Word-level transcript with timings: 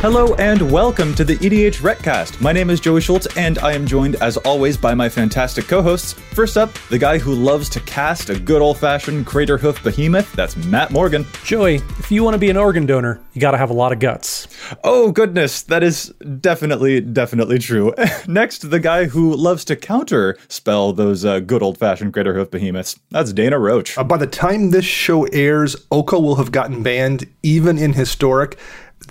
Hello 0.00 0.36
and 0.36 0.70
welcome 0.70 1.12
to 1.16 1.24
the 1.24 1.36
EDH 1.38 1.82
Recast. 1.82 2.40
My 2.40 2.52
name 2.52 2.70
is 2.70 2.78
Joey 2.78 3.00
Schultz, 3.00 3.26
and 3.36 3.58
I 3.58 3.72
am 3.72 3.84
joined, 3.84 4.14
as 4.22 4.36
always, 4.36 4.76
by 4.76 4.94
my 4.94 5.08
fantastic 5.08 5.66
co-hosts. 5.66 6.12
First 6.12 6.56
up, 6.56 6.72
the 6.88 6.98
guy 6.98 7.18
who 7.18 7.34
loves 7.34 7.68
to 7.70 7.80
cast 7.80 8.30
a 8.30 8.38
good 8.38 8.62
old-fashioned 8.62 9.26
Craterhoof 9.26 9.82
Behemoth. 9.82 10.32
That's 10.34 10.56
Matt 10.56 10.92
Morgan. 10.92 11.26
Joey, 11.42 11.82
if 11.98 12.12
you 12.12 12.22
want 12.22 12.34
to 12.34 12.38
be 12.38 12.48
an 12.48 12.56
organ 12.56 12.86
donor, 12.86 13.20
you 13.32 13.40
got 13.40 13.50
to 13.50 13.58
have 13.58 13.70
a 13.70 13.74
lot 13.74 13.90
of 13.90 13.98
guts. 13.98 14.46
Oh 14.84 15.10
goodness, 15.10 15.62
that 15.62 15.82
is 15.82 16.14
definitely, 16.40 17.00
definitely 17.00 17.58
true. 17.58 17.92
Next, 18.28 18.70
the 18.70 18.78
guy 18.78 19.06
who 19.06 19.34
loves 19.34 19.64
to 19.64 19.74
counter 19.74 20.38
spell 20.46 20.92
those 20.92 21.24
uh, 21.24 21.40
good 21.40 21.60
old-fashioned 21.60 22.12
Craterhoof 22.12 22.52
Behemoths. 22.52 23.00
That's 23.10 23.32
Dana 23.32 23.58
Roach. 23.58 23.98
Uh, 23.98 24.04
by 24.04 24.18
the 24.18 24.28
time 24.28 24.70
this 24.70 24.84
show 24.84 25.24
airs, 25.24 25.74
Oko 25.90 26.20
will 26.20 26.36
have 26.36 26.52
gotten 26.52 26.84
banned, 26.84 27.26
even 27.42 27.78
in 27.78 27.94
historic 27.94 28.56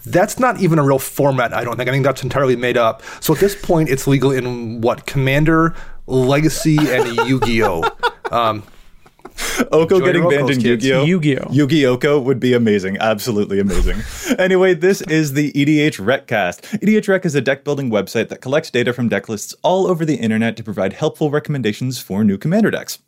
that's 0.06 0.40
not 0.40 0.60
even 0.60 0.80
a 0.80 0.84
real 0.84 1.00
format, 1.00 1.54
I 1.54 1.64
don't 1.64 1.78
think. 1.78 1.90
I 1.90 1.92
think 1.92 2.06
that's 2.06 2.24
entirely 2.24 2.56
made 2.56 2.78
up. 2.78 3.02
So 3.20 3.34
at 3.34 3.40
this 3.40 3.56
point, 3.60 3.90
it's 3.90 4.08
legal 4.08 4.32
in 4.32 4.82
what? 4.82 5.06
Commander, 5.06 5.76
Legacy, 6.06 6.78
and 6.78 7.16
Yu 7.28 7.40
Gi 7.42 7.64
Oh! 7.64 7.84
Um, 8.32 8.64
Oko 9.72 10.00
getting 10.00 10.28
banned 10.28 10.50
in 10.50 10.60
Yu-Gi-Oh. 10.60 11.04
Yu-Gi-Oh. 11.04 11.52
Yu-Gi 11.52 11.86
Oko 11.86 12.20
would 12.20 12.40
be 12.40 12.54
amazing, 12.54 12.98
absolutely 12.98 13.60
amazing. 13.60 13.98
anyway, 14.40 14.74
this 14.74 15.02
is 15.02 15.34
the 15.34 15.52
EDH 15.54 16.04
Recast. 16.04 16.64
EDH 16.64 17.08
Rec 17.08 17.26
is 17.26 17.36
a 17.36 17.42
deck 17.42 17.64
building 17.64 17.90
website 17.90 18.30
that 18.30 18.42
collects 18.42 18.72
data 18.72 18.94
from 18.94 19.10
deck 19.10 19.30
lists 19.30 19.56
all 19.62 19.88
over 19.88 20.06
the 20.06 20.16
internet 20.16 20.58
to 20.58 20.64
provide 20.64 20.94
helpful 20.94 21.30
recommendations 21.30 22.00
for 22.00 22.24
new 22.24 22.38
commander 22.38 22.72
decks. 22.72 23.00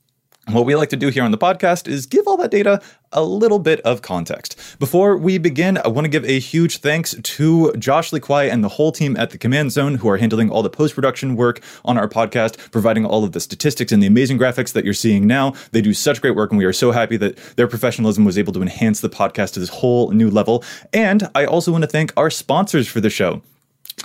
What 0.52 0.66
we 0.66 0.76
like 0.76 0.90
to 0.90 0.98
do 0.98 1.10
here 1.10 1.24
on 1.24 1.30
the 1.30 1.38
podcast 1.38 1.88
is 1.88 2.08
give 2.08 2.28
all 2.28 2.36
that 2.38 2.50
data 2.50 2.82
a 3.12 3.24
little 3.24 3.60
bit 3.60 3.82
of 3.82 4.02
context. 4.02 4.60
Before 4.80 5.16
we 5.16 5.38
begin, 5.38 5.78
I 5.78 5.90
want 5.90 6.06
to 6.06 6.10
give 6.10 6.26
a 6.26 6.40
huge 6.40 6.80
thanks 6.80 7.14
to 7.22 7.72
Josh 7.74 8.10
Kwai 8.10 8.46
and 8.46 8.64
the 8.64 8.70
whole 8.70 8.92
team 8.92 9.16
at 9.16 9.30
the 9.30 9.38
Command 9.38 9.72
Zone 9.72 9.96
who 9.96 10.10
are 10.10 10.18
handling 10.18 10.50
all 10.50 10.64
the 10.64 10.70
post 10.70 10.96
production 10.96 11.36
work 11.36 11.62
on 11.86 12.00
our 12.00 12.10
podcast, 12.10 12.72
providing 12.72 13.06
all 13.06 13.24
of 13.24 13.34
the 13.34 13.40
statistics 13.40 13.92
and 13.92 14.02
the 14.02 14.08
amazing 14.08 14.40
graphics 14.40 14.74
that 14.74 14.86
you're 14.86 14.94
seeing 14.96 15.28
now. 15.28 15.54
They 15.72 15.82
do 15.82 15.94
such 15.94 16.20
great 16.20 16.36
work, 16.36 16.50
and 16.50 16.58
we 16.58 16.66
are 16.66 16.74
so 16.74 16.92
happy 16.92 17.18
that 17.18 17.38
their 17.56 17.68
professionalism 17.68 18.26
was 18.26 18.38
able 18.38 18.54
to 18.54 18.62
enhance 18.64 19.02
the 19.02 19.10
podcast 19.10 19.54
to 19.54 19.60
this 19.60 19.70
whole 19.70 20.10
new 20.12 20.32
level. 20.32 20.64
And 20.92 21.30
I 21.36 21.46
also 21.46 21.72
want 21.72 21.84
to 21.84 21.90
thank 21.90 22.12
our 22.18 22.32
sponsors 22.32 22.88
for 22.88 23.02
the 23.02 23.12
show. 23.12 23.44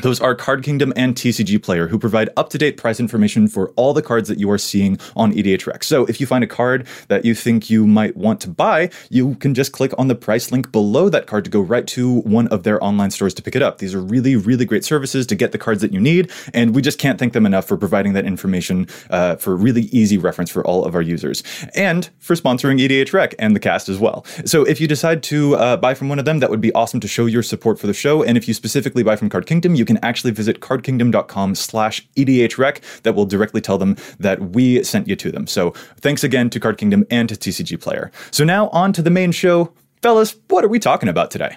Those 0.02 0.20
are 0.20 0.34
Card 0.34 0.62
Kingdom 0.62 0.92
and 0.96 1.14
TCG 1.14 1.62
Player, 1.62 1.86
who 1.86 1.98
provide 1.98 2.28
up 2.36 2.50
to 2.50 2.58
date 2.58 2.76
price 2.76 3.00
information 3.00 3.48
for 3.48 3.70
all 3.70 3.94
the 3.94 4.02
cards 4.02 4.28
that 4.28 4.38
you 4.38 4.50
are 4.50 4.58
seeing 4.58 4.98
on 5.16 5.32
EDH 5.32 5.66
Rec. 5.66 5.84
So 5.84 6.04
if 6.06 6.20
you 6.20 6.26
find 6.26 6.44
a 6.44 6.46
card 6.46 6.86
that 7.08 7.24
you 7.24 7.34
think 7.34 7.70
you 7.70 7.86
might 7.86 8.16
want 8.16 8.40
to 8.42 8.50
buy, 8.50 8.90
you 9.08 9.34
can 9.36 9.54
just 9.54 9.72
click 9.72 9.92
on 9.96 10.08
the 10.08 10.14
price 10.14 10.52
link 10.52 10.72
below 10.72 11.08
that 11.08 11.26
card 11.26 11.44
to 11.44 11.50
go 11.50 11.60
right 11.60 11.86
to 11.88 12.20
one 12.20 12.48
of 12.48 12.64
their 12.64 12.82
online 12.82 13.10
stores 13.10 13.32
to 13.34 13.42
pick 13.42 13.56
it 13.56 13.62
up. 13.62 13.78
These 13.78 13.94
are 13.94 14.00
really, 14.00 14.36
really 14.36 14.64
great 14.64 14.84
services 14.84 15.26
to 15.26 15.34
get 15.34 15.52
the 15.52 15.58
cards 15.58 15.80
that 15.80 15.92
you 15.92 16.00
need, 16.00 16.30
and 16.52 16.74
we 16.74 16.82
just 16.82 16.98
can't 16.98 17.18
thank 17.18 17.32
them 17.32 17.46
enough 17.46 17.66
for 17.66 17.76
providing 17.76 18.12
that 18.12 18.26
information 18.26 18.86
uh, 19.10 19.36
for 19.36 19.56
really 19.56 19.82
easy 19.84 20.18
reference 20.18 20.50
for 20.50 20.66
all 20.66 20.84
of 20.84 20.94
our 20.94 21.02
users, 21.02 21.42
and 21.74 22.10
for 22.18 22.34
sponsoring 22.34 22.80
EDH 22.80 23.12
Rec 23.12 23.34
and 23.38 23.54
the 23.54 23.60
cast 23.60 23.88
as 23.88 23.98
well. 23.98 24.24
So 24.44 24.64
if 24.64 24.80
you 24.80 24.88
decide 24.88 25.22
to 25.24 25.56
uh, 25.56 25.76
buy 25.76 25.94
from 25.94 26.08
one 26.08 26.18
of 26.18 26.24
them, 26.24 26.40
that 26.40 26.50
would 26.50 26.60
be 26.60 26.72
awesome 26.72 27.00
to 27.00 27.08
show 27.08 27.26
your 27.26 27.42
support 27.42 27.78
for 27.78 27.86
the 27.86 27.94
show. 27.94 28.22
And 28.22 28.36
if 28.36 28.48
you 28.48 28.54
specifically 28.54 29.02
buy 29.02 29.16
from 29.16 29.28
Card 29.28 29.46
Kingdom, 29.46 29.74
you 29.74 29.83
you 29.84 29.86
can 29.86 30.02
actually 30.02 30.30
visit 30.30 30.60
cardkingdom.com 30.60 31.54
slash 31.54 32.08
edhrec 32.16 32.80
that 33.02 33.14
will 33.14 33.26
directly 33.26 33.60
tell 33.60 33.76
them 33.76 33.96
that 34.18 34.40
we 34.54 34.82
sent 34.82 35.06
you 35.06 35.14
to 35.14 35.30
them. 35.30 35.46
So 35.46 35.72
thanks 36.00 36.24
again 36.24 36.48
to 36.50 36.58
Card 36.58 36.78
Kingdom 36.78 37.04
and 37.10 37.28
to 37.28 37.34
TCG 37.34 37.78
Player. 37.78 38.10
So 38.30 38.44
now 38.44 38.68
on 38.70 38.94
to 38.94 39.02
the 39.02 39.10
main 39.10 39.30
show. 39.30 39.74
Fellas, 40.00 40.36
what 40.48 40.64
are 40.64 40.68
we 40.68 40.78
talking 40.78 41.10
about 41.10 41.30
today? 41.30 41.56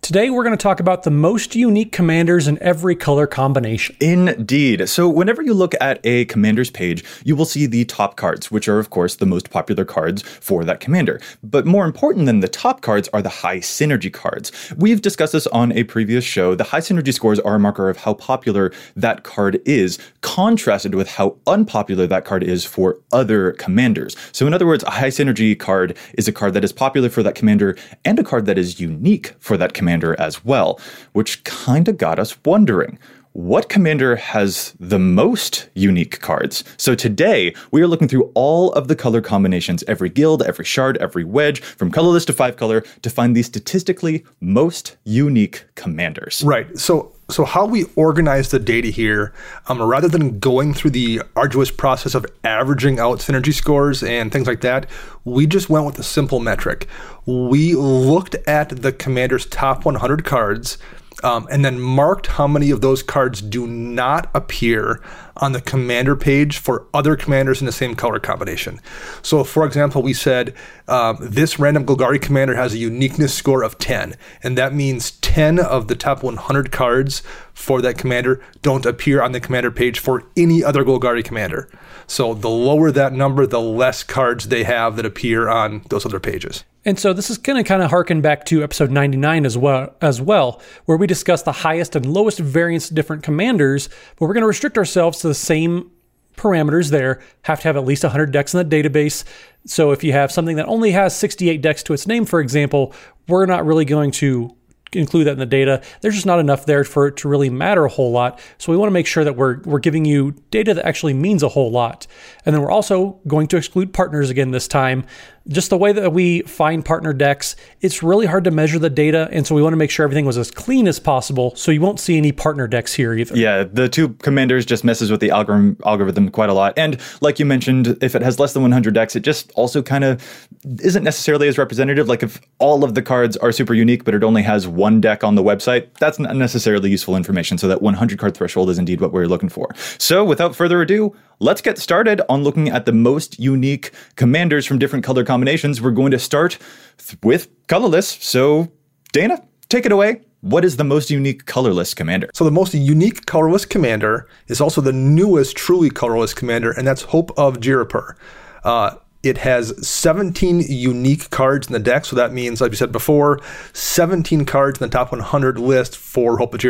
Today, 0.00 0.30
we're 0.30 0.42
going 0.42 0.56
to 0.56 0.62
talk 0.62 0.80
about 0.80 1.02
the 1.02 1.10
most 1.10 1.54
unique 1.54 1.92
commanders 1.92 2.48
in 2.48 2.58
every 2.62 2.96
color 2.96 3.26
combination. 3.26 3.94
Indeed. 4.00 4.88
So, 4.88 5.06
whenever 5.06 5.42
you 5.42 5.52
look 5.52 5.74
at 5.82 6.00
a 6.02 6.24
commander's 6.26 6.70
page, 6.70 7.04
you 7.24 7.36
will 7.36 7.44
see 7.44 7.66
the 7.66 7.84
top 7.84 8.16
cards, 8.16 8.50
which 8.50 8.68
are, 8.68 8.78
of 8.78 8.88
course, 8.88 9.16
the 9.16 9.26
most 9.26 9.50
popular 9.50 9.84
cards 9.84 10.22
for 10.22 10.64
that 10.64 10.80
commander. 10.80 11.20
But 11.42 11.66
more 11.66 11.84
important 11.84 12.24
than 12.24 12.40
the 12.40 12.48
top 12.48 12.80
cards 12.80 13.10
are 13.12 13.20
the 13.20 13.28
high 13.28 13.58
synergy 13.58 14.10
cards. 14.10 14.50
We've 14.78 15.02
discussed 15.02 15.34
this 15.34 15.46
on 15.48 15.72
a 15.72 15.84
previous 15.84 16.24
show. 16.24 16.54
The 16.54 16.64
high 16.64 16.80
synergy 16.80 17.12
scores 17.12 17.40
are 17.40 17.56
a 17.56 17.60
marker 17.60 17.90
of 17.90 17.98
how 17.98 18.14
popular 18.14 18.72
that 18.96 19.24
card 19.24 19.60
is, 19.66 19.98
contrasted 20.22 20.94
with 20.94 21.08
how 21.08 21.36
unpopular 21.46 22.06
that 22.06 22.24
card 22.24 22.42
is 22.42 22.64
for 22.64 22.98
other 23.12 23.52
commanders. 23.52 24.16
So, 24.32 24.46
in 24.46 24.54
other 24.54 24.66
words, 24.66 24.84
a 24.84 24.90
high 24.90 25.08
synergy 25.08 25.58
card 25.58 25.98
is 26.14 26.28
a 26.28 26.32
card 26.32 26.54
that 26.54 26.64
is 26.64 26.72
popular 26.72 27.10
for 27.10 27.22
that 27.22 27.34
commander 27.34 27.76
and 28.06 28.18
a 28.18 28.24
card 28.24 28.46
that 28.46 28.56
is 28.56 28.80
unique 28.80 29.34
for 29.38 29.58
that 29.58 29.74
commander 29.74 29.87
commander 29.88 30.14
as 30.20 30.44
well, 30.44 30.78
which 31.12 31.42
kind 31.44 31.88
of 31.88 31.96
got 31.96 32.18
us 32.18 32.36
wondering 32.44 32.98
what 33.32 33.68
commander 33.68 34.16
has 34.16 34.74
the 34.80 34.98
most 34.98 35.68
unique 35.74 36.20
cards? 36.20 36.64
So 36.76 36.94
today, 36.94 37.54
we 37.70 37.80
are 37.82 37.86
looking 37.86 38.08
through 38.08 38.32
all 38.34 38.72
of 38.72 38.88
the 38.88 38.96
color 38.96 39.20
combinations, 39.20 39.84
every 39.86 40.10
guild, 40.10 40.42
every 40.42 40.64
shard, 40.64 40.96
every 40.98 41.24
wedge, 41.24 41.60
from 41.60 41.90
colorless 41.90 42.24
to 42.26 42.32
five 42.32 42.56
color, 42.56 42.80
to 43.02 43.08
find 43.08 43.34
the 43.36 43.42
statistically 43.42 44.24
most 44.40 44.96
unique 45.04 45.64
commanders. 45.74 46.42
Right. 46.44 46.76
So 46.76 47.12
so 47.30 47.44
how 47.44 47.66
we 47.66 47.84
organize 47.94 48.50
the 48.50 48.58
data 48.58 48.88
here, 48.88 49.34
um, 49.66 49.82
rather 49.82 50.08
than 50.08 50.38
going 50.38 50.72
through 50.72 50.92
the 50.92 51.20
arduous 51.36 51.70
process 51.70 52.14
of 52.14 52.24
averaging 52.42 52.98
out 52.98 53.18
synergy 53.18 53.52
scores 53.52 54.02
and 54.02 54.32
things 54.32 54.46
like 54.46 54.62
that, 54.62 54.88
we 55.24 55.46
just 55.46 55.68
went 55.68 55.84
with 55.84 55.98
a 55.98 56.02
simple 56.02 56.40
metric. 56.40 56.86
We 57.26 57.74
looked 57.74 58.34
at 58.46 58.70
the 58.70 58.92
commander's 58.92 59.44
top 59.44 59.84
100 59.84 60.24
cards 60.24 60.78
um, 61.22 61.48
and 61.50 61.64
then 61.64 61.80
marked 61.80 62.28
how 62.28 62.46
many 62.46 62.70
of 62.70 62.80
those 62.80 63.02
cards 63.02 63.42
do 63.42 63.66
not 63.66 64.30
appear 64.34 65.02
on 65.36 65.52
the 65.52 65.60
commander 65.60 66.16
page 66.16 66.58
for 66.58 66.86
other 66.92 67.16
commanders 67.16 67.60
in 67.60 67.66
the 67.66 67.72
same 67.72 67.94
color 67.94 68.18
combination. 68.18 68.80
So, 69.22 69.44
for 69.44 69.64
example, 69.64 70.02
we 70.02 70.12
said 70.12 70.54
um, 70.86 71.18
this 71.20 71.58
random 71.58 71.86
Golgari 71.86 72.20
commander 72.20 72.56
has 72.56 72.74
a 72.74 72.78
uniqueness 72.78 73.34
score 73.34 73.62
of 73.62 73.78
10, 73.78 74.14
and 74.42 74.58
that 74.58 74.74
means 74.74 75.12
10 75.12 75.58
of 75.58 75.88
the 75.88 75.96
top 75.96 76.22
100 76.22 76.72
cards 76.72 77.22
for 77.52 77.80
that 77.82 77.98
commander 77.98 78.42
don't 78.62 78.86
appear 78.86 79.22
on 79.22 79.32
the 79.32 79.40
commander 79.40 79.70
page 79.70 79.98
for 79.98 80.24
any 80.36 80.62
other 80.62 80.84
Golgari 80.84 81.24
commander. 81.24 81.68
So, 82.06 82.34
the 82.34 82.48
lower 82.48 82.90
that 82.90 83.12
number, 83.12 83.46
the 83.46 83.60
less 83.60 84.02
cards 84.02 84.48
they 84.48 84.64
have 84.64 84.96
that 84.96 85.06
appear 85.06 85.48
on 85.48 85.82
those 85.88 86.06
other 86.06 86.20
pages. 86.20 86.64
And 86.88 86.98
so 86.98 87.12
this 87.12 87.28
is 87.28 87.36
going 87.36 87.62
to 87.62 87.68
kind 87.68 87.82
of 87.82 87.90
harken 87.90 88.22
back 88.22 88.46
to 88.46 88.62
episode 88.62 88.90
99 88.90 89.44
as 89.44 89.58
well, 89.58 89.94
as 90.00 90.22
well, 90.22 90.62
where 90.86 90.96
we 90.96 91.06
discuss 91.06 91.42
the 91.42 91.52
highest 91.52 91.94
and 91.94 92.06
lowest 92.06 92.38
variance 92.38 92.88
different 92.88 93.22
commanders, 93.22 93.88
but 94.16 94.24
we're 94.24 94.32
going 94.32 94.40
to 94.40 94.48
restrict 94.48 94.78
ourselves 94.78 95.18
to 95.18 95.28
the 95.28 95.34
same 95.34 95.90
parameters 96.36 96.90
there. 96.90 97.20
Have 97.42 97.60
to 97.60 97.68
have 97.68 97.76
at 97.76 97.84
least 97.84 98.04
100 98.04 98.32
decks 98.32 98.54
in 98.54 98.66
the 98.66 98.82
database. 98.82 99.24
So 99.66 99.90
if 99.90 100.02
you 100.02 100.12
have 100.14 100.32
something 100.32 100.56
that 100.56 100.64
only 100.64 100.92
has 100.92 101.14
68 101.14 101.60
decks 101.60 101.82
to 101.82 101.92
its 101.92 102.06
name, 102.06 102.24
for 102.24 102.40
example, 102.40 102.94
we're 103.28 103.44
not 103.44 103.66
really 103.66 103.84
going 103.84 104.10
to 104.12 104.56
include 104.92 105.26
that 105.26 105.32
in 105.32 105.38
the 105.38 105.46
data. 105.46 105.82
There's 106.00 106.14
just 106.14 106.26
not 106.26 106.40
enough 106.40 106.66
there 106.66 106.84
for 106.84 107.08
it 107.08 107.16
to 107.18 107.28
really 107.28 107.50
matter 107.50 107.84
a 107.84 107.90
whole 107.90 108.10
lot. 108.10 108.40
So 108.58 108.72
we 108.72 108.78
want 108.78 108.88
to 108.88 108.94
make 108.94 109.06
sure 109.06 109.24
that 109.24 109.36
we're 109.36 109.60
we're 109.62 109.78
giving 109.78 110.04
you 110.04 110.32
data 110.50 110.74
that 110.74 110.86
actually 110.86 111.14
means 111.14 111.42
a 111.42 111.48
whole 111.48 111.70
lot. 111.70 112.06
And 112.44 112.54
then 112.54 112.62
we're 112.62 112.70
also 112.70 113.20
going 113.26 113.46
to 113.48 113.56
exclude 113.56 113.92
partners 113.92 114.30
again 114.30 114.50
this 114.50 114.68
time 114.68 115.04
just 115.48 115.70
the 115.70 115.78
way 115.78 115.92
that 115.92 116.12
we 116.12 116.42
find 116.42 116.84
partner 116.84 117.12
decks, 117.12 117.56
it's 117.80 118.02
really 118.02 118.26
hard 118.26 118.44
to 118.44 118.50
measure 118.50 118.78
the 118.78 118.90
data. 118.90 119.28
And 119.32 119.46
so 119.46 119.54
we 119.54 119.62
want 119.62 119.72
to 119.72 119.78
make 119.78 119.90
sure 119.90 120.04
everything 120.04 120.26
was 120.26 120.36
as 120.36 120.50
clean 120.50 120.86
as 120.86 121.00
possible. 121.00 121.54
So 121.56 121.70
you 121.70 121.80
won't 121.80 122.00
see 122.00 122.16
any 122.16 122.32
partner 122.32 122.68
decks 122.68 122.92
here 122.92 123.14
either. 123.14 123.36
Yeah, 123.36 123.64
the 123.64 123.88
two 123.88 124.10
commanders 124.14 124.66
just 124.66 124.84
messes 124.84 125.10
with 125.10 125.20
the 125.20 125.30
algorithm, 125.30 125.76
algorithm 125.84 126.30
quite 126.30 126.50
a 126.50 126.52
lot. 126.52 126.74
And 126.76 127.00
like 127.20 127.38
you 127.38 127.46
mentioned, 127.46 127.96
if 128.02 128.14
it 128.14 128.22
has 128.22 128.38
less 128.38 128.52
than 128.52 128.62
100 128.62 128.94
decks, 128.94 129.16
it 129.16 129.20
just 129.20 129.50
also 129.52 129.82
kind 129.82 130.04
of 130.04 130.48
isn't 130.82 131.04
necessarily 131.04 131.48
as 131.48 131.56
representative. 131.56 132.08
Like 132.08 132.22
if 132.22 132.40
all 132.58 132.84
of 132.84 132.94
the 132.94 133.02
cards 133.02 133.36
are 133.38 133.52
super 133.52 133.74
unique, 133.74 134.04
but 134.04 134.14
it 134.14 134.22
only 134.22 134.42
has 134.42 134.68
one 134.68 135.00
deck 135.00 135.24
on 135.24 135.34
the 135.34 135.42
website, 135.42 135.92
that's 135.94 136.18
not 136.18 136.36
necessarily 136.36 136.90
useful 136.90 137.16
information. 137.16 137.56
So 137.58 137.68
that 137.68 137.80
100 137.80 138.18
card 138.18 138.36
threshold 138.36 138.70
is 138.70 138.78
indeed 138.78 139.00
what 139.00 139.12
we're 139.12 139.26
looking 139.26 139.48
for. 139.48 139.74
So 139.98 140.24
without 140.24 140.54
further 140.54 140.82
ado, 140.82 141.16
let's 141.40 141.60
get 141.60 141.78
started 141.78 142.20
on 142.28 142.42
looking 142.42 142.68
at 142.68 142.84
the 142.84 142.92
most 142.92 143.38
unique 143.38 143.92
commanders 144.16 144.66
from 144.66 144.78
different 144.78 145.04
color 145.04 145.24
combinations. 145.24 145.37
We're 145.80 145.90
going 145.90 146.10
to 146.12 146.18
start 146.18 146.58
th- 146.98 147.18
with 147.22 147.48
colorless. 147.66 148.08
So 148.08 148.72
Dana, 149.12 149.42
take 149.68 149.86
it 149.86 149.92
away. 149.92 150.22
What 150.40 150.64
is 150.64 150.76
the 150.76 150.84
most 150.84 151.10
unique 151.10 151.46
colorless 151.46 151.94
commander? 151.94 152.30
So 152.32 152.44
the 152.44 152.50
most 152.52 152.72
unique 152.72 153.26
colorless 153.26 153.64
commander 153.64 154.28
is 154.46 154.60
also 154.60 154.80
the 154.80 154.92
newest 154.92 155.56
truly 155.56 155.90
colorless 155.90 156.32
commander, 156.32 156.70
and 156.70 156.86
that's 156.86 157.02
Hope 157.02 157.32
of 157.36 157.56
Ghirapur. 157.58 158.14
Uh, 158.62 158.94
it 159.22 159.38
has 159.38 159.86
17 159.86 160.60
unique 160.68 161.30
cards 161.30 161.66
in 161.66 161.72
the 161.72 161.78
deck, 161.80 162.04
so 162.04 162.14
that 162.14 162.32
means, 162.32 162.60
like 162.60 162.70
we 162.70 162.76
said 162.76 162.92
before, 162.92 163.40
17 163.72 164.44
cards 164.44 164.80
in 164.80 164.86
the 164.86 164.92
top 164.92 165.10
100 165.10 165.58
list 165.58 165.96
for 165.96 166.38
Hope 166.38 166.54
of 166.54 166.60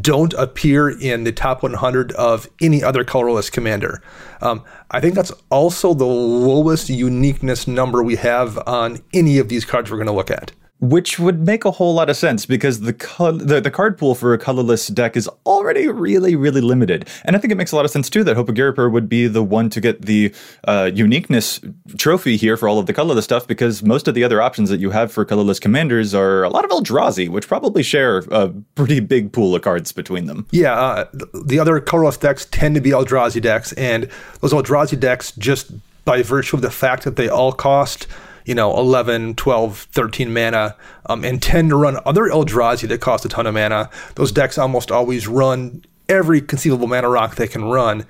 don't 0.00 0.32
appear 0.34 0.88
in 0.88 1.24
the 1.24 1.32
top 1.32 1.62
100 1.62 2.12
of 2.12 2.48
any 2.60 2.84
other 2.84 3.02
colorless 3.02 3.50
commander. 3.50 4.00
Um, 4.40 4.62
I 4.90 5.00
think 5.00 5.14
that's 5.14 5.32
also 5.50 5.92
the 5.94 6.04
lowest 6.04 6.88
uniqueness 6.88 7.66
number 7.66 8.02
we 8.02 8.16
have 8.16 8.58
on 8.66 8.98
any 9.12 9.38
of 9.38 9.48
these 9.48 9.64
cards 9.64 9.90
we're 9.90 9.96
going 9.96 10.06
to 10.06 10.12
look 10.12 10.30
at 10.30 10.52
which 10.82 11.18
would 11.18 11.46
make 11.46 11.64
a 11.64 11.70
whole 11.70 11.94
lot 11.94 12.10
of 12.10 12.16
sense 12.16 12.44
because 12.44 12.80
the, 12.80 12.92
col- 12.92 13.32
the, 13.32 13.60
the 13.60 13.70
card 13.70 13.96
pool 13.96 14.16
for 14.16 14.34
a 14.34 14.38
colorless 14.38 14.88
deck 14.88 15.16
is 15.16 15.28
already 15.46 15.86
really 15.86 16.36
really 16.36 16.60
limited, 16.60 17.08
and 17.24 17.36
I 17.36 17.38
think 17.38 17.52
it 17.52 17.56
makes 17.56 17.72
a 17.72 17.76
lot 17.76 17.84
of 17.84 17.90
sense 17.90 18.10
too 18.10 18.24
that 18.24 18.36
Ghirapur 18.36 18.90
would 18.90 19.08
be 19.08 19.28
the 19.28 19.42
one 19.42 19.70
to 19.70 19.80
get 19.80 20.02
the 20.02 20.34
uh, 20.66 20.90
uniqueness 20.92 21.60
trophy 21.96 22.36
here 22.36 22.56
for 22.56 22.68
all 22.68 22.78
of 22.78 22.86
the 22.86 22.92
colorless 22.92 23.24
stuff 23.24 23.46
because 23.46 23.82
most 23.82 24.08
of 24.08 24.14
the 24.14 24.24
other 24.24 24.42
options 24.42 24.68
that 24.68 24.80
you 24.80 24.90
have 24.90 25.12
for 25.12 25.24
colorless 25.24 25.58
commanders 25.58 26.14
are 26.14 26.42
a 26.42 26.50
lot 26.50 26.64
of 26.64 26.70
Eldrazi, 26.70 27.28
which 27.28 27.48
probably 27.48 27.82
share 27.82 28.18
a 28.30 28.48
pretty 28.74 29.00
big 29.00 29.32
pool 29.32 29.54
of 29.54 29.62
cards 29.62 29.92
between 29.92 30.26
them. 30.26 30.46
Yeah, 30.50 30.74
uh, 30.74 31.04
the 31.44 31.58
other 31.58 31.80
colorless 31.80 32.16
decks 32.16 32.46
tend 32.46 32.74
to 32.74 32.80
be 32.80 32.90
Eldrazi 32.90 33.40
decks, 33.40 33.72
and 33.74 34.08
those 34.40 34.52
Eldrazi 34.52 34.98
decks 34.98 35.32
just 35.32 35.70
by 36.04 36.22
virtue 36.22 36.56
of 36.56 36.62
the 36.62 36.70
fact 36.70 37.04
that 37.04 37.16
they 37.16 37.28
all 37.28 37.52
cost 37.52 38.08
you 38.44 38.54
know, 38.54 38.76
11, 38.76 39.34
12, 39.34 39.78
13 39.92 40.32
mana, 40.32 40.76
um, 41.06 41.24
and 41.24 41.42
tend 41.42 41.70
to 41.70 41.76
run 41.76 41.98
other 42.04 42.24
Eldrazi 42.24 42.88
that 42.88 43.00
cost 43.00 43.24
a 43.24 43.28
ton 43.28 43.46
of 43.46 43.54
mana. 43.54 43.90
Those 44.14 44.32
decks 44.32 44.58
almost 44.58 44.90
always 44.90 45.28
run 45.28 45.84
every 46.08 46.40
conceivable 46.40 46.86
mana 46.86 47.08
rock 47.08 47.36
they 47.36 47.48
can 47.48 47.64
run. 47.64 48.06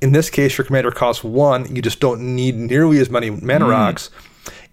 In 0.00 0.12
this 0.12 0.30
case, 0.30 0.56
your 0.56 0.64
commander 0.64 0.90
costs 0.90 1.24
one. 1.24 1.74
You 1.74 1.82
just 1.82 2.00
don't 2.00 2.20
need 2.36 2.56
nearly 2.56 2.98
as 2.98 3.10
many 3.10 3.30
mana 3.30 3.64
mm. 3.64 3.70
rocks. 3.70 4.10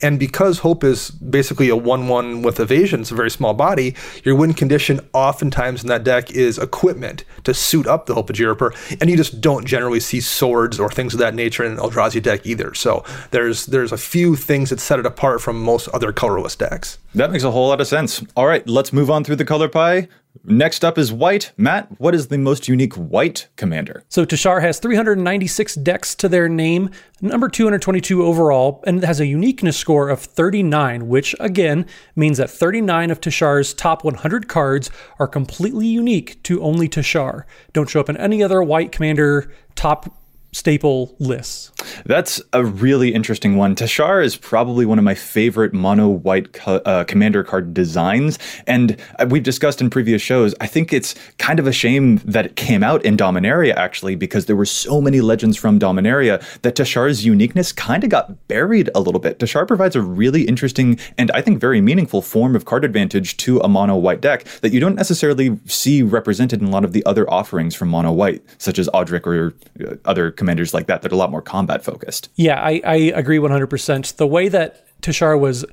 And 0.02 0.20
because 0.20 0.60
Hope 0.60 0.84
is 0.84 1.12
basically 1.12 1.70
a 1.70 1.76
1 1.76 2.08
1 2.08 2.42
with 2.42 2.60
evasion, 2.60 3.02
it's 3.02 3.12
a 3.12 3.16
very 3.16 3.32
small 3.32 3.54
body, 3.54 3.96
your 4.24 4.36
win 4.36 4.54
condition 4.54 5.00
oftentimes 5.14 5.84
in 5.84 5.88
that 5.90 6.04
deck 6.04 6.32
is 6.32 6.58
equipment 6.58 7.24
to 7.44 7.54
suit 7.54 7.88
up 7.88 8.06
the 8.06 8.14
Hope 8.14 8.30
of 8.30 8.36
Ghirapur. 8.36 8.72
And 9.02 9.10
you 9.10 9.18
just 9.18 9.42
don't 9.42 9.66
generally 9.66 10.00
see 10.00 10.20
swords 10.20 10.80
or 10.80 10.90
things 10.90 11.14
of 11.14 11.20
that 11.20 11.36
nature 11.36 11.64
in 11.64 11.74
an 11.74 11.78
Eldrazi 11.78 12.22
deck 12.22 12.46
either. 12.46 12.74
So 12.74 13.04
there's 13.32 13.66
there's 13.68 13.92
a 13.92 13.98
few 13.98 14.36
things 14.36 14.70
that 14.70 14.80
set 14.80 15.00
it 15.00 15.06
apart 15.06 15.42
from 15.42 15.62
most 15.62 15.88
other 15.90 16.12
colorless 16.12 16.56
decks. 16.56 16.98
That 17.14 17.32
makes 17.32 17.44
a 17.44 17.52
whole 17.52 17.70
lot 17.70 17.82
of 17.82 17.88
sense. 17.88 18.24
All 18.36 18.48
right, 18.48 18.68
let's 18.68 18.92
move 18.92 19.10
on 19.10 19.24
through 19.24 19.38
the 19.38 19.46
color 19.46 19.70
pie. 19.70 20.08
Next 20.44 20.84
up 20.84 20.98
is 20.98 21.12
white. 21.12 21.52
Matt, 21.58 22.00
what 22.00 22.14
is 22.14 22.28
the 22.28 22.38
most 22.38 22.68
unique 22.68 22.94
white 22.94 23.48
commander? 23.56 24.04
So 24.10 24.26
Teshar 24.26 24.62
has 24.62 24.80
396 24.80 25.76
decks 25.76 26.14
to 26.16 26.30
their 26.30 26.50
name, 26.50 26.90
number 27.22 27.50
222 27.50 28.24
overall, 28.24 28.84
and 28.86 28.98
it 28.98 29.08
has 29.08 29.20
a 29.20 29.26
uniqueness 29.26 29.78
score 29.78 30.10
of 30.10 30.20
39, 30.20 31.08
which 31.08 31.36
again 31.40 31.86
means 32.16 32.38
that 32.38 32.50
39 32.50 33.12
of 33.12 33.22
Teshar's 33.22 33.74
top 33.74 34.04
100 34.04 34.48
cards 34.48 34.90
are 35.20 35.28
completely 35.28 35.88
unique 35.88 36.42
to 36.44 36.62
only 36.62 36.90
Teshar. 36.90 37.44
Don't 37.74 37.90
show 37.90 38.00
up 38.00 38.10
in 38.10 38.18
any 38.18 38.44
other 38.44 38.62
white 38.62 38.92
commander 38.92 39.52
top 39.76 40.25
staple 40.56 41.14
lists. 41.20 41.70
That's 42.06 42.42
a 42.54 42.64
really 42.64 43.14
interesting 43.14 43.58
one. 43.58 43.76
Tashar 43.76 44.24
is 44.24 44.38
probably 44.38 44.86
one 44.86 44.98
of 44.98 45.04
my 45.04 45.14
favorite 45.14 45.74
mono 45.74 46.08
white 46.08 46.54
co- 46.54 46.78
uh, 46.78 47.04
commander 47.04 47.44
card 47.44 47.74
designs. 47.74 48.40
And 48.66 48.96
uh, 49.20 49.28
we've 49.30 49.44
discussed 49.44 49.82
in 49.82 49.90
previous 49.90 50.22
shows, 50.22 50.56
I 50.62 50.68
think 50.68 50.94
it's 50.94 51.14
kind 51.40 51.60
of 51.60 51.68
a 51.68 51.74
shame 51.74 52.22
that 52.24 52.46
it 52.46 52.56
came 52.56 52.84
out 52.84 53.04
in 53.04 53.18
Dominaria, 53.18 53.76
actually, 53.76 54.16
because 54.16 54.46
there 54.46 54.56
were 54.56 54.66
so 54.66 55.02
many 55.02 55.20
legends 55.20 55.58
from 55.58 55.78
Dominaria 55.78 56.42
that 56.62 56.76
Tashar's 56.76 57.26
uniqueness 57.26 57.74
kind 57.74 58.06
of 58.06 58.10
got 58.10 58.48
buried 58.48 58.90
a 58.96 59.02
little 59.02 59.20
bit. 59.20 59.40
Tashar 59.40 59.68
provides 59.68 59.98
a 59.98 60.02
really 60.02 60.44
interesting 60.44 60.98
and 61.18 61.32
I 61.32 61.42
think 61.42 61.60
very 61.60 61.82
meaningful 61.82 62.22
form 62.22 62.56
of 62.56 62.64
card 62.64 62.86
advantage 62.86 63.36
to 63.38 63.60
a 63.60 63.68
mono 63.68 63.98
white 63.98 64.22
deck 64.22 64.46
that 64.62 64.72
you 64.72 64.80
don't 64.80 64.96
necessarily 64.96 65.60
see 65.66 66.02
represented 66.02 66.62
in 66.62 66.68
a 66.68 66.72
lot 66.72 66.86
of 66.86 66.94
the 66.94 67.06
other 67.06 67.30
offerings 67.30 67.76
from 67.76 67.90
mono 67.90 68.14
white, 68.14 68.42
such 68.58 68.80
as 68.80 68.88
Odric 68.94 69.28
or 69.28 69.54
uh, 69.86 69.96
other 70.06 70.32
commanders 70.32 70.45
like 70.74 70.88
that 70.88 71.02
that 71.02 71.12
are 71.12 71.16
a 71.16 71.18
lot 71.18 71.32
more 71.32 71.42
combat 71.42 71.84
focused. 71.84 72.30
Yeah, 72.36 72.60
I, 72.62 72.82
I 72.86 72.96
agree 72.96 73.38
100%. 73.38 74.16
The 74.18 74.28
way 74.28 74.48
that 74.50 74.86
Teshar 75.02 75.40
was 75.40 75.66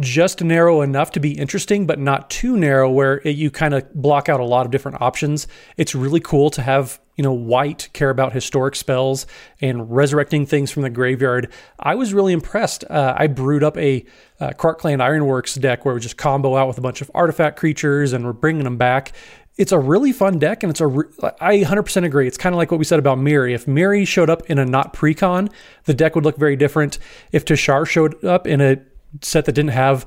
just 0.00 0.42
narrow 0.42 0.80
enough 0.80 1.12
to 1.12 1.20
be 1.20 1.32
interesting, 1.32 1.86
but 1.86 1.98
not 1.98 2.28
too 2.28 2.56
narrow 2.56 2.90
where 2.90 3.20
it, 3.24 3.36
you 3.36 3.50
kind 3.50 3.74
of 3.74 3.92
block 3.94 4.28
out 4.28 4.40
a 4.40 4.44
lot 4.44 4.66
of 4.66 4.72
different 4.72 5.00
options. 5.00 5.46
It's 5.76 5.94
really 5.94 6.18
cool 6.18 6.50
to 6.50 6.62
have, 6.62 7.00
you 7.16 7.22
know, 7.22 7.32
white 7.32 7.88
care 7.92 8.10
about 8.10 8.32
historic 8.32 8.74
spells 8.74 9.26
and 9.60 9.94
resurrecting 9.94 10.46
things 10.46 10.72
from 10.72 10.82
the 10.82 10.90
graveyard. 10.90 11.52
I 11.78 11.94
was 11.94 12.12
really 12.12 12.32
impressed. 12.32 12.84
Uh, 12.90 13.14
I 13.16 13.28
brewed 13.28 13.62
up 13.62 13.76
a 13.78 14.04
uh, 14.40 14.50
Krark-Clan 14.50 15.00
Ironworks 15.00 15.54
deck 15.54 15.84
where 15.84 15.94
we 15.94 16.00
just 16.00 16.16
combo 16.16 16.56
out 16.56 16.66
with 16.66 16.78
a 16.78 16.82
bunch 16.82 17.00
of 17.00 17.10
artifact 17.14 17.56
creatures 17.56 18.12
and 18.12 18.24
we're 18.24 18.32
bringing 18.32 18.64
them 18.64 18.76
back 18.76 19.12
it's 19.56 19.72
a 19.72 19.78
really 19.78 20.12
fun 20.12 20.38
deck, 20.38 20.62
and 20.62 20.70
it's 20.70 20.80
a. 20.80 20.86
Re- 20.86 21.08
I 21.40 21.58
100% 21.58 22.04
agree. 22.04 22.26
It's 22.26 22.36
kind 22.36 22.54
of 22.54 22.56
like 22.56 22.70
what 22.70 22.78
we 22.78 22.84
said 22.84 22.98
about 22.98 23.18
Miri. 23.18 23.54
If 23.54 23.68
Miri 23.68 24.04
showed 24.04 24.28
up 24.28 24.48
in 24.50 24.58
a 24.58 24.64
not 24.64 24.92
precon, 24.92 25.50
the 25.84 25.94
deck 25.94 26.14
would 26.14 26.24
look 26.24 26.36
very 26.36 26.56
different. 26.56 26.98
If 27.30 27.44
Teshar 27.44 27.86
showed 27.86 28.22
up 28.24 28.46
in 28.46 28.60
a 28.60 28.78
set 29.22 29.44
that 29.44 29.52
didn't 29.52 29.70
have 29.70 30.06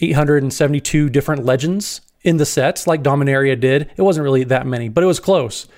872 0.00 1.08
different 1.08 1.44
legends 1.44 2.00
in 2.22 2.38
the 2.38 2.46
sets, 2.46 2.86
like 2.86 3.02
Dominaria 3.02 3.58
did, 3.58 3.90
it 3.96 4.02
wasn't 4.02 4.24
really 4.24 4.44
that 4.44 4.66
many, 4.66 4.88
but 4.88 5.04
it 5.04 5.06
was 5.06 5.20
close. 5.20 5.68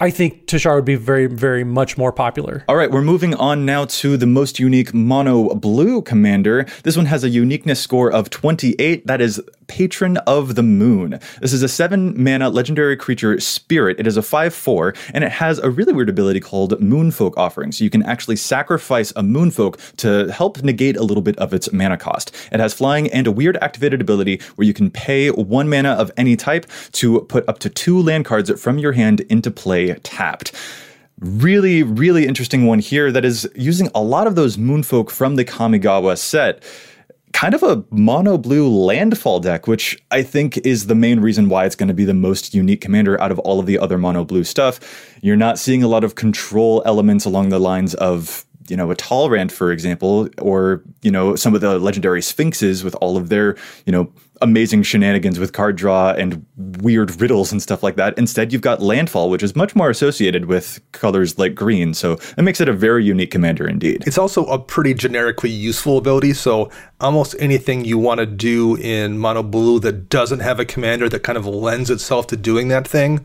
I 0.00 0.10
think 0.10 0.46
Teshar 0.46 0.76
would 0.76 0.84
be 0.84 0.94
very, 0.94 1.26
very 1.26 1.64
much 1.64 1.98
more 1.98 2.12
popular. 2.12 2.64
All 2.68 2.76
right, 2.76 2.90
we're 2.90 3.02
moving 3.02 3.34
on 3.34 3.66
now 3.66 3.84
to 3.86 4.16
the 4.16 4.26
most 4.26 4.60
unique 4.60 4.94
mono 4.94 5.52
blue 5.56 6.02
commander. 6.02 6.66
This 6.84 6.96
one 6.96 7.06
has 7.06 7.24
a 7.24 7.28
uniqueness 7.28 7.80
score 7.80 8.12
of 8.12 8.30
28. 8.30 9.08
That 9.08 9.20
is 9.20 9.42
Patron 9.68 10.16
of 10.18 10.56
the 10.56 10.62
Moon. 10.62 11.20
This 11.40 11.52
is 11.52 11.62
a 11.62 11.68
seven 11.68 12.20
mana 12.20 12.50
legendary 12.50 12.96
creature 12.96 13.38
spirit. 13.38 14.00
It 14.00 14.06
is 14.06 14.16
a 14.16 14.22
5 14.22 14.52
4, 14.52 14.94
and 15.14 15.22
it 15.22 15.30
has 15.30 15.58
a 15.58 15.70
really 15.70 15.92
weird 15.92 16.08
ability 16.08 16.40
called 16.40 16.72
Moonfolk 16.80 17.34
Offering. 17.36 17.70
So 17.70 17.84
you 17.84 17.90
can 17.90 18.02
actually 18.02 18.36
sacrifice 18.36 19.10
a 19.12 19.22
Moonfolk 19.22 19.78
to 19.98 20.32
help 20.32 20.62
negate 20.62 20.96
a 20.96 21.02
little 21.02 21.22
bit 21.22 21.38
of 21.38 21.54
its 21.54 21.72
mana 21.72 21.96
cost. 21.96 22.34
It 22.50 22.60
has 22.60 22.74
flying 22.74 23.08
and 23.12 23.26
a 23.26 23.32
weird 23.32 23.56
activated 23.58 24.00
ability 24.00 24.40
where 24.56 24.66
you 24.66 24.74
can 24.74 24.90
pay 24.90 25.30
one 25.30 25.68
mana 25.68 25.90
of 25.90 26.10
any 26.16 26.34
type 26.34 26.66
to 26.92 27.20
put 27.22 27.48
up 27.48 27.58
to 27.60 27.70
two 27.70 28.00
land 28.02 28.24
cards 28.24 28.50
from 28.60 28.78
your 28.78 28.92
hand 28.92 29.20
into 29.22 29.50
play 29.50 29.94
tapped 30.02 30.52
really, 31.20 31.82
really 31.82 32.26
interesting 32.26 32.66
one 32.66 32.78
here 32.78 33.10
that 33.10 33.24
is 33.24 33.48
using 33.54 33.88
a 33.94 34.02
lot 34.02 34.26
of 34.26 34.34
those 34.34 34.56
moonfolk 34.56 35.10
from 35.10 35.36
the 35.36 35.44
Kamigawa 35.44 36.16
set. 36.16 36.62
Kind 37.32 37.54
of 37.54 37.62
a 37.62 37.84
mono 37.90 38.38
blue 38.38 38.68
landfall 38.68 39.40
deck, 39.40 39.66
which 39.66 39.96
I 40.10 40.22
think 40.22 40.58
is 40.58 40.86
the 40.86 40.94
main 40.94 41.20
reason 41.20 41.48
why 41.48 41.66
it's 41.66 41.76
going 41.76 41.88
to 41.88 41.94
be 41.94 42.04
the 42.04 42.14
most 42.14 42.54
unique 42.54 42.80
commander 42.80 43.20
out 43.20 43.30
of 43.30 43.38
all 43.40 43.60
of 43.60 43.66
the 43.66 43.78
other 43.78 43.98
mono 43.98 44.24
blue 44.24 44.44
stuff. 44.44 44.80
You're 45.22 45.36
not 45.36 45.58
seeing 45.58 45.82
a 45.82 45.88
lot 45.88 46.04
of 46.04 46.14
control 46.14 46.82
elements 46.84 47.24
along 47.24 47.50
the 47.50 47.58
lines 47.58 47.94
of 47.94 48.44
you 48.68 48.76
know, 48.76 48.90
a 48.90 48.96
Talrand, 48.96 49.50
for 49.50 49.72
example, 49.72 50.28
or, 50.38 50.82
you 51.02 51.10
know, 51.10 51.34
some 51.36 51.54
of 51.54 51.60
the 51.60 51.78
legendary 51.78 52.22
Sphinxes 52.22 52.84
with 52.84 52.94
all 52.96 53.16
of 53.16 53.28
their, 53.28 53.56
you 53.86 53.92
know, 53.92 54.12
amazing 54.42 54.82
shenanigans 54.82 55.38
with 55.38 55.52
card 55.52 55.76
draw 55.76 56.10
and 56.10 56.44
weird 56.56 57.20
riddles 57.20 57.52
and 57.52 57.62
stuff 57.62 57.82
like 57.82 57.96
that. 57.96 58.16
Instead, 58.18 58.52
you've 58.52 58.62
got 58.62 58.80
Landfall, 58.80 59.30
which 59.30 59.42
is 59.42 59.56
much 59.56 59.74
more 59.74 59.90
associated 59.90 60.46
with 60.46 60.80
colors 60.92 61.38
like 61.38 61.54
green. 61.54 61.94
So 61.94 62.18
it 62.36 62.42
makes 62.42 62.60
it 62.60 62.68
a 62.68 62.72
very 62.72 63.04
unique 63.04 63.30
commander 63.30 63.68
indeed. 63.68 64.04
It's 64.06 64.18
also 64.18 64.46
a 64.46 64.58
pretty 64.58 64.94
generically 64.94 65.50
useful 65.50 65.98
ability. 65.98 66.34
So 66.34 66.70
almost 67.00 67.34
anything 67.38 67.84
you 67.84 67.98
want 67.98 68.20
to 68.20 68.26
do 68.26 68.76
in 68.76 69.18
mono 69.18 69.42
blue 69.42 69.80
that 69.80 70.08
doesn't 70.08 70.40
have 70.40 70.60
a 70.60 70.64
commander 70.64 71.08
that 71.08 71.22
kind 71.22 71.38
of 71.38 71.46
lends 71.46 71.90
itself 71.90 72.26
to 72.28 72.36
doing 72.36 72.68
that 72.68 72.86
thing 72.86 73.24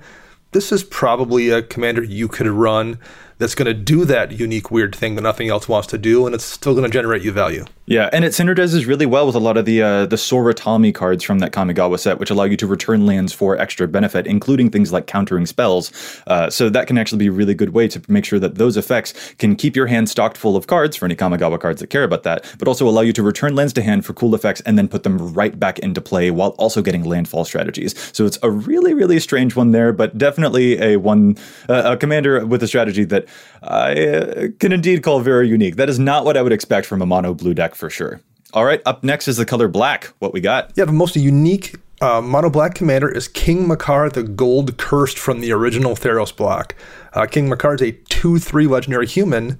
this 0.53 0.71
is 0.71 0.83
probably 0.83 1.49
a 1.49 1.61
commander 1.61 2.03
you 2.03 2.27
could 2.27 2.47
run 2.47 2.97
that's 3.37 3.55
going 3.55 3.65
to 3.65 3.73
do 3.73 4.05
that 4.05 4.31
unique 4.31 4.71
weird 4.71 4.95
thing 4.95 5.15
that 5.15 5.21
nothing 5.21 5.49
else 5.49 5.67
wants 5.67 5.87
to 5.87 5.97
do, 5.97 6.25
and 6.25 6.35
it's 6.35 6.45
still 6.45 6.73
going 6.73 6.85
to 6.85 6.91
generate 6.91 7.21
you 7.21 7.31
value. 7.31 7.65
Yeah, 7.85 8.09
and 8.13 8.23
it 8.23 8.31
synergizes 8.31 8.87
really 8.87 9.05
well 9.05 9.25
with 9.25 9.35
a 9.35 9.39
lot 9.39 9.57
of 9.57 9.65
the 9.65 9.81
uh, 9.81 10.05
the 10.05 10.15
Soratami 10.15 10.95
cards 10.95 11.23
from 11.23 11.39
that 11.39 11.51
Kamigawa 11.51 11.99
set, 11.99 12.17
which 12.17 12.29
allow 12.29 12.45
you 12.45 12.55
to 12.57 12.67
return 12.67 13.05
lands 13.05 13.33
for 13.33 13.57
extra 13.57 13.87
benefit, 13.87 14.25
including 14.25 14.69
things 14.69 14.93
like 14.93 15.05
countering 15.05 15.45
spells. 15.45 15.91
Uh, 16.27 16.49
so 16.49 16.69
that 16.69 16.87
can 16.87 16.97
actually 16.97 17.19
be 17.19 17.27
a 17.27 17.31
really 17.31 17.53
good 17.53 17.73
way 17.73 17.89
to 17.89 18.01
make 18.07 18.23
sure 18.23 18.39
that 18.39 18.55
those 18.55 18.77
effects 18.77 19.33
can 19.37 19.55
keep 19.55 19.75
your 19.75 19.87
hand 19.87 20.07
stocked 20.07 20.37
full 20.37 20.55
of 20.55 20.67
cards 20.67 20.95
for 20.95 21.05
any 21.05 21.15
Kamigawa 21.15 21.59
cards 21.59 21.81
that 21.81 21.89
care 21.89 22.03
about 22.03 22.23
that, 22.23 22.45
but 22.57 22.69
also 22.69 22.87
allow 22.87 23.01
you 23.01 23.11
to 23.11 23.21
return 23.21 23.53
lands 23.53 23.73
to 23.73 23.81
hand 23.81 24.05
for 24.05 24.13
cool 24.13 24.33
effects 24.33 24.61
and 24.61 24.77
then 24.77 24.87
put 24.87 25.03
them 25.03 25.33
right 25.33 25.59
back 25.59 25.77
into 25.79 25.99
play 25.99 26.31
while 26.31 26.51
also 26.51 26.81
getting 26.81 27.03
landfall 27.03 27.43
strategies. 27.43 27.93
So 28.13 28.25
it's 28.25 28.39
a 28.43 28.49
really 28.49 28.93
really 28.93 29.19
strange 29.19 29.57
one 29.57 29.71
there, 29.71 29.91
but 29.91 30.17
definitely 30.17 30.81
a 30.81 30.95
one 30.97 31.35
uh, 31.67 31.83
a 31.93 31.97
commander 31.97 32.45
with 32.45 32.63
a 32.63 32.67
strategy 32.67 33.03
that 33.05 33.22
I 33.61 34.07
uh, 34.07 34.47
can 34.59 34.71
indeed 34.71 35.03
call 35.03 35.19
very 35.19 35.47
unique. 35.47 35.75
That 35.75 35.89
is 35.89 35.99
not 35.99 36.25
what 36.25 36.37
I 36.37 36.41
would 36.41 36.53
expect 36.53 36.87
from 36.87 37.01
a 37.01 37.05
mono 37.05 37.33
blue 37.33 37.53
deck 37.53 37.75
for 37.75 37.89
sure. 37.89 38.21
All 38.53 38.65
right, 38.65 38.81
up 38.85 39.03
next 39.03 39.27
is 39.27 39.37
the 39.37 39.45
color 39.45 39.67
black. 39.67 40.13
What 40.19 40.33
we 40.33 40.39
got? 40.39 40.71
Yeah, 40.75 40.85
the 40.85 40.91
most 40.91 41.15
unique 41.15 41.75
uh, 42.01 42.21
mono 42.21 42.49
black 42.49 42.75
commander 42.75 43.09
is 43.09 43.27
King 43.27 43.67
Macar, 43.67 44.11
the 44.11 44.23
gold 44.23 44.77
cursed 44.77 45.17
from 45.17 45.39
the 45.39 45.51
original 45.51 45.95
Theros 45.95 46.35
block. 46.35 46.75
Uh, 47.13 47.25
King 47.25 47.49
Macar 47.49 47.75
is 47.75 47.81
a 47.81 47.91
2 48.09 48.39
3 48.39 48.67
legendary 48.67 49.07
human, 49.07 49.57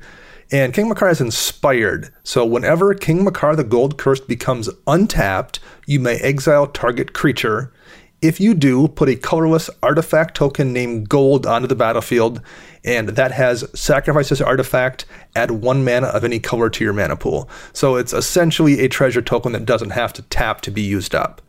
and 0.51 0.73
King 0.73 0.93
Macar 0.93 1.09
is 1.09 1.21
inspired. 1.21 2.13
So 2.23 2.45
whenever 2.45 2.93
King 2.93 3.25
Macar, 3.25 3.55
the 3.55 3.63
gold 3.63 3.97
cursed, 3.97 4.27
becomes 4.27 4.69
untapped, 4.85 5.59
you 5.87 5.99
may 5.99 6.17
exile 6.17 6.67
target 6.67 7.13
creature. 7.13 7.71
If 8.23 8.39
you 8.39 8.53
do, 8.53 8.87
put 8.87 9.09
a 9.09 9.17
colorless 9.17 9.69
artifact 9.83 10.37
token 10.37 10.71
named 10.71 11.09
Gold 11.09 11.45
onto 11.45 11.67
the 11.67 11.75
battlefield, 11.75 12.41
and 12.85 13.09
that 13.09 13.33
has 13.33 13.69
sacrifice 13.77 14.29
this 14.29 14.39
artifact, 14.39 15.05
add 15.35 15.51
one 15.51 15.83
mana 15.83 16.07
of 16.07 16.23
any 16.23 16.39
color 16.39 16.69
to 16.69 16.83
your 16.85 16.93
mana 16.93 17.17
pool. 17.17 17.49
So 17.73 17.97
it's 17.97 18.13
essentially 18.13 18.79
a 18.79 18.87
treasure 18.87 19.21
token 19.21 19.51
that 19.51 19.65
doesn't 19.65 19.89
have 19.89 20.13
to 20.13 20.21
tap 20.21 20.61
to 20.61 20.71
be 20.71 20.81
used 20.81 21.13
up. 21.13 21.41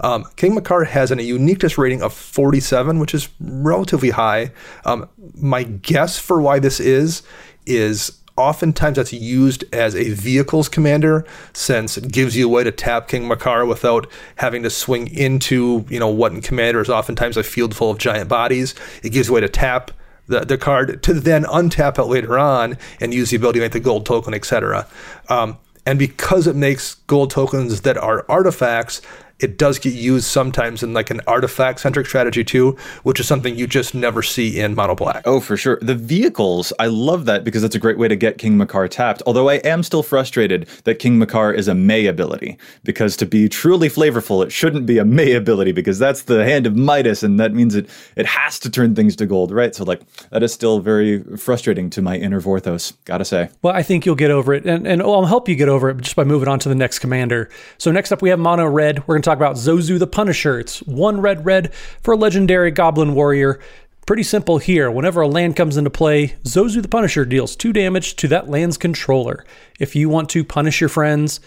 Um, 0.00 0.24
King 0.36 0.56
Macar 0.56 0.86
has 0.86 1.10
an, 1.10 1.18
a 1.18 1.22
uniqueness 1.22 1.76
rating 1.76 2.00
of 2.00 2.14
47, 2.14 2.98
which 3.00 3.12
is 3.12 3.28
relatively 3.38 4.10
high. 4.10 4.50
Um, 4.86 5.06
my 5.34 5.64
guess 5.64 6.18
for 6.18 6.40
why 6.40 6.58
this 6.58 6.80
is 6.80 7.22
is 7.66 8.18
oftentimes 8.36 8.96
that's 8.96 9.12
used 9.12 9.64
as 9.72 9.94
a 9.94 10.10
vehicles 10.10 10.68
commander 10.68 11.24
since 11.52 11.96
it 11.96 12.10
gives 12.10 12.36
you 12.36 12.46
a 12.46 12.48
way 12.48 12.64
to 12.64 12.72
tap 12.72 13.08
King 13.08 13.28
Macar 13.28 13.66
without 13.68 14.10
having 14.36 14.62
to 14.64 14.70
swing 14.70 15.08
into, 15.08 15.84
you 15.88 16.00
know, 16.00 16.08
what 16.08 16.32
in 16.32 16.40
commander 16.40 16.80
is 16.80 16.90
oftentimes 16.90 17.36
a 17.36 17.42
field 17.42 17.76
full 17.76 17.90
of 17.90 17.98
giant 17.98 18.28
bodies. 18.28 18.74
It 19.02 19.10
gives 19.10 19.28
you 19.28 19.34
a 19.34 19.36
way 19.36 19.40
to 19.42 19.48
tap 19.48 19.92
the, 20.26 20.40
the 20.40 20.58
card 20.58 21.02
to 21.02 21.14
then 21.14 21.44
untap 21.44 21.98
it 21.98 22.04
later 22.04 22.38
on 22.38 22.78
and 23.00 23.14
use 23.14 23.30
the 23.30 23.36
ability 23.36 23.60
to 23.60 23.64
make 23.64 23.72
the 23.72 23.80
gold 23.80 24.06
token, 24.06 24.34
etc. 24.34 24.86
Um, 25.28 25.58
and 25.86 25.98
because 25.98 26.46
it 26.46 26.56
makes 26.56 26.94
gold 26.94 27.30
tokens 27.30 27.82
that 27.82 27.98
are 27.98 28.24
artifacts, 28.28 29.02
it 29.40 29.58
does 29.58 29.78
get 29.78 29.92
used 29.94 30.26
sometimes 30.26 30.82
in 30.82 30.92
like 30.92 31.10
an 31.10 31.20
artifact 31.26 31.80
centric 31.80 32.06
strategy 32.06 32.44
too, 32.44 32.76
which 33.02 33.18
is 33.18 33.26
something 33.26 33.56
you 33.56 33.66
just 33.66 33.94
never 33.94 34.22
see 34.22 34.60
in 34.60 34.74
Mono 34.74 34.94
Black. 34.94 35.22
Oh, 35.26 35.40
for 35.40 35.56
sure. 35.56 35.78
The 35.82 35.94
vehicles, 35.94 36.72
I 36.78 36.86
love 36.86 37.24
that 37.26 37.44
because 37.44 37.62
that's 37.62 37.74
a 37.74 37.80
great 37.80 37.98
way 37.98 38.08
to 38.08 38.16
get 38.16 38.38
King 38.38 38.56
Macar 38.56 38.88
tapped. 38.88 39.22
Although 39.26 39.48
I 39.48 39.54
am 39.56 39.82
still 39.82 40.02
frustrated 40.02 40.68
that 40.84 40.98
King 40.98 41.18
Macar 41.18 41.54
is 41.54 41.68
a 41.68 41.74
May 41.74 42.06
ability 42.06 42.58
because 42.84 43.16
to 43.16 43.26
be 43.26 43.48
truly 43.48 43.88
flavorful, 43.88 44.44
it 44.44 44.52
shouldn't 44.52 44.86
be 44.86 44.98
a 44.98 45.04
May 45.04 45.32
ability 45.32 45.72
because 45.72 45.98
that's 45.98 46.22
the 46.22 46.44
hand 46.44 46.66
of 46.66 46.76
Midas 46.76 47.22
and 47.22 47.40
that 47.40 47.52
means 47.52 47.74
it 47.74 47.88
it 48.16 48.26
has 48.26 48.58
to 48.60 48.70
turn 48.70 48.94
things 48.94 49.16
to 49.16 49.26
gold, 49.26 49.50
right? 49.50 49.74
So 49.74 49.84
like 49.84 50.00
that 50.30 50.42
is 50.42 50.52
still 50.52 50.80
very 50.80 51.22
frustrating 51.36 51.90
to 51.90 52.02
my 52.02 52.16
inner 52.16 52.40
Vorthos, 52.40 52.94
gotta 53.04 53.24
say. 53.24 53.50
Well, 53.62 53.74
I 53.74 53.82
think 53.82 54.06
you'll 54.06 54.14
get 54.14 54.30
over 54.30 54.54
it, 54.54 54.64
and 54.64 54.86
and 54.86 55.02
I'll 55.02 55.24
help 55.24 55.48
you 55.48 55.56
get 55.56 55.68
over 55.68 55.90
it 55.90 55.98
just 55.98 56.16
by 56.16 56.24
moving 56.24 56.48
on 56.48 56.58
to 56.60 56.68
the 56.68 56.74
next 56.74 57.00
commander. 57.00 57.48
So 57.78 57.90
next 57.90 58.12
up 58.12 58.22
we 58.22 58.30
have 58.30 58.38
Mono 58.38 58.66
Red. 58.66 59.06
We're 59.08 59.16
gonna 59.24 59.36
talk 59.36 59.42
about 59.42 59.56
Zozu 59.56 59.98
the 59.98 60.06
Punisher. 60.06 60.58
It's 60.58 60.80
one 60.82 61.20
red 61.20 61.44
red 61.44 61.72
for 62.02 62.12
a 62.12 62.16
legendary 62.16 62.70
Goblin 62.70 63.14
Warrior. 63.14 63.58
Pretty 64.06 64.22
simple 64.22 64.58
here. 64.58 64.90
Whenever 64.90 65.22
a 65.22 65.28
land 65.28 65.56
comes 65.56 65.76
into 65.78 65.90
play, 65.90 66.34
Zozu 66.44 66.82
the 66.82 66.88
Punisher 66.88 67.24
deals 67.24 67.56
two 67.56 67.72
damage 67.72 68.16
to 68.16 68.28
that 68.28 68.50
land's 68.50 68.76
controller. 68.76 69.44
If 69.80 69.96
you 69.96 70.10
want 70.10 70.28
to 70.30 70.44
punish 70.44 70.80
your 70.80 70.90
friends, 70.90 71.40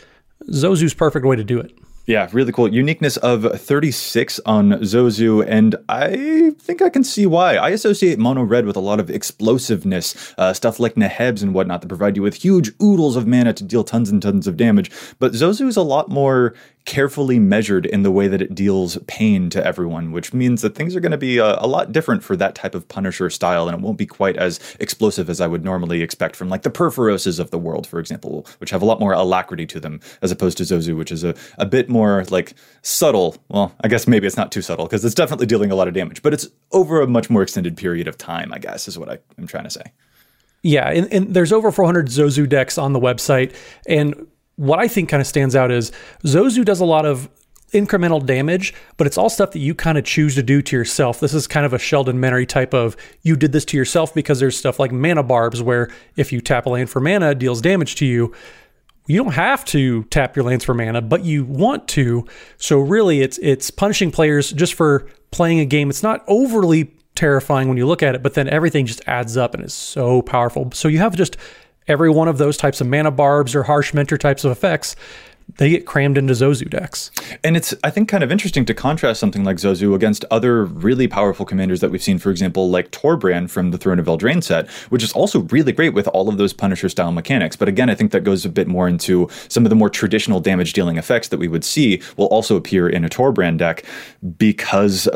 Zozu's 0.50 0.96
perfect 0.96 1.26
way 1.26 1.36
to 1.36 1.44
do 1.44 1.60
it. 1.60 1.72
Yeah, 2.08 2.30
really 2.32 2.54
cool. 2.54 2.74
Uniqueness 2.74 3.18
of 3.18 3.60
36 3.60 4.40
on 4.46 4.72
Zozu, 4.80 5.46
and 5.46 5.76
I 5.90 6.52
think 6.58 6.82
I 6.82 6.88
can 6.88 7.04
see 7.04 7.26
why. 7.26 7.58
I 7.58 7.72
associate 7.72 8.18
Mono 8.18 8.44
Red 8.44 8.66
with 8.66 8.78
a 8.78 8.80
lot 8.80 9.02
of 9.02 9.10
explosiveness, 9.10 10.34
uh, 10.38 10.54
stuff 10.54 10.80
like 10.80 10.96
Nehebs 10.96 11.44
and 11.44 11.54
whatnot 11.54 11.82
that 11.82 11.90
provide 11.90 12.16
you 12.16 12.24
with 12.24 12.36
huge 12.36 12.72
oodles 12.82 13.18
of 13.18 13.28
mana 13.28 13.52
to 13.52 13.64
deal 13.64 13.84
tons 13.84 14.10
and 14.10 14.22
tons 14.22 14.48
of 14.48 14.56
damage. 14.56 14.90
But 15.20 15.34
Zozu 15.34 15.68
is 15.68 15.76
a 15.76 15.82
lot 15.82 16.08
more 16.08 16.54
carefully 16.88 17.38
measured 17.38 17.86
in 17.86 18.04
the 18.04 18.10
way 18.10 18.30
that 18.30 18.42
it 18.42 18.56
deals 18.56 18.98
pain 19.08 19.50
to 19.50 19.64
everyone, 19.64 20.14
which 20.14 20.34
means 20.34 20.62
that 20.62 20.74
things 20.74 20.96
are 20.96 21.02
going 21.02 21.12
to 21.12 21.18
be 21.18 21.38
a, 21.38 21.46
uh, 21.46 21.60
a, 21.60 21.68
lot 21.68 21.92
different 21.92 22.24
for 22.24 22.38
that 22.38 22.56
type 22.56 22.74
of 22.74 22.88
Punisher 22.88 23.30
style, 23.30 23.68
and 23.68 23.78
it 23.78 23.84
won't 23.84 23.98
be 23.98 24.06
quite 24.06 24.38
as 24.38 24.60
explosive 24.80 25.30
as 25.30 25.42
I 25.42 25.48
would 25.48 25.66
normally 25.66 26.02
expect 26.02 26.38
from 26.38 26.48
like 26.48 26.62
the 26.62 26.70
Purphoroses 26.70 27.40
of 27.40 27.52
the 27.52 27.58
world, 27.60 27.86
for 27.86 28.00
example, 28.00 28.48
which 28.60 28.70
have 28.70 28.82
a 28.82 28.86
lot 28.86 29.02
more 29.02 29.12
alacrity 29.12 29.66
to 29.68 29.82
them, 29.82 30.00
as 30.22 30.32
opposed 30.32 30.58
to 30.60 30.64
Zozu, 30.64 30.98
which 30.98 31.12
is 31.12 31.26
a, 31.26 31.36
a 31.58 31.66
bit 31.66 31.90
more 31.90 32.24
like 32.30 32.54
subtle. 32.84 33.36
Well, 33.50 33.76
I 33.82 33.90
guess 33.90 34.08
maybe 34.08 34.26
it's 34.26 34.38
not 34.38 34.54
too 34.54 34.62
subtle 34.62 34.86
because 34.86 35.04
it's 35.04 35.14
definitely 35.14 35.46
dealing 35.46 35.72
a 35.72 35.76
lot 35.76 35.90
of 35.90 35.94
damage, 35.94 36.22
but 36.22 36.34
it's 36.34 36.48
over 36.72 37.02
a 37.02 37.08
much 37.08 37.30
more 37.30 37.44
extended 37.44 37.76
period 37.76 38.08
of 38.08 38.18
time, 38.18 38.54
I 38.54 38.60
guess, 38.60 38.88
is 38.88 38.98
what 38.98 39.10
I, 39.10 39.20
am 39.38 39.46
trying 39.46 39.66
to 39.66 39.70
say. 39.70 39.92
Yeah, 40.64 40.90
and, 40.90 41.12
and 41.12 41.34
there's 41.34 41.52
over 41.52 41.70
400 41.70 42.08
Zozu 42.08 42.48
decks 42.48 42.78
on 42.78 42.94
the 42.94 43.00
website, 43.00 43.54
and 43.86 44.28
what 44.58 44.80
I 44.80 44.88
think 44.88 45.10
kind 45.10 45.22
of 45.22 45.28
stands 45.28 45.56
out 45.56 45.72
is 45.72 45.92
Zozu 46.24 46.66
does 46.66 46.80
a 46.80 46.86
lot 46.86 47.06
of 47.06 47.30
incremental 47.74 48.26
damage, 48.26 48.74
but 48.96 49.08
it's 49.08 49.18
all 49.18 49.30
stuff 49.30 49.52
that 49.52 49.60
you 49.60 49.76
kind 49.76 49.98
of 49.98 50.06
choose 50.06 50.36
to 50.36 50.44
do 50.44 50.62
to 50.62 50.76
yourself. 50.76 51.20
This 51.20 51.34
is 51.34 51.48
kind 51.48 51.66
of 51.66 51.74
a 51.74 51.80
Sheldon 51.80 52.18
Menery 52.18 52.48
type 52.48 52.74
of 52.74 52.96
you 53.24 53.36
did 53.36 53.52
this 53.52 53.66
to 53.66 53.78
yourself 53.78 54.14
because 54.14 54.40
there's 54.40 54.58
stuff 54.58 54.80
like 54.80 54.92
mana 54.92 55.24
barbs 55.24 55.62
where 55.62 55.90
if 56.16 56.32
you 56.32 56.42
tap 56.42 56.66
a 56.66 56.70
land 56.70 56.90
for 56.90 57.00
mana, 57.00 57.32
it 57.32 57.40
deals 57.40 57.62
damage 57.62 57.96
to 57.96 58.06
you. 58.06 58.34
You 59.08 59.24
don't 59.24 59.34
have 59.34 59.64
to 59.66 60.04
tap 60.06 60.36
your 60.36 60.44
lands 60.44 60.66
for 60.66 60.74
mana, 60.74 61.02
but 61.02 61.24
you 61.24 61.46
want 61.46 61.88
to. 61.90 62.26
So 62.58 62.80
really 62.80 63.22
it's 63.22 63.38
it's 63.40 63.72
punishing 63.72 64.12
players 64.12 64.52
just 64.52 64.74
for 64.74 65.08
playing 65.32 65.60
a 65.60 65.66
game. 65.66 65.90
It's 65.90 66.04
not 66.04 66.24
overly 66.28 66.94
terrifying 67.16 67.68
when 67.68 67.78
you 67.78 67.86
look 67.86 68.04
at 68.04 68.16
it, 68.16 68.24
but 68.24 68.34
then 68.34 68.48
everything 68.48 68.86
just 68.86 69.02
adds 69.08 69.36
up 69.36 69.54
and 69.54 69.64
is 69.64 69.74
so 69.74 70.22
powerful. 70.22 70.72
So 70.74 70.88
you 70.88 71.00
have 71.00 71.16
just 71.16 71.36
every 71.88 72.10
one 72.10 72.28
of 72.28 72.38
those 72.38 72.58
types 72.58 72.82
of 72.82 72.88
mana 72.88 73.12
barbs 73.12 73.56
or 73.56 73.64
harsh 73.64 73.94
mentor 73.94 74.18
types 74.18 74.44
of 74.44 74.52
effects 74.52 74.96
they 75.56 75.70
get 75.70 75.86
crammed 75.86 76.18
into 76.18 76.34
Zozu 76.34 76.70
decks. 76.70 77.10
And 77.44 77.56
it's, 77.56 77.74
I 77.84 77.90
think, 77.90 78.10
kind 78.10 78.24
of 78.24 78.32
interesting 78.32 78.66
to 78.66 78.74
contrast 78.74 79.20
something 79.20 79.44
like 79.44 79.58
Zozu 79.58 79.96
against 79.96 80.26
other 80.30 80.66
really 80.66 81.08
powerful 81.08 81.46
commanders 81.46 81.80
that 81.80 81.90
we've 81.90 82.04
seen, 82.04 82.20
for 82.20 82.30
example, 82.30 82.70
like 82.70 82.92
Torbran 82.92 83.50
from 83.50 83.72
the 83.72 83.78
Throne 83.78 84.00
of 84.00 84.06
Eldraine 84.06 84.44
set, 84.44 84.70
which 84.90 85.04
is 85.04 85.14
also 85.14 85.42
really 85.44 85.72
great 85.72 85.94
with 85.94 86.08
all 86.10 86.28
of 86.28 86.38
those 86.38 86.54
Punisher 86.54 86.90
style 86.90 87.12
mechanics. 87.12 87.56
But 87.56 87.70
again, 87.70 87.90
I 87.90 87.96
think 87.96 88.12
that 88.12 88.22
goes 88.22 88.46
a 88.46 88.50
bit 88.50 88.68
more 88.68 88.88
into 88.88 89.30
some 89.48 89.66
of 89.66 89.70
the 89.70 89.76
more 89.76 89.90
traditional 89.90 90.40
damage 90.40 90.74
dealing 90.74 90.98
effects 90.98 91.30
that 91.30 91.40
we 91.40 91.48
would 91.48 91.64
see 91.64 92.02
will 92.18 92.28
also 92.28 92.56
appear 92.56 92.90
in 92.90 93.06
a 93.06 93.10
Torbran 93.10 93.58
deck 93.58 93.86
because 94.38 95.08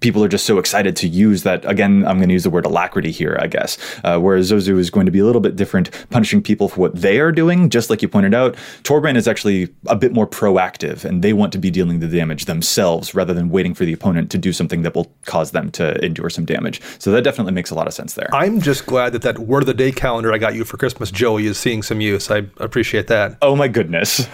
people 0.00 0.22
are 0.24 0.28
just 0.28 0.46
so 0.46 0.58
excited 0.58 0.96
to 0.96 1.08
use 1.08 1.42
that. 1.42 1.64
Again, 1.64 2.06
I'm 2.06 2.16
going 2.16 2.28
to 2.28 2.32
use 2.32 2.44
the 2.44 2.50
word 2.50 2.66
alacrity 2.66 3.10
here, 3.10 3.36
I 3.40 3.46
guess. 3.46 3.78
Uh, 4.04 4.18
whereas 4.18 4.50
Zozu 4.50 4.78
is 4.78 4.90
going 4.90 5.06
to 5.06 5.12
be 5.12 5.18
a 5.18 5.24
little 5.24 5.40
bit 5.40 5.56
different, 5.56 5.90
punishing 6.10 6.42
people 6.42 6.68
for 6.68 6.80
what 6.80 6.96
they 6.96 7.20
are 7.20 7.32
doing. 7.32 7.70
Just 7.70 7.90
like 7.90 8.02
you 8.02 8.08
pointed 8.08 8.34
out, 8.34 8.54
Torbran 8.82 9.16
is 9.16 9.28
actually 9.28 9.68
a 9.86 9.96
bit 9.96 10.12
more 10.12 10.26
proactive, 10.26 11.04
and 11.04 11.22
they 11.22 11.32
want 11.32 11.52
to 11.52 11.58
be 11.58 11.70
dealing 11.70 12.00
the 12.00 12.08
damage 12.08 12.46
themselves 12.46 13.14
rather 13.14 13.34
than 13.34 13.50
waiting 13.50 13.74
for 13.74 13.84
the 13.84 13.92
opponent 13.92 14.30
to 14.30 14.38
do 14.38 14.52
something 14.52 14.82
that 14.82 14.94
will 14.94 15.12
cause 15.24 15.50
them 15.50 15.70
to 15.72 16.02
endure 16.04 16.30
some 16.30 16.44
damage. 16.44 16.80
So 16.98 17.10
that 17.12 17.22
definitely 17.22 17.52
makes 17.52 17.70
a 17.70 17.74
lot 17.74 17.86
of 17.86 17.94
sense 17.94 18.14
there. 18.14 18.28
I'm 18.32 18.60
just 18.60 18.86
glad 18.86 19.12
that 19.12 19.22
that 19.22 19.38
word 19.38 19.62
of 19.62 19.66
the 19.66 19.74
day 19.74 19.92
calendar 19.92 20.32
I 20.32 20.38
got 20.38 20.54
you 20.54 20.64
for 20.64 20.76
Christmas, 20.76 21.10
Joey, 21.10 21.46
is 21.46 21.58
seeing 21.58 21.82
some 21.82 22.00
use. 22.00 22.30
I 22.30 22.38
appreciate 22.58 23.08
that. 23.08 23.36
Oh 23.42 23.56
my 23.56 23.68
goodness. 23.68 24.26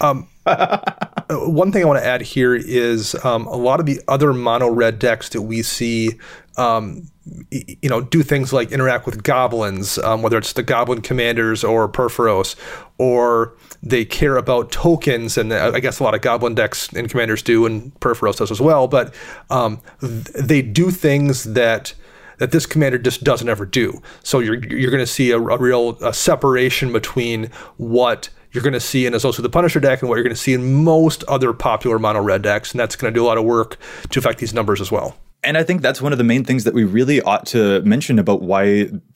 um, 0.00 0.28
one 1.30 1.72
thing 1.72 1.82
I 1.82 1.86
want 1.86 2.00
to 2.00 2.06
add 2.06 2.22
here 2.22 2.54
is 2.54 3.14
um, 3.24 3.46
a 3.46 3.56
lot 3.56 3.80
of 3.80 3.86
the 3.86 4.00
other 4.08 4.32
mono 4.32 4.70
red 4.70 4.98
decks 4.98 5.28
that 5.30 5.42
we 5.42 5.62
see, 5.62 6.18
um, 6.56 7.08
you 7.50 7.88
know, 7.88 8.00
do 8.00 8.22
things 8.22 8.52
like 8.52 8.72
interact 8.72 9.04
with 9.04 9.22
goblins, 9.22 9.98
um, 9.98 10.22
whether 10.22 10.38
it's 10.38 10.54
the 10.54 10.62
goblin 10.62 11.02
commanders 11.02 11.62
or 11.64 11.88
Purphoros, 11.88 12.56
or 12.96 13.54
they 13.82 14.04
care 14.04 14.36
about 14.36 14.72
tokens, 14.72 15.36
and 15.36 15.52
I 15.52 15.80
guess 15.80 16.00
a 16.00 16.04
lot 16.04 16.14
of 16.14 16.22
goblin 16.22 16.54
decks 16.54 16.88
and 16.88 17.08
commanders 17.10 17.42
do, 17.42 17.66
and 17.66 17.94
Purphoros 18.00 18.38
does 18.38 18.50
as 18.50 18.60
well. 18.60 18.88
But 18.88 19.14
um, 19.50 19.80
they 20.00 20.62
do 20.62 20.90
things 20.90 21.44
that 21.44 21.94
that 22.38 22.52
this 22.52 22.66
commander 22.66 22.98
just 22.98 23.24
doesn't 23.24 23.48
ever 23.48 23.66
do. 23.66 24.00
So 24.22 24.38
you're 24.38 24.64
you're 24.66 24.90
going 24.90 25.02
to 25.02 25.06
see 25.06 25.30
a, 25.32 25.38
a 25.38 25.58
real 25.58 25.98
a 26.02 26.14
separation 26.14 26.92
between 26.92 27.50
what 27.76 28.30
you're 28.52 28.62
going 28.62 28.72
to 28.72 28.80
see 28.80 29.06
in 29.06 29.14
also 29.14 29.42
the 29.42 29.48
Punisher 29.48 29.80
deck 29.80 30.00
and 30.00 30.08
what 30.08 30.16
you're 30.16 30.24
going 30.24 30.34
to 30.34 30.40
see 30.40 30.54
in 30.54 30.84
most 30.84 31.24
other 31.24 31.52
popular 31.52 31.98
mono 31.98 32.20
red 32.20 32.42
decks, 32.42 32.72
and 32.72 32.80
that's 32.80 32.96
going 32.96 33.12
to 33.12 33.18
do 33.18 33.24
a 33.24 33.26
lot 33.26 33.38
of 33.38 33.44
work 33.44 33.78
to 34.10 34.18
affect 34.18 34.38
these 34.38 34.54
numbers 34.54 34.80
as 34.80 34.90
well. 34.90 35.16
And 35.48 35.56
I 35.56 35.62
think 35.62 35.80
that's 35.80 36.02
one 36.02 36.12
of 36.12 36.18
the 36.18 36.24
main 36.24 36.44
things 36.44 36.64
that 36.64 36.74
we 36.74 36.84
really 36.84 37.22
ought 37.22 37.46
to 37.46 37.80
mention 37.80 38.18
about 38.18 38.42
why, 38.42 38.64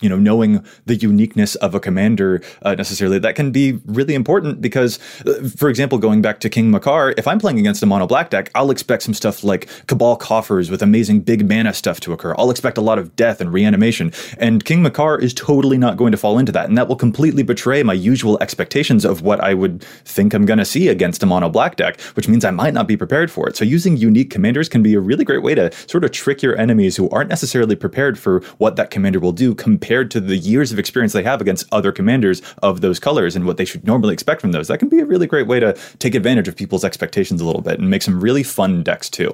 you 0.00 0.08
know, 0.08 0.16
knowing 0.16 0.64
the 0.86 0.96
uniqueness 0.96 1.56
of 1.56 1.74
a 1.74 1.80
commander 1.80 2.40
uh, 2.62 2.74
necessarily, 2.74 3.18
that 3.18 3.34
can 3.34 3.50
be 3.50 3.72
really 3.84 4.14
important 4.14 4.62
because, 4.62 4.98
uh, 5.26 5.46
for 5.54 5.68
example, 5.68 5.98
going 5.98 6.22
back 6.22 6.40
to 6.40 6.48
King 6.48 6.72
Macar, 6.72 7.12
if 7.18 7.28
I'm 7.28 7.38
playing 7.38 7.58
against 7.58 7.82
a 7.82 7.86
mono 7.86 8.06
black 8.06 8.30
deck, 8.30 8.50
I'll 8.54 8.70
expect 8.70 9.02
some 9.02 9.12
stuff 9.12 9.44
like 9.44 9.68
Cabal 9.88 10.16
Coffers 10.16 10.70
with 10.70 10.80
amazing 10.80 11.20
big 11.20 11.46
mana 11.46 11.74
stuff 11.74 12.00
to 12.00 12.14
occur. 12.14 12.34
I'll 12.38 12.50
expect 12.50 12.78
a 12.78 12.80
lot 12.80 12.98
of 12.98 13.14
death 13.14 13.42
and 13.42 13.52
reanimation. 13.52 14.10
And 14.38 14.64
King 14.64 14.82
Macar 14.82 15.20
is 15.20 15.34
totally 15.34 15.76
not 15.76 15.98
going 15.98 16.12
to 16.12 16.18
fall 16.18 16.38
into 16.38 16.52
that. 16.52 16.66
And 16.66 16.78
that 16.78 16.88
will 16.88 16.96
completely 16.96 17.42
betray 17.42 17.82
my 17.82 17.92
usual 17.92 18.38
expectations 18.40 19.04
of 19.04 19.20
what 19.20 19.40
I 19.40 19.52
would 19.52 19.82
think 20.06 20.32
I'm 20.32 20.46
going 20.46 20.60
to 20.60 20.64
see 20.64 20.88
against 20.88 21.22
a 21.22 21.26
mono 21.26 21.50
black 21.50 21.76
deck, 21.76 22.00
which 22.14 22.26
means 22.26 22.42
I 22.42 22.52
might 22.52 22.72
not 22.72 22.88
be 22.88 22.96
prepared 22.96 23.30
for 23.30 23.50
it. 23.50 23.56
So 23.58 23.66
using 23.66 23.98
unique 23.98 24.30
commanders 24.30 24.70
can 24.70 24.82
be 24.82 24.94
a 24.94 25.00
really 25.00 25.26
great 25.26 25.42
way 25.42 25.54
to 25.54 25.70
sort 25.86 26.04
of 26.04 26.21
trick 26.22 26.42
your 26.42 26.56
enemies 26.56 26.96
who 26.96 27.08
aren't 27.10 27.30
necessarily 27.30 27.74
prepared 27.74 28.18
for 28.18 28.40
what 28.58 28.76
that 28.76 28.90
commander 28.90 29.18
will 29.18 29.32
do 29.32 29.54
compared 29.54 30.10
to 30.12 30.20
the 30.20 30.36
years 30.36 30.70
of 30.70 30.78
experience 30.78 31.12
they 31.12 31.22
have 31.22 31.40
against 31.40 31.66
other 31.72 31.90
commanders 31.90 32.42
of 32.62 32.80
those 32.80 33.00
colors 33.00 33.34
and 33.34 33.46
what 33.46 33.56
they 33.56 33.64
should 33.64 33.84
normally 33.84 34.12
expect 34.12 34.40
from 34.40 34.52
those. 34.52 34.68
That 34.68 34.78
can 34.78 34.88
be 34.88 35.00
a 35.00 35.04
really 35.04 35.26
great 35.26 35.46
way 35.46 35.58
to 35.58 35.76
take 35.98 36.14
advantage 36.14 36.48
of 36.48 36.56
people's 36.56 36.84
expectations 36.84 37.40
a 37.40 37.44
little 37.44 37.62
bit 37.62 37.78
and 37.78 37.90
make 37.90 38.02
some 38.02 38.20
really 38.20 38.42
fun 38.42 38.82
decks 38.82 39.10
too. 39.10 39.30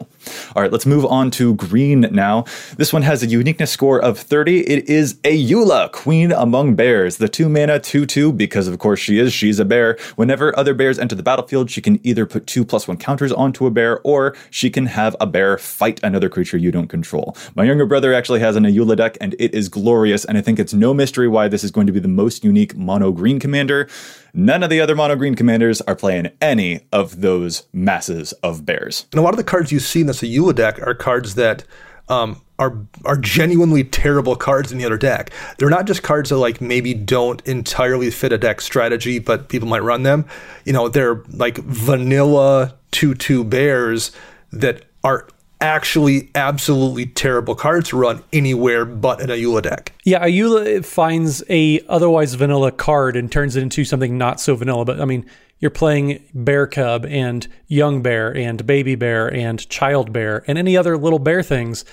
All 0.54 0.62
right, 0.62 0.73
let's 0.73 0.87
move 0.87 1.04
on 1.04 1.30
to 1.33 1.54
green 1.57 2.09
now. 2.12 2.45
This 2.76 2.92
one 2.92 3.02
has 3.02 3.23
a 3.23 3.26
uniqueness 3.26 3.71
score 3.71 4.00
of 4.00 4.18
30. 4.18 4.61
It 4.61 4.88
is 4.88 5.18
a 5.25 5.38
Ayula, 5.38 5.92
Queen 5.92 6.33
Among 6.33 6.75
Bears, 6.75 7.18
the 7.18 7.28
two 7.28 7.49
mana 7.49 7.78
2 7.78 8.07
2, 8.07 8.33
because 8.33 8.66
of 8.66 8.78
course 8.78 8.99
she 8.99 9.18
is, 9.18 9.33
she's 9.33 9.59
a 9.59 9.64
bear. 9.64 9.97
Whenever 10.16 10.59
other 10.59 10.75
bears 10.75 10.99
enter 10.99 11.14
the 11.14 11.23
battlefield, 11.23 11.71
she 11.71 11.80
can 11.80 12.00
either 12.04 12.26
put 12.26 12.47
two 12.47 12.64
plus 12.64 12.88
one 12.88 12.97
counters 12.97 13.33
onto 13.33 13.66
a 13.66 13.71
bear 13.71 14.00
or 14.00 14.35
she 14.50 14.71
can 14.71 14.87
have 14.87 15.14
a 15.21 15.26
bear 15.26 15.59
fight 15.59 16.00
another 16.02 16.28
creature 16.28 16.57
you 16.68 16.72
don't 16.72 16.88
control. 16.88 17.34
My 17.54 17.64
younger 17.64 17.87
brother 17.87 18.12
actually 18.12 18.40
has 18.40 18.54
an 18.56 18.64
Ayula 18.64 18.96
deck 18.96 19.16
and 19.20 19.34
it 19.38 19.54
is 19.54 19.68
glorious, 19.68 20.25
and 20.26 20.37
I 20.37 20.42
think 20.42 20.58
it's 20.58 20.75
no 20.75 20.92
mystery 20.92 21.26
why 21.26 21.48
this 21.48 21.64
is 21.64 21.70
going 21.70 21.87
to 21.87 21.92
be 21.92 22.00
the 22.00 22.08
most 22.08 22.44
unique 22.44 22.76
mono 22.76 23.10
green 23.10 23.40
commander. 23.40 23.88
None 24.34 24.62
of 24.62 24.68
the 24.68 24.80
other 24.80 24.94
mono 24.94 25.16
green 25.16 25.34
commanders 25.34 25.80
are 25.82 25.96
playing 25.96 26.30
any 26.42 26.80
of 26.92 27.22
those 27.22 27.64
masses 27.72 28.32
of 28.42 28.66
bears. 28.66 29.06
And 29.12 29.18
a 29.18 29.22
lot 29.22 29.32
of 29.32 29.38
the 29.38 29.44
cards 29.44 29.72
you 29.72 29.80
see 29.80 30.02
in 30.02 30.06
this 30.06 30.20
Ayula 30.20 30.54
deck 30.54 30.78
are 30.87 30.94
cards 30.94 31.34
that 31.37 31.64
um, 32.10 32.40
are 32.58 32.76
are 33.04 33.16
genuinely 33.16 33.84
terrible 33.84 34.37
cards 34.37 34.72
in 34.72 34.78
the 34.78 34.84
other 34.84 34.98
deck. 34.98 35.30
They're 35.58 35.70
not 35.70 35.87
just 35.87 36.02
cards 36.02 36.30
that 36.30 36.37
like 36.37 36.60
maybe 36.60 36.92
don't 36.94 37.40
entirely 37.46 38.10
fit 38.10 38.32
a 38.32 38.38
deck 38.38 38.60
strategy, 38.60 39.18
but 39.18 39.48
people 39.48 39.68
might 39.68 39.82
run 39.82 40.02
them. 40.02 40.26
You 40.64 40.72
know, 40.72 40.88
they're 40.88 41.22
like 41.32 41.58
vanilla 41.58 42.75
two 42.90 43.14
two 43.14 43.44
bears 43.44 44.12
that 44.52 44.84
are 45.04 45.28
actually 45.60 46.30
absolutely 46.34 47.06
terrible 47.06 47.54
cards 47.54 47.90
to 47.90 47.96
run 47.96 48.22
anywhere 48.32 48.84
but 48.84 49.20
in 49.20 49.30
a 49.30 49.34
Ayula 49.34 49.62
deck. 49.62 49.92
Yeah, 50.04 50.24
Ayula 50.24 50.84
finds 50.84 51.42
a 51.48 51.80
otherwise 51.88 52.34
vanilla 52.34 52.72
card 52.72 53.16
and 53.16 53.30
turns 53.30 53.56
it 53.56 53.62
into 53.62 53.84
something 53.84 54.16
not 54.16 54.40
so 54.40 54.54
vanilla. 54.54 54.84
But 54.84 55.00
I 55.00 55.04
mean, 55.04 55.26
you're 55.58 55.70
playing 55.70 56.22
bear 56.34 56.66
cub 56.66 57.04
and 57.06 57.46
young 57.66 58.02
bear 58.02 58.34
and 58.36 58.64
baby 58.66 58.94
bear 58.94 59.32
and 59.32 59.68
child 59.68 60.12
bear 60.12 60.44
and 60.46 60.58
any 60.58 60.76
other 60.76 60.96
little 60.96 61.18
bear 61.18 61.42
things. 61.42 61.84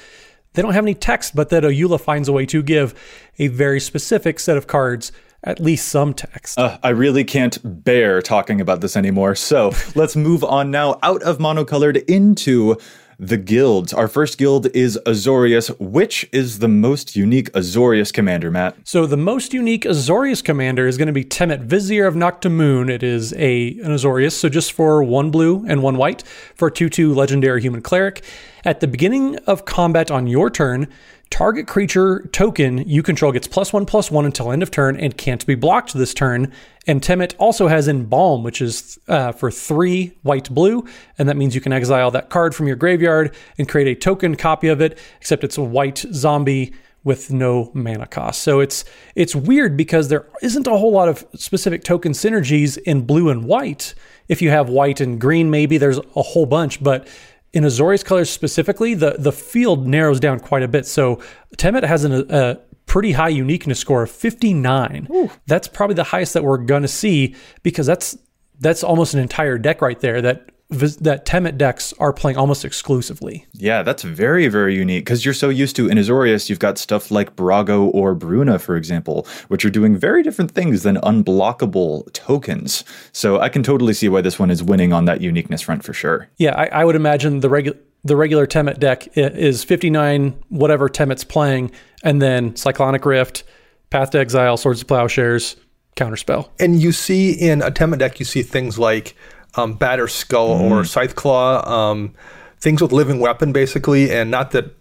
They 0.54 0.62
don't 0.62 0.74
have 0.74 0.86
any 0.86 0.94
text, 0.94 1.36
but 1.36 1.50
that 1.50 1.64
Ayula 1.64 2.00
finds 2.00 2.30
a 2.30 2.32
way 2.32 2.46
to 2.46 2.64
give 2.64 2.94
a 3.40 3.48
very 3.48 3.80
specific 3.80 4.40
set 4.40 4.56
of 4.56 4.68
cards 4.68 5.12
at 5.44 5.60
least 5.60 5.90
some 5.90 6.14
text. 6.14 6.58
Uh, 6.58 6.78
I 6.82 6.90
really 6.90 7.24
can't 7.24 7.60
bear 7.84 8.22
talking 8.22 8.60
about 8.60 8.82
this 8.82 8.98
anymore. 8.98 9.36
So 9.36 9.74
let's 9.96 10.16
move 10.16 10.44
on 10.44 10.72
now 10.72 10.98
out 11.04 11.22
of 11.24 11.38
monocolored 11.38 12.04
into 12.06 12.78
the 13.20 13.38
guilds. 13.38 13.94
Our 13.94 14.08
first 14.08 14.38
guild 14.38 14.68
is 14.76 15.00
Azorius. 15.06 15.70
Which 15.80 16.28
is 16.32 16.60
the 16.60 16.68
most 16.68 17.16
unique 17.16 17.52
Azorius 17.54 18.14
commander, 18.14 18.52
Matt? 18.52 18.78
So 18.84 19.06
the 19.06 19.18
most 19.18 19.54
unique 19.54 19.84
Azorius 19.84 20.44
commander 20.44 20.88
is 20.88 20.98
going 20.98 21.08
to 21.08 21.14
be 21.14 21.24
Temmet 21.24 21.62
Vizier 21.62 22.06
of 22.06 22.16
Naktamun. 22.16 22.90
It 22.90 23.04
is 23.04 23.34
a 23.34 23.70
an 23.84 23.92
Azorius, 23.92 24.34
so 24.34 24.50
just 24.50 24.72
for 24.72 25.04
one 25.04 25.32
blue 25.32 25.66
and 25.68 25.82
one 25.82 25.98
white 25.98 26.24
for 26.56 26.70
2-2 26.70 27.16
legendary 27.16 27.62
human 27.62 27.82
cleric. 27.82 28.24
At 28.64 28.80
the 28.80 28.88
beginning 28.88 29.38
of 29.46 29.66
combat 29.66 30.10
on 30.10 30.26
your 30.26 30.50
turn, 30.50 30.88
target 31.30 31.68
creature 31.68 32.28
token 32.32 32.78
you 32.88 33.04
control 33.04 33.32
gets 33.32 33.48
plus 33.48 33.74
one 33.74 33.86
plus 33.86 34.10
one 34.10 34.26
until 34.26 34.52
end 34.52 34.64
of 34.64 34.72
turn 34.72 34.98
and 34.98 35.18
can't 35.18 35.46
be 35.46 35.56
blocked 35.56 35.94
this 35.94 36.14
turn. 36.14 36.52
And 36.88 37.02
Temmet 37.02 37.34
also 37.38 37.68
has 37.68 37.88
Embalm, 37.88 38.44
which 38.44 38.62
is 38.62 39.00
uh, 39.08 39.32
for 39.32 39.50
three 39.50 40.18
white 40.22 40.50
blue, 40.54 40.86
and 41.18 41.28
that 41.28 41.36
means 41.36 41.56
you 41.56 41.62
can 41.62 41.74
exile 41.74 42.12
that 42.12 42.30
card 42.30 42.54
from 42.54 42.68
your 42.68 42.76
graveyard 42.76 43.36
and 43.58 43.68
create 43.68 43.88
a 43.88 44.00
token 44.00 44.36
copy 44.36 44.68
of 44.68 44.82
it, 44.82 45.00
except 45.20 45.44
it's 45.44 45.58
a 45.58 45.64
white 45.64 46.06
zombie 46.14 46.74
with 47.04 47.32
no 47.32 47.72
mana 47.74 48.08
cost. 48.08 48.42
So 48.42 48.60
it's 48.60 48.84
it's 49.16 49.36
weird 49.36 49.78
because 49.78 50.10
there 50.10 50.28
isn't 50.42 50.68
a 50.68 50.78
whole 50.78 50.92
lot 50.92 51.08
of 51.08 51.26
specific 51.36 51.84
token 51.84 52.12
synergies 52.12 52.78
in 52.80 53.06
blue 53.06 53.30
and 53.30 53.46
white. 53.46 53.94
If 54.28 54.42
you 54.42 54.50
have 54.50 54.70
white 54.70 55.00
and 55.00 55.22
green, 55.22 55.50
maybe 55.52 55.78
there's 55.78 56.00
a 56.00 56.22
whole 56.22 56.48
bunch, 56.48 56.84
but 56.84 57.08
in 57.56 57.64
Azorius 57.64 58.04
colors 58.04 58.30
specifically, 58.30 58.94
the 58.94 59.16
the 59.18 59.32
field 59.32 59.88
narrows 59.88 60.20
down 60.20 60.40
quite 60.40 60.62
a 60.62 60.68
bit. 60.68 60.86
So 60.86 61.22
Temmet 61.58 61.86
has 61.86 62.04
an, 62.04 62.30
a 62.30 62.60
pretty 62.86 63.14
high 63.14 63.30
uniqueness 63.30 63.80
score 63.80 64.04
of 64.04 64.12
59. 64.12 65.08
Ooh. 65.10 65.32
That's 65.48 65.68
probably 65.68 65.96
the 65.96 66.04
highest 66.04 66.34
that 66.34 66.44
we're 66.44 66.58
going 66.58 66.84
to 66.84 66.88
see 66.88 67.34
because 67.64 67.88
that's 67.88 68.18
that's 68.60 68.84
almost 68.84 69.14
an 69.14 69.22
entire 69.22 69.58
deck 69.58 69.82
right 69.82 70.00
there 70.00 70.22
that 70.22 70.50
that 70.70 71.26
Temmet 71.26 71.58
decks 71.58 71.94
are 72.00 72.12
playing 72.12 72.38
almost 72.38 72.66
exclusively. 72.66 73.46
Yeah, 73.54 73.84
that's 73.84 74.04
very, 74.04 74.48
very 74.48 74.76
unique 74.76 75.06
because 75.06 75.24
you're 75.24 75.34
so 75.34 75.50
used 75.50 75.76
to 75.76 75.88
in 75.88 75.98
Azorius, 75.98 76.50
you've 76.50 76.60
got 76.60 76.78
stuff 76.78 77.12
like 77.12 77.36
Brago 77.36 77.92
or 77.94 78.16
Bruna, 78.16 78.58
for 78.58 78.76
example, 78.76 79.28
which 79.48 79.64
are 79.64 79.70
doing 79.70 79.96
very 79.96 80.24
different 80.24 80.52
things 80.52 80.84
than 80.84 80.98
unblockable 80.98 82.12
tokens. 82.14 82.84
So 83.12 83.40
I 83.40 83.50
can 83.50 83.62
totally 83.62 83.94
see 83.94 84.10
why 84.10 84.22
this 84.22 84.40
one 84.40 84.50
is 84.50 84.64
winning 84.64 84.92
on 84.92 85.06
that 85.06 85.22
uniqueness 85.22 85.62
front 85.62 85.84
for 85.84 85.94
sure. 85.94 86.30
Yeah, 86.38 86.56
I, 86.56 86.66
I 86.68 86.86
would 86.86 86.96
imagine 86.96 87.42
the 87.42 87.50
regular 87.50 87.78
the 88.04 88.16
regular 88.16 88.46
Temmet 88.46 88.80
deck 88.80 89.08
is 89.18 89.64
59 89.64 90.36
whatever 90.50 90.88
Temmet's 90.90 91.24
playing, 91.24 91.72
and 92.04 92.22
then 92.22 92.56
Cyclonic 92.56 93.04
Rift, 93.04 93.44
Path 93.90 94.12
to 94.12 94.20
Exile, 94.20 94.58
Swords 94.58 94.82
of 94.82 94.88
Plowshares, 94.88 95.56
Counterspell. 95.96 96.50
And 96.60 96.80
you 96.80 96.92
see 96.92 97.32
in 97.32 97.64
a 97.64 97.72
Temmet 97.72 97.98
deck, 98.00 98.20
you 98.20 98.26
see 98.26 98.44
things 98.44 98.78
like 98.78 99.16
um, 99.58 99.78
Batterskull 99.78 100.60
mm. 100.60 100.72
or 100.72 100.82
Scytheclaw, 100.82 101.68
um, 101.68 102.14
things 102.60 102.82
with 102.82 102.92
living 102.92 103.20
weapon 103.20 103.52
basically, 103.52 104.12
and 104.12 104.32
not 104.32 104.52
that 104.52 104.76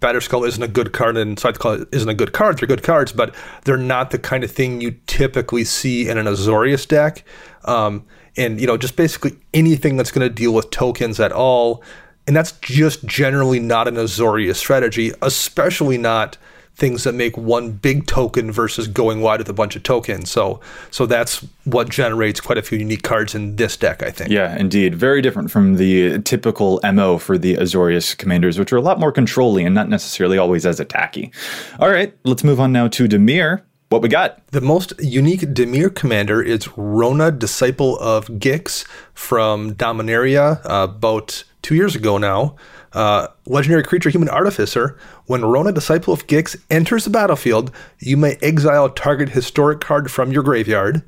Batterskull 0.00 0.48
isn't 0.48 0.62
a 0.62 0.68
good 0.68 0.92
card 0.92 1.16
and 1.16 1.36
Scytheclaw 1.36 1.86
isn't 1.92 2.08
a 2.08 2.14
good 2.14 2.32
card. 2.32 2.58
They're 2.58 2.66
good 2.66 2.82
cards, 2.82 3.12
but 3.12 3.34
they're 3.64 3.76
not 3.76 4.10
the 4.10 4.18
kind 4.18 4.42
of 4.42 4.50
thing 4.50 4.80
you 4.80 4.96
typically 5.06 5.64
see 5.64 6.08
in 6.08 6.16
an 6.16 6.26
Azorius 6.26 6.88
deck. 6.88 7.24
Um, 7.64 8.06
and 8.36 8.60
you 8.60 8.66
know, 8.66 8.76
just 8.76 8.96
basically 8.96 9.38
anything 9.52 9.96
that's 9.96 10.10
going 10.10 10.26
to 10.26 10.34
deal 10.34 10.54
with 10.54 10.70
tokens 10.70 11.20
at 11.20 11.32
all, 11.32 11.82
and 12.26 12.34
that's 12.34 12.52
just 12.60 13.04
generally 13.04 13.60
not 13.60 13.88
an 13.88 13.96
Azorius 13.96 14.56
strategy, 14.56 15.12
especially 15.20 15.98
not 15.98 16.38
things 16.80 17.04
that 17.04 17.14
make 17.14 17.36
one 17.36 17.70
big 17.70 18.06
token 18.06 18.50
versus 18.50 18.88
going 18.88 19.20
wide 19.20 19.38
with 19.38 19.48
a 19.48 19.52
bunch 19.52 19.76
of 19.76 19.82
tokens. 19.84 20.30
So 20.30 20.60
so 20.90 21.06
that's 21.06 21.46
what 21.64 21.88
generates 21.88 22.40
quite 22.40 22.58
a 22.58 22.62
few 22.62 22.78
unique 22.78 23.02
cards 23.02 23.34
in 23.34 23.56
this 23.56 23.76
deck, 23.76 24.02
I 24.02 24.10
think. 24.10 24.30
Yeah, 24.30 24.56
indeed. 24.56 24.94
Very 24.94 25.22
different 25.22 25.50
from 25.50 25.76
the 25.76 26.20
typical 26.22 26.80
MO 26.82 27.18
for 27.18 27.38
the 27.38 27.54
Azorius 27.54 28.16
commanders, 28.16 28.58
which 28.58 28.72
are 28.72 28.76
a 28.76 28.82
lot 28.82 28.98
more 28.98 29.12
controlling 29.12 29.66
and 29.66 29.74
not 29.74 29.88
necessarily 29.88 30.38
always 30.38 30.66
as 30.66 30.80
attacky. 30.80 31.32
All 31.78 31.90
right, 31.90 32.16
let's 32.24 32.42
move 32.42 32.58
on 32.58 32.72
now 32.72 32.88
to 32.88 33.06
Dimir. 33.06 33.62
What 33.90 34.02
we 34.02 34.08
got? 34.08 34.46
The 34.52 34.60
most 34.60 34.92
unique 35.00 35.40
Dimir 35.40 35.94
commander 35.94 36.40
is 36.40 36.68
Rona, 36.76 37.32
Disciple 37.32 37.98
of 37.98 38.28
Gix 38.28 38.86
from 39.14 39.74
Dominaria, 39.74 40.64
uh, 40.64 40.86
about 40.88 41.42
two 41.62 41.74
years 41.74 41.96
ago 41.96 42.16
now. 42.16 42.56
Uh, 42.92 43.28
legendary 43.46 43.82
creature, 43.82 44.10
human 44.10 44.28
artificer. 44.28 44.96
When 45.30 45.44
Rona, 45.44 45.70
disciple 45.70 46.12
of 46.12 46.26
Gix, 46.26 46.60
enters 46.70 47.04
the 47.04 47.10
battlefield, 47.10 47.70
you 48.00 48.16
may 48.16 48.36
exile 48.42 48.86
a 48.86 48.92
target 48.92 49.28
historic 49.28 49.78
card 49.78 50.10
from 50.10 50.32
your 50.32 50.42
graveyard. 50.42 51.04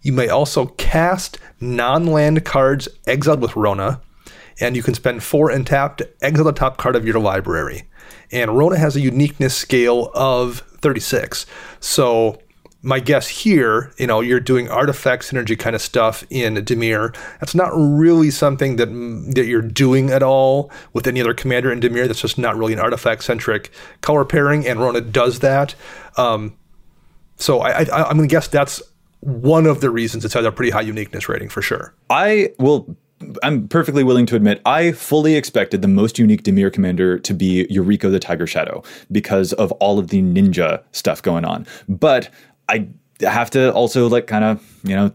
You 0.00 0.14
may 0.14 0.26
also 0.30 0.68
cast 0.78 1.38
non 1.60 2.06
land 2.06 2.46
cards 2.46 2.88
exiled 3.06 3.42
with 3.42 3.56
Rona, 3.56 4.00
and 4.58 4.74
you 4.74 4.82
can 4.82 4.94
spend 4.94 5.22
four 5.22 5.50
and 5.50 5.66
tap 5.66 5.98
to 5.98 6.08
exile 6.24 6.46
the 6.46 6.52
top 6.52 6.78
card 6.78 6.96
of 6.96 7.04
your 7.04 7.20
library. 7.20 7.82
And 8.32 8.56
Rona 8.56 8.78
has 8.78 8.96
a 8.96 9.02
uniqueness 9.02 9.54
scale 9.54 10.12
of 10.14 10.60
36. 10.78 11.44
So 11.78 12.40
my 12.82 13.00
guess 13.00 13.26
here, 13.26 13.92
you 13.98 14.06
know, 14.06 14.20
you're 14.20 14.38
doing 14.40 14.68
artifact 14.68 15.24
synergy 15.24 15.58
kind 15.58 15.74
of 15.74 15.82
stuff 15.82 16.24
in 16.30 16.54
Dimir. 16.56 17.16
That's 17.40 17.54
not 17.54 17.70
really 17.74 18.30
something 18.30 18.76
that 18.76 18.86
that 19.34 19.46
you're 19.46 19.62
doing 19.62 20.10
at 20.10 20.22
all 20.22 20.70
with 20.92 21.06
any 21.06 21.20
other 21.20 21.34
commander 21.34 21.72
in 21.72 21.80
Dimir. 21.80 22.06
That's 22.06 22.20
just 22.20 22.38
not 22.38 22.56
really 22.56 22.72
an 22.72 22.78
artifact 22.78 23.24
centric 23.24 23.72
color 24.00 24.24
pairing, 24.24 24.66
and 24.66 24.80
Rona 24.80 25.00
does 25.00 25.40
that. 25.40 25.74
Um, 26.16 26.56
so 27.36 27.60
I, 27.60 27.82
I, 27.82 28.08
I'm 28.08 28.16
going 28.16 28.28
to 28.28 28.32
guess 28.32 28.48
that's 28.48 28.82
one 29.20 29.66
of 29.66 29.80
the 29.80 29.90
reasons 29.90 30.24
it's 30.24 30.34
had 30.34 30.44
a 30.44 30.52
pretty 30.52 30.70
high 30.70 30.80
uniqueness 30.82 31.28
rating 31.28 31.48
for 31.48 31.62
sure. 31.62 31.94
I 32.10 32.52
will 32.58 32.96
I'm 33.42 33.68
perfectly 33.68 34.04
willing 34.04 34.26
to 34.26 34.36
admit 34.36 34.60
I 34.64 34.92
fully 34.92 35.34
expected 35.34 35.82
the 35.82 35.88
most 35.88 36.18
unique 36.18 36.44
Dimir 36.44 36.72
commander 36.72 37.18
to 37.18 37.34
be 37.34 37.66
Yuriko 37.66 38.10
the 38.10 38.20
Tiger 38.20 38.46
Shadow 38.46 38.82
because 39.10 39.52
of 39.54 39.72
all 39.72 39.98
of 39.98 40.08
the 40.08 40.22
ninja 40.22 40.82
stuff 40.92 41.20
going 41.22 41.44
on. 41.44 41.66
But 41.88 42.30
I 42.68 42.88
have 43.20 43.50
to 43.50 43.72
also 43.72 44.08
like 44.08 44.26
kind 44.26 44.44
of 44.44 44.80
you 44.84 44.94
know 44.96 45.12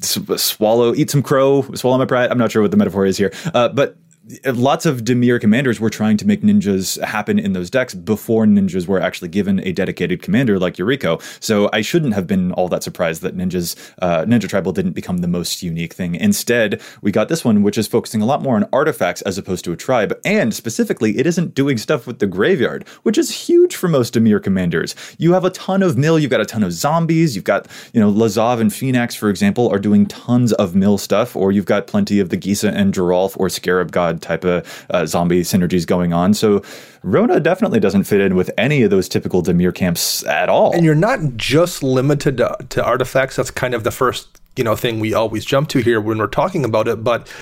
swallow, 0.00 0.94
eat 0.94 1.10
some 1.10 1.22
crow, 1.22 1.62
swallow 1.74 1.98
my 1.98 2.04
pride. 2.04 2.30
I'm 2.30 2.38
not 2.38 2.52
sure 2.52 2.62
what 2.62 2.70
the 2.70 2.76
metaphor 2.76 3.04
is 3.04 3.16
here, 3.16 3.32
uh, 3.54 3.68
but 3.68 3.96
lots 4.44 4.86
of 4.86 5.00
Dimir 5.00 5.40
commanders 5.40 5.80
were 5.80 5.90
trying 5.90 6.16
to 6.18 6.26
make 6.26 6.42
ninjas 6.42 7.02
happen 7.02 7.38
in 7.38 7.52
those 7.52 7.70
decks 7.70 7.94
before 7.94 8.46
ninjas 8.46 8.86
were 8.86 9.00
actually 9.00 9.28
given 9.28 9.60
a 9.60 9.72
dedicated 9.72 10.22
commander 10.22 10.58
like 10.58 10.76
Yuriko. 10.76 11.20
So 11.42 11.70
I 11.72 11.80
shouldn't 11.80 12.14
have 12.14 12.26
been 12.26 12.52
all 12.52 12.68
that 12.68 12.82
surprised 12.82 13.22
that 13.22 13.36
ninjas 13.36 13.76
uh, 14.00 14.24
Ninja 14.24 14.48
Tribal 14.48 14.72
didn't 14.72 14.92
become 14.92 15.18
the 15.18 15.28
most 15.28 15.62
unique 15.62 15.94
thing. 15.94 16.14
Instead, 16.14 16.80
we 17.00 17.10
got 17.10 17.28
this 17.28 17.44
one, 17.44 17.62
which 17.62 17.78
is 17.78 17.86
focusing 17.86 18.20
a 18.20 18.26
lot 18.26 18.42
more 18.42 18.56
on 18.56 18.68
artifacts 18.72 19.22
as 19.22 19.38
opposed 19.38 19.64
to 19.64 19.72
a 19.72 19.76
tribe, 19.76 20.18
and 20.24 20.54
specifically, 20.54 21.18
it 21.18 21.26
isn't 21.26 21.54
doing 21.54 21.78
stuff 21.78 22.06
with 22.06 22.18
the 22.18 22.26
graveyard, 22.26 22.86
which 23.02 23.18
is 23.18 23.46
huge 23.48 23.76
for 23.76 23.88
most 23.88 24.14
Dimir 24.14 24.42
commanders. 24.42 24.94
You 25.18 25.32
have 25.32 25.44
a 25.44 25.50
ton 25.50 25.82
of 25.82 25.96
mill, 25.96 26.18
you've 26.18 26.30
got 26.30 26.40
a 26.40 26.46
ton 26.46 26.62
of 26.62 26.72
zombies, 26.72 27.34
you've 27.34 27.44
got 27.44 27.66
you 27.92 28.00
know 28.00 28.12
Lazav 28.12 28.60
and 28.60 28.70
Phenax, 28.70 29.16
for 29.16 29.30
example, 29.30 29.68
are 29.68 29.78
doing 29.78 30.06
tons 30.06 30.52
of 30.54 30.74
mill 30.74 30.98
stuff, 30.98 31.34
or 31.34 31.52
you've 31.52 31.66
got 31.66 31.86
plenty 31.86 32.20
of 32.20 32.28
the 32.28 32.36
Gisa 32.36 32.72
and 32.74 32.92
Geralf 32.92 33.38
or 33.38 33.48
Scarab 33.48 33.90
God 33.92 34.17
type 34.18 34.44
of 34.44 34.86
uh, 34.90 35.06
zombie 35.06 35.42
synergies 35.42 35.86
going 35.86 36.12
on. 36.12 36.34
So 36.34 36.62
Rona 37.02 37.40
definitely 37.40 37.80
doesn't 37.80 38.04
fit 38.04 38.20
in 38.20 38.34
with 38.34 38.50
any 38.58 38.82
of 38.82 38.90
those 38.90 39.08
typical 39.08 39.42
Dimir 39.42 39.74
camps 39.74 40.24
at 40.26 40.48
all. 40.48 40.72
And 40.74 40.84
you're 40.84 40.94
not 40.94 41.20
just 41.36 41.82
limited 41.82 42.36
to, 42.38 42.56
to 42.70 42.84
artifacts. 42.84 43.36
That's 43.36 43.50
kind 43.50 43.74
of 43.74 43.84
the 43.84 43.90
first 43.90 44.40
you 44.58 44.64
know 44.64 44.76
thing 44.76 45.00
we 45.00 45.14
always 45.14 45.44
jump 45.44 45.68
to 45.70 45.78
here 45.78 46.00
when 46.00 46.18
we're 46.18 46.26
talking 46.26 46.64
about 46.64 46.88
it, 46.88 47.02
but 47.04 47.32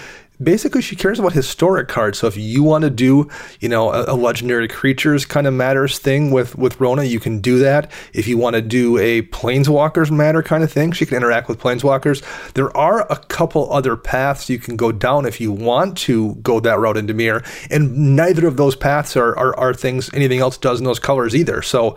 basically 0.43 0.83
she 0.83 0.97
cares 0.97 1.19
about 1.19 1.33
historic 1.33 1.89
cards. 1.89 2.19
So 2.19 2.27
if 2.27 2.37
you 2.37 2.63
want 2.63 2.83
to 2.83 2.91
do, 2.91 3.29
you 3.61 3.69
know, 3.69 3.93
a, 3.93 4.13
a, 4.13 4.17
legendary 4.17 4.69
creatures 4.69 5.25
kind 5.25 5.47
of 5.47 5.55
matters 5.55 5.99
thing 5.99 6.31
with 6.31 6.57
with 6.57 6.81
Rona, 6.81 7.05
you 7.05 7.21
can 7.21 7.41
do 7.41 7.59
that. 7.61 7.91
If 8.13 8.27
you 8.27 8.39
want 8.39 8.57
to 8.57 8.63
do 8.63 8.99
a 8.99 9.23
planeswalkers 9.23 10.11
matter 10.11 10.43
kind 10.43 10.63
of 10.65 10.73
thing, 10.73 10.93
she 10.93 11.07
can 11.07 11.17
interact 11.17 11.49
with 11.49 11.59
planeswalkers. 11.59 12.23
There 12.55 12.75
are 12.77 13.11
a 13.11 13.17
couple 13.17 13.73
other 13.73 13.97
paths 13.97 14.51
you 14.51 14.59
can 14.59 14.77
go 14.77 14.93
down 14.93 15.27
if 15.27 15.41
you 15.41 15.53
want 15.53 15.97
to 15.99 16.35
go 16.37 16.61
that 16.61 16.79
route 16.79 16.97
in 16.97 17.07
Dimir, 17.07 17.45
and 17.71 18.17
neither 18.17 18.47
of 18.47 18.57
those 18.57 18.77
paths 18.77 19.17
are, 19.17 19.37
are, 19.37 19.57
are 19.59 19.75
things 19.75 20.13
anything 20.13 20.41
else 20.41 20.59
does 20.59 20.79
in 20.81 20.85
those 20.85 20.99
colors 20.99 21.35
either. 21.35 21.63
So 21.63 21.97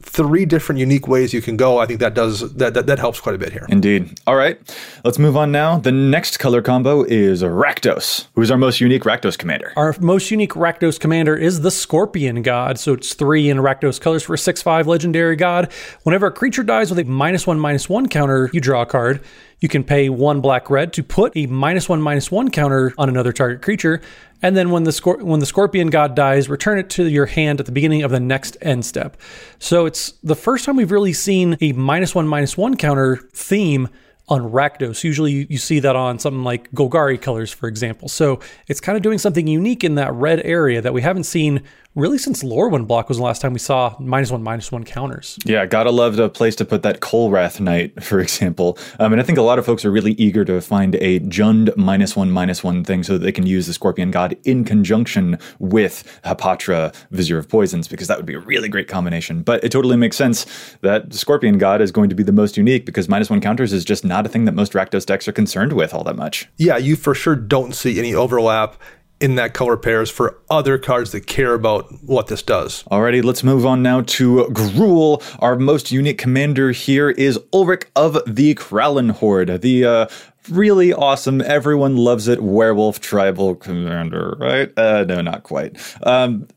three 0.00 0.44
different 0.44 0.78
unique 0.78 1.06
ways 1.06 1.32
you 1.32 1.40
can 1.40 1.56
go. 1.56 1.78
I 1.78 1.86
think 1.86 2.00
that 2.00 2.14
does 2.14 2.54
that, 2.54 2.74
that 2.74 2.86
that 2.86 2.98
helps 2.98 3.20
quite 3.20 3.34
a 3.34 3.38
bit 3.38 3.52
here. 3.52 3.66
Indeed. 3.68 4.18
All 4.26 4.36
right, 4.36 4.58
let's 5.04 5.18
move 5.18 5.36
on 5.36 5.52
now. 5.52 5.78
The 5.78 5.92
next 5.92 6.38
color 6.38 6.62
combo 6.62 7.04
is 7.04 7.42
Rakdos, 7.42 8.26
who's 8.34 8.50
our 8.50 8.58
most 8.58 8.80
unique 8.80 9.04
Rakdos 9.04 9.38
commander. 9.38 9.72
Our 9.76 9.94
most 10.00 10.30
unique 10.30 10.52
Rakdos 10.52 10.98
commander 10.98 11.36
is 11.36 11.60
the 11.60 11.70
Scorpion 11.70 12.42
God. 12.42 12.78
So 12.78 12.94
it's 12.94 13.14
three 13.14 13.48
in 13.48 13.58
Rakdos 13.58 14.00
colors 14.00 14.22
for 14.22 14.34
a 14.34 14.38
six-five 14.38 14.86
legendary 14.86 15.36
god. 15.36 15.72
Whenever 16.02 16.26
a 16.26 16.32
creature 16.32 16.62
dies 16.62 16.90
with 16.90 16.98
a 16.98 17.04
minus 17.04 17.46
one 17.46 17.60
minus 17.60 17.88
one 17.88 18.08
counter, 18.08 18.50
you 18.52 18.60
draw 18.60 18.82
a 18.82 18.86
card. 18.86 19.20
You 19.58 19.70
can 19.70 19.84
pay 19.84 20.10
one 20.10 20.42
black 20.42 20.68
red 20.68 20.92
to 20.92 21.02
put 21.02 21.34
a 21.34 21.46
minus 21.46 21.88
one 21.88 22.02
minus 22.02 22.30
one 22.30 22.50
counter 22.50 22.92
on 22.98 23.08
another 23.08 23.32
target 23.32 23.62
creature, 23.62 24.02
and 24.42 24.56
then 24.56 24.70
when 24.70 24.84
the 24.84 24.90
scor- 24.90 25.22
when 25.22 25.40
the 25.40 25.46
scorpion 25.46 25.88
god 25.88 26.14
dies, 26.14 26.48
return 26.48 26.78
it 26.78 26.90
to 26.90 27.06
your 27.06 27.26
hand 27.26 27.60
at 27.60 27.66
the 27.66 27.72
beginning 27.72 28.02
of 28.02 28.10
the 28.10 28.20
next 28.20 28.56
end 28.60 28.84
step. 28.84 29.16
So 29.58 29.86
it's 29.86 30.12
the 30.22 30.36
first 30.36 30.64
time 30.64 30.76
we've 30.76 30.90
really 30.90 31.12
seen 31.12 31.56
a 31.60 31.72
minus 31.72 32.14
one 32.14 32.28
minus 32.28 32.56
one 32.56 32.76
counter 32.76 33.16
theme 33.32 33.88
on 34.28 34.50
Rakdos. 34.50 35.04
Usually 35.04 35.46
you 35.48 35.58
see 35.58 35.78
that 35.80 35.94
on 35.94 36.18
something 36.18 36.42
like 36.42 36.70
Golgari 36.72 37.20
colors, 37.20 37.52
for 37.52 37.68
example. 37.68 38.08
So 38.08 38.40
it's 38.66 38.80
kind 38.80 38.96
of 38.96 39.02
doing 39.02 39.18
something 39.18 39.46
unique 39.46 39.84
in 39.84 39.94
that 39.96 40.12
red 40.12 40.40
area 40.44 40.80
that 40.80 40.92
we 40.92 41.02
haven't 41.02 41.24
seen 41.24 41.62
really 41.96 42.18
since 42.18 42.44
Lorwyn 42.44 42.86
block 42.86 43.08
was 43.08 43.18
the 43.18 43.24
last 43.24 43.40
time 43.40 43.52
we 43.52 43.58
saw 43.58 43.96
minus 43.98 44.30
one 44.30 44.42
minus 44.42 44.70
one 44.70 44.84
counters. 44.84 45.38
Yeah, 45.44 45.66
gotta 45.66 45.90
love 45.90 46.16
the 46.16 46.28
place 46.28 46.54
to 46.56 46.64
put 46.64 46.82
that 46.82 47.00
Kulrath 47.00 47.58
Knight, 47.58 48.02
for 48.04 48.20
example. 48.20 48.78
Um, 49.00 49.12
and 49.12 49.20
I 49.20 49.24
think 49.24 49.38
a 49.38 49.42
lot 49.42 49.58
of 49.58 49.66
folks 49.66 49.84
are 49.84 49.90
really 49.90 50.12
eager 50.12 50.44
to 50.44 50.60
find 50.60 50.94
a 50.96 51.18
Jund 51.20 51.76
minus 51.76 52.14
one 52.14 52.30
minus 52.30 52.62
one 52.62 52.84
thing 52.84 53.02
so 53.02 53.14
that 53.14 53.20
they 53.20 53.32
can 53.32 53.46
use 53.46 53.66
the 53.66 53.72
Scorpion 53.72 54.10
God 54.10 54.36
in 54.44 54.64
conjunction 54.64 55.38
with 55.58 56.20
Hapatra 56.24 56.94
Vizier 57.10 57.38
of 57.38 57.48
Poisons, 57.48 57.88
because 57.88 58.08
that 58.08 58.18
would 58.18 58.26
be 58.26 58.34
a 58.34 58.38
really 58.38 58.68
great 58.68 58.88
combination. 58.88 59.42
But 59.42 59.64
it 59.64 59.72
totally 59.72 59.96
makes 59.96 60.16
sense 60.16 60.44
that 60.82 61.10
the 61.10 61.18
Scorpion 61.18 61.58
God 61.58 61.80
is 61.80 61.90
going 61.90 62.10
to 62.10 62.14
be 62.14 62.22
the 62.22 62.32
most 62.32 62.56
unique 62.56 62.84
because 62.84 63.08
minus 63.08 63.30
one 63.30 63.40
counters 63.40 63.72
is 63.72 63.84
just 63.84 64.04
not 64.04 64.26
a 64.26 64.28
thing 64.28 64.44
that 64.44 64.52
most 64.52 64.72
Rakdos 64.74 65.06
decks 65.06 65.26
are 65.26 65.32
concerned 65.32 65.72
with 65.72 65.94
all 65.94 66.04
that 66.04 66.16
much. 66.16 66.48
Yeah, 66.58 66.76
you 66.76 66.96
for 66.96 67.14
sure 67.14 67.36
don't 67.36 67.74
see 67.74 67.98
any 67.98 68.14
overlap 68.14 68.76
in 69.20 69.36
that 69.36 69.54
color 69.54 69.76
pairs 69.76 70.10
for 70.10 70.38
other 70.50 70.76
cards 70.76 71.12
that 71.12 71.26
care 71.26 71.54
about 71.54 71.90
what 72.02 72.26
this 72.26 72.42
does. 72.42 72.82
Alrighty, 72.84 73.24
let's 73.24 73.42
move 73.42 73.64
on 73.64 73.82
now 73.82 74.02
to 74.02 74.46
Gruul. 74.50 75.22
Our 75.40 75.56
most 75.56 75.90
unique 75.90 76.18
commander 76.18 76.72
here 76.72 77.10
is 77.10 77.38
Ulrich 77.52 77.86
of 77.96 78.18
the 78.26 78.54
Krallenhorde, 78.54 79.60
the 79.60 79.84
uh, 79.84 80.06
really 80.48 80.92
awesome, 80.92 81.40
everyone 81.40 81.96
loves 81.96 82.28
it 82.28 82.42
werewolf 82.42 83.00
tribal 83.00 83.54
commander, 83.54 84.36
right? 84.38 84.72
Uh, 84.76 85.04
no, 85.04 85.20
not 85.20 85.42
quite. 85.42 85.76
Um, 86.06 86.48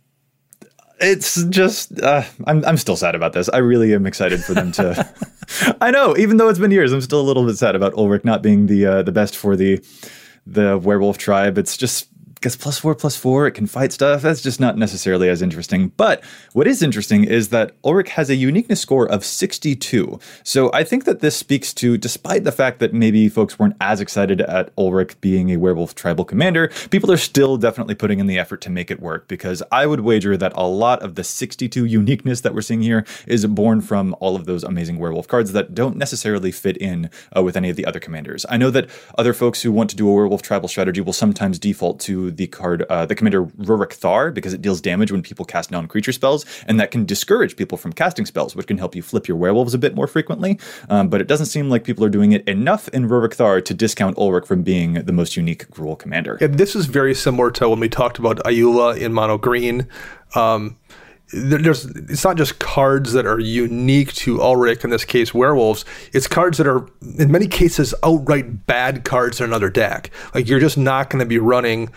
it's 1.01 1.43
just 1.45 2.01
uh, 2.01 2.23
I'm 2.45 2.63
I'm 2.65 2.77
still 2.77 2.97
sad 2.97 3.15
about 3.15 3.31
this. 3.31 3.47
I 3.49 3.59
really 3.59 3.93
am 3.93 4.05
excited 4.05 4.43
for 4.43 4.53
them 4.53 4.71
to. 4.73 5.09
I 5.81 5.91
know, 5.91 6.15
even 6.17 6.37
though 6.37 6.49
it's 6.49 6.59
been 6.59 6.71
years, 6.71 6.91
I'm 6.91 7.01
still 7.01 7.21
a 7.21 7.23
little 7.23 7.45
bit 7.45 7.57
sad 7.57 7.75
about 7.75 7.93
Ulrich 7.93 8.25
not 8.25 8.41
being 8.41 8.67
the 8.67 8.85
uh, 8.85 9.03
the 9.03 9.11
best 9.11 9.37
for 9.37 9.55
the 9.55 9.81
the 10.45 10.77
werewolf 10.77 11.17
tribe. 11.17 11.57
It's 11.57 11.77
just 11.77 12.09
because 12.39 12.55
plus 12.55 12.79
four 12.79 12.95
plus 12.95 13.17
four, 13.17 13.47
it 13.47 13.51
can 13.51 13.67
fight 13.67 13.91
stuff. 13.91 14.21
That's 14.21 14.41
just 14.41 14.61
not 14.61 14.77
necessarily 14.77 15.27
as 15.27 15.41
interesting. 15.41 15.89
But 15.97 16.23
what 16.53 16.67
is 16.67 16.81
interesting 16.81 17.25
is 17.25 17.49
that 17.49 17.73
Ulrich 17.83 18.11
has 18.11 18.29
a 18.29 18.35
uniqueness 18.35 18.79
score 18.79 19.05
of 19.05 19.25
62. 19.25 20.19
So 20.43 20.71
I 20.73 20.85
think 20.85 21.03
that 21.03 21.19
this 21.19 21.35
speaks 21.35 21.73
to, 21.75 21.97
despite 21.97 22.45
the 22.45 22.53
fact 22.53 22.79
that 22.79 22.93
maybe 22.93 23.27
folks 23.27 23.59
weren't 23.59 23.75
as 23.81 23.99
excited 23.99 24.39
at 24.39 24.71
Ulrich 24.77 25.19
being 25.19 25.49
a 25.49 25.57
werewolf 25.57 25.95
tribal 25.95 26.23
commander, 26.23 26.69
people 26.89 27.11
are 27.11 27.17
still 27.17 27.57
definitely 27.57 27.95
putting 27.95 28.19
in 28.19 28.27
the 28.27 28.39
effort 28.39 28.61
to 28.61 28.69
make 28.69 28.89
it 28.89 29.01
work. 29.01 29.27
Because 29.27 29.61
I 29.69 29.85
would 29.85 29.99
wager 29.99 30.37
that 30.37 30.53
a 30.55 30.65
lot 30.65 31.01
of 31.01 31.15
the 31.15 31.25
62 31.25 31.83
uniqueness 31.83 32.39
that 32.41 32.53
we're 32.55 32.61
seeing 32.61 32.81
here 32.81 33.05
is 33.27 33.45
born 33.47 33.81
from 33.81 34.15
all 34.21 34.37
of 34.37 34.45
those 34.45 34.63
amazing 34.63 34.97
werewolf 34.97 35.27
cards 35.27 35.51
that 35.51 35.75
don't 35.75 35.97
necessarily 35.97 36.51
fit 36.51 36.77
in 36.77 37.09
uh, 37.35 37.43
with 37.43 37.57
any 37.57 37.69
of 37.69 37.75
the 37.75 37.85
other 37.85 37.99
commanders. 37.99 38.45
I 38.49 38.55
know 38.55 38.71
that 38.71 38.89
other 39.17 39.33
folks 39.33 39.61
who 39.61 39.73
want 39.73 39.89
to 39.89 39.97
do 39.97 40.07
a 40.07 40.13
werewolf 40.13 40.41
tribal 40.41 40.69
strategy 40.69 41.01
will 41.01 41.11
sometimes 41.11 41.59
default 41.59 41.99
to 42.01 42.28
the 42.29 42.47
card, 42.47 42.83
uh, 42.83 43.05
the 43.05 43.15
commander 43.15 43.45
Ruric 43.45 43.93
Thar, 43.93 44.31
because 44.31 44.53
it 44.53 44.61
deals 44.61 44.81
damage 44.81 45.11
when 45.11 45.21
people 45.21 45.45
cast 45.45 45.71
non 45.71 45.87
creature 45.87 46.11
spells, 46.11 46.45
and 46.67 46.79
that 46.79 46.91
can 46.91 47.05
discourage 47.05 47.55
people 47.55 47.77
from 47.77 47.93
casting 47.93 48.25
spells, 48.25 48.55
which 48.55 48.67
can 48.67 48.77
help 48.77 48.95
you 48.95 49.01
flip 49.01 49.27
your 49.27 49.37
werewolves 49.37 49.73
a 49.73 49.77
bit 49.77 49.95
more 49.95 50.07
frequently. 50.07 50.59
Um, 50.89 51.09
but 51.09 51.21
it 51.21 51.27
doesn't 51.27 51.47
seem 51.47 51.69
like 51.69 51.83
people 51.83 52.03
are 52.03 52.09
doing 52.09 52.31
it 52.31 52.47
enough 52.47 52.87
in 52.89 53.07
Ruric 53.07 53.33
Thar 53.33 53.61
to 53.61 53.73
discount 53.73 54.17
Ulrich 54.17 54.45
from 54.45 54.63
being 54.63 54.93
the 54.93 55.13
most 55.13 55.37
unique 55.37 55.69
Gruul 55.69 55.97
commander. 55.97 56.37
Yeah, 56.41 56.47
this 56.47 56.75
is 56.75 56.85
very 56.85 57.13
similar 57.13 57.51
to 57.51 57.69
when 57.69 57.79
we 57.79 57.89
talked 57.89 58.19
about 58.19 58.37
Ayula 58.39 58.97
in 58.97 59.13
mono 59.13 59.37
green. 59.37 59.87
Um, 60.35 60.77
there's 61.31 61.85
it's 61.85 62.23
not 62.23 62.37
just 62.37 62.59
cards 62.59 63.13
that 63.13 63.25
are 63.25 63.39
unique 63.39 64.13
to 64.13 64.41
Ulrich 64.41 64.83
in 64.83 64.89
this 64.89 65.05
case 65.05 65.33
werewolves. 65.33 65.85
It's 66.11 66.27
cards 66.27 66.57
that 66.57 66.67
are 66.67 66.87
in 67.17 67.31
many 67.31 67.47
cases 67.47 67.93
outright 68.03 68.65
bad 68.65 69.03
cards 69.03 69.39
in 69.39 69.45
another 69.45 69.69
deck. 69.69 70.11
Like 70.33 70.47
you're 70.47 70.59
just 70.59 70.77
not 70.77 71.09
going 71.09 71.19
to 71.19 71.27
be 71.27 71.37
running 71.37 71.89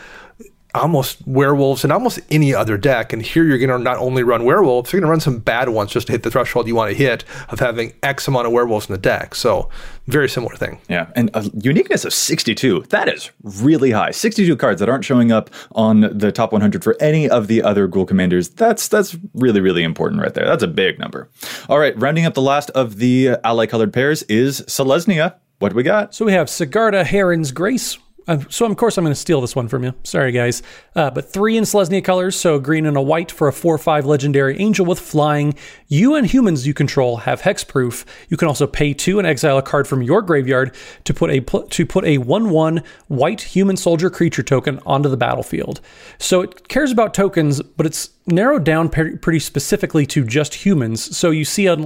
almost 0.74 1.26
werewolves 1.26 1.84
and 1.84 1.92
almost 1.92 2.20
any 2.30 2.54
other 2.54 2.76
deck. 2.76 3.12
And 3.12 3.22
here 3.22 3.44
you're 3.44 3.58
going 3.58 3.70
to 3.70 3.78
not 3.78 3.98
only 3.98 4.22
run 4.22 4.44
werewolves, 4.44 4.92
you're 4.92 5.00
going 5.00 5.08
to 5.08 5.10
run 5.10 5.20
some 5.20 5.38
bad 5.38 5.68
ones 5.68 5.92
just 5.92 6.06
to 6.06 6.12
hit 6.12 6.22
the 6.22 6.30
threshold 6.30 6.66
you 6.66 6.74
want 6.74 6.90
to 6.90 6.96
hit 6.96 7.24
of 7.50 7.60
having 7.60 7.92
X 8.02 8.26
amount 8.28 8.46
of 8.46 8.52
werewolves 8.52 8.88
in 8.88 8.92
the 8.92 8.98
deck. 8.98 9.34
So 9.34 9.68
very 10.06 10.28
similar 10.28 10.56
thing. 10.56 10.80
Yeah, 10.88 11.10
and 11.14 11.30
a 11.34 11.48
uniqueness 11.54 12.04
of 12.04 12.12
62. 12.12 12.86
That 12.88 13.08
is 13.08 13.30
really 13.42 13.90
high. 13.90 14.10
62 14.10 14.56
cards 14.56 14.80
that 14.80 14.88
aren't 14.88 15.04
showing 15.04 15.30
up 15.30 15.50
on 15.72 16.00
the 16.00 16.32
top 16.32 16.52
100 16.52 16.82
for 16.82 16.96
any 17.00 17.28
of 17.28 17.46
the 17.46 17.62
other 17.62 17.86
Gruul 17.86 18.08
commanders. 18.08 18.48
That's 18.48 18.88
that's 18.88 19.16
really 19.34 19.60
really 19.60 19.84
important 19.84 20.20
right 20.20 20.34
there. 20.34 20.46
That's 20.46 20.62
a 20.62 20.68
big 20.68 20.98
number. 20.98 21.28
All 21.68 21.78
right, 21.78 21.98
rounding 22.00 22.26
up 22.26 22.34
the 22.34 22.42
last 22.42 22.70
of 22.70 22.96
the 22.96 23.36
ally 23.44 23.66
colored 23.66 23.92
pairs 23.92 24.22
is 24.24 24.62
Selesnya. 24.62 25.34
What 25.58 25.68
do 25.68 25.76
we 25.76 25.84
got? 25.84 26.12
So 26.14 26.24
we 26.24 26.32
have 26.32 26.48
Sigarda 26.48 27.06
Heron's 27.06 27.52
Grace, 27.52 27.96
uh, 28.28 28.38
so 28.48 28.66
of 28.66 28.76
course 28.76 28.96
I'm 28.96 29.04
going 29.04 29.12
to 29.14 29.20
steal 29.20 29.40
this 29.40 29.56
one 29.56 29.68
from 29.68 29.84
you. 29.84 29.94
Sorry 30.04 30.32
guys, 30.32 30.62
uh, 30.94 31.10
but 31.10 31.32
three 31.32 31.56
in 31.56 31.64
Selesnya 31.64 32.04
colors, 32.04 32.36
so 32.36 32.58
green 32.58 32.86
and 32.86 32.96
a 32.96 33.02
white 33.02 33.30
for 33.30 33.48
a 33.48 33.52
four-five 33.52 34.06
legendary 34.06 34.58
angel 34.58 34.86
with 34.86 34.98
flying. 34.98 35.54
You 35.88 36.14
and 36.14 36.26
humans 36.26 36.66
you 36.66 36.74
control 36.74 37.18
have 37.18 37.42
hexproof. 37.42 38.04
You 38.28 38.36
can 38.36 38.48
also 38.48 38.66
pay 38.66 38.94
two 38.94 39.18
and 39.18 39.26
exile 39.26 39.58
a 39.58 39.62
card 39.62 39.86
from 39.86 40.02
your 40.02 40.22
graveyard 40.22 40.74
to 41.04 41.14
put 41.14 41.30
a 41.30 41.40
to 41.40 41.86
put 41.86 42.04
a 42.04 42.18
one-one 42.18 42.82
white 43.08 43.40
human 43.42 43.76
soldier 43.76 44.10
creature 44.10 44.42
token 44.42 44.80
onto 44.86 45.08
the 45.08 45.16
battlefield. 45.16 45.80
So 46.18 46.42
it 46.42 46.68
cares 46.68 46.90
about 46.90 47.14
tokens, 47.14 47.62
but 47.62 47.86
it's 47.86 48.10
narrowed 48.26 48.64
down 48.64 48.88
pretty 48.88 49.40
specifically 49.40 50.06
to 50.06 50.24
just 50.24 50.54
humans. 50.54 51.16
So 51.16 51.30
you 51.30 51.44
see, 51.44 51.68
on, 51.68 51.82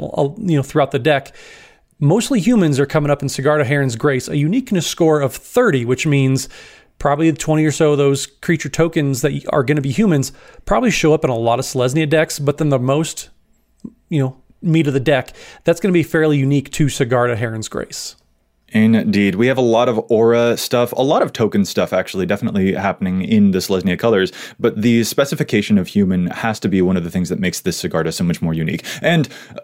you 0.49 0.57
know, 0.57 0.62
throughout 0.62 0.90
the 0.90 0.99
deck 0.99 1.35
Mostly 1.99 2.41
humans 2.41 2.79
are 2.79 2.87
coming 2.87 3.11
up 3.11 3.23
in 3.23 3.29
Sigarda 3.29 3.65
Heron's 3.65 3.97
Grace, 3.97 4.29
a 4.29 4.37
uniqueness 4.37 4.87
score 4.87 5.21
of 5.21 5.35
30, 5.35 5.87
which 5.87 6.07
means 6.07 6.49
probably 6.99 7.33
20 7.33 7.65
or 7.65 7.73
so 7.73 7.93
of 7.93 7.99
those 7.99 8.27
creature 8.27 8.69
tokens 8.69 9.23
that 9.23 9.47
are 9.51 9.63
going 9.63 9.77
to 9.77 9.83
be 9.83 9.91
humans 9.91 10.33
probably 10.67 10.91
show 10.91 11.15
up 11.15 11.25
in 11.25 11.31
a 11.31 11.37
lot 11.37 11.59
of 11.59 11.65
Selesnya 11.65 12.09
decks, 12.09 12.39
but 12.39 12.59
then 12.59 12.69
the 12.69 12.79
most, 12.79 13.31
you 14.11 14.21
know, 14.21 14.43
meat 14.61 14.87
of 14.87 14.93
the 14.93 15.01
deck, 15.01 15.35
that's 15.65 15.81
going 15.81 15.91
to 15.91 15.97
be 15.97 16.03
fairly 16.03 16.37
unique 16.37 16.71
to 16.73 16.87
Sigarda 16.87 17.37
Heron's 17.37 17.69
Grace. 17.69 18.17
Indeed. 18.69 19.37
We 19.37 19.47
have 19.47 19.59
a 19.59 19.63
lot 19.63 19.89
of 19.89 20.05
aura 20.11 20.57
stuff, 20.57 20.93
a 20.93 21.03
lot 21.03 21.23
of 21.23 21.33
token 21.33 21.65
stuff 21.65 21.93
actually 21.93 22.27
definitely 22.27 22.75
happening 22.75 23.23
in 23.23 23.53
the 23.53 23.61
Selesnya 23.61 23.99
colors, 23.99 24.33
but 24.59 24.83
the 24.83 25.05
specification 25.05 25.79
of 25.79 25.89
human 25.89 26.27
has 26.27 26.59
to 26.61 26.69
be 26.69 26.83
one 26.83 26.97
of 26.97 27.05
the 27.05 27.11
things 27.11 27.29
that 27.29 27.39
makes 27.39 27.61
this 27.61 27.81
Sigarda 27.81 28.13
so 28.13 28.25
much 28.25 28.43
more 28.43 28.53
unique. 28.53 28.85
And 29.01 29.29
uh, 29.55 29.61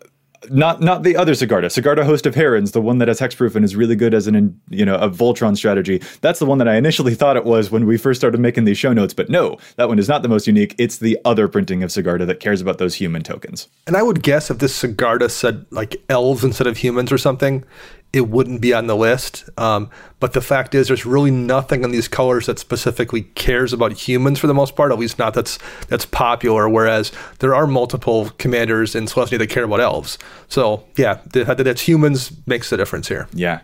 not 0.51 0.81
not 0.81 1.03
the 1.03 1.17
other 1.17 1.33
Sigarda, 1.33 1.67
Sigarda 1.67 2.05
Host 2.05 2.27
of 2.27 2.35
Herons, 2.35 2.73
the 2.73 2.81
one 2.81 2.99
that 2.99 3.09
has 3.09 3.21
hexproof 3.21 3.55
and 3.55 3.65
is 3.65 3.77
really 3.77 3.97
good 3.97 4.15
as 4.15 4.27
an 4.27 4.61
you 4.71 4.85
know 4.85 4.97
a 4.97 5.09
Voltron 5.09 5.57
strategy. 5.57 6.03
That's 6.21 6.39
the 6.39 6.47
one 6.47 6.59
that 6.59 6.69
I 6.69 6.77
initially 6.77 7.15
thought 7.15 7.37
it 7.37 7.45
was 7.45 7.71
when 7.71 7.87
we 7.87 7.97
first 7.97 8.21
started 8.21 8.41
making 8.41 8.65
these 8.65 8.79
show 8.79 8.93
notes, 8.93 9.15
but 9.15 9.29
no, 9.29 9.59
that 9.77 9.89
one 9.89 9.99
is 9.99 10.09
not 10.09 10.23
the 10.23 10.29
most 10.29 10.47
unique. 10.47 10.75
It's 10.79 10.99
the 10.99 11.19
other 11.25 11.49
printing 11.49 11.83
of 11.83 11.91
Sigarda 11.91 12.27
that 12.27 12.41
cares 12.41 12.61
about 12.61 12.79
those 12.79 12.95
human 12.95 13.23
tokens. 13.23 13.69
And 13.87 13.97
I 13.97 14.03
would 14.03 14.23
guess 14.23 14.51
if 14.51 14.59
this 14.59 14.81
Sigarda 14.81 15.31
said 15.31 15.67
like 15.71 15.97
elves 16.09 16.45
instead 16.45 16.67
of 16.67 16.77
humans 16.77 17.13
or 17.13 17.19
something, 17.19 17.65
it 18.13 18.29
wouldn't 18.29 18.61
be 18.61 18.75
on 18.75 18.87
the 18.87 18.97
list. 18.97 19.49
Um, 19.57 19.91
but 20.23 20.35
the 20.35 20.41
fact 20.41 20.73
is, 20.73 20.87
there's 20.87 21.05
really 21.05 21.33
nothing 21.33 21.83
in 21.83 21.91
these 21.91 22.07
colors 22.07 22.47
that 22.47 22.61
specifically 22.61 23.23
cares 23.35 23.73
about 23.73 23.93
humans 23.93 24.39
for 24.39 24.47
the 24.47 24.55
most 24.55 24.77
part. 24.77 24.93
At 24.93 24.99
least 25.01 25.19
not 25.19 25.35
that's 25.35 25.59
that's 25.89 26.07
popular. 26.07 26.69
Whereas 26.69 27.11
there 27.41 27.57
are 27.57 27.67
multiple 27.67 28.31
commanders 28.39 28.95
in 28.95 29.07
Selesnya 29.07 29.37
that 29.39 29.49
care 29.49 29.65
about 29.65 29.81
elves. 29.81 30.19
So 30.47 30.85
yeah, 30.97 31.19
the 31.33 31.45
fact 31.45 31.59
that 31.59 31.67
it's 31.67 31.89
humans 31.89 32.31
makes 32.47 32.71
the 32.71 32.77
difference 32.77 33.09
here. 33.09 33.27
Yeah. 33.33 33.63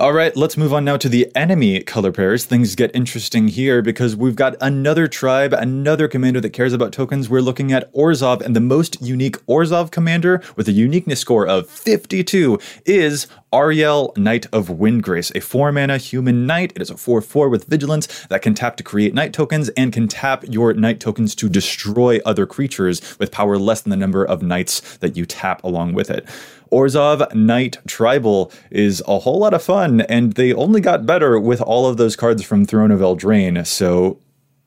All 0.00 0.14
right, 0.14 0.34
let's 0.34 0.56
move 0.56 0.72
on 0.72 0.86
now 0.86 0.96
to 0.96 1.10
the 1.10 1.30
enemy 1.36 1.82
color 1.82 2.10
pairs. 2.10 2.46
Things 2.46 2.74
get 2.74 2.90
interesting 2.96 3.48
here 3.48 3.82
because 3.82 4.16
we've 4.16 4.34
got 4.34 4.56
another 4.62 5.06
tribe, 5.06 5.52
another 5.52 6.08
commander 6.08 6.40
that 6.40 6.54
cares 6.54 6.72
about 6.72 6.90
tokens. 6.94 7.28
We're 7.28 7.42
looking 7.42 7.70
at 7.70 7.92
Orzhov, 7.92 8.40
and 8.40 8.56
the 8.56 8.60
most 8.60 9.02
unique 9.02 9.36
Orzhov 9.44 9.90
commander 9.90 10.42
with 10.56 10.68
a 10.68 10.72
uniqueness 10.72 11.20
score 11.20 11.46
of 11.46 11.68
52 11.68 12.58
is 12.86 13.26
Aryel, 13.52 14.16
Knight 14.16 14.46
of 14.54 14.68
Windgrace, 14.68 15.36
a 15.36 15.40
4 15.40 15.70
mana 15.70 15.89
human 15.98 16.46
knight. 16.46 16.72
It 16.76 16.82
is 16.82 16.90
a 16.90 16.96
4 16.96 17.20
4 17.20 17.48
with 17.48 17.64
vigilance 17.64 18.06
that 18.26 18.42
can 18.42 18.54
tap 18.54 18.76
to 18.76 18.82
create 18.82 19.14
knight 19.14 19.32
tokens 19.32 19.68
and 19.70 19.92
can 19.92 20.08
tap 20.08 20.44
your 20.48 20.72
knight 20.74 21.00
tokens 21.00 21.34
to 21.36 21.48
destroy 21.48 22.20
other 22.24 22.46
creatures 22.46 23.18
with 23.18 23.30
power 23.30 23.58
less 23.58 23.80
than 23.82 23.90
the 23.90 23.96
number 23.96 24.24
of 24.24 24.42
knights 24.42 24.98
that 24.98 25.16
you 25.16 25.26
tap 25.26 25.62
along 25.64 25.94
with 25.94 26.10
it. 26.10 26.26
Orzhov 26.70 27.34
Knight 27.34 27.78
Tribal 27.86 28.52
is 28.70 29.02
a 29.08 29.18
whole 29.18 29.40
lot 29.40 29.54
of 29.54 29.62
fun, 29.62 30.02
and 30.02 30.34
they 30.34 30.52
only 30.52 30.80
got 30.80 31.04
better 31.04 31.38
with 31.38 31.60
all 31.60 31.86
of 31.86 31.96
those 31.96 32.14
cards 32.14 32.44
from 32.44 32.64
Throne 32.64 32.90
of 32.90 33.00
Eldraine. 33.00 33.66
So 33.66 34.18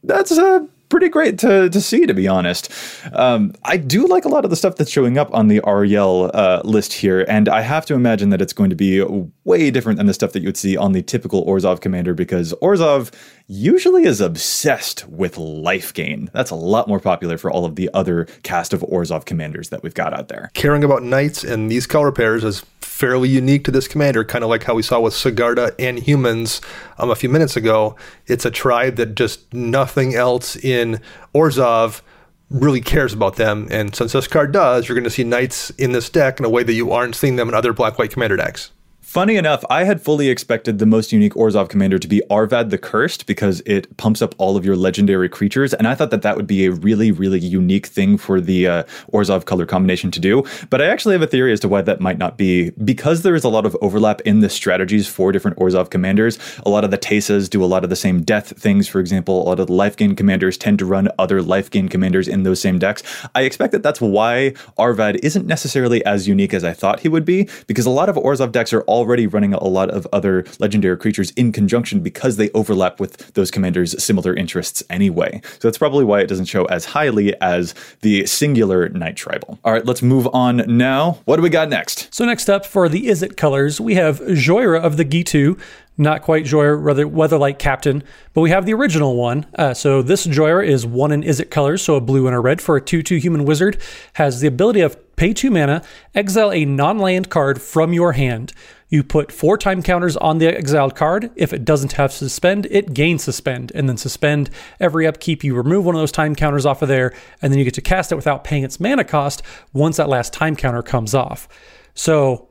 that's 0.03 0.31
a 0.31 0.67
pretty 0.89 1.09
great 1.09 1.39
to, 1.39 1.69
to 1.69 1.81
see, 1.81 2.05
to 2.05 2.13
be 2.13 2.27
honest. 2.27 2.71
Um, 3.13 3.53
I 3.63 3.77
do 3.77 4.07
like 4.07 4.25
a 4.25 4.29
lot 4.29 4.43
of 4.43 4.49
the 4.49 4.55
stuff 4.55 4.75
that's 4.75 4.91
showing 4.91 5.17
up 5.17 5.33
on 5.33 5.47
the 5.47 5.59
Aryel 5.61 6.29
uh, 6.33 6.61
list 6.63 6.93
here, 6.93 7.25
and 7.27 7.49
I 7.49 7.61
have 7.61 7.85
to 7.87 7.93
imagine 7.95 8.29
that 8.29 8.41
it's 8.41 8.53
going 8.53 8.69
to 8.69 8.75
be 8.75 9.03
way 9.43 9.71
different 9.71 9.97
than 9.97 10.07
the 10.07 10.13
stuff 10.13 10.33
that 10.33 10.41
you 10.41 10.47
would 10.47 10.57
see 10.57 10.77
on 10.77 10.91
the 10.91 11.01
typical 11.01 11.45
Orzhov 11.45 11.81
commander 11.81 12.13
because 12.13 12.53
Orzhov 12.61 13.11
usually 13.47 14.03
is 14.03 14.21
obsessed 14.21 15.07
with 15.07 15.37
life 15.37 15.93
gain. 15.93 16.29
That's 16.33 16.51
a 16.51 16.55
lot 16.55 16.87
more 16.87 16.99
popular 16.99 17.37
for 17.37 17.51
all 17.51 17.65
of 17.65 17.75
the 17.75 17.89
other 17.93 18.25
cast 18.43 18.73
of 18.73 18.81
Orzhov 18.81 19.25
commanders 19.25 19.69
that 19.69 19.83
we've 19.83 19.93
got 19.93 20.13
out 20.13 20.27
there. 20.27 20.51
Caring 20.53 20.83
about 20.83 21.03
knights 21.03 21.43
and 21.43 21.69
these 21.69 21.85
color 21.87 22.11
pairs 22.11 22.43
is 22.43 22.63
fairly 23.03 23.27
unique 23.27 23.65
to 23.65 23.71
this 23.71 23.85
commander, 23.85 24.23
kind 24.23 24.45
of 24.45 24.49
like 24.49 24.63
how 24.63 24.73
we 24.73 24.81
saw 24.81 24.97
with 24.97 25.13
Sigarda 25.13 25.75
and 25.77 25.99
humans 25.99 26.61
um, 26.97 27.09
a 27.09 27.15
few 27.15 27.27
minutes 27.27 27.57
ago. 27.57 27.97
It's 28.27 28.45
a 28.45 28.49
tribe 28.49 28.95
that 28.95 29.15
just 29.15 29.53
nothing 29.53 30.15
else 30.15 30.55
in 30.55 31.01
Orzhov 31.35 32.01
really 32.49 32.79
cares 32.79 33.11
about 33.11 33.35
them. 33.35 33.67
And 33.69 33.93
since 33.93 34.13
this 34.13 34.25
card 34.25 34.53
does, 34.53 34.87
you're 34.87 34.95
going 34.95 35.03
to 35.03 35.09
see 35.09 35.25
knights 35.25 35.69
in 35.71 35.91
this 35.91 36.09
deck 36.09 36.39
in 36.39 36.45
a 36.45 36.49
way 36.49 36.63
that 36.63 36.71
you 36.71 36.93
aren't 36.93 37.15
seeing 37.15 37.35
them 37.35 37.49
in 37.49 37.55
other 37.55 37.73
black 37.73 37.99
white 37.99 38.11
commander 38.11 38.37
decks. 38.37 38.71
Funny 39.13 39.35
enough, 39.35 39.63
I 39.69 39.83
had 39.83 40.01
fully 40.01 40.29
expected 40.29 40.79
the 40.79 40.87
most 40.87 41.11
unique 41.11 41.35
Orzhov 41.35 41.69
commander 41.69 41.99
to 41.99 42.07
be 42.07 42.23
Arvad 42.31 42.71
the 42.71 42.79
Cursed 42.79 43.27
because 43.27 43.61
it 43.63 43.95
pumps 43.95 44.23
up 44.23 44.33
all 44.39 44.57
of 44.57 44.65
your 44.65 44.75
legendary 44.75 45.29
creatures, 45.29 45.71
and 45.71 45.87
I 45.87 45.93
thought 45.93 46.09
that 46.09 46.23
that 46.23 46.35
would 46.35 46.47
be 46.47 46.65
a 46.65 46.71
really, 46.71 47.11
really 47.11 47.37
unique 47.37 47.85
thing 47.85 48.17
for 48.17 48.41
the 48.41 48.67
uh, 48.67 48.83
Orzhov 49.13 49.45
color 49.45 49.67
combination 49.67 50.09
to 50.09 50.19
do. 50.19 50.43
But 50.71 50.81
I 50.81 50.87
actually 50.87 51.13
have 51.13 51.21
a 51.21 51.27
theory 51.27 51.53
as 51.53 51.59
to 51.59 51.67
why 51.67 51.83
that 51.83 52.01
might 52.01 52.17
not 52.17 52.39
be. 52.39 52.71
Because 52.71 53.21
there 53.21 53.35
is 53.35 53.43
a 53.43 53.49
lot 53.49 53.67
of 53.67 53.77
overlap 53.81 54.19
in 54.21 54.39
the 54.39 54.49
strategies 54.49 55.07
for 55.07 55.31
different 55.31 55.57
Orzhov 55.57 55.91
commanders, 55.91 56.39
a 56.65 56.69
lot 56.71 56.83
of 56.83 56.89
the 56.89 56.97
Teysas 56.97 57.47
do 57.47 57.63
a 57.63 57.67
lot 57.67 57.83
of 57.83 57.91
the 57.91 57.95
same 57.95 58.23
death 58.23 58.59
things. 58.59 58.87
For 58.87 58.99
example, 58.99 59.43
a 59.43 59.45
lot 59.45 59.59
of 59.59 59.67
the 59.67 59.73
life 59.73 59.95
gain 59.95 60.15
commanders 60.15 60.57
tend 60.57 60.79
to 60.79 60.87
run 60.87 61.07
other 61.19 61.43
life 61.43 61.69
gain 61.69 61.87
commanders 61.87 62.27
in 62.27 62.41
those 62.41 62.59
same 62.59 62.79
decks. 62.79 63.03
I 63.35 63.43
expect 63.43 63.73
that 63.73 63.83
that's 63.83 64.01
why 64.01 64.55
Arvad 64.79 65.17
isn't 65.17 65.45
necessarily 65.45 66.03
as 66.03 66.27
unique 66.27 66.55
as 66.55 66.63
I 66.63 66.73
thought 66.73 67.01
he 67.01 67.09
would 67.09 67.25
be, 67.25 67.47
because 67.67 67.85
a 67.85 67.91
lot 67.91 68.09
of 68.09 68.15
Orzhov 68.15 68.51
decks 68.51 68.73
are 68.73 68.81
all 68.81 69.02
already 69.03 69.27
running 69.27 69.53
a 69.53 69.63
lot 69.67 69.89
of 69.89 70.07
other 70.13 70.45
legendary 70.59 70.97
creatures 70.97 71.31
in 71.31 71.51
conjunction 71.51 71.99
because 71.99 72.37
they 72.37 72.49
overlap 72.51 72.99
with 72.99 73.33
those 73.33 73.51
commanders' 73.51 74.01
similar 74.01 74.33
interests 74.33 74.81
anyway. 74.89 75.41
So 75.59 75.67
that's 75.67 75.77
probably 75.77 76.05
why 76.05 76.21
it 76.21 76.27
doesn't 76.27 76.45
show 76.45 76.65
as 76.65 76.85
highly 76.85 77.39
as 77.41 77.75
the 78.01 78.25
singular 78.25 78.89
Knight 78.89 79.17
Tribal. 79.17 79.59
All 79.63 79.73
right, 79.73 79.85
let's 79.85 80.01
move 80.01 80.27
on 80.33 80.63
now. 80.67 81.19
What 81.25 81.35
do 81.35 81.41
we 81.41 81.49
got 81.49 81.69
next? 81.69 82.13
So 82.13 82.25
next 82.25 82.49
up 82.49 82.65
for 82.65 82.87
the 82.87 83.07
Izzet 83.07 83.35
colors, 83.35 83.81
we 83.81 83.95
have 83.95 84.19
Jhoira 84.21 84.79
of 84.81 84.97
the 84.97 85.05
Ghitu, 85.05 85.59
not 85.97 86.21
quite 86.21 86.45
Jhoira, 86.45 86.81
rather 86.81 87.05
Weatherlight 87.05 87.59
Captain, 87.59 88.03
but 88.33 88.41
we 88.41 88.49
have 88.49 88.65
the 88.65 88.73
original 88.73 89.15
one. 89.15 89.45
Uh, 89.55 89.73
so 89.73 90.01
this 90.01 90.25
Jhoira 90.25 90.65
is 90.65 90.85
one 90.85 91.11
in 91.11 91.21
Izzet 91.21 91.51
colors, 91.51 91.81
so 91.81 91.95
a 91.95 92.01
blue 92.01 92.25
and 92.25 92.35
a 92.35 92.39
red 92.39 92.61
for 92.61 92.75
a 92.75 92.81
2-2 92.81 93.19
human 93.19 93.45
wizard, 93.45 93.79
has 94.13 94.39
the 94.39 94.47
ability 94.47 94.81
of 94.81 94.97
pay 95.15 95.33
2 95.33 95.51
mana, 95.51 95.83
exile 96.15 96.51
a 96.51 96.65
non-land 96.65 97.29
card 97.29 97.61
from 97.61 97.93
your 97.93 98.13
hand. 98.13 98.53
You 98.93 99.03
put 99.03 99.31
four 99.31 99.57
time 99.57 99.81
counters 99.81 100.15
on 100.17 100.37
the 100.37 100.55
exiled 100.55 100.95
card. 100.95 101.31
If 101.35 101.51
it 101.51 101.65
doesn't 101.65 101.93
have 101.93 102.13
suspend, 102.13 102.67
it 102.69 102.93
gains 102.93 103.23
suspend, 103.23 103.71
and 103.73 103.89
then 103.89 103.97
suspend 103.97 104.51
every 104.79 105.07
upkeep. 105.07 105.43
You 105.43 105.55
remove 105.55 105.83
one 105.83 105.95
of 105.95 105.99
those 105.99 106.11
time 106.11 106.35
counters 106.35 106.63
off 106.63 106.83
of 106.83 106.89
there, 106.89 107.11
and 107.41 107.51
then 107.51 107.57
you 107.57 107.65
get 107.65 107.73
to 107.73 107.81
cast 107.81 108.11
it 108.11 108.15
without 108.15 108.43
paying 108.43 108.63
its 108.63 108.79
mana 108.79 109.03
cost 109.03 109.41
once 109.73 109.97
that 109.97 110.09
last 110.09 110.31
time 110.31 110.55
counter 110.55 110.83
comes 110.83 111.15
off. 111.15 111.47
So 111.95 112.49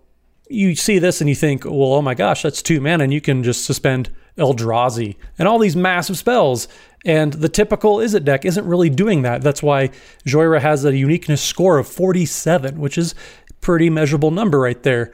you 0.50 0.74
see 0.74 0.98
this 0.98 1.20
and 1.20 1.31
you 1.31 1.37
think, 1.37 1.64
well, 1.64 1.92
oh 1.92 2.02
my 2.02 2.14
gosh, 2.14 2.42
that's 2.42 2.61
two 2.61 2.81
mana, 2.81 3.05
and 3.05 3.12
you 3.12 3.20
can 3.20 3.44
just 3.44 3.64
suspend 3.64 4.11
Eldrazi 4.37 5.14
and 5.38 5.46
all 5.46 5.61
these 5.61 5.76
massive 5.76 6.18
spells. 6.18 6.66
And 7.05 7.35
the 7.35 7.48
typical 7.48 7.98
Izzet 7.98 8.24
deck 8.24 8.44
isn't 8.44 8.66
really 8.66 8.90
doing 8.90 9.22
that. 9.22 9.42
That's 9.42 9.62
why 9.62 9.90
Jhoira 10.26 10.61
has 10.61 10.85
a 10.85 10.96
uniqueness 10.96 11.40
score 11.40 11.78
of 11.78 11.87
47, 11.87 12.81
which 12.81 12.98
is 12.98 13.14
pretty 13.61 13.90
measurable 13.90 14.33
number 14.33 14.59
right 14.59 14.83
there 14.83 15.12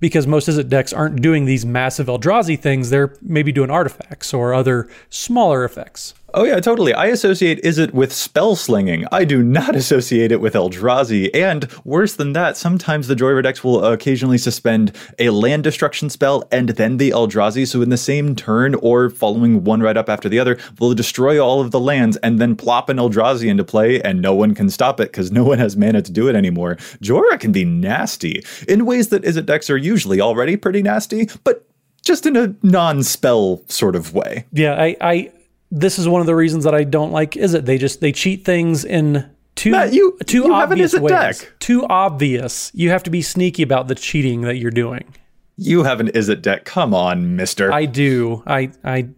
because 0.00 0.26
most 0.26 0.48
Izzet 0.48 0.68
decks 0.68 0.92
aren't 0.92 1.22
doing 1.22 1.44
these 1.44 1.64
massive 1.64 2.06
Eldrazi 2.06 2.58
things. 2.58 2.90
They're 2.90 3.14
maybe 3.22 3.52
doing 3.52 3.70
artifacts 3.70 4.34
or 4.34 4.54
other 4.54 4.88
smaller 5.08 5.64
effects. 5.64 6.14
Oh 6.38 6.44
yeah, 6.44 6.60
totally. 6.60 6.92
I 6.92 7.06
associate 7.06 7.62
Izzet 7.62 7.94
with 7.94 8.12
spell 8.12 8.56
slinging. 8.56 9.06
I 9.10 9.24
do 9.24 9.42
not 9.42 9.74
associate 9.82 10.30
it 10.30 10.38
with 10.38 10.52
Eldrazi. 10.52 11.34
And 11.34 11.66
worse 11.82 12.14
than 12.14 12.34
that, 12.34 12.58
sometimes 12.58 13.08
the 13.08 13.14
Jhoira 13.14 13.42
decks 13.42 13.64
will 13.64 13.82
occasionally 13.82 14.36
suspend 14.36 14.94
a 15.18 15.30
land 15.30 15.64
destruction 15.64 16.10
spell 16.10 16.46
and 16.52 16.68
then 16.68 16.98
the 16.98 17.08
Eldrazi. 17.08 17.66
So 17.66 17.80
in 17.80 17.88
the 17.88 17.96
same 17.96 18.36
turn 18.36 18.74
or 18.74 19.08
following 19.08 19.64
one 19.64 19.80
right 19.80 19.96
up 19.96 20.10
after 20.10 20.28
the 20.28 20.38
other, 20.38 20.58
will 20.78 20.92
destroy 20.92 21.42
all 21.42 21.62
of 21.62 21.70
the 21.70 21.80
lands 21.80 22.18
and 22.18 22.38
then 22.38 22.54
plop 22.54 22.90
an 22.90 22.98
Eldrazi 22.98 23.48
into 23.48 23.64
play 23.64 24.02
and 24.02 24.20
no 24.20 24.34
one 24.34 24.54
can 24.54 24.68
stop 24.68 25.00
it 25.00 25.10
because 25.12 25.32
no 25.32 25.42
one 25.42 25.58
has 25.58 25.74
mana 25.74 26.02
to 26.02 26.12
do 26.12 26.28
it 26.28 26.36
anymore. 26.36 26.76
Jhoira 27.00 27.40
can 27.40 27.50
be 27.50 27.64
nasty 27.64 28.44
in 28.68 28.84
ways 28.84 29.08
that 29.08 29.22
Izzet 29.22 29.46
decks 29.46 29.70
are 29.70 29.78
usually 29.78 30.20
already 30.20 30.58
pretty 30.58 30.82
nasty, 30.82 31.30
but 31.44 31.66
just 32.02 32.26
in 32.26 32.36
a 32.36 32.54
non-spell 32.62 33.62
sort 33.68 33.96
of 33.96 34.12
way. 34.12 34.44
Yeah, 34.52 34.74
I, 34.74 34.96
I 35.00 35.32
this 35.70 35.98
is 35.98 36.08
one 36.08 36.20
of 36.20 36.26
the 36.26 36.34
reasons 36.34 36.64
that 36.64 36.74
I 36.74 36.84
don't 36.84 37.12
like 37.12 37.32
Izzet 37.32 37.64
they 37.64 37.78
just 37.78 38.00
they 38.00 38.12
cheat 38.12 38.44
things 38.44 38.84
in 38.84 39.28
too 39.54 39.70
Matt, 39.72 39.92
you, 39.92 40.16
too 40.26 40.44
you 40.44 40.54
obvious 40.54 40.92
have 40.92 40.98
an 40.98 41.04
ways. 41.04 41.38
deck. 41.40 41.52
Too 41.60 41.86
obvious. 41.86 42.70
You 42.74 42.90
have 42.90 43.02
to 43.04 43.10
be 43.10 43.22
sneaky 43.22 43.62
about 43.62 43.88
the 43.88 43.94
cheating 43.94 44.42
that 44.42 44.56
you're 44.56 44.70
doing. 44.70 45.14
You 45.56 45.82
have 45.84 46.00
an 46.00 46.08
Izzet 46.08 46.42
deck. 46.42 46.64
Come 46.66 46.92
on, 46.94 47.36
mister. 47.36 47.72
I 47.72 47.86
do. 47.86 48.42
I 48.46 48.70
I 48.84 49.08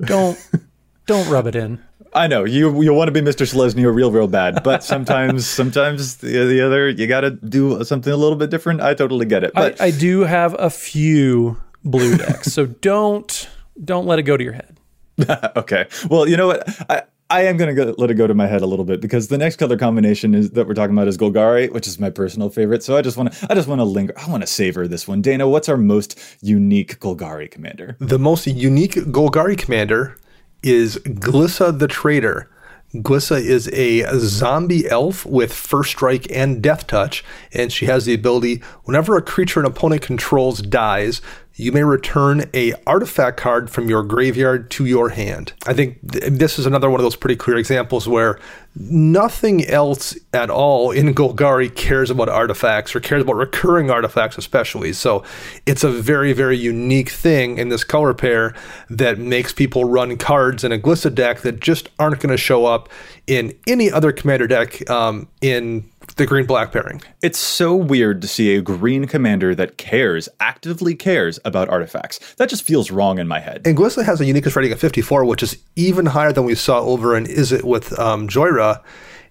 don't 0.00 0.38
don't 1.06 1.28
rub 1.28 1.46
it 1.46 1.54
in. 1.56 1.80
I 2.12 2.26
know 2.28 2.44
you 2.44 2.82
you 2.82 2.92
want 2.92 3.08
to 3.08 3.12
be 3.12 3.20
Mr. 3.20 3.46
Selesnya 3.46 3.92
real 3.94 4.10
real 4.12 4.28
bad, 4.28 4.62
but 4.62 4.84
sometimes 4.84 5.46
sometimes 5.60 6.16
the, 6.16 6.44
the 6.46 6.60
other 6.60 6.88
you 6.88 7.06
got 7.06 7.22
to 7.22 7.30
do 7.30 7.82
something 7.84 8.12
a 8.12 8.16
little 8.16 8.36
bit 8.36 8.50
different. 8.50 8.80
I 8.80 8.94
totally 8.94 9.26
get 9.26 9.42
it. 9.44 9.52
But 9.54 9.80
I, 9.80 9.86
I 9.86 9.90
do 9.90 10.20
have 10.20 10.54
a 10.58 10.70
few 10.70 11.56
blue 11.84 12.16
decks, 12.16 12.52
so 12.52 12.66
don't 12.82 13.48
don't 13.84 14.06
let 14.06 14.18
it 14.18 14.22
go 14.22 14.36
to 14.36 14.44
your 14.44 14.52
head. 14.52 14.73
okay. 15.56 15.86
Well, 16.08 16.28
you 16.28 16.36
know 16.36 16.48
what? 16.48 16.90
I, 16.90 17.02
I 17.30 17.42
am 17.42 17.56
going 17.56 17.74
to 17.74 17.94
let 17.96 18.10
it 18.10 18.14
go 18.14 18.26
to 18.26 18.34
my 18.34 18.46
head 18.46 18.62
a 18.62 18.66
little 18.66 18.84
bit 18.84 19.00
because 19.00 19.28
the 19.28 19.38
next 19.38 19.56
color 19.56 19.76
combination 19.76 20.34
is 20.34 20.50
that 20.50 20.66
we're 20.66 20.74
talking 20.74 20.94
about 20.94 21.08
is 21.08 21.16
Golgari, 21.16 21.70
which 21.72 21.86
is 21.86 21.98
my 21.98 22.10
personal 22.10 22.50
favorite. 22.50 22.82
So 22.82 22.96
I 22.96 23.02
just 23.02 23.16
want 23.16 23.32
to 23.32 23.46
I 23.50 23.54
just 23.54 23.66
want 23.66 23.80
to 23.80 23.84
linger. 23.84 24.12
I 24.16 24.30
want 24.30 24.42
to 24.42 24.46
savor 24.46 24.86
this 24.86 25.08
one. 25.08 25.22
Dana, 25.22 25.48
what's 25.48 25.68
our 25.68 25.76
most 25.76 26.20
unique 26.42 27.00
Golgari 27.00 27.50
commander? 27.50 27.96
The 27.98 28.18
most 28.18 28.46
unique 28.46 28.94
Golgari 28.94 29.56
commander 29.56 30.18
is 30.62 30.96
Glissa 30.98 31.78
the 31.78 31.88
Traitor. 31.88 32.50
Glissa 32.94 33.40
is 33.40 33.68
a 33.72 34.04
zombie 34.20 34.88
elf 34.88 35.26
with 35.26 35.52
first 35.52 35.90
strike 35.90 36.30
and 36.30 36.62
death 36.62 36.86
touch, 36.86 37.24
and 37.52 37.72
she 37.72 37.86
has 37.86 38.04
the 38.04 38.14
ability 38.14 38.62
whenever 38.84 39.16
a 39.16 39.22
creature 39.22 39.58
an 39.58 39.66
opponent 39.66 40.02
controls 40.02 40.62
dies, 40.62 41.20
you 41.56 41.70
may 41.70 41.84
return 41.84 42.50
a 42.52 42.72
artifact 42.86 43.36
card 43.36 43.70
from 43.70 43.88
your 43.88 44.02
graveyard 44.02 44.70
to 44.72 44.84
your 44.86 45.10
hand. 45.10 45.52
I 45.66 45.74
think 45.74 45.98
th- 46.10 46.32
this 46.32 46.58
is 46.58 46.66
another 46.66 46.90
one 46.90 46.98
of 46.98 47.04
those 47.04 47.14
pretty 47.14 47.36
clear 47.36 47.56
examples 47.56 48.08
where 48.08 48.40
nothing 48.74 49.64
else 49.66 50.16
at 50.32 50.50
all 50.50 50.90
in 50.90 51.14
Golgari 51.14 51.72
cares 51.72 52.10
about 52.10 52.28
artifacts 52.28 52.96
or 52.96 53.00
cares 53.00 53.22
about 53.22 53.36
recurring 53.36 53.88
artifacts 53.88 54.36
especially. 54.36 54.92
So 54.92 55.22
it's 55.64 55.84
a 55.84 55.90
very 55.90 56.32
very 56.32 56.58
unique 56.58 57.10
thing 57.10 57.58
in 57.58 57.68
this 57.68 57.84
color 57.84 58.14
pair 58.14 58.52
that 58.90 59.18
makes 59.18 59.52
people 59.52 59.84
run 59.84 60.16
cards 60.16 60.64
in 60.64 60.72
a 60.72 60.78
Glissa 60.78 61.14
deck 61.14 61.42
that 61.42 61.60
just 61.60 61.88
aren't 62.00 62.18
going 62.18 62.30
to 62.30 62.36
show 62.36 62.66
up 62.66 62.88
in 63.28 63.56
any 63.68 63.90
other 63.92 64.10
commander 64.10 64.48
deck 64.48 64.88
um, 64.90 65.28
in 65.40 65.88
the 66.16 66.26
green 66.26 66.46
black 66.46 66.72
pairing. 66.72 67.02
It's 67.22 67.38
so 67.38 67.74
weird 67.74 68.22
to 68.22 68.28
see 68.28 68.54
a 68.54 68.62
green 68.62 69.06
commander 69.06 69.54
that 69.54 69.78
cares, 69.78 70.28
actively 70.40 70.94
cares 70.94 71.38
about 71.44 71.68
artifacts. 71.68 72.34
That 72.34 72.48
just 72.48 72.62
feels 72.62 72.90
wrong 72.90 73.18
in 73.18 73.28
my 73.28 73.40
head. 73.40 73.62
And 73.64 73.76
Glissa 73.76 74.04
has 74.04 74.20
a 74.20 74.24
uniqueness 74.24 74.56
rating 74.56 74.72
of 74.72 74.80
54, 74.80 75.24
which 75.24 75.42
is 75.42 75.58
even 75.76 76.06
higher 76.06 76.32
than 76.32 76.44
we 76.44 76.54
saw 76.54 76.80
over 76.80 77.16
in 77.16 77.24
Izzet 77.24 77.64
with 77.64 77.98
um, 77.98 78.28
Jhoira. 78.28 78.82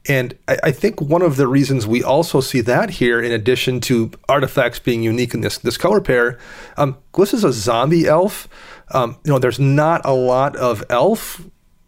And 0.08 0.38
I, 0.48 0.58
I, 0.66 0.72
think 0.72 1.00
one 1.00 1.22
of 1.22 1.38
the 1.38 1.48
reasons 1.48 1.88
we 1.88 2.04
also 2.04 2.42
see 2.42 2.60
that 2.62 2.90
here, 2.90 3.22
in 3.22 3.32
addition 3.32 3.80
to 3.82 4.12
artifacts 4.28 4.78
being 4.78 5.02
unique 5.02 5.34
in 5.34 5.40
this 5.42 5.58
this 5.60 5.78
color 5.78 6.02
pair, 6.02 6.38
um, 6.76 6.98
Gliss 7.14 7.34
is 7.34 7.46
a 7.46 7.54
zombie 7.54 8.06
elf. 8.06 8.50
Um, 8.92 9.18
you 9.24 9.32
know, 9.32 9.40
there's 9.40 9.60
not 9.60 10.02
a 10.04 10.14
lot 10.14 10.58
of 10.58 10.84
elf 10.90 11.42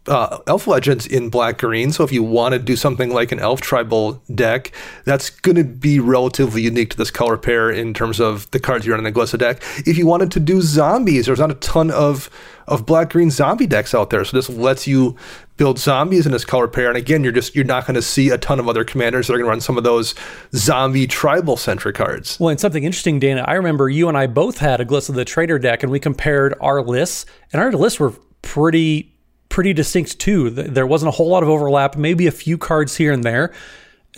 uh, 0.08 0.39
elf 0.48 0.68
legends 0.68 1.06
in 1.08 1.30
black 1.30 1.58
green. 1.58 1.91
So 1.91 2.04
if 2.04 2.12
you 2.12 2.24
want 2.24 2.54
to 2.54 2.60
do 2.60 2.76
something 2.76 3.10
like 3.12 3.32
an 3.32 3.39
elf 3.39 3.62
tribal 3.62 4.22
deck, 4.34 4.72
that's 5.04 5.30
going 5.30 5.56
to 5.56 5.63
be 5.63 6.00
relatively 6.00 6.62
unique 6.62 6.91
to 6.91 6.98
this 6.98 7.12
color 7.12 7.38
pair 7.38 7.70
in 7.70 7.94
terms 7.94 8.20
of 8.20 8.50
the 8.52 8.60
cards 8.60 8.86
you 8.86 8.91
run 8.94 9.00
in 9.00 9.12
a 9.12 9.15
Glissa 9.15 9.38
deck. 9.38 9.62
If 9.86 9.98
you 9.98 10.06
wanted 10.06 10.32
to 10.32 10.39
do 10.39 10.62
zombies, 10.62 11.26
there's 11.26 11.39
not 11.39 11.52
a 11.52 11.56
ton 11.56 11.91
of 11.91 12.30
of 12.68 12.84
black 12.84 13.12
green 13.12 13.30
zombie 13.30 13.68
decks 13.68 13.94
out 13.94 14.10
there. 14.10 14.26
So 14.26 14.36
this 14.36 14.50
lets 14.50 14.88
you 14.88 15.15
build 15.56 15.78
zombies 15.78 16.26
in 16.26 16.32
this 16.32 16.44
color 16.44 16.68
pair. 16.68 16.88
And 16.88 16.98
again, 16.98 17.24
you're 17.24 17.32
just 17.32 17.56
you're 17.56 17.63
not 17.63 17.86
going 17.86 17.96
to 17.96 18.02
see 18.02 18.30
a 18.30 18.38
ton 18.38 18.60
of 18.60 18.68
other 18.68 18.84
commanders 18.84 19.28
that 19.28 19.34
are 19.34 19.38
going 19.38 19.46
to 19.46 19.52
run 19.52 19.62
some 19.62 19.78
of 19.78 19.84
those 19.84 20.15
zombie 20.54 21.08
tribal 21.08 21.58
centric 21.58 21.96
cards. 21.96 22.39
Well, 22.39 22.50
and 22.50 22.60
something 22.60 22.84
interesting, 22.84 23.20
Dana. 23.20 23.46
I 23.48 23.54
remember 23.54 23.89
you 23.89 24.08
and 24.10 24.18
I 24.18 24.28
both 24.28 24.58
had 24.58 24.82
a 24.82 24.86
Glissa 24.86 25.13
the 25.13 25.26
Traitor 25.26 25.60
deck, 25.60 25.84
and 25.84 25.91
we 25.91 26.00
compared 26.00 26.56
our 26.60 26.82
lists, 26.82 27.26
and 27.54 27.62
our 27.62 27.72
lists 27.72 28.00
were 28.00 28.13
pretty 28.41 29.14
pretty 29.56 29.72
distinct 29.72 30.20
too. 30.20 30.50
There 30.50 30.86
wasn't 30.86 31.08
a 31.08 31.12
whole 31.12 31.30
lot 31.30 31.41
of 31.41 31.48
overlap, 31.48 31.96
maybe 31.96 32.28
a 32.28 32.32
few 32.32 32.58
cards 32.58 32.98
here 32.98 33.13
and 33.13 33.24
there, 33.24 33.54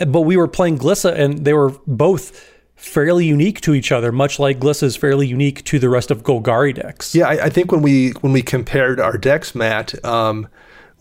but 0.07 0.21
we 0.21 0.35
were 0.35 0.47
playing 0.47 0.79
Glissa 0.79 1.13
and 1.13 1.45
they 1.45 1.53
were 1.53 1.75
both 1.85 2.43
fairly 2.73 3.27
unique 3.27 3.61
to 3.61 3.75
each 3.75 3.91
other, 3.91 4.11
much 4.11 4.39
like 4.39 4.57
Glissa 4.57 4.83
is 4.83 4.95
fairly 4.95 5.27
unique 5.27 5.63
to 5.65 5.77
the 5.77 5.89
rest 5.89 6.09
of 6.09 6.23
Golgari 6.23 6.73
decks. 6.73 7.13
Yeah, 7.13 7.27
I, 7.27 7.45
I 7.45 7.49
think 7.51 7.71
when 7.71 7.83
we 7.83 8.13
when 8.21 8.33
we 8.33 8.41
compared 8.41 8.99
our 8.99 9.15
decks, 9.15 9.53
Matt, 9.53 10.03
um, 10.03 10.47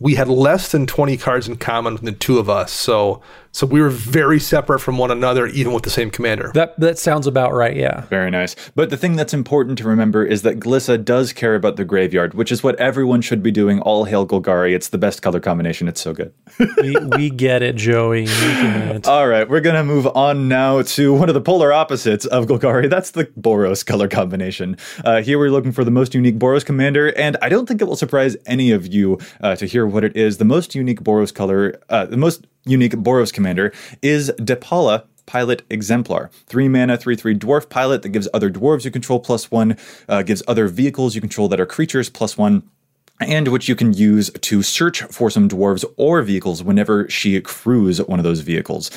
we 0.01 0.17
had 0.17 0.29
less 0.29 0.71
than 0.71 0.87
20 0.87 1.17
cards 1.17 1.49
in 1.49 1.57
common 1.57 1.95
with 1.95 2.03
the 2.03 2.13
two 2.13 2.39
of 2.39 2.51
us. 2.51 2.73
So 2.73 3.23
so 3.57 3.67
we 3.67 3.81
were 3.81 3.89
very 3.89 4.39
separate 4.39 4.81
from 4.81 4.99
one 4.99 5.11
another, 5.11 5.47
even 5.47 5.73
with 5.73 5.83
the 5.83 5.89
same 5.89 6.11
commander. 6.11 6.51
That 6.53 6.79
that 6.79 6.99
sounds 6.99 7.27
about 7.27 7.55
right. 7.55 7.75
Yeah. 7.75 8.03
Very 8.03 8.31
nice. 8.31 8.55
But 8.75 8.91
the 8.91 8.99
thing 8.99 9.17
that's 9.17 9.33
important 9.33 9.79
to 9.79 9.85
remember 9.85 10.27
is 10.27 10.43
that 10.43 10.61
Glissa 10.61 11.03
does 11.03 11.33
care 11.33 11.55
about 11.55 11.77
the 11.77 11.85
graveyard, 11.87 12.35
which 12.35 12.53
is 12.53 12.63
what 12.63 12.77
everyone 12.77 13.23
should 13.23 13.43
be 13.43 13.51
doing. 13.51 13.81
All 13.81 14.05
hail 14.05 14.27
Golgari. 14.27 14.75
It's 14.75 14.91
the 14.91 14.99
best 14.99 15.23
color 15.23 15.41
combination. 15.41 15.89
It's 15.89 16.03
so 16.03 16.13
good. 16.13 16.35
we, 16.83 16.99
we 17.17 17.31
get 17.31 17.63
it, 17.63 17.77
Joey. 17.77 18.27
It. 18.29 19.09
All 19.09 19.27
right, 19.27 19.49
we're 19.49 19.63
gonna 19.63 19.85
move 19.85 20.07
on 20.09 20.49
now 20.49 20.83
to 20.83 21.15
one 21.15 21.31
of 21.31 21.35
the 21.35 21.41
polar 21.41 21.73
opposites 21.73 22.27
of 22.27 22.45
Golgari. 22.45 22.91
That's 22.91 23.13
the 23.13 23.25
Boros 23.41 23.87
color 23.87 24.07
combination. 24.07 24.77
Uh, 25.03 25.23
here 25.23 25.39
we're 25.39 25.51
looking 25.51 25.73
for 25.73 25.83
the 25.83 25.91
most 25.91 26.15
unique 26.15 26.39
Boros 26.39 26.63
commander, 26.63 27.09
and 27.19 27.39
I 27.41 27.49
don't 27.49 27.67
think 27.67 27.81
it 27.81 27.87
will 27.87 27.97
surprise 27.97 28.37
any 28.45 28.71
of 28.71 28.87
you 28.87 29.19
uh, 29.41 29.57
to 29.57 29.65
hear 29.65 29.87
what 29.87 30.05
it 30.05 30.15
is. 30.15 30.37
The 30.37 30.45
most 30.45 30.75
unique 30.75 31.01
Boros 31.01 31.33
color, 31.33 31.81
uh, 31.89 32.05
the 32.05 32.19
most 32.19 32.47
unique 32.67 32.93
Boros 32.93 33.33
commander 33.33 33.73
is 34.03 34.31
Depala 34.39 35.05
Pilot 35.27 35.63
Exemplar. 35.71 36.31
Three 36.47 36.69
mana, 36.69 36.97
three 36.97 37.17
three 37.17 37.37
dwarf 37.37 37.69
pilot 37.69 38.03
that 38.03 38.11
gives 38.11 38.29
other 38.33 38.51
dwarves 38.51 38.85
you 38.85 38.91
control 38.91 39.21
plus 39.21 39.51
one, 39.51 39.77
uh, 40.09 40.23
gives 40.23 40.43
other 40.47 40.69
vehicles 40.69 41.15
you 41.15 41.21
control 41.21 41.49
that 41.49 41.61
are 41.61 41.67
creatures 41.67 42.09
plus 42.09 42.39
one. 42.39 42.63
And 43.19 43.49
which 43.49 43.67
you 43.67 43.75
can 43.75 43.95
use 43.95 44.31
to 44.31 44.63
search 44.63 45.03
for 45.05 45.31
some 45.31 45.49
dwarves 45.49 45.87
or 45.97 46.21
vehicles 46.21 46.63
whenever 46.63 47.09
she 47.09 47.41
crews 47.41 47.99
one 48.03 48.21
of 48.21 48.25
those 48.25 48.41
vehicles. 48.41 48.91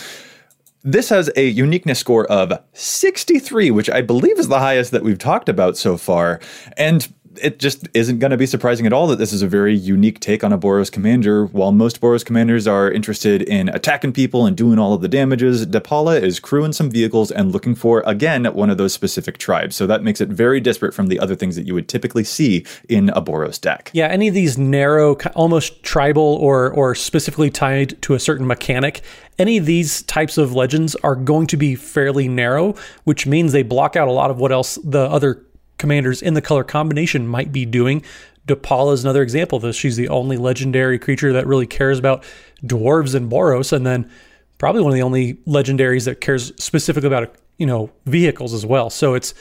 This 0.83 1.09
has 1.09 1.29
a 1.35 1.47
uniqueness 1.47 1.99
score 1.99 2.25
of 2.27 2.53
63, 2.73 3.71
which 3.71 3.89
I 3.89 4.01
believe 4.01 4.39
is 4.39 4.47
the 4.47 4.59
highest 4.59 4.91
that 4.91 5.03
we've 5.03 5.17
talked 5.17 5.49
about 5.49 5.77
so 5.77 5.97
far. 5.97 6.39
And 6.77 7.11
it 7.37 7.59
just 7.59 7.87
isn't 7.93 8.19
going 8.19 8.31
to 8.31 8.37
be 8.37 8.45
surprising 8.45 8.85
at 8.85 8.93
all 8.93 9.07
that 9.07 9.17
this 9.17 9.33
is 9.33 9.41
a 9.41 9.47
very 9.47 9.75
unique 9.75 10.19
take 10.19 10.43
on 10.43 10.51
a 10.51 10.57
Boros 10.57 10.91
commander. 10.91 11.45
While 11.45 11.71
most 11.71 12.01
Boros 12.01 12.25
commanders 12.25 12.67
are 12.67 12.91
interested 12.91 13.41
in 13.41 13.69
attacking 13.69 14.13
people 14.13 14.45
and 14.45 14.55
doing 14.55 14.79
all 14.79 14.93
of 14.93 15.01
the 15.01 15.07
damages, 15.07 15.65
Depala 15.65 16.21
is 16.21 16.39
crewing 16.39 16.73
some 16.73 16.89
vehicles 16.89 17.31
and 17.31 17.51
looking 17.51 17.75
for, 17.75 18.03
again, 18.05 18.45
one 18.45 18.69
of 18.69 18.77
those 18.77 18.93
specific 18.93 19.37
tribes. 19.37 19.75
So 19.75 19.87
that 19.87 20.03
makes 20.03 20.21
it 20.21 20.29
very 20.29 20.59
disparate 20.59 20.93
from 20.93 21.07
the 21.07 21.19
other 21.19 21.35
things 21.35 21.55
that 21.55 21.67
you 21.67 21.73
would 21.73 21.87
typically 21.87 22.23
see 22.23 22.65
in 22.87 23.09
a 23.09 23.21
Boros 23.21 23.59
deck. 23.59 23.91
Yeah, 23.93 24.07
any 24.07 24.27
of 24.27 24.33
these 24.33 24.57
narrow, 24.57 25.15
almost 25.35 25.83
tribal 25.83 26.23
or, 26.23 26.71
or 26.71 26.95
specifically 26.95 27.49
tied 27.49 28.01
to 28.03 28.13
a 28.13 28.19
certain 28.19 28.47
mechanic, 28.47 29.01
any 29.37 29.57
of 29.57 29.65
these 29.65 30.03
types 30.03 30.37
of 30.37 30.53
legends 30.53 30.95
are 30.97 31.15
going 31.15 31.47
to 31.47 31.57
be 31.57 31.75
fairly 31.75 32.27
narrow, 32.27 32.75
which 33.05 33.25
means 33.25 33.51
they 33.51 33.63
block 33.63 33.95
out 33.95 34.07
a 34.07 34.11
lot 34.11 34.29
of 34.29 34.37
what 34.37 34.51
else 34.51 34.77
the 34.83 34.99
other 34.99 35.45
commanders 35.79 36.21
in 36.21 36.35
the 36.35 36.41
color 36.41 36.63
combination 36.63 37.27
might 37.27 37.51
be 37.51 37.65
doing. 37.65 38.03
Depala 38.47 38.93
is 38.93 39.03
another 39.03 39.23
example 39.23 39.55
of 39.55 39.63
this. 39.63 39.75
She's 39.75 39.95
the 39.95 40.09
only 40.09 40.37
legendary 40.37 40.99
creature 40.99 41.33
that 41.33 41.47
really 41.47 41.67
cares 41.67 41.97
about 41.97 42.23
dwarves 42.63 43.15
and 43.15 43.31
Boros, 43.31 43.73
and 43.73 43.85
then 43.85 44.09
probably 44.57 44.81
one 44.81 44.91
of 44.91 44.95
the 44.95 45.01
only 45.01 45.35
legendaries 45.47 46.05
that 46.05 46.21
cares 46.21 46.51
specifically 46.61 47.07
about 47.07 47.33
you 47.57 47.65
know 47.65 47.89
vehicles 48.05 48.53
as 48.53 48.65
well. 48.65 48.89
So 48.89 49.15
it's 49.15 49.33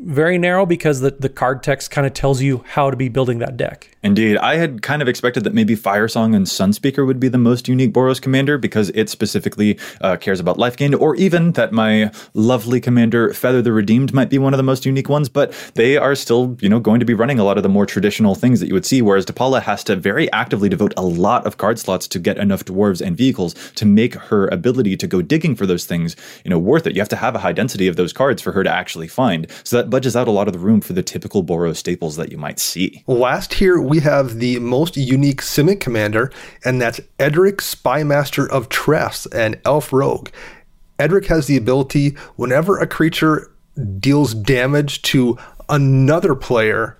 very 0.00 0.38
narrow 0.38 0.64
because 0.64 1.00
the, 1.00 1.10
the 1.10 1.28
card 1.28 1.62
text 1.62 1.90
kind 1.90 2.06
of 2.06 2.14
tells 2.14 2.40
you 2.40 2.64
how 2.68 2.90
to 2.90 2.96
be 2.96 3.08
building 3.08 3.38
that 3.38 3.56
deck. 3.56 3.90
Indeed. 4.02 4.38
I 4.38 4.56
had 4.56 4.80
kind 4.80 5.02
of 5.02 5.08
expected 5.08 5.44
that 5.44 5.52
maybe 5.52 5.76
Firesong 5.76 6.34
and 6.34 6.46
Sunspeaker 6.46 7.06
would 7.06 7.20
be 7.20 7.28
the 7.28 7.36
most 7.36 7.68
unique 7.68 7.92
Boros 7.92 8.20
commander 8.20 8.56
because 8.56 8.88
it 8.90 9.10
specifically 9.10 9.78
uh, 10.00 10.16
cares 10.16 10.40
about 10.40 10.58
life 10.58 10.76
gain, 10.76 10.94
or 10.94 11.14
even 11.16 11.52
that 11.52 11.70
my 11.70 12.10
lovely 12.32 12.80
commander 12.80 13.34
Feather 13.34 13.60
the 13.60 13.72
Redeemed 13.72 14.14
might 14.14 14.30
be 14.30 14.38
one 14.38 14.54
of 14.54 14.56
the 14.56 14.62
most 14.62 14.86
unique 14.86 15.10
ones, 15.10 15.28
but 15.28 15.52
they 15.74 15.98
are 15.98 16.14
still, 16.14 16.56
you 16.60 16.68
know, 16.70 16.80
going 16.80 17.00
to 17.00 17.04
be 17.04 17.12
running 17.12 17.38
a 17.38 17.44
lot 17.44 17.58
of 17.58 17.62
the 17.62 17.68
more 17.68 17.84
traditional 17.84 18.34
things 18.34 18.60
that 18.60 18.68
you 18.68 18.74
would 18.74 18.86
see, 18.86 19.02
whereas 19.02 19.26
Depala 19.26 19.60
has 19.60 19.84
to 19.84 19.96
very 19.96 20.32
actively 20.32 20.70
devote 20.70 20.94
a 20.96 21.02
lot 21.04 21.46
of 21.46 21.58
card 21.58 21.78
slots 21.78 22.08
to 22.08 22.18
get 22.18 22.38
enough 22.38 22.64
dwarves 22.64 23.04
and 23.04 23.18
vehicles 23.18 23.54
to 23.72 23.84
make 23.84 24.14
her 24.14 24.48
ability 24.48 24.96
to 24.96 25.06
go 25.06 25.20
digging 25.20 25.54
for 25.54 25.66
those 25.66 25.84
things, 25.84 26.16
you 26.42 26.48
know, 26.48 26.58
worth 26.58 26.86
it. 26.86 26.94
You 26.94 27.02
have 27.02 27.08
to 27.10 27.16
have 27.16 27.34
a 27.34 27.40
high 27.40 27.52
density 27.52 27.86
of 27.86 27.96
those 27.96 28.14
cards 28.14 28.40
for 28.40 28.52
her 28.52 28.64
to 28.64 28.70
actually 28.70 29.08
find. 29.08 29.46
So 29.62 29.76
that 29.76 29.89
budgets 29.90 30.16
out 30.16 30.28
a 30.28 30.30
lot 30.30 30.46
of 30.46 30.52
the 30.52 30.58
room 30.58 30.80
for 30.80 30.92
the 30.92 31.02
typical 31.02 31.44
Boros 31.44 31.76
staples 31.76 32.16
that 32.16 32.30
you 32.30 32.38
might 32.38 32.58
see. 32.58 33.02
Last 33.06 33.54
here, 33.54 33.80
we 33.80 34.00
have 34.00 34.38
the 34.38 34.58
most 34.60 34.96
unique 34.96 35.42
Simic 35.42 35.80
commander, 35.80 36.32
and 36.64 36.80
that's 36.80 37.00
Edric, 37.18 37.58
Spymaster 37.58 38.48
of 38.48 38.68
Trest, 38.68 39.26
an 39.34 39.60
elf 39.64 39.92
rogue. 39.92 40.30
Edric 40.98 41.26
has 41.26 41.46
the 41.46 41.56
ability, 41.56 42.10
whenever 42.36 42.78
a 42.78 42.86
creature 42.86 43.50
deals 43.98 44.34
damage 44.34 45.02
to 45.02 45.38
another 45.68 46.34
player, 46.34 46.98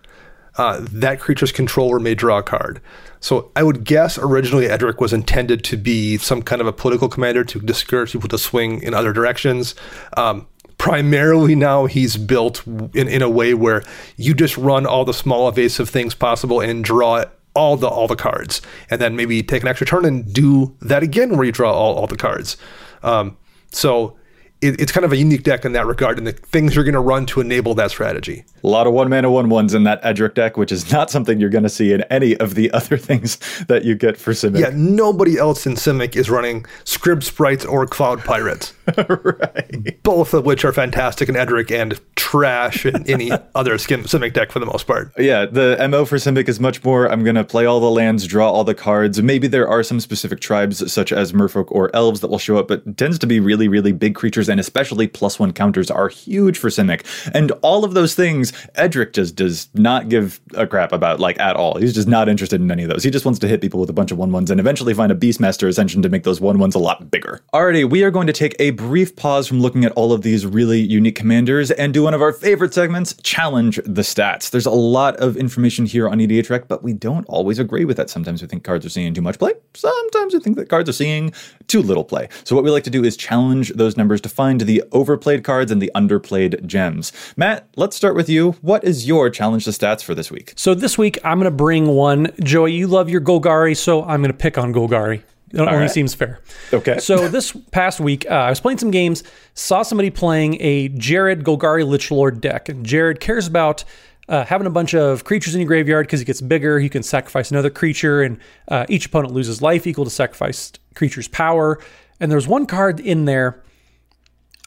uh, 0.57 0.81
that 0.91 1.21
creature's 1.21 1.53
controller 1.53 2.01
may 2.01 2.15
draw 2.15 2.39
a 2.39 2.43
card. 2.43 2.81
So 3.21 3.53
I 3.55 3.63
would 3.63 3.85
guess 3.85 4.19
originally 4.19 4.69
Edric 4.69 5.01
was 5.01 5.13
intended 5.13 5.63
to 5.65 5.77
be 5.77 6.17
some 6.19 6.43
kind 6.43 6.61
of 6.61 6.67
a 6.67 6.73
political 6.73 7.09
commander 7.09 7.45
to 7.45 7.61
discourage 7.61 8.13
people 8.13 8.29
to 8.31 8.39
swing 8.39 8.83
in 8.83 8.95
other 8.95 9.13
directions. 9.13 9.75
Um, 10.17 10.47
primarily 10.81 11.55
now 11.55 11.85
he's 11.85 12.17
built 12.17 12.67
in, 12.67 13.07
in 13.07 13.21
a 13.21 13.29
way 13.29 13.53
where 13.53 13.83
you 14.17 14.33
just 14.33 14.57
run 14.57 14.87
all 14.87 15.05
the 15.05 15.13
small 15.13 15.47
evasive 15.47 15.91
things 15.91 16.15
possible 16.15 16.59
and 16.59 16.83
draw 16.83 17.23
all 17.55 17.77
the 17.77 17.87
all 17.87 18.09
the 18.09 18.17
cards. 18.17 18.63
And 18.89 18.99
then 18.99 19.15
maybe 19.15 19.43
take 19.43 19.61
an 19.61 19.69
extra 19.69 19.87
turn 19.87 20.07
and 20.07 20.33
do 20.33 20.75
that 20.81 21.03
again 21.03 21.37
where 21.37 21.45
you 21.45 21.53
draw 21.53 21.71
all, 21.71 21.97
all 21.97 22.07
the 22.07 22.17
cards. 22.17 22.57
Um, 23.03 23.37
so 23.71 24.17
it, 24.61 24.81
it's 24.81 24.93
kind 24.93 25.05
of 25.05 25.13
a 25.13 25.17
unique 25.17 25.43
deck 25.43 25.65
in 25.65 25.73
that 25.73 25.87
regard 25.87 26.19
and 26.19 26.27
the 26.27 26.33
things 26.33 26.75
you're 26.75 26.85
going 26.85 26.95
to 26.95 27.01
run 27.01 27.27
to 27.27 27.41
enable 27.41 27.75
that 27.75 27.91
strategy. 27.91 28.45
A 28.63 28.69
lot 28.69 28.87
of 28.87 28.93
one 28.93 29.09
mana 29.09 29.31
one 29.31 29.49
ones 29.49 29.73
in 29.73 29.85
that 29.85 30.01
Edric 30.03 30.35
deck, 30.35 30.57
which 30.57 30.71
is 30.71 30.93
not 30.93 31.11
something 31.11 31.41
you're 31.41 31.51
going 31.51 31.65
to 31.65 31.71
see 31.71 31.93
in 31.93 32.03
any 32.03 32.37
of 32.37 32.55
the 32.55 32.71
other 32.73 32.97
things 32.97 33.39
that 33.69 33.85
you 33.85 33.95
get 33.95 34.17
for 34.17 34.33
Simic. 34.33 34.61
Yeah, 34.61 34.71
nobody 34.75 35.39
else 35.39 35.67
in 35.67 35.75
Simic 35.75 36.17
is 36.17 36.29
running 36.29 36.65
Scryb 36.85 37.23
Sprites 37.23 37.65
or 37.65 37.87
Cloud 37.87 38.21
Pirates. 38.21 38.75
right. 38.97 40.03
Both 40.03 40.35
of 40.35 40.45
which 40.45 40.65
are 40.65 40.73
fantastic 40.73 41.29
in 41.29 41.37
Edric 41.37 41.71
and 41.71 41.99
trash 42.17 42.85
in 42.85 43.09
any 43.09 43.31
other 43.55 43.79
skim 43.79 44.05
Simic 44.05 44.35
deck 44.35 44.53
for 44.53 44.59
the 44.59 44.67
most 44.67 44.87
part. 44.87 45.13
Yeah, 45.19 45.47
the 45.47 45.77
MO 45.89 46.05
for 46.05 46.17
Simic 46.17 46.49
is 46.49 46.61
much 46.61 46.85
more 46.85 47.11
I'm 47.11 47.25
going 47.25 47.37
to 47.37 47.45
play 47.45 47.65
all 47.65 47.81
the 47.81 47.91
lands, 47.91 48.27
draw 48.27 48.51
all 48.51 48.65
the 48.65 48.75
cards. 48.75 49.23
Maybe 49.23 49.49
there 49.49 49.69
are 49.69 49.83
some 49.83 50.01
specific 50.01 50.41
tribes, 50.41 50.93
such 50.93 51.13
as 51.13 51.33
merfolk 51.33 51.67
or 51.69 51.95
elves, 51.95 52.21
that 52.21 52.29
will 52.29 52.39
show 52.39 52.59
up, 52.59 52.69
but 52.69 52.99
tends 52.99 53.19
to 53.21 53.27
be 53.27 53.41
really, 53.41 53.69
really 53.69 53.93
big 53.93 54.15
creatures, 54.15 54.50
and 54.51 54.61
especially 54.61 55.07
plus 55.07 55.39
one 55.39 55.53
counters 55.53 55.91
are 55.91 56.09
huge 56.09 56.59
for 56.59 56.69
Simic. 56.69 57.05
And 57.35 57.53
all 57.63 57.85
of 57.85 57.95
those 57.95 58.15
things, 58.15 58.53
Edric 58.75 59.13
just 59.13 59.37
does 59.37 59.69
not 59.75 60.09
give 60.09 60.41
a 60.55 60.67
crap 60.67 60.93
about, 60.93 61.21
like, 61.21 61.39
at 61.41 61.57
all. 61.57 61.79
He's 61.79 61.95
just 61.95 62.09
not 62.09 62.29
interested 62.29 62.61
in 62.61 62.71
any 62.71 62.83
of 62.83 62.91
those. 62.91 63.05
He 63.05 63.11
just 63.11 63.25
wants 63.25 63.41
to 63.41 63.49
hit 63.49 63.61
people 63.61 63.81
with 63.81 63.91
a 63.91 63.95
bunch 63.95 64.11
of 64.11 64.19
one 64.19 64.33
ones 64.33 64.51
and 64.51 64.61
eventually 64.61 64.95
find 64.95 65.13
a 65.13 65.15
Beastmaster 65.15 65.69
Ascension 65.69 66.03
to 66.03 66.09
make 66.09 66.25
those 66.25 66.41
one 66.41 66.59
ones 66.59 66.75
a 66.75 66.79
lot 66.79 67.11
bigger. 67.11 67.41
Alrighty, 67.55 67.89
we 67.89 68.03
are 68.03 68.11
going 68.11 68.27
to 68.27 68.33
take 68.33 68.57
a 68.59 68.71
brief 68.71 69.17
pause 69.17 69.47
from 69.47 69.61
looking 69.61 69.85
at 69.85 69.93
all 69.93 70.13
of 70.13 70.23
these 70.23 70.45
really 70.47 70.81
unique 70.81 71.17
commanders 71.17 71.71
and 71.71 71.95
do 71.95 72.03
one 72.03 72.15
of 72.15 72.23
our 72.23 72.33
favorite 72.33 72.75
segments, 72.75 73.15
Challenge 73.23 73.77
the 73.85 74.03
Stats. 74.03 74.51
There's 74.51 74.67
a 74.67 74.71
lot 74.71 75.17
of 75.17 75.37
information 75.37 75.87
here 75.87 76.09
on 76.09 76.19
EDHREC, 76.19 76.69
but 76.69 76.83
we 76.83 76.93
don't 76.93 77.27
always 77.27 77.59
agree 77.59 77.85
with 77.85 77.97
that. 77.97 78.11
Sometimes 78.11 78.43
we 78.43 78.49
think 78.49 78.65
cards 78.65 78.85
are 78.85 78.91
seeing 78.91 79.15
too 79.15 79.23
much 79.23 79.39
play. 79.39 79.53
Sometimes 79.75 80.35
we 80.35 80.41
think 80.41 80.57
that 80.57 80.69
cards 80.69 80.89
are 80.89 80.95
seeing 80.95 81.33
too 81.69 81.83
little 81.83 82.05
play. 82.05 82.29
So 82.45 82.55
what 82.57 82.65
we 82.65 82.71
like 82.71 82.85
to 82.85 82.91
do 82.91 83.05
is 83.05 83.17
challenge 83.17 83.71
those 83.75 83.97
numbers 83.97 84.21
to 84.23 84.29
find 84.41 84.63
the 84.63 84.83
overplayed 84.91 85.45
cards 85.45 85.71
and 85.71 85.83
the 85.83 85.91
underplayed 85.95 86.65
gems. 86.65 87.13
Matt, 87.37 87.69
let's 87.77 87.95
start 87.95 88.17
with 88.17 88.31
you. 88.31 88.53
What 88.63 88.83
is 88.85 89.07
your 89.07 89.29
challenge 89.29 89.65
to 89.65 89.71
stats 89.71 90.03
for 90.03 90.15
this 90.15 90.31
week? 90.31 90.55
So 90.57 90.73
this 90.73 90.97
week 90.97 91.19
I'm 91.23 91.39
going 91.39 91.45
to 91.45 91.55
bring 91.55 91.89
one. 91.89 92.33
Joey, 92.43 92.73
you 92.73 92.87
love 92.87 93.11
your 93.11 93.21
Golgari, 93.21 93.77
so 93.77 94.03
I'm 94.03 94.23
going 94.23 94.33
to 94.33 94.39
pick 94.39 94.57
on 94.57 94.73
Golgari. 94.73 95.23
It 95.53 95.61
only 95.61 95.75
right. 95.75 95.91
seems 95.91 96.15
fair. 96.15 96.41
Okay. 96.73 97.01
So 97.01 97.29
this 97.29 97.53
past 97.71 98.01
week, 98.01 98.25
uh, 98.31 98.35
I 98.35 98.49
was 98.49 98.61
playing 98.61 98.79
some 98.79 98.91
games, 98.91 99.25
saw 99.53 99.83
somebody 99.83 100.09
playing 100.09 100.57
a 100.59 100.89
Jarad 100.89 101.43
Golgari 101.43 101.87
Lich 101.87 102.11
Lord 102.11 102.41
deck, 102.41 102.71
and 102.71 102.87
Jarad 102.87 103.21
cares 103.21 103.47
about 103.47 103.85
uh, 104.31 104.47
having 104.47 104.67
a 104.67 104.71
bunch 104.71 104.95
of 104.95 105.25
creatures 105.25 105.55
in 105.55 105.61
your 105.61 105.69
graveyard 105.69 106.07
because 106.07 106.21
he 106.21 106.25
gets 106.25 106.41
bigger. 106.41 106.81
You 106.81 106.89
can 106.89 107.03
sacrifice 107.03 107.51
another 107.51 107.69
creature, 107.69 108.23
and 108.23 108.39
uh, 108.69 108.87
each 108.89 109.05
opponent 109.05 109.35
loses 109.35 109.61
life 109.61 109.87
equal 109.87 110.05
to 110.05 110.11
sacrificed 110.11 110.81
creature's 110.95 111.29
power. 111.29 111.79
And 112.21 112.33
there's 112.33 112.49
one 112.49 112.65
card 112.65 113.01
in 113.01 113.27
there. 113.27 113.63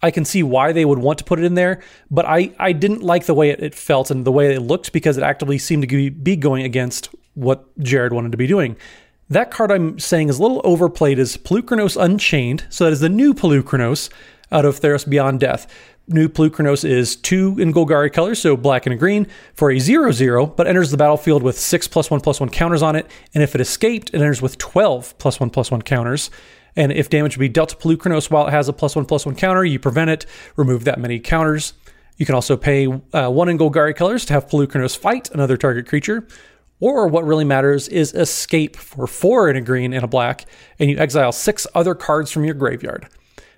I 0.03 0.11
can 0.11 0.25
see 0.25 0.43
why 0.43 0.73
they 0.73 0.83
would 0.85 0.99
want 0.99 1.17
to 1.19 1.23
put 1.23 1.39
it 1.39 1.45
in 1.45 1.55
there, 1.55 1.81
but 2.11 2.25
I, 2.25 2.51
I 2.59 2.73
didn't 2.73 3.01
like 3.01 3.25
the 3.25 3.33
way 3.33 3.49
it, 3.49 3.63
it 3.63 3.73
felt 3.73 4.11
and 4.11 4.25
the 4.25 4.31
way 4.31 4.53
it 4.53 4.59
looked 4.59 4.91
because 4.91 5.17
it 5.17 5.23
actively 5.23 5.57
seemed 5.57 5.87
to 5.87 6.11
be 6.11 6.35
going 6.35 6.65
against 6.65 7.09
what 7.35 7.75
Jarad 7.79 8.11
wanted 8.11 8.33
to 8.33 8.37
be 8.37 8.45
doing. 8.45 8.75
That 9.29 9.49
card 9.49 9.71
I'm 9.71 9.97
saying 9.97 10.27
is 10.29 10.37
a 10.37 10.41
little 10.41 10.61
overplayed 10.65 11.17
is 11.17 11.37
Polukranos 11.37 11.99
Unchained. 11.99 12.65
So 12.69 12.83
that 12.83 12.91
is 12.91 12.99
the 12.99 13.09
new 13.09 13.33
Polukranos 13.33 14.09
out 14.51 14.65
of 14.65 14.79
Theros 14.79 15.09
Beyond 15.09 15.39
Death. 15.39 15.73
New 16.07 16.27
Polukranos 16.27 16.83
is 16.83 17.15
two 17.15 17.55
in 17.57 17.73
Golgari 17.73 18.11
colors, 18.11 18.41
so 18.41 18.57
black 18.57 18.85
and 18.85 18.93
a 18.93 18.97
green, 18.97 19.25
for 19.53 19.71
a 19.71 19.79
0 19.79 20.11
0, 20.11 20.47
but 20.47 20.67
enters 20.67 20.91
the 20.91 20.97
battlefield 20.97 21.41
with 21.41 21.57
6 21.57 21.87
plus 21.87 22.11
1 22.11 22.19
plus 22.19 22.41
1 22.41 22.49
counters 22.49 22.81
on 22.81 22.97
it. 22.97 23.09
And 23.33 23.41
if 23.41 23.55
it 23.55 23.61
escaped, 23.61 24.09
it 24.09 24.15
enters 24.15 24.41
with 24.41 24.57
12 24.57 25.17
plus 25.17 25.39
1 25.39 25.49
plus 25.49 25.71
1 25.71 25.81
counters. 25.83 26.29
And 26.75 26.91
if 26.91 27.09
damage 27.09 27.37
would 27.37 27.41
be 27.41 27.49
dealt 27.49 27.69
to 27.69 27.75
Polukranos 27.75 28.31
while 28.31 28.47
it 28.47 28.51
has 28.51 28.67
a 28.67 28.73
plus 28.73 28.95
1 28.95 29.05
plus 29.05 29.25
1 29.25 29.35
counter, 29.35 29.63
you 29.63 29.79
prevent 29.79 30.09
it, 30.09 30.25
remove 30.55 30.85
that 30.85 30.99
many 30.99 31.19
counters. 31.19 31.73
You 32.17 32.25
can 32.25 32.35
also 32.35 32.57
pay 32.57 32.87
uh, 32.87 33.29
1 33.29 33.49
in 33.49 33.57
Golgari 33.57 33.95
colors 33.95 34.25
to 34.25 34.33
have 34.33 34.47
Polukranos 34.47 34.97
fight 34.97 35.29
another 35.31 35.57
target 35.57 35.87
creature. 35.87 36.27
Or 36.79 37.07
what 37.07 37.25
really 37.25 37.45
matters 37.45 37.87
is 37.87 38.13
escape 38.13 38.75
for 38.75 39.07
four 39.07 39.49
in 39.49 39.55
a 39.55 39.61
green 39.61 39.93
and 39.93 40.03
a 40.03 40.07
black, 40.07 40.45
and 40.79 40.89
you 40.89 40.97
exile 40.97 41.31
six 41.31 41.65
other 41.73 41.95
cards 41.95 42.29
from 42.29 42.43
your 42.43 42.55
graveyard. 42.55 43.07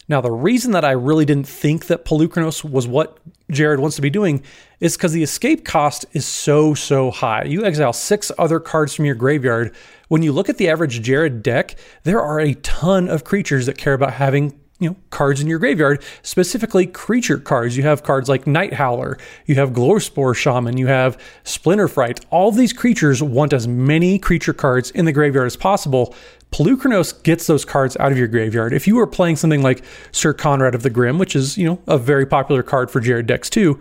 Now, 0.07 0.21
the 0.21 0.31
reason 0.31 0.71
that 0.73 0.85
I 0.85 0.91
really 0.91 1.25
didn't 1.25 1.47
think 1.47 1.87
that 1.87 2.05
Polukranos 2.05 2.63
was 2.63 2.87
what 2.87 3.17
Jarad 3.51 3.79
wants 3.79 3.95
to 3.95 4.01
be 4.01 4.09
doing 4.09 4.43
is 4.79 4.95
because 4.95 5.13
the 5.13 5.23
escape 5.23 5.65
cost 5.65 6.05
is 6.13 6.25
so, 6.25 6.73
so 6.73 7.09
high. 7.09 7.43
You 7.43 7.65
exile 7.65 7.93
six 7.93 8.31
other 8.37 8.59
cards 8.59 8.93
from 8.93 9.05
your 9.05 9.15
graveyard. 9.15 9.75
When 10.07 10.21
you 10.21 10.31
look 10.31 10.47
at 10.47 10.57
the 10.57 10.69
average 10.69 11.01
Jarad 11.01 11.41
deck, 11.41 11.75
there 12.03 12.21
are 12.21 12.39
a 12.39 12.53
ton 12.55 13.09
of 13.09 13.23
creatures 13.23 13.65
that 13.65 13.77
care 13.77 13.93
about 13.93 14.13
having 14.13 14.59
you 14.79 14.89
know 14.89 14.95
cards 15.09 15.39
in 15.39 15.47
your 15.47 15.59
graveyard, 15.59 16.03
specifically 16.21 16.85
creature 16.85 17.37
cards. 17.37 17.77
You 17.77 17.83
have 17.83 18.03
cards 18.03 18.27
like 18.27 18.45
Nighthowler, 18.45 19.19
you 19.45 19.55
have 19.55 19.71
Glowspore 19.71 20.35
Shaman, 20.35 20.77
you 20.77 20.87
have 20.87 21.17
Splinterfright. 21.43 22.25
All 22.29 22.51
these 22.51 22.73
creatures 22.73 23.23
want 23.23 23.53
as 23.53 23.67
many 23.67 24.19
creature 24.19 24.53
cards 24.53 24.91
in 24.91 25.05
the 25.05 25.13
graveyard 25.13 25.47
as 25.47 25.55
possible. 25.55 26.13
Polukranos 26.51 27.23
gets 27.23 27.47
those 27.47 27.65
cards 27.65 27.97
out 27.97 28.11
of 28.11 28.17
your 28.17 28.27
graveyard. 28.27 28.73
If 28.73 28.87
you 28.87 28.95
were 28.95 29.07
playing 29.07 29.37
something 29.37 29.61
like 29.61 29.83
Syr 30.11 30.33
Konrad 30.33 30.75
of 30.75 30.83
the 30.83 30.89
Grim, 30.89 31.17
which 31.17 31.35
is 31.35 31.57
you 31.57 31.65
know 31.65 31.81
a 31.87 31.97
very 31.97 32.25
popular 32.25 32.63
card 32.63 32.91
for 32.91 33.01
Jarad 33.01 33.27
decks 33.27 33.49
too, 33.49 33.79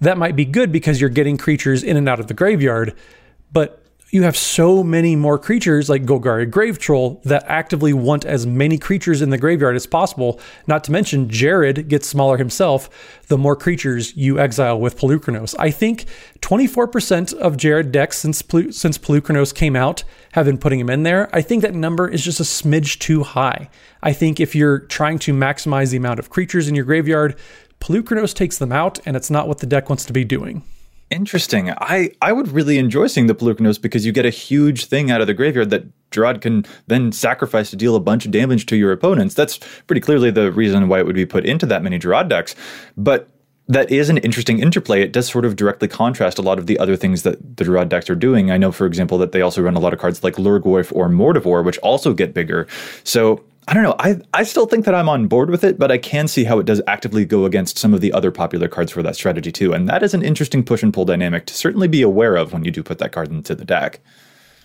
that 0.00 0.18
might 0.18 0.36
be 0.36 0.44
good 0.44 0.72
because 0.72 1.00
you're 1.00 1.10
getting 1.10 1.38
creatures 1.38 1.82
in 1.82 1.96
and 1.96 2.08
out 2.08 2.20
of 2.20 2.26
the 2.26 2.34
graveyard. 2.34 2.94
But 3.52 3.83
you 4.14 4.22
have 4.22 4.36
so 4.36 4.84
many 4.84 5.16
more 5.16 5.36
creatures 5.36 5.90
like 5.90 6.04
Golgari 6.04 6.48
Grave 6.48 6.78
Troll 6.78 7.20
that 7.24 7.44
actively 7.48 7.92
want 7.92 8.24
as 8.24 8.46
many 8.46 8.78
creatures 8.78 9.20
in 9.20 9.30
the 9.30 9.38
graveyard 9.38 9.74
as 9.74 9.88
possible. 9.88 10.38
Not 10.68 10.84
to 10.84 10.92
mention, 10.92 11.28
Jarad 11.28 11.88
gets 11.88 12.06
smaller 12.06 12.36
himself 12.36 12.88
the 13.26 13.36
more 13.36 13.56
creatures 13.56 14.16
you 14.16 14.38
exile 14.38 14.78
with 14.78 14.96
Polukranos. 14.96 15.56
I 15.58 15.72
think 15.72 16.04
24% 16.42 17.34
of 17.34 17.56
Jarad 17.56 17.90
decks 17.90 18.18
since, 18.18 18.40
since 18.70 18.98
Polukranos 18.98 19.52
came 19.52 19.74
out 19.74 20.04
have 20.30 20.46
been 20.46 20.58
putting 20.58 20.78
him 20.78 20.90
in 20.90 21.02
there. 21.02 21.28
I 21.34 21.42
think 21.42 21.62
that 21.62 21.74
number 21.74 22.08
is 22.08 22.24
just 22.24 22.38
a 22.38 22.44
smidge 22.44 23.00
too 23.00 23.24
high. 23.24 23.68
I 24.00 24.12
think 24.12 24.38
if 24.38 24.54
you're 24.54 24.78
trying 24.78 25.18
to 25.20 25.34
maximize 25.34 25.90
the 25.90 25.96
amount 25.96 26.20
of 26.20 26.30
creatures 26.30 26.68
in 26.68 26.76
your 26.76 26.84
graveyard, 26.84 27.34
Polukranos 27.80 28.32
takes 28.32 28.58
them 28.58 28.70
out, 28.70 29.00
and 29.04 29.16
it's 29.16 29.28
not 29.28 29.48
what 29.48 29.58
the 29.58 29.66
deck 29.66 29.88
wants 29.88 30.04
to 30.04 30.12
be 30.12 30.24
doing. 30.24 30.62
Interesting. 31.10 31.70
I, 31.70 32.10
I 32.20 32.32
would 32.32 32.48
really 32.48 32.78
enjoy 32.78 33.06
seeing 33.06 33.26
the 33.26 33.34
Polukranos 33.34 33.80
because 33.80 34.04
you 34.04 34.12
get 34.12 34.26
a 34.26 34.30
huge 34.30 34.86
thing 34.86 35.10
out 35.10 35.20
of 35.20 35.26
the 35.26 35.34
graveyard 35.34 35.70
that 35.70 35.84
Gerard 36.10 36.40
can 36.40 36.64
then 36.86 37.12
sacrifice 37.12 37.70
to 37.70 37.76
deal 37.76 37.94
a 37.94 38.00
bunch 38.00 38.24
of 38.24 38.32
damage 38.32 38.66
to 38.66 38.76
your 38.76 38.90
opponents. 38.90 39.34
That's 39.34 39.58
pretty 39.86 40.00
clearly 40.00 40.30
the 40.30 40.50
reason 40.50 40.88
why 40.88 40.98
it 40.98 41.06
would 41.06 41.14
be 41.14 41.26
put 41.26 41.44
into 41.44 41.66
that 41.66 41.82
many 41.82 41.98
Gerard 41.98 42.28
decks. 42.28 42.56
But 42.96 43.28
that 43.68 43.90
is 43.90 44.08
an 44.10 44.18
interesting 44.18 44.60
interplay. 44.60 45.02
It 45.02 45.12
does 45.12 45.26
sort 45.26 45.44
of 45.44 45.56
directly 45.56 45.88
contrast 45.88 46.38
a 46.38 46.42
lot 46.42 46.58
of 46.58 46.66
the 46.66 46.78
other 46.78 46.96
things 46.96 47.22
that 47.22 47.56
the 47.56 47.64
Gerard 47.64 47.88
decks 47.88 48.10
are 48.10 48.14
doing. 48.14 48.50
I 48.50 48.58
know, 48.58 48.72
for 48.72 48.86
example, 48.86 49.16
that 49.18 49.32
they 49.32 49.40
also 49.40 49.62
run 49.62 49.74
a 49.74 49.80
lot 49.80 49.92
of 49.92 49.98
cards 49.98 50.22
like 50.22 50.34
Lhurgoyf 50.34 50.94
or 50.94 51.08
Mortivore, 51.08 51.64
which 51.64 51.78
also 51.78 52.12
get 52.12 52.34
bigger. 52.34 52.66
So 53.04 53.42
I 53.66 53.74
don't 53.74 53.82
know. 53.82 53.96
I 53.98 54.20
I 54.34 54.42
still 54.42 54.66
think 54.66 54.84
that 54.84 54.94
I'm 54.94 55.08
on 55.08 55.26
board 55.26 55.48
with 55.48 55.64
it, 55.64 55.78
but 55.78 55.90
I 55.90 55.98
can 55.98 56.28
see 56.28 56.44
how 56.44 56.58
it 56.58 56.66
does 56.66 56.82
actively 56.86 57.24
go 57.24 57.44
against 57.44 57.78
some 57.78 57.94
of 57.94 58.00
the 58.00 58.12
other 58.12 58.30
popular 58.30 58.68
cards 58.68 58.92
for 58.92 59.02
that 59.02 59.16
strategy 59.16 59.50
too. 59.50 59.72
And 59.72 59.88
that 59.88 60.02
is 60.02 60.12
an 60.12 60.22
interesting 60.22 60.64
push 60.64 60.82
and 60.82 60.92
pull 60.92 61.04
dynamic 61.04 61.46
to 61.46 61.54
certainly 61.54 61.88
be 61.88 62.02
aware 62.02 62.36
of 62.36 62.52
when 62.52 62.64
you 62.64 62.70
do 62.70 62.82
put 62.82 62.98
that 62.98 63.12
card 63.12 63.30
into 63.30 63.54
the 63.54 63.64
deck. 63.64 64.00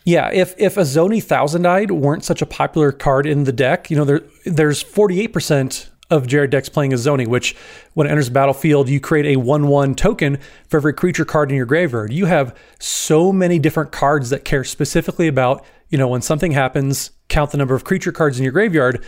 Yeah, 0.03 0.29
if 0.31 0.53
if 0.57 0.75
Izoni 0.75 1.23
Thousand 1.23 1.65
Eyed 1.65 1.91
weren't 1.91 2.23
such 2.23 2.41
a 2.41 2.45
popular 2.45 2.91
card 2.91 3.25
in 3.25 3.43
the 3.45 3.51
deck, 3.51 3.89
you 3.89 3.97
know, 3.97 4.05
there 4.05 4.21
there's 4.45 4.83
48% 4.83 5.89
of 6.09 6.25
Jarad 6.25 6.49
decks 6.49 6.69
playing 6.69 6.91
Izoni, 6.91 7.27
which 7.27 7.55
when 7.93 8.07
it 8.07 8.09
enters 8.09 8.27
the 8.27 8.33
battlefield, 8.33 8.89
you 8.89 8.99
create 8.99 9.25
a 9.27 9.35
1 9.37 9.67
1 9.67 9.95
token 9.95 10.39
for 10.67 10.77
every 10.77 10.93
creature 10.93 11.25
card 11.25 11.51
in 11.51 11.57
your 11.57 11.65
graveyard. 11.65 12.11
You 12.11 12.25
have 12.25 12.57
so 12.79 13.31
many 13.31 13.59
different 13.59 13.91
cards 13.91 14.29
that 14.31 14.43
care 14.43 14.63
specifically 14.63 15.27
about, 15.27 15.63
you 15.89 15.97
know, 15.97 16.07
when 16.07 16.21
something 16.21 16.51
happens, 16.51 17.11
count 17.29 17.51
the 17.51 17.57
number 17.57 17.75
of 17.75 17.83
creature 17.83 18.11
cards 18.11 18.37
in 18.37 18.43
your 18.43 18.51
graveyard. 18.51 19.05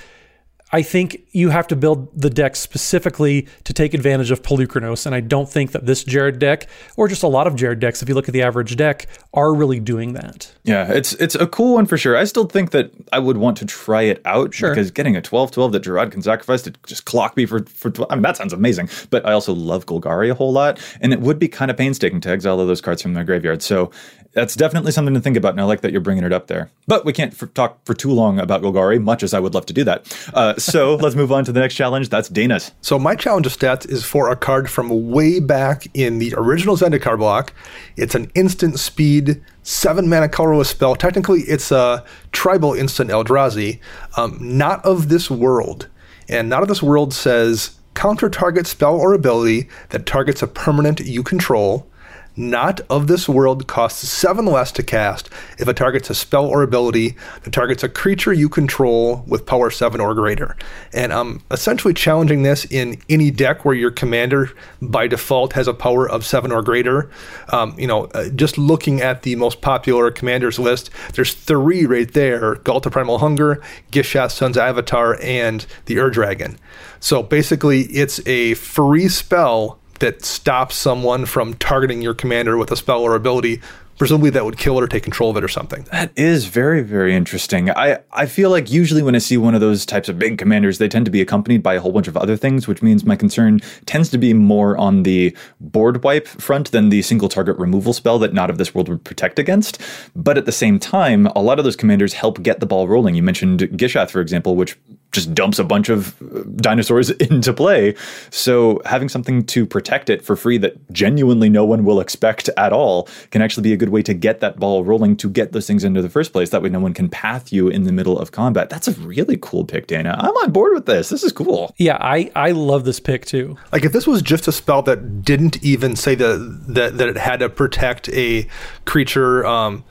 I 0.73 0.83
think 0.83 1.27
you 1.31 1.49
have 1.49 1.67
to 1.67 1.75
build 1.75 2.09
the 2.19 2.29
deck 2.29 2.55
specifically 2.55 3.47
to 3.65 3.73
take 3.73 3.93
advantage 3.93 4.31
of 4.31 4.41
Polukranos, 4.41 5.05
and 5.05 5.13
I 5.13 5.19
don't 5.19 5.49
think 5.49 5.73
that 5.73 5.85
this 5.85 6.05
Jarad 6.05 6.39
deck, 6.39 6.69
or 6.95 7.09
just 7.09 7.23
a 7.23 7.27
lot 7.27 7.45
of 7.45 7.55
Jarad 7.55 7.79
decks, 7.79 8.01
if 8.01 8.07
you 8.07 8.15
look 8.15 8.29
at 8.29 8.33
the 8.33 8.41
average 8.41 8.77
deck, 8.77 9.07
are 9.33 9.53
really 9.53 9.81
doing 9.81 10.13
that. 10.13 10.53
Yeah, 10.63 10.91
it's 10.91 11.13
it's 11.13 11.33
a 11.33 11.47
cool 11.47 11.73
one 11.75 11.87
for 11.87 11.97
sure. 11.97 12.15
I 12.15 12.23
still 12.25 12.45
think 12.45 12.69
that 12.71 12.91
I 13.11 13.17
would 13.17 13.37
want 13.37 13.57
to 13.57 13.65
try 13.65 14.03
it 14.03 14.21
out 14.25 14.53
sure. 14.53 14.69
because 14.69 14.91
getting 14.91 15.15
a 15.15 15.21
12-12 15.21 15.71
that 15.71 15.79
Gerard 15.79 16.11
can 16.11 16.21
sacrifice 16.21 16.61
to 16.63 16.73
just 16.85 17.05
clock 17.05 17.35
me 17.35 17.47
for 17.47 17.65
for 17.65 17.89
12, 17.89 18.11
I 18.11 18.15
mean 18.15 18.21
that 18.21 18.37
sounds 18.37 18.53
amazing. 18.53 18.89
But 19.09 19.25
I 19.25 19.31
also 19.31 19.53
love 19.53 19.87
Golgari 19.87 20.29
a 20.29 20.35
whole 20.35 20.53
lot, 20.53 20.79
and 21.01 21.13
it 21.13 21.21
would 21.21 21.39
be 21.39 21.47
kind 21.47 21.71
of 21.71 21.77
painstaking 21.77 22.21
to 22.21 22.29
exile 22.29 22.59
all 22.59 22.67
those 22.67 22.81
cards 22.81 23.01
from 23.01 23.13
my 23.13 23.23
graveyard. 23.23 23.63
So 23.63 23.91
that's 24.33 24.55
definitely 24.55 24.91
something 24.91 25.13
to 25.13 25.19
think 25.19 25.35
about, 25.35 25.51
and 25.51 25.61
I 25.61 25.65
like 25.65 25.81
that 25.81 25.91
you're 25.91 25.99
bringing 25.99 26.23
it 26.23 26.31
up 26.31 26.47
there. 26.47 26.69
But 26.87 27.05
we 27.05 27.11
can't 27.11 27.35
talk 27.53 27.83
for 27.85 27.93
too 27.93 28.11
long 28.11 28.39
about 28.39 28.61
Golgari, 28.61 29.01
much 29.01 29.23
as 29.23 29.33
I 29.33 29.39
would 29.39 29.53
love 29.53 29.65
to 29.65 29.73
do 29.73 29.83
that. 29.83 30.29
Uh, 30.33 30.55
so 30.57 30.95
let's 31.01 31.15
move 31.15 31.31
on 31.31 31.43
to 31.45 31.51
the 31.51 31.59
next 31.59 31.75
challenge. 31.75 32.09
That's 32.09 32.29
Dana's. 32.29 32.71
So 32.81 32.97
my 32.97 33.15
challenge 33.15 33.45
of 33.45 33.57
stats 33.57 33.89
is 33.89 34.05
for 34.05 34.29
a 34.29 34.35
card 34.35 34.69
from 34.69 35.11
way 35.11 35.39
back 35.39 35.87
in 35.93 36.19
the 36.19 36.33
original 36.37 36.77
Zendikar 36.77 37.17
block. 37.17 37.53
It's 37.97 38.15
an 38.15 38.31
instant 38.33 38.79
speed, 38.79 39.43
seven 39.63 40.09
mana 40.09 40.29
colorless 40.29 40.69
spell. 40.69 40.95
Technically, 40.95 41.41
it's 41.41 41.71
a 41.71 42.03
tribal 42.31 42.73
instant 42.73 43.09
Eldrazi, 43.09 43.79
um, 44.17 44.37
not 44.39 44.83
of 44.85 45.09
this 45.09 45.29
world. 45.29 45.87
And 46.29 46.49
not 46.49 46.61
of 46.61 46.67
this 46.67 46.81
world 46.81 47.13
says 47.13 47.77
counter 47.93 48.29
target 48.29 48.67
spell 48.67 48.95
or 48.95 49.13
ability 49.13 49.67
that 49.89 50.05
targets 50.05 50.41
a 50.41 50.47
permanent 50.47 50.99
you 51.01 51.23
control 51.23 51.87
not 52.35 52.81
of 52.89 53.07
this 53.07 53.27
world 53.27 53.67
costs 53.67 54.07
7 54.07 54.45
less 54.45 54.71
to 54.73 54.83
cast 54.83 55.29
if 55.57 55.67
it 55.67 55.75
targets 55.75 56.09
a 56.09 56.15
spell 56.15 56.45
or 56.45 56.63
ability 56.63 57.15
that 57.43 57.51
targets 57.51 57.83
a 57.83 57.89
creature 57.89 58.33
you 58.33 58.47
control 58.47 59.23
with 59.27 59.45
power 59.45 59.69
7 59.69 59.99
or 59.99 60.13
greater. 60.13 60.55
And 60.93 61.11
I'm 61.11 61.41
essentially 61.51 61.93
challenging 61.93 62.43
this 62.43 62.65
in 62.65 63.01
any 63.09 63.31
deck 63.31 63.65
where 63.65 63.75
your 63.75 63.91
commander 63.91 64.51
by 64.81 65.07
default 65.07 65.53
has 65.53 65.67
a 65.67 65.73
power 65.73 66.09
of 66.09 66.25
7 66.25 66.51
or 66.51 66.61
greater. 66.61 67.09
Um, 67.49 67.75
you 67.77 67.87
know, 67.87 68.05
uh, 68.05 68.29
just 68.29 68.57
looking 68.57 69.01
at 69.01 69.23
the 69.23 69.35
most 69.35 69.61
popular 69.61 70.11
commanders 70.11 70.57
list, 70.57 70.89
there's 71.13 71.33
three 71.33 71.85
right 71.85 72.11
there 72.11 72.55
Ghalta 72.55 72.91
Primal 72.91 73.19
Hunger, 73.19 73.61
Gishath 73.91 74.31
Sun's 74.31 74.57
Avatar, 74.57 75.17
and 75.21 75.65
the 75.85 75.99
Ur 75.99 76.09
Dragon. 76.09 76.57
So 76.99 77.23
basically, 77.23 77.81
it's 77.83 78.25
a 78.27 78.53
free 78.53 79.09
spell 79.09 79.80
that 80.01 80.25
stops 80.25 80.75
someone 80.75 81.25
from 81.25 81.53
targeting 81.55 82.01
your 82.01 82.13
commander 82.13 82.57
with 82.57 82.71
a 82.71 82.75
spell 82.75 83.01
or 83.01 83.15
ability 83.15 83.61
presumably 84.01 84.31
that 84.31 84.43
would 84.43 84.57
kill 84.57 84.79
it 84.79 84.83
or 84.83 84.87
take 84.87 85.03
control 85.03 85.29
of 85.29 85.37
it 85.37 85.43
or 85.43 85.47
something. 85.47 85.83
That 85.91 86.11
is 86.15 86.45
very, 86.45 86.81
very 86.81 87.15
interesting. 87.15 87.69
I, 87.69 87.99
I 88.11 88.25
feel 88.25 88.49
like 88.49 88.71
usually 88.71 89.03
when 89.03 89.13
I 89.13 89.19
see 89.19 89.37
one 89.37 89.53
of 89.53 89.61
those 89.61 89.85
types 89.85 90.09
of 90.09 90.17
big 90.17 90.39
commanders, 90.39 90.79
they 90.79 90.87
tend 90.87 91.05
to 91.05 91.11
be 91.11 91.21
accompanied 91.21 91.61
by 91.61 91.75
a 91.75 91.79
whole 91.79 91.91
bunch 91.91 92.07
of 92.07 92.17
other 92.17 92.35
things, 92.35 92.67
which 92.67 92.81
means 92.81 93.05
my 93.05 93.15
concern 93.15 93.59
tends 93.85 94.09
to 94.09 94.17
be 94.17 94.33
more 94.33 94.75
on 94.75 95.03
the 95.03 95.37
board 95.59 96.03
wipe 96.03 96.27
front 96.27 96.71
than 96.71 96.89
the 96.89 97.03
single 97.03 97.29
target 97.29 97.55
removal 97.59 97.93
spell 97.93 98.17
that 98.17 98.33
Not 98.33 98.49
of 98.49 98.57
This 98.57 98.73
World 98.73 98.89
would 98.89 99.03
protect 99.03 99.37
against. 99.37 99.79
But 100.15 100.35
at 100.35 100.47
the 100.47 100.51
same 100.51 100.79
time, 100.79 101.27
a 101.27 101.41
lot 101.43 101.59
of 101.59 101.63
those 101.63 101.75
commanders 101.75 102.13
help 102.13 102.41
get 102.41 102.59
the 102.59 102.65
ball 102.65 102.87
rolling. 102.87 103.13
You 103.13 103.21
mentioned 103.21 103.59
Gishath, 103.59 104.09
for 104.09 104.19
example, 104.19 104.55
which 104.55 104.79
just 105.11 105.33
dumps 105.33 105.59
a 105.59 105.63
bunch 105.63 105.89
of 105.89 106.15
dinosaurs 106.57 107.09
into 107.09 107.53
play. 107.53 107.95
So 108.29 108.81
having 108.85 109.09
something 109.09 109.45
to 109.47 109.65
protect 109.65 110.09
it 110.09 110.23
for 110.23 110.35
free 110.35 110.57
that 110.59 110.91
genuinely 110.91 111.49
no 111.49 111.65
one 111.65 111.83
will 111.83 111.99
expect 111.99 112.49
at 112.57 112.73
all 112.73 113.07
can 113.31 113.41
actually 113.41 113.63
be 113.63 113.73
a 113.73 113.77
good 113.77 113.89
way 113.89 114.01
to 114.03 114.13
get 114.13 114.39
that 114.39 114.59
ball 114.59 114.83
rolling 114.83 115.17
to 115.17 115.29
get 115.29 115.51
those 115.51 115.67
things 115.67 115.83
into 115.83 116.01
the 116.01 116.09
first 116.09 116.31
place. 116.31 116.49
That 116.49 116.61
way 116.61 116.69
no 116.69 116.79
one 116.79 116.93
can 116.93 117.09
path 117.09 117.51
you 117.51 117.67
in 117.67 117.83
the 117.83 117.91
middle 117.91 118.17
of 118.17 118.31
combat. 118.31 118.69
That's 118.69 118.87
a 118.87 118.93
really 118.93 119.37
cool 119.41 119.65
pick, 119.65 119.87
Dana. 119.87 120.15
I'm 120.17 120.35
on 120.37 120.51
board 120.51 120.73
with 120.73 120.85
this. 120.85 121.09
This 121.09 121.23
is 121.23 121.31
cool. 121.31 121.73
Yeah, 121.77 121.97
I, 121.99 122.31
I 122.35 122.51
love 122.51 122.85
this 122.85 122.99
pick 122.99 123.25
too. 123.25 123.57
Like 123.71 123.85
if 123.85 123.91
this 123.91 124.07
was 124.07 124.21
just 124.21 124.47
a 124.47 124.51
spell 124.51 124.81
that 124.83 125.23
didn't 125.23 125.63
even 125.63 125.95
say 125.95 126.15
that 126.15 126.63
that, 126.67 126.97
that 126.97 127.09
it 127.09 127.17
had 127.17 127.39
to 127.39 127.49
protect 127.49 128.09
a 128.09 128.47
creature 128.85 129.45
um, 129.45 129.83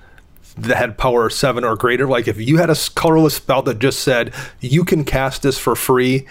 that 0.57 0.77
had 0.77 0.99
power 0.99 1.31
seven 1.31 1.65
or 1.65 1.77
greater. 1.77 2.07
Like 2.07 2.29
if 2.29 2.41
you 2.41 2.59
had 2.59 2.71
a 2.71 2.77
colorless 2.95 3.35
spell 3.35 3.63
that 3.63 3.79
just 3.79 4.01
said 4.01 4.35
you 4.61 4.85
can 4.85 5.05
cast 5.05 5.43
this 5.43 5.59
for 5.59 5.77
free 5.77 6.27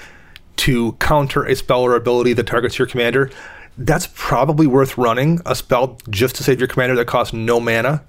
to 0.57 0.93
counter 0.93 1.45
a 1.45 1.55
spell 1.55 1.81
or 1.81 1.95
ability 1.95 2.33
that 2.33 2.47
targets 2.47 2.77
your 2.77 2.87
commander, 2.87 3.31
that's 3.77 4.07
probably 4.13 4.67
worth 4.67 4.97
running 4.97 5.39
a 5.45 5.55
spell 5.55 5.97
just 6.09 6.35
to 6.35 6.43
save 6.43 6.59
your 6.59 6.67
commander 6.67 6.95
that 6.95 7.05
costs 7.05 7.33
no 7.33 7.59
mana. 7.59 8.03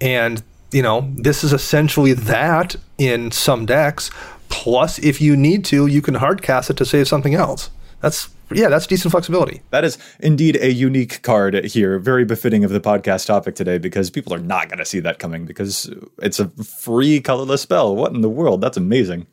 And 0.00 0.42
you 0.72 0.82
know, 0.82 1.08
this 1.14 1.44
is 1.44 1.52
essentially 1.52 2.12
that 2.14 2.74
in 2.98 3.30
some 3.30 3.64
decks. 3.64 4.10
Plus, 4.48 4.98
if 4.98 5.20
you 5.20 5.36
need 5.36 5.64
to, 5.66 5.86
you 5.86 6.02
can 6.02 6.14
hard 6.14 6.42
cast 6.42 6.68
it 6.68 6.76
to 6.78 6.84
save 6.84 7.06
something 7.06 7.34
else. 7.34 7.70
That's 8.00 8.28
yeah, 8.52 8.68
that's 8.68 8.86
decent 8.86 9.10
flexibility. 9.10 9.62
That 9.70 9.84
is 9.84 9.98
indeed 10.20 10.56
a 10.56 10.70
unique 10.70 11.22
card 11.22 11.64
here, 11.64 11.98
very 11.98 12.24
befitting 12.24 12.62
of 12.62 12.70
the 12.70 12.80
podcast 12.80 13.26
topic 13.26 13.54
today 13.54 13.78
because 13.78 14.10
people 14.10 14.34
are 14.34 14.38
not 14.38 14.68
going 14.68 14.78
to 14.78 14.84
see 14.84 15.00
that 15.00 15.18
coming 15.18 15.46
because 15.46 15.90
it's 16.18 16.38
a 16.38 16.48
free 16.48 17.20
colorless 17.20 17.62
spell. 17.62 17.96
What 17.96 18.12
in 18.12 18.20
the 18.20 18.28
world? 18.28 18.60
That's 18.60 18.76
amazing. 18.76 19.26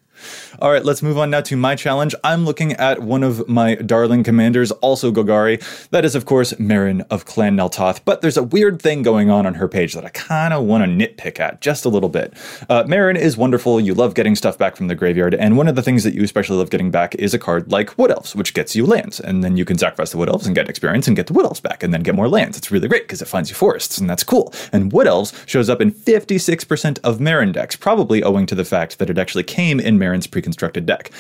All 0.62 0.72
right, 0.72 0.86
let's 0.86 1.02
move 1.02 1.18
on 1.18 1.32
now 1.32 1.42
to 1.42 1.58
my 1.58 1.74
challenge. 1.74 2.14
I'm 2.24 2.46
looking 2.46 2.74
at 2.74 3.02
one 3.02 3.24
of 3.24 3.50
my 3.50 3.74
darling 3.74 4.22
commanders, 4.22 4.70
also 4.74 5.12
Golgari. 5.12 5.60
That 5.90 6.06
is, 6.06 6.14
of 6.14 6.26
course, 6.28 6.54
Meren 6.54 7.04
of 7.10 7.26
Clan 7.26 7.56
Nel 7.56 7.68
Toth. 7.68 8.06
But 8.06 8.22
there's 8.22 8.38
a 8.38 8.44
weird 8.44 8.80
thing 8.80 9.02
going 9.02 9.32
on 9.32 9.48
on 9.48 9.56
her 9.56 9.68
page 9.68 9.96
that 9.96 10.06
I 10.06 10.10
kind 10.10 10.54
of 10.54 10.66
want 10.66 10.84
to 10.84 10.88
nitpick 10.88 11.40
at 11.40 11.62
just 11.62 11.84
a 11.84 11.90
little 11.90 12.10
bit. 12.10 12.36
Uh, 12.70 12.84
Meren 12.84 13.18
is 13.18 13.36
wonderful. 13.38 13.80
You 13.80 13.96
love 13.96 14.14
getting 14.14 14.36
stuff 14.36 14.56
back 14.56 14.76
from 14.76 14.88
the 14.88 14.94
graveyard. 14.94 15.34
And 15.34 15.58
one 15.58 15.68
of 15.68 15.74
the 15.74 15.82
things 15.82 16.04
that 16.04 16.14
you 16.14 16.24
especially 16.24 16.58
love 16.58 16.70
getting 16.70 16.92
back 16.92 17.16
is 17.16 17.34
a 17.34 17.40
card 17.40 17.72
like 17.72 17.98
Wood 17.98 18.12
Elves, 18.12 18.36
which 18.36 18.54
gets 18.54 18.76
you 18.76 18.86
lands. 18.86 19.20
And 19.20 19.44
then 19.44 19.58
you 19.58 19.66
can 19.66 19.80
sacrifice 19.80 20.12
the 20.12 20.20
Wood 20.20 20.30
Elves 20.30 20.46
and 20.46 20.54
get 20.54 20.70
experience 20.70 21.08
and 21.08 21.16
get 21.16 21.26
the 21.26 21.34
Wood 21.34 21.46
Elves 21.46 21.60
back 21.60 21.82
and 21.82 21.92
then 21.92 22.04
get 22.04 22.14
more 22.14 22.30
lands. 22.30 22.56
It's 22.56 22.70
really 22.70 22.88
great 22.88 23.06
because 23.06 23.24
it 23.24 23.28
finds 23.28 23.50
you 23.50 23.56
forests, 23.56 23.98
and 23.98 24.08
that's 24.08 24.24
cool. 24.24 24.54
And 24.72 24.94
Wood 24.94 25.08
Elves 25.08 25.34
shows 25.48 25.72
up 25.72 25.82
in 25.82 25.92
56% 25.92 27.00
of 27.04 27.18
Meren 27.18 27.52
decks, 27.52 27.76
probably 27.76 28.22
owing 28.22 28.46
to 28.46 28.54
the 28.54 28.64
fact 28.64 29.00
that 29.00 29.10
it 29.10 29.18
actually 29.18 29.44
came 29.44 29.80
in 29.80 29.98
Meren's 29.98 30.28
pre 30.28 30.51
constructed 30.52 30.86
deck. 30.86 31.12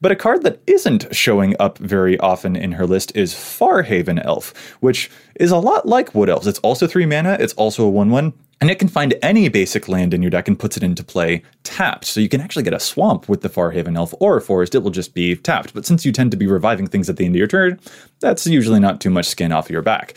But 0.00 0.12
a 0.12 0.16
card 0.16 0.44
that 0.44 0.60
isn't 0.66 1.14
showing 1.14 1.54
up 1.60 1.76
very 1.76 2.18
often 2.20 2.56
in 2.56 2.72
her 2.72 2.86
list 2.86 3.14
is 3.14 3.34
Farhaven 3.34 4.24
Elf, 4.24 4.54
which 4.80 5.10
is 5.34 5.50
a 5.50 5.58
lot 5.58 5.86
like 5.86 6.14
Wood 6.14 6.30
Elves. 6.30 6.46
It's 6.46 6.60
also 6.60 6.86
three 6.86 7.04
mana, 7.04 7.36
it's 7.38 7.52
also 7.54 7.84
a 7.84 7.90
1 7.90 8.08
1, 8.08 8.32
and 8.60 8.70
it 8.70 8.78
can 8.78 8.88
find 8.88 9.14
any 9.22 9.48
basic 9.48 9.88
land 9.88 10.14
in 10.14 10.22
your 10.22 10.30
deck 10.30 10.48
and 10.48 10.58
puts 10.58 10.76
it 10.76 10.82
into 10.82 11.04
play 11.04 11.42
tapped. 11.64 12.06
So 12.06 12.20
you 12.20 12.28
can 12.30 12.40
actually 12.40 12.62
get 12.62 12.72
a 12.72 12.80
swamp 12.80 13.28
with 13.28 13.42
the 13.42 13.50
Farhaven 13.50 13.96
Elf 13.96 14.14
or 14.20 14.36
a 14.36 14.40
forest, 14.40 14.74
it 14.74 14.82
will 14.82 14.90
just 14.90 15.14
be 15.14 15.36
tapped. 15.36 15.74
But 15.74 15.84
since 15.84 16.06
you 16.06 16.12
tend 16.12 16.30
to 16.30 16.36
be 16.36 16.46
reviving 16.46 16.86
things 16.86 17.10
at 17.10 17.16
the 17.16 17.26
end 17.26 17.34
of 17.34 17.38
your 17.38 17.46
turn, 17.46 17.78
that's 18.20 18.46
usually 18.46 18.80
not 18.80 19.00
too 19.00 19.10
much 19.10 19.26
skin 19.26 19.52
off 19.52 19.68
your 19.68 19.82
back. 19.82 20.16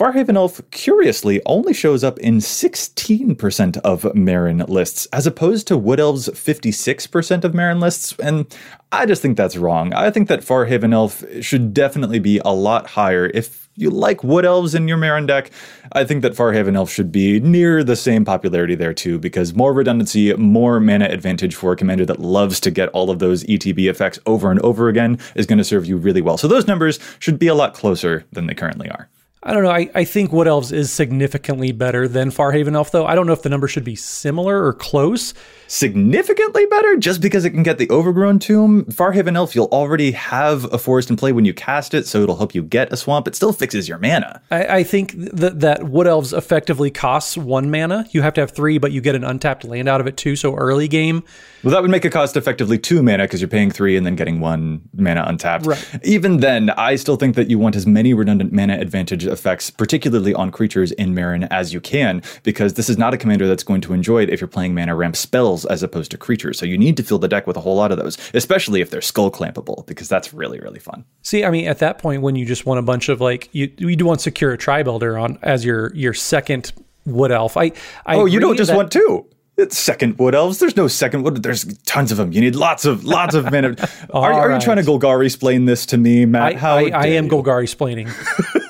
Farhaven 0.00 0.34
Elf, 0.34 0.62
curiously, 0.70 1.42
only 1.44 1.74
shows 1.74 2.02
up 2.02 2.18
in 2.20 2.38
16% 2.38 3.76
of 3.84 4.04
Meren 4.14 4.66
lists, 4.66 5.04
as 5.12 5.26
opposed 5.26 5.66
to 5.66 5.76
Wood 5.76 6.00
Elves' 6.00 6.30
56% 6.30 7.44
of 7.44 7.52
Meren 7.52 7.82
lists, 7.82 8.14
and 8.18 8.46
I 8.92 9.04
just 9.04 9.20
think 9.20 9.36
that's 9.36 9.58
wrong. 9.58 9.92
I 9.92 10.10
think 10.10 10.28
that 10.28 10.40
Farhaven 10.40 10.94
Elf 10.94 11.22
should 11.42 11.74
definitely 11.74 12.18
be 12.18 12.40
a 12.46 12.54
lot 12.54 12.86
higher. 12.86 13.30
If 13.34 13.68
you 13.74 13.90
like 13.90 14.24
Wood 14.24 14.46
Elves 14.46 14.74
in 14.74 14.88
your 14.88 14.96
Meren 14.96 15.26
deck, 15.26 15.50
I 15.92 16.04
think 16.04 16.22
that 16.22 16.32
Farhaven 16.32 16.76
Elf 16.76 16.90
should 16.90 17.12
be 17.12 17.38
near 17.38 17.84
the 17.84 17.94
same 17.94 18.24
popularity 18.24 18.76
there 18.76 18.94
too, 18.94 19.18
because 19.18 19.54
more 19.54 19.74
redundancy, 19.74 20.32
more 20.32 20.80
mana 20.80 21.08
advantage 21.10 21.54
for 21.54 21.72
a 21.72 21.76
commander 21.76 22.06
that 22.06 22.20
loves 22.20 22.58
to 22.60 22.70
get 22.70 22.88
all 22.94 23.10
of 23.10 23.18
those 23.18 23.44
ETB 23.44 23.90
effects 23.90 24.18
over 24.24 24.50
and 24.50 24.60
over 24.60 24.88
again 24.88 25.18
is 25.34 25.44
going 25.44 25.58
to 25.58 25.62
serve 25.64 25.84
you 25.84 25.98
really 25.98 26.22
well. 26.22 26.38
So 26.38 26.48
those 26.48 26.66
numbers 26.66 26.98
should 27.18 27.38
be 27.38 27.48
a 27.48 27.54
lot 27.54 27.74
closer 27.74 28.24
than 28.32 28.46
they 28.46 28.54
currently 28.54 28.88
are. 28.88 29.10
I 29.42 29.54
don't 29.54 29.62
know. 29.62 29.70
I, 29.70 29.90
I 29.94 30.04
think 30.04 30.32
Wood 30.32 30.46
Elves 30.46 30.70
is 30.70 30.92
significantly 30.92 31.72
better 31.72 32.06
than 32.06 32.30
Farhaven 32.30 32.74
Elf, 32.74 32.92
though. 32.92 33.06
I 33.06 33.14
don't 33.14 33.26
know 33.26 33.32
if 33.32 33.42
the 33.42 33.48
number 33.48 33.68
should 33.68 33.84
be 33.84 33.96
similar 33.96 34.66
or 34.66 34.74
close 34.74 35.32
significantly 35.70 36.66
better 36.66 36.96
just 36.96 37.20
because 37.20 37.44
it 37.44 37.50
can 37.50 37.62
get 37.62 37.78
the 37.78 37.88
overgrown 37.90 38.40
tomb. 38.40 38.84
Farhaven 38.86 39.36
Elf, 39.36 39.54
you'll 39.54 39.68
already 39.70 40.10
have 40.10 40.64
a 40.72 40.78
forest 40.78 41.10
in 41.10 41.16
play 41.16 41.30
when 41.30 41.44
you 41.44 41.54
cast 41.54 41.94
it, 41.94 42.08
so 42.08 42.22
it'll 42.22 42.36
help 42.36 42.56
you 42.56 42.62
get 42.62 42.92
a 42.92 42.96
swamp. 42.96 43.28
It 43.28 43.36
still 43.36 43.52
fixes 43.52 43.88
your 43.88 43.98
mana. 43.98 44.42
I, 44.50 44.78
I 44.78 44.82
think 44.82 45.12
that 45.16 45.60
that 45.60 45.84
Wood 45.84 46.08
Elves 46.08 46.32
effectively 46.32 46.90
costs 46.90 47.36
one 47.36 47.70
mana. 47.70 48.04
You 48.10 48.22
have 48.22 48.34
to 48.34 48.40
have 48.40 48.50
three, 48.50 48.78
but 48.78 48.90
you 48.90 49.00
get 49.00 49.14
an 49.14 49.22
untapped 49.22 49.62
land 49.64 49.88
out 49.88 50.00
of 50.00 50.08
it 50.08 50.16
too. 50.16 50.34
So 50.34 50.56
early 50.56 50.88
game. 50.88 51.22
Well, 51.62 51.72
that 51.72 51.82
would 51.82 51.90
make 51.90 52.04
it 52.04 52.10
cost 52.10 52.36
effectively 52.36 52.78
two 52.78 53.00
mana 53.02 53.24
because 53.24 53.40
you're 53.40 53.48
paying 53.48 53.70
three 53.70 53.96
and 53.96 54.04
then 54.04 54.16
getting 54.16 54.40
one 54.40 54.80
mana 54.92 55.24
untapped. 55.24 55.66
Right. 55.66 56.00
Even 56.02 56.38
then, 56.38 56.70
I 56.70 56.96
still 56.96 57.16
think 57.16 57.36
that 57.36 57.48
you 57.48 57.60
want 57.60 57.76
as 57.76 57.86
many 57.86 58.12
redundant 58.12 58.52
mana 58.52 58.78
advantage 58.78 59.24
effects, 59.24 59.70
particularly 59.70 60.34
on 60.34 60.50
creatures 60.50 60.90
in 60.92 61.14
Meren, 61.14 61.46
as 61.50 61.72
you 61.72 61.80
can, 61.80 62.22
because 62.42 62.74
this 62.74 62.88
is 62.88 62.98
not 62.98 63.14
a 63.14 63.16
commander 63.16 63.46
that's 63.46 63.62
going 63.62 63.82
to 63.82 63.92
enjoy 63.92 64.22
it 64.22 64.30
if 64.30 64.40
you're 64.40 64.48
playing 64.48 64.74
mana 64.74 64.96
ramp 64.96 65.14
spells 65.14 65.59
as 65.66 65.82
opposed 65.82 66.10
to 66.12 66.18
creatures. 66.18 66.58
So 66.58 66.66
you 66.66 66.78
need 66.78 66.96
to 66.96 67.02
fill 67.02 67.18
the 67.18 67.28
deck 67.28 67.46
with 67.46 67.56
a 67.56 67.60
whole 67.60 67.76
lot 67.76 67.92
of 67.92 67.98
those, 67.98 68.18
especially 68.34 68.80
if 68.80 68.90
they're 68.90 69.00
skull 69.00 69.30
clampable, 69.30 69.86
because 69.86 70.08
that's 70.08 70.32
really, 70.32 70.60
really 70.60 70.80
fun. 70.80 71.04
See, 71.22 71.44
I 71.44 71.50
mean, 71.50 71.66
at 71.66 71.78
that 71.78 71.98
point, 71.98 72.22
when 72.22 72.36
you 72.36 72.44
just 72.44 72.66
want 72.66 72.78
a 72.78 72.82
bunch 72.82 73.08
of 73.08 73.20
like, 73.20 73.48
you, 73.52 73.72
you 73.78 73.96
do 73.96 74.04
want 74.04 74.20
Sakura-Tribe 74.20 74.88
Elder 74.88 75.18
on 75.18 75.38
as 75.42 75.64
your 75.64 75.94
your 75.94 76.14
second 76.14 76.72
Wood 77.06 77.32
Elf. 77.32 77.56
I, 77.56 77.72
I 78.06 78.16
oh, 78.16 78.26
you 78.26 78.40
don't 78.40 78.56
just 78.56 78.70
that- 78.70 78.76
want 78.76 78.92
two. 78.92 79.26
It's 79.56 79.76
second 79.76 80.18
wood 80.18 80.34
elves. 80.34 80.58
There's 80.58 80.74
no 80.74 80.88
second 80.88 81.22
wood. 81.22 81.42
There's 81.42 81.66
tons 81.82 82.10
of 82.10 82.16
them. 82.16 82.32
You 82.32 82.40
need 82.40 82.56
lots 82.56 82.86
of 82.86 83.04
lots 83.04 83.34
of 83.34 83.50
men. 83.52 83.66
are, 83.66 83.76
are 84.14 84.48
right. 84.48 84.54
you 84.54 84.60
trying 84.62 84.78
to 84.78 84.82
Golgari 84.82 85.26
explain 85.26 85.66
this 85.66 85.84
to 85.86 85.98
me, 85.98 86.24
Matt? 86.24 86.54
I, 86.54 86.56
How 86.56 86.76
I, 86.76 86.90
I 86.94 87.06
am 87.08 87.28
Golgari 87.28 87.64
explaining. 87.64 88.08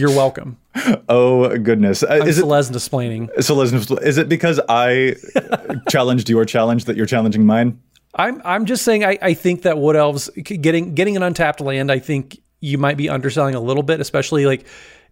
You're 0.00 0.16
welcome. 0.16 0.56
Oh 1.10 1.56
goodness! 1.58 2.02
Uh, 2.02 2.24
is 2.26 2.36
Celeste 2.36 2.74
explaining? 2.74 3.28
Celeste, 3.38 3.90
is 4.02 4.16
it 4.16 4.28
because 4.28 4.58
I 4.68 5.16
challenged 5.90 6.30
your 6.30 6.44
challenge 6.44 6.86
that 6.86 6.96
you're 6.96 7.06
challenging 7.06 7.44
mine? 7.44 7.78
I'm 8.14 8.40
I'm 8.44 8.64
just 8.64 8.82
saying 8.84 9.04
I, 9.04 9.18
I 9.20 9.34
think 9.34 9.62
that 9.62 9.76
wood 9.76 9.96
elves 9.96 10.30
getting 10.42 10.94
getting 10.94 11.16
an 11.16 11.22
untapped 11.22 11.60
land. 11.60 11.92
I 11.92 11.98
think 11.98 12.40
you 12.60 12.78
might 12.78 12.96
be 12.96 13.08
underselling 13.08 13.54
a 13.54 13.60
little 13.60 13.82
bit, 13.82 14.00
especially 14.00 14.46
like 14.46 14.66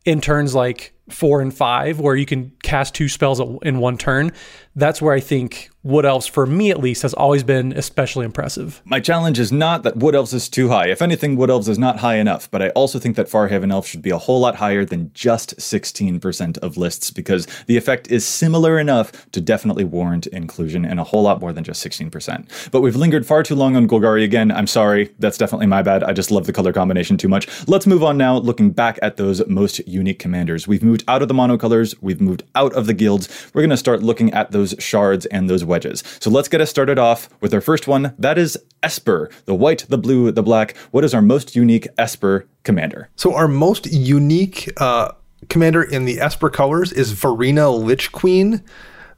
in 0.05 0.21
turns 0.21 0.55
like 0.55 0.95
four 1.11 1.41
and 1.41 1.55
five, 1.55 2.01
where 2.01 2.17
you 2.17 2.27
can 2.27 2.53
cast 2.63 2.95
two 2.95 3.09
spells 3.09 3.41
in 3.63 3.79
one 3.79 3.99
turn. 3.99 4.33
That's 4.75 5.03
where 5.03 5.13
I 5.13 5.21
think 5.21 5.71
Wood 5.83 6.05
Elves, 6.05 6.27
for 6.27 6.45
me 6.45 6.71
at 6.71 6.79
least, 6.79 7.03
has 7.03 7.15
always 7.15 7.43
been 7.43 7.73
especially 7.73 8.25
impressive. 8.25 8.83
My 8.85 9.01
challenge 9.01 9.39
is 9.39 9.51
not 9.51 9.85
that 9.85 9.97
Wood 9.97 10.15
Elves 10.15 10.35
is 10.35 10.49
too 10.49 10.69
high. 10.69 10.89
If 10.89 11.01
anything, 11.01 11.35
Wood 11.35 11.51
Elves 11.51 11.69
is 11.69 11.79
not 11.79 11.99
high 11.99 12.17
enough, 12.17 12.51
but 12.51 12.63
I 12.63 12.69
also 12.71 12.99
think 12.99 13.17
that 13.17 13.29
Farhaven 13.29 13.73
Elf 13.73 13.87
should 13.87 14.03
be 14.03 14.11
a 14.11 14.19
whole 14.19 14.39
lot 14.39 14.57
higher 14.57 14.85
than 14.85 15.11
just 15.15 15.57
16% 15.57 16.59
of 16.59 16.77
lists 16.77 17.11
because 17.11 17.47
the 17.67 17.77
effect 17.77 18.11
is 18.11 18.27
similar 18.27 18.79
enough 18.79 19.31
to 19.33 19.41
definitely 19.41 19.85
warrant 19.85 20.27
inclusion 20.29 20.85
and 20.85 21.01
a 21.01 21.05
whole 21.05 21.23
lot 21.23 21.41
more 21.41 21.53
than 21.53 21.65
just 21.65 21.85
16%. 21.85 22.71
But 22.71 22.81
we've 22.81 22.97
lingered 22.97 23.25
far 23.25 23.43
too 23.43 23.55
long 23.55 23.75
on 23.77 23.89
Golgari 23.89 24.25
again. 24.25 24.51
I'm 24.51 24.67
sorry. 24.67 25.15
That's 25.19 25.39
definitely 25.39 25.67
my 25.67 25.83
bad. 25.83 26.05
I 26.05 26.13
just 26.13 26.31
love 26.31 26.47
the 26.47 26.53
color 26.53 26.73
combination 26.73 27.17
too 27.17 27.29
much. 27.29 27.49
Let's 27.67 27.87
move 27.87 28.05
on 28.05 28.19
now, 28.19 28.37
looking 28.37 28.71
back 28.71 28.99
at 29.01 29.17
those 29.17 29.47
most 29.47 29.79
unique 29.89 30.19
commanders. 30.19 30.69
We've 30.69 30.83
moved 30.83 30.98
out 31.07 31.23
of 31.23 31.29
the 31.29 31.35
monocolors, 31.35 31.95
we've 32.01 32.21
moved 32.21 32.43
out 32.55 32.73
of 32.75 32.87
the 32.87 32.95
guilds. 32.95 33.29
We're 33.55 33.63
going 33.63 33.71
to 33.71 33.77
start 33.77 34.03
looking 34.03 34.33
at 34.33 34.51
those 34.51 34.75
shards 34.79 35.27
and 35.27 35.49
those 35.49 35.65
wedges. 35.65 36.03
So 36.21 36.31
let's 36.31 36.49
get 36.49 36.61
us 36.61 36.71
started 36.71 36.99
off 36.99 37.29
with 37.41 37.55
our 37.55 37.61
first 37.61 37.87
one. 37.87 38.15
That 38.19 38.39
is 38.39 38.59
Esper, 38.83 39.31
the 39.45 39.55
white, 39.55 39.87
the 39.89 39.99
blue, 39.99 40.33
the 40.33 40.43
black. 40.43 40.77
What 40.91 41.05
is 41.05 41.15
our 41.15 41.23
most 41.23 41.55
unique 41.55 41.89
Esper 41.97 42.47
commander? 42.65 43.09
So 43.17 43.35
our 43.35 43.49
most 43.49 43.87
unique 43.87 44.71
uh, 44.79 45.13
commander 45.49 45.83
in 45.83 46.05
the 46.05 46.21
Esper 46.21 46.51
colors 46.51 46.93
is 46.93 47.13
Varina 47.13 47.71
Lich 47.71 48.13
Queen. 48.13 48.63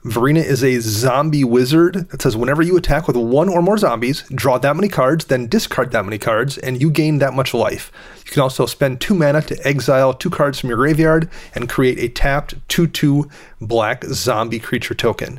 Varina 0.04 0.40
is 0.40 0.64
a 0.64 0.80
zombie 0.80 1.44
wizard 1.44 2.08
that 2.08 2.22
says 2.22 2.34
whenever 2.34 2.62
you 2.62 2.76
attack 2.78 3.06
with 3.06 3.16
one 3.16 3.50
or 3.50 3.60
more 3.60 3.76
zombies, 3.76 4.24
draw 4.34 4.56
that 4.56 4.74
many 4.74 4.88
cards, 4.88 5.26
then 5.26 5.46
discard 5.46 5.92
that 5.92 6.06
many 6.06 6.16
cards, 6.16 6.56
and 6.56 6.80
you 6.80 6.90
gain 6.90 7.18
that 7.18 7.34
much 7.34 7.52
life. 7.52 7.92
You 8.24 8.32
can 8.32 8.42
also 8.42 8.64
spend 8.64 9.02
two 9.02 9.14
mana 9.14 9.42
to 9.42 9.66
exile 9.66 10.14
two 10.14 10.30
cards 10.30 10.58
from 10.58 10.70
your 10.70 10.78
graveyard 10.78 11.28
and 11.54 11.68
create 11.68 11.98
a 11.98 12.08
tapped 12.08 12.54
2 12.68 12.86
2 12.86 13.28
black 13.60 14.04
zombie 14.04 14.58
creature 14.58 14.94
token. 14.94 15.38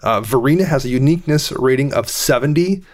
Uh, 0.00 0.20
Varina 0.20 0.64
has 0.64 0.84
a 0.84 0.90
uniqueness 0.90 1.50
rating 1.52 1.92
of 1.92 2.08
70. 2.08 2.84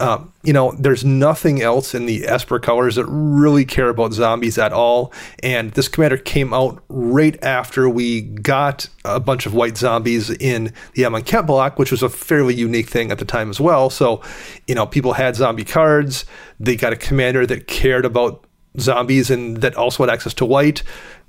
Um, 0.00 0.32
you 0.42 0.52
know, 0.52 0.72
there's 0.72 1.04
nothing 1.04 1.62
else 1.62 1.94
in 1.94 2.06
the 2.06 2.26
Esper 2.26 2.58
colors 2.58 2.96
that 2.96 3.04
really 3.06 3.64
care 3.64 3.88
about 3.88 4.12
zombies 4.12 4.58
at 4.58 4.72
all. 4.72 5.12
And 5.42 5.70
this 5.72 5.88
commander 5.88 6.16
came 6.16 6.52
out 6.52 6.82
right 6.88 7.42
after 7.44 7.88
we 7.88 8.22
got 8.22 8.88
a 9.04 9.20
bunch 9.20 9.46
of 9.46 9.54
white 9.54 9.76
zombies 9.76 10.30
in 10.30 10.72
the 10.94 11.02
Amonkhet 11.02 11.46
block, 11.46 11.78
which 11.78 11.90
was 11.90 12.02
a 12.02 12.08
fairly 12.08 12.54
unique 12.54 12.88
thing 12.88 13.12
at 13.12 13.18
the 13.18 13.24
time 13.24 13.50
as 13.50 13.60
well. 13.60 13.90
So, 13.90 14.22
you 14.66 14.74
know, 14.74 14.86
people 14.86 15.12
had 15.12 15.36
zombie 15.36 15.64
cards. 15.64 16.24
They 16.58 16.76
got 16.76 16.92
a 16.92 16.96
commander 16.96 17.46
that 17.46 17.66
cared 17.66 18.04
about 18.04 18.44
zombies 18.80 19.30
and 19.30 19.58
that 19.58 19.76
also 19.76 20.02
had 20.02 20.10
access 20.10 20.34
to 20.34 20.44
white 20.44 20.78
it 20.78 20.82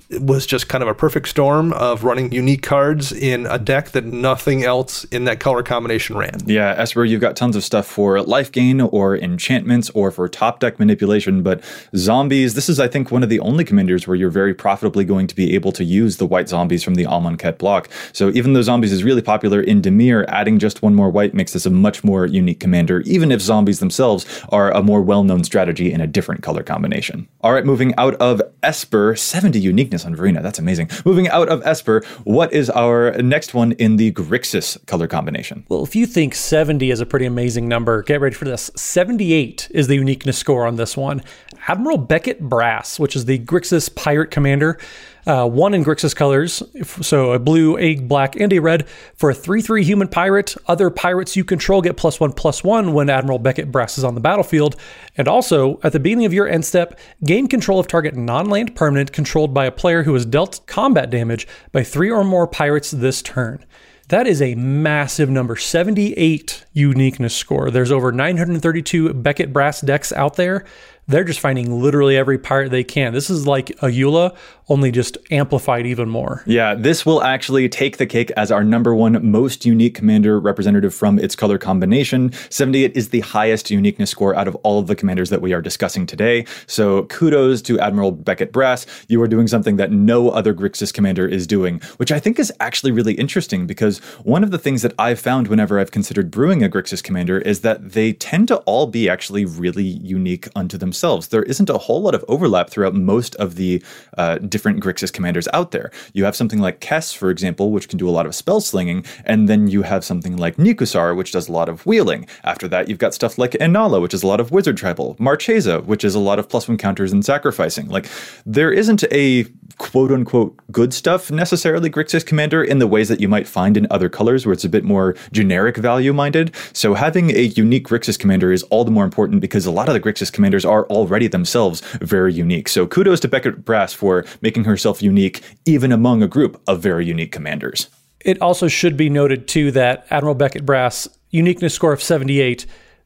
was 0.09 0.45
just 0.45 0.67
kind 0.67 0.81
of 0.81 0.87
a 0.87 0.93
perfect 0.93 1.27
storm 1.27 1.73
of 1.73 2.03
running 2.03 2.31
unique 2.31 2.61
cards 2.61 3.11
in 3.11 3.45
a 3.47 3.57
deck 3.57 3.89
that 3.89 4.05
nothing 4.05 4.63
else 4.63 5.03
in 5.05 5.25
that 5.25 5.39
color 5.39 5.63
combination 5.63 6.17
ran. 6.17 6.39
Yeah, 6.45 6.75
Esper, 6.77 7.05
you've 7.05 7.21
got 7.21 7.35
tons 7.35 7.55
of 7.55 7.63
stuff 7.63 7.87
for 7.87 8.21
life 8.21 8.51
gain 8.51 8.81
or 8.81 9.17
enchantments 9.17 9.89
or 9.91 10.11
for 10.11 10.27
top 10.29 10.59
deck 10.59 10.79
manipulation, 10.79 11.43
but 11.43 11.63
zombies, 11.95 12.53
this 12.53 12.69
is, 12.69 12.79
I 12.79 12.87
think, 12.87 13.11
one 13.11 13.23
of 13.23 13.29
the 13.29 13.39
only 13.39 13.63
commanders 13.63 14.07
where 14.07 14.15
you're 14.15 14.29
very 14.29 14.53
profitably 14.53 15.05
going 15.05 15.27
to 15.27 15.35
be 15.35 15.55
able 15.55 15.71
to 15.73 15.83
use 15.83 16.17
the 16.17 16.25
white 16.25 16.49
zombies 16.49 16.83
from 16.83 16.95
the 16.95 17.05
Amonkhet 17.05 17.57
block. 17.57 17.89
So 18.13 18.29
even 18.29 18.53
though 18.53 18.61
zombies 18.61 18.91
is 18.91 19.03
really 19.03 19.21
popular 19.21 19.61
in 19.61 19.81
Dimir, 19.81 20.25
adding 20.27 20.59
just 20.59 20.81
one 20.81 20.95
more 20.95 21.09
white 21.09 21.33
makes 21.33 21.53
this 21.53 21.65
a 21.65 21.69
much 21.69 22.03
more 22.03 22.25
unique 22.25 22.59
commander, 22.59 23.01
even 23.01 23.31
if 23.31 23.41
zombies 23.41 23.79
themselves 23.79 24.25
are 24.49 24.71
a 24.71 24.81
more 24.81 25.01
well 25.01 25.23
known 25.23 25.43
strategy 25.43 25.91
in 25.91 26.01
a 26.01 26.07
different 26.07 26.43
color 26.43 26.63
combination. 26.63 27.27
All 27.41 27.53
right, 27.53 27.65
moving 27.65 27.93
out 27.97 28.15
of 28.15 28.41
Esper, 28.65 29.15
70 29.15 29.59
uniqueness 29.59 30.05
on 30.05 30.15
Varina. 30.15 30.41
That's 30.41 30.59
amazing. 30.59 30.89
Moving 31.05 31.29
out 31.29 31.49
of 31.49 31.61
Esper, 31.65 32.03
what 32.23 32.51
is 32.51 32.69
our 32.71 33.11
next 33.21 33.53
one 33.53 33.73
in 33.73 33.97
the 33.97 34.11
Grixis 34.11 34.83
color 34.87 35.07
combination? 35.07 35.65
Well, 35.69 35.83
if 35.83 35.95
you 35.95 36.07
think 36.07 36.33
70 36.33 36.89
is 36.89 36.99
a 36.99 37.05
pretty 37.05 37.25
amazing 37.25 37.67
number, 37.67 38.01
get 38.01 38.19
ready 38.19 38.35
for 38.35 38.45
this. 38.45 38.71
78 38.75 39.67
is 39.71 39.87
the 39.87 39.95
uniqueness 39.95 40.37
score 40.37 40.65
on 40.65 40.77
this 40.77 40.97
one. 40.97 41.21
Admiral 41.67 41.97
Beckett 41.97 42.41
Brass, 42.41 42.99
which 42.99 43.15
is 43.15 43.25
the 43.25 43.39
Grixis 43.39 43.93
pirate 43.93 44.31
commander, 44.31 44.79
uh, 45.25 45.47
one 45.47 45.73
in 45.73 45.83
Grixis 45.83 46.15
colors, 46.15 46.61
so 47.01 47.31
a 47.31 47.39
blue, 47.39 47.77
a 47.77 47.95
black, 47.95 48.35
and 48.35 48.53
a 48.53 48.59
red 48.59 48.87
for 49.15 49.29
a 49.29 49.33
3 49.33 49.61
3 49.61 49.83
human 49.83 50.07
pirate. 50.07 50.55
Other 50.67 50.89
pirates 50.89 51.35
you 51.35 51.43
control 51.43 51.81
get 51.81 51.97
plus 51.97 52.19
one 52.19 52.31
plus 52.31 52.63
one 52.63 52.93
when 52.93 53.09
Admiral 53.09 53.39
Beckett 53.39 53.71
Brass 53.71 53.97
is 53.97 54.03
on 54.03 54.15
the 54.15 54.21
battlefield. 54.21 54.75
And 55.17 55.27
also, 55.27 55.79
at 55.83 55.93
the 55.93 55.99
beginning 55.99 56.25
of 56.25 56.33
your 56.33 56.47
end 56.47 56.65
step, 56.65 56.99
gain 57.23 57.47
control 57.47 57.79
of 57.79 57.87
target 57.87 58.15
non 58.15 58.49
land 58.49 58.75
permanent 58.75 59.11
controlled 59.11 59.53
by 59.53 59.65
a 59.65 59.71
player 59.71 60.03
who 60.03 60.13
has 60.13 60.25
dealt 60.25 60.65
combat 60.67 61.09
damage 61.09 61.47
by 61.71 61.83
three 61.83 62.11
or 62.11 62.23
more 62.23 62.47
pirates 62.47 62.91
this 62.91 63.21
turn. 63.21 63.65
That 64.09 64.27
is 64.27 64.39
a 64.39 64.53
massive 64.53 65.31
number 65.31 65.55
78 65.55 66.65
uniqueness 66.73 67.35
score. 67.35 67.71
There's 67.71 67.91
over 67.91 68.11
932 68.11 69.15
Beckett 69.15 69.51
Brass 69.51 69.81
decks 69.81 70.13
out 70.13 70.35
there 70.35 70.63
they're 71.07 71.23
just 71.23 71.39
finding 71.39 71.81
literally 71.81 72.17
every 72.17 72.37
part 72.37 72.71
they 72.71 72.83
can. 72.83 73.13
This 73.13 73.29
is 73.29 73.45
like 73.45 73.69
a 73.81 73.87
Eula, 73.87 74.35
only 74.67 74.91
just 74.91 75.17
amplified 75.29 75.85
even 75.85 76.09
more. 76.09 76.41
Yeah, 76.47 76.73
this 76.73 77.05
will 77.05 77.21
actually 77.21 77.69
take 77.69 77.97
the 77.97 78.07
cake 78.07 78.31
as 78.31 78.51
our 78.51 78.63
number 78.63 78.95
one 78.95 79.23
most 79.29 79.65
unique 79.65 79.93
commander 79.93 80.39
representative 80.39 80.95
from 80.95 81.19
its 81.19 81.35
color 81.35 81.59
combination. 81.59 82.31
78 82.49 82.97
is 82.97 83.09
the 83.09 83.19
highest 83.19 83.69
uniqueness 83.69 84.09
score 84.09 84.35
out 84.35 84.47
of 84.47 84.55
all 84.57 84.79
of 84.79 84.87
the 84.87 84.95
commanders 84.95 85.29
that 85.29 85.41
we 85.41 85.53
are 85.53 85.61
discussing 85.61 86.07
today. 86.07 86.45
So 86.65 87.03
kudos 87.03 87.61
to 87.63 87.79
Admiral 87.79 88.11
Beckett 88.11 88.51
Brass. 88.51 88.87
You 89.07 89.21
are 89.21 89.27
doing 89.27 89.47
something 89.47 89.75
that 89.75 89.91
no 89.91 90.29
other 90.29 90.55
Grixis 90.55 90.91
commander 90.91 91.27
is 91.27 91.45
doing, 91.45 91.79
which 91.97 92.11
I 92.11 92.19
think 92.19 92.39
is 92.39 92.51
actually 92.59 92.91
really 92.91 93.13
interesting 93.13 93.67
because 93.67 93.99
one 94.23 94.43
of 94.43 94.49
the 94.49 94.57
things 94.57 94.81
that 94.81 94.93
I've 94.97 95.19
found 95.19 95.49
whenever 95.49 95.79
I've 95.79 95.91
considered 95.91 96.31
brewing 96.31 96.63
a 96.63 96.69
Grixis 96.69 97.03
commander 97.03 97.37
is 97.37 97.61
that 97.61 97.91
they 97.91 98.13
tend 98.13 98.47
to 98.47 98.57
all 98.59 98.87
be 98.87 99.07
actually 99.07 99.45
really 99.45 99.83
unique 99.83 100.47
unto 100.55 100.79
themselves 100.79 100.94
themselves. 100.95 101.27
There 101.27 101.43
isn't 101.43 101.69
a 101.69 101.77
whole 101.77 102.01
lot 102.01 102.15
of 102.15 102.23
overlap 102.29 102.69
throughout 102.69 102.93
most 102.93 103.35
of 103.35 103.55
the 103.55 103.83
uh, 104.17 104.37
different 104.37 104.81
Grixis 104.81 105.11
commanders 105.11 105.47
out 105.51 105.71
there. 105.71 105.91
You 106.13 106.23
have 106.23 106.37
something 106.37 106.59
like 106.59 106.79
Kess, 106.79 107.15
for 107.15 107.29
example, 107.29 107.71
which 107.71 107.89
can 107.89 107.97
do 107.97 108.07
a 108.07 108.15
lot 108.17 108.25
of 108.25 108.33
spell 108.33 108.61
slinging, 108.61 109.05
and 109.25 109.49
then 109.49 109.67
you 109.67 109.81
have 109.81 110.05
something 110.05 110.37
like 110.37 110.55
Nekusar, 110.55 111.13
which 111.15 111.33
does 111.33 111.49
a 111.49 111.51
lot 111.51 111.67
of 111.67 111.85
wheeling. 111.85 112.27
After 112.45 112.69
that, 112.69 112.87
you've 112.87 112.99
got 112.99 113.13
stuff 113.13 113.37
like 113.37 113.51
Inalla, 113.51 114.01
which 114.01 114.13
is 114.13 114.23
a 114.23 114.27
lot 114.27 114.39
of 114.39 114.51
wizard 114.51 114.77
tribal, 114.77 115.17
Marchesa, 115.19 115.81
which 115.81 116.05
is 116.05 116.15
a 116.15 116.19
lot 116.19 116.39
of 116.39 116.47
plus 116.47 116.69
one 116.69 116.77
counters 116.77 117.11
and 117.11 117.25
sacrificing. 117.25 117.89
Like, 117.89 118.07
there 118.45 118.71
isn't 118.71 119.03
a 119.11 119.45
quote 119.77 120.11
unquote 120.11 120.57
good 120.71 120.93
stuff 120.93 121.29
necessarily 121.29 121.89
Grixis 121.89 122.25
Commander 122.25 122.63
in 122.63 122.79
the 122.79 122.87
ways 122.87 123.09
that 123.09 123.19
you 123.19 123.27
might 123.27 123.47
find 123.47 123.75
in 123.75 123.87
other 123.89 124.07
colors 124.07 124.45
where 124.45 124.53
it's 124.53 124.63
a 124.63 124.69
bit 124.69 124.85
more 124.85 125.15
generic 125.33 125.75
value 125.75 126.13
minded. 126.13 126.55
So 126.71 126.93
having 126.93 127.31
a 127.31 127.41
unique 127.41 127.87
Grixis 127.87 128.17
Commander 128.17 128.53
is 128.53 128.63
all 128.63 128.85
the 128.85 128.91
more 128.91 129.03
important 129.03 129.41
because 129.41 129.65
a 129.65 129.71
lot 129.71 129.89
of 129.89 129.93
the 129.93 129.99
Grixis 129.99 130.31
Commanders 130.31 130.63
are 130.63 130.84
already 130.85 131.27
themselves 131.27 131.81
very 132.01 132.33
unique. 132.33 132.69
So 132.69 132.87
kudos 132.87 133.19
to 133.21 133.27
Beckett 133.27 133.65
Brass 133.65 133.93
for 133.93 134.25
making 134.41 134.63
herself 134.63 135.01
unique 135.01 135.41
even 135.65 135.91
among 135.91 136.23
a 136.23 136.27
group 136.27 136.61
of 136.67 136.81
very 136.81 137.05
unique 137.05 137.31
commanders. 137.31 137.89
It 138.21 138.41
also 138.41 138.67
should 138.67 138.97
be 138.97 139.09
noted 139.09 139.47
too 139.47 139.71
that 139.71 140.07
Admiral 140.09 140.35
Beckett 140.35 140.65
Brass 140.65 141.07
uniqueness 141.29 141.73
score 141.73 141.93
of 141.93 142.01
78 142.01 142.65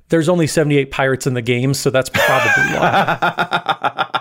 there's 0.10 0.28
only 0.28 0.48
78 0.48 0.92
pirates 0.92 1.28
in 1.28 1.36
the 1.36 1.42
game, 1.42 1.74
so 1.74 1.90
that's 1.92 2.10
probably 2.10 2.64
why. 2.74 4.10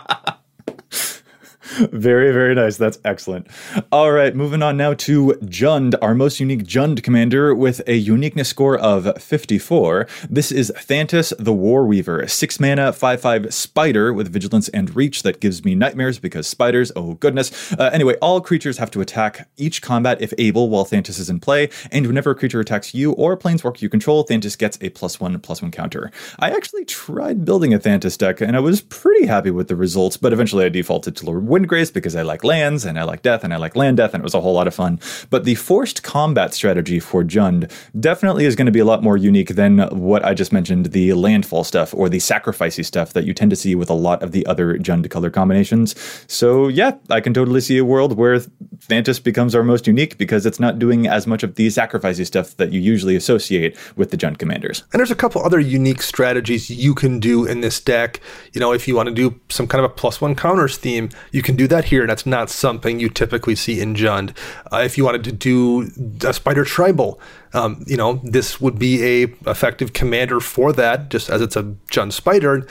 very, 1.93 2.33
very 2.33 2.57
nice. 2.57 2.77
That's 2.77 2.99
excellent. 3.05 3.47
All 3.93 4.11
right, 4.11 4.35
moving 4.35 4.63
on 4.63 4.77
now 4.77 4.95
to 4.95 5.39
Jund, 5.45 5.95
our 6.03 6.13
most 6.13 6.41
unique 6.41 6.65
Jund 6.65 7.05
commander 7.05 7.55
with 7.55 7.81
a 7.87 7.95
uniqueness 7.95 8.49
score 8.49 8.77
of 8.77 9.23
54. 9.23 10.09
This 10.29 10.51
is 10.51 10.73
Thantis 10.77 11.33
the 11.39 11.53
Warweaver, 11.53 12.29
6 12.29 12.61
mana, 12.61 12.93
5 12.93 13.21
5 13.21 13.55
spider 13.55 14.13
with 14.13 14.33
vigilance 14.33 14.69
and 14.71 14.95
reach 14.97 15.23
that 15.23 15.41
gives 15.41 15.65
me 15.65 15.77
nightmares 15.77 16.19
because 16.19 16.49
spiders, 16.49 16.91
oh 16.97 17.15
goodness. 17.15 17.73
Uh, 17.73 17.91
anyway, 17.93 18.17
all 18.21 18.41
creatures 18.41 18.79
have 18.79 18.91
to 18.91 19.01
attack 19.01 19.49
each 19.57 19.81
combat 19.81 20.21
if 20.21 20.33
able 20.37 20.71
while 20.71 20.85
Thantis 20.85 21.21
is 21.21 21.31
in 21.31 21.39
play, 21.39 21.69
and 21.93 22.09
whenever 22.09 22.33
a 22.33 22.35
creature 22.35 22.59
attacks 22.59 22.93
you 22.93 23.13
or 23.13 23.35
a 23.35 23.39
planeswalker 23.39 23.83
you 23.83 23.89
control, 23.89 24.25
Thantis 24.25 24.59
gets 24.59 24.79
a 24.81 24.89
plus 24.91 25.21
one, 25.21 25.39
plus 25.39 25.63
one 25.63 25.71
counter. 25.71 26.11
I 26.41 26.51
actually 26.51 26.87
tried 26.87 27.45
building 27.45 27.73
a 27.73 27.79
Thantis 27.79 28.19
deck 28.19 28.41
and 28.41 28.57
I 28.57 28.61
was 28.61 28.81
pretty 28.81 29.27
happy 29.27 29.53
with 29.53 29.69
the 29.69 29.77
results, 29.77 30.17
but 30.17 30.33
eventually 30.33 30.65
I 30.65 30.71
defaulted 30.71 31.15
to 31.17 31.27
Lord 31.27 31.47
Wind 31.47 31.68
Grace 31.69 31.91
because 31.91 32.17
I 32.17 32.23
like 32.23 32.43
lands 32.43 32.85
and 32.85 32.99
I 32.99 33.05
like 33.05 33.23
death 33.23 33.45
and 33.45 33.55
I 33.55 33.57
like 33.57 33.77
land 33.77 33.99
death 33.99 34.15
and 34.15 34.23
it 34.23 34.25
was 34.25 34.35
a 34.35 34.41
whole 34.41 34.55
lot 34.55 34.67
of 34.67 34.75
fun. 34.75 34.99
But 35.31 35.45
the 35.45 35.55
forced 35.55 36.03
combat 36.03 36.55
strategy 36.55 36.99
for 36.99 37.23
Jund 37.23 37.71
definitely 37.99 38.45
is 38.45 38.57
going 38.57 38.67
to 38.67 38.73
be 38.73 38.79
a 38.81 38.85
lot 38.85 39.03
more 39.03 39.17
unique 39.17 39.55
than 39.55 39.79
what 39.97 40.25
I 40.25 40.35
just 40.35 40.53
mentioned, 40.53 40.87
the 40.87 41.13
landfall 41.13 41.65
stuff 41.65 41.95
or 41.95 42.09
the 42.09 42.19
sacrificey 42.19 42.85
stuff 42.85 43.13
that 43.13 43.25
you 43.25 43.35
tend 43.35 43.51
to 43.51 43.57
see 43.57 43.75
with 43.75 43.91
a 43.91 43.95
lot 43.95 44.23
of 44.23 44.33
the 44.33 44.45
other 44.47 44.79
Jund 44.79 45.09
color 45.11 45.31
combinations. 45.31 45.95
So 46.27 46.69
yeah, 46.69 46.93
I 47.11 47.21
can 47.21 47.35
totally 47.35 47.61
see 47.61 47.79
a 47.79 47.85
world 47.85 48.17
where 48.17 48.41
Thantis 48.79 49.23
becomes 49.23 49.55
our 49.55 49.63
most 49.63 49.87
unique 49.87 50.19
because 50.19 50.47
it's 50.47 50.61
not 50.61 50.79
doing 50.79 51.07
as 51.07 51.27
much 51.27 51.43
of 51.43 51.57
the 51.57 51.67
sacrificey 51.69 52.27
stuff 52.27 52.57
that 52.57 52.73
you 52.73 52.81
usually 52.81 53.17
associate 53.17 53.77
with 53.97 54.11
the 54.11 54.17
Jund 54.17 54.39
commanders. 54.39 54.85
And 54.93 55.01
there's 55.01 55.11
a 55.11 55.17
couple 55.17 55.43
other 55.43 55.61
unique 55.61 56.03
strategies 56.03 56.71
you 56.71 56.95
can 56.95 57.21
do 57.21 57.45
in 57.45 57.61
this 57.61 57.81
deck. 57.81 58.21
You 58.53 58.61
know, 58.61 58.73
if 58.73 58.89
you 58.89 58.95
want 58.95 59.09
to 59.09 59.15
do 59.15 59.39
some 59.49 59.67
kind 59.67 59.85
of 59.85 59.91
a 59.91 59.95
plus 59.95 60.21
one 60.21 60.35
counters 60.35 60.77
theme, 60.77 61.11
you 61.33 61.43
can 61.43 61.57
do 61.59 61.69
that 61.69 61.87
here. 61.87 62.03
and 62.03 62.11
That's 62.11 62.25
not 62.27 62.49
something 62.49 62.99
you 62.99 63.09
typically 63.09 63.55
see 63.55 63.81
in 63.81 63.95
Jund. 63.95 64.35
Uh, 64.73 64.79
if 64.79 64.97
you 64.97 65.05
wanted 65.05 65.25
to 65.25 65.33
do 65.33 65.91
a 66.27 66.33
Spider 66.33 66.65
Tribal, 66.65 67.21
um, 67.53 67.85
you 67.87 67.97
know, 67.97 68.21
this 68.25 68.61
would 68.61 68.79
be 68.79 69.05
a 69.05 69.23
effective 69.47 69.93
commander 69.93 70.41
for 70.41 70.73
that, 70.73 71.11
just 71.11 71.29
as 71.29 71.43
it's 71.43 71.57
a 71.57 71.65
Jund 71.91 72.13
Spider 72.13 72.67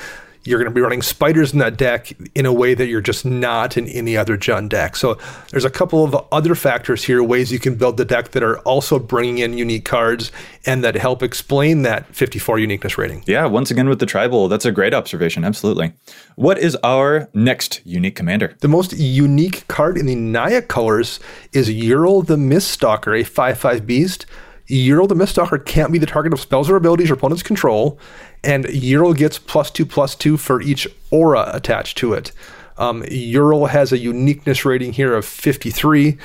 you're 0.47 0.59
going 0.59 0.71
to 0.71 0.73
be 0.73 0.81
running 0.81 1.01
spiders 1.01 1.51
in 1.51 1.59
that 1.59 1.75
deck 1.77 2.13
in 2.33 2.45
a 2.45 2.53
way 2.53 2.73
that 2.73 2.87
you're 2.87 3.01
just 3.01 3.25
not 3.25 3.75
in 3.75 3.85
any 3.89 4.15
other 4.15 4.37
Jund 4.37 4.69
deck. 4.69 4.95
So 4.95 5.17
there's 5.51 5.65
a 5.65 5.69
couple 5.69 6.05
of 6.05 6.15
other 6.31 6.55
factors 6.55 7.03
here, 7.03 7.21
ways 7.21 7.51
you 7.51 7.59
can 7.59 7.75
build 7.75 7.97
the 7.97 8.05
deck 8.05 8.31
that 8.31 8.43
are 8.43 8.59
also 8.59 8.97
bringing 8.97 9.39
in 9.39 9.57
unique 9.57 9.83
cards 9.83 10.31
and 10.65 10.83
that 10.85 10.95
help 10.95 11.21
explain 11.21 11.81
that 11.81 12.15
54 12.15 12.59
uniqueness 12.59 12.97
rating. 12.97 13.23
Yeah, 13.27 13.45
once 13.45 13.71
again 13.71 13.89
with 13.89 13.99
the 13.99 14.05
tribal, 14.05 14.47
that's 14.47 14.65
a 14.65 14.71
great 14.71 14.93
observation. 14.93 15.43
Absolutely. 15.43 15.91
What 16.35 16.57
is 16.57 16.75
our 16.77 17.29
next 17.33 17.81
unique 17.85 18.15
commander? 18.15 18.55
The 18.61 18.69
most 18.69 18.93
unique 18.93 19.67
card 19.67 19.97
in 19.97 20.05
the 20.05 20.15
Naya 20.15 20.61
colors 20.61 21.19
is 21.51 21.69
Uril 21.69 22.25
the 22.25 22.37
Miststalker, 22.37 23.19
a 23.19 23.23
5 23.23 23.57
5 23.57 23.85
beast. 23.85 24.25
Uril 24.69 25.07
the 25.07 25.15
Miststalker 25.15 25.63
can't 25.63 25.91
be 25.91 25.97
the 25.97 26.05
target 26.05 26.33
of 26.33 26.39
spells 26.39 26.69
or 26.69 26.75
abilities 26.75 27.07
your 27.07 27.17
opponents 27.17 27.41
control, 27.41 27.97
and 28.43 28.65
Uril 28.65 29.15
gets 29.15 29.39
plus 29.39 29.71
two 29.71 29.85
plus 29.85 30.15
two 30.15 30.37
for 30.37 30.61
each 30.61 30.87
aura 31.11 31.49
attached 31.53 31.97
to 31.97 32.13
it. 32.13 32.31
Um, 32.77 33.01
Uril 33.03 33.69
has 33.69 33.91
a 33.91 33.97
uniqueness 33.97 34.63
rating 34.63 34.93
here 34.93 35.15
of 35.15 35.25
53 35.25 36.17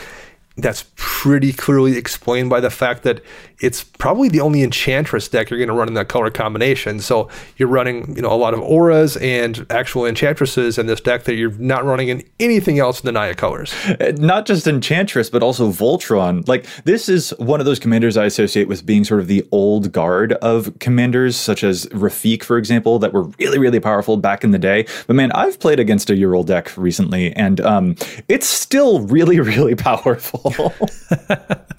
that's 0.63 0.85
pretty 0.97 1.53
clearly 1.53 1.97
explained 1.97 2.51
by 2.51 2.61
the 2.61 2.71
fact 2.71 3.03
that 3.03 3.21
it's 3.63 3.85
probably 3.85 4.29
the 4.29 4.41
only 4.41 4.63
enchantress 4.63 5.29
deck 5.29 5.49
you're 5.49 5.59
going 5.59 5.69
to 5.69 5.75
run 5.75 5.87
in 5.87 5.95
that 5.95 6.09
color 6.09 6.31
combination. 6.31 6.99
So 6.99 7.29
you're 7.57 7.69
running, 7.69 8.17
you 8.17 8.23
know, 8.23 8.33
a 8.33 8.35
lot 8.35 8.55
of 8.55 8.61
auras 8.61 9.17
and 9.19 9.65
actual 9.71 10.05
enchantresses 10.05 10.79
in 10.79 10.87
this 10.87 11.01
deck 11.01 11.25
that 11.25 11.35
you're 11.35 11.53
not 11.53 11.85
running 11.85 12.09
in 12.09 12.25
anything 12.41 12.81
else 12.81 13.01
in 13.01 13.07
the 13.07 13.13
Naya 13.13 13.35
colors. 13.35 13.73
Uh, 13.87 14.13
not 14.17 14.47
just 14.47 14.67
enchantress, 14.67 15.31
but 15.31 15.45
also 15.45 15.71
Voltron. 15.71 16.47
Like 16.49 16.67
this 16.85 17.09
is 17.09 17.31
one 17.39 17.61
of 17.61 17.67
those 17.67 17.79
commanders 17.79 18.17
I 18.17 18.25
associate 18.25 18.67
with 18.67 18.85
being 18.85 19.05
sort 19.05 19.21
of 19.21 19.29
the 19.29 19.47
old 19.53 19.93
guard 19.93 20.33
of 20.35 20.77
commanders, 20.81 21.37
such 21.37 21.63
as 21.63 21.87
Rafiq, 21.87 22.43
for 22.43 22.59
example, 22.59 22.99
that 22.99 23.13
were 23.13 23.25
really, 23.39 23.59
really 23.59 23.81
powerful 23.81 24.17
back 24.17 24.43
in 24.43 24.51
the 24.51 24.59
day. 24.59 24.87
But 25.07 25.15
man, 25.15 25.31
I've 25.33 25.61
played 25.61 25.79
against 25.79 26.11
a 26.11 26.15
Uril 26.15 26.45
deck 26.45 26.77
recently, 26.77 27.33
and 27.37 27.61
um, 27.61 27.95
it's 28.29 28.49
still 28.49 29.01
really, 29.07 29.39
really 29.53 29.77
powerful. 29.77 30.52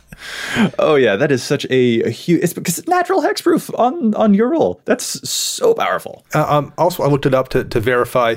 oh 0.80 0.96
yeah, 0.96 1.16
that 1.16 1.32
is 1.32 1.44
such 1.44 1.66
a, 1.70 2.02
a 2.04 2.10
huge. 2.10 2.44
It's 2.44 2.54
because 2.54 2.80
it's 2.80 2.88
natural 2.88 3.22
hexproof 3.22 3.78
on 3.78 4.14
on 4.16 4.34
Uril. 4.34 4.80
That's 4.86 5.28
so 5.28 5.74
powerful. 5.74 6.26
Uh, 6.34 6.46
um, 6.48 6.74
also, 6.78 7.04
I 7.04 7.08
looked 7.08 7.26
it 7.26 7.34
up 7.34 7.50
to, 7.50 7.64
to 7.64 7.80
verify. 7.80 8.36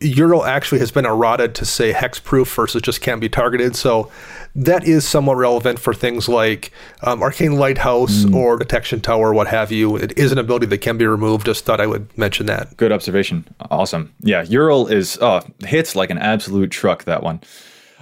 Uril 0.00 0.46
actually 0.46 0.80
has 0.80 0.90
been 0.90 1.06
errated 1.06 1.54
to 1.56 1.64
say 1.64 1.92
hexproof 1.92 2.52
versus 2.54 2.82
just 2.82 3.00
can't 3.00 3.20
be 3.20 3.28
targeted. 3.28 3.76
So 3.76 4.10
that 4.54 4.84
is 4.84 5.06
somewhat 5.06 5.36
relevant 5.36 5.78
for 5.78 5.94
things 5.94 6.28
like 6.28 6.72
um, 7.02 7.22
Arcane 7.22 7.56
Lighthouse 7.56 8.24
mm. 8.24 8.34
or 8.34 8.56
Detection 8.56 9.00
Tower, 9.00 9.32
what 9.32 9.46
have 9.46 9.70
you. 9.70 9.96
It 9.96 10.16
is 10.18 10.32
an 10.32 10.38
ability 10.38 10.66
that 10.66 10.78
can 10.78 10.98
be 10.98 11.06
removed. 11.06 11.46
Just 11.46 11.64
thought 11.64 11.80
I 11.80 11.86
would 11.86 12.16
mention 12.18 12.46
that. 12.46 12.76
Good 12.76 12.90
observation. 12.90 13.46
Awesome. 13.70 14.12
Yeah, 14.20 14.44
Uril 14.44 14.90
is 14.90 15.18
oh, 15.20 15.42
hits 15.60 15.94
like 15.94 16.10
an 16.10 16.18
absolute 16.18 16.70
truck. 16.70 17.04
That 17.04 17.22
one. 17.22 17.40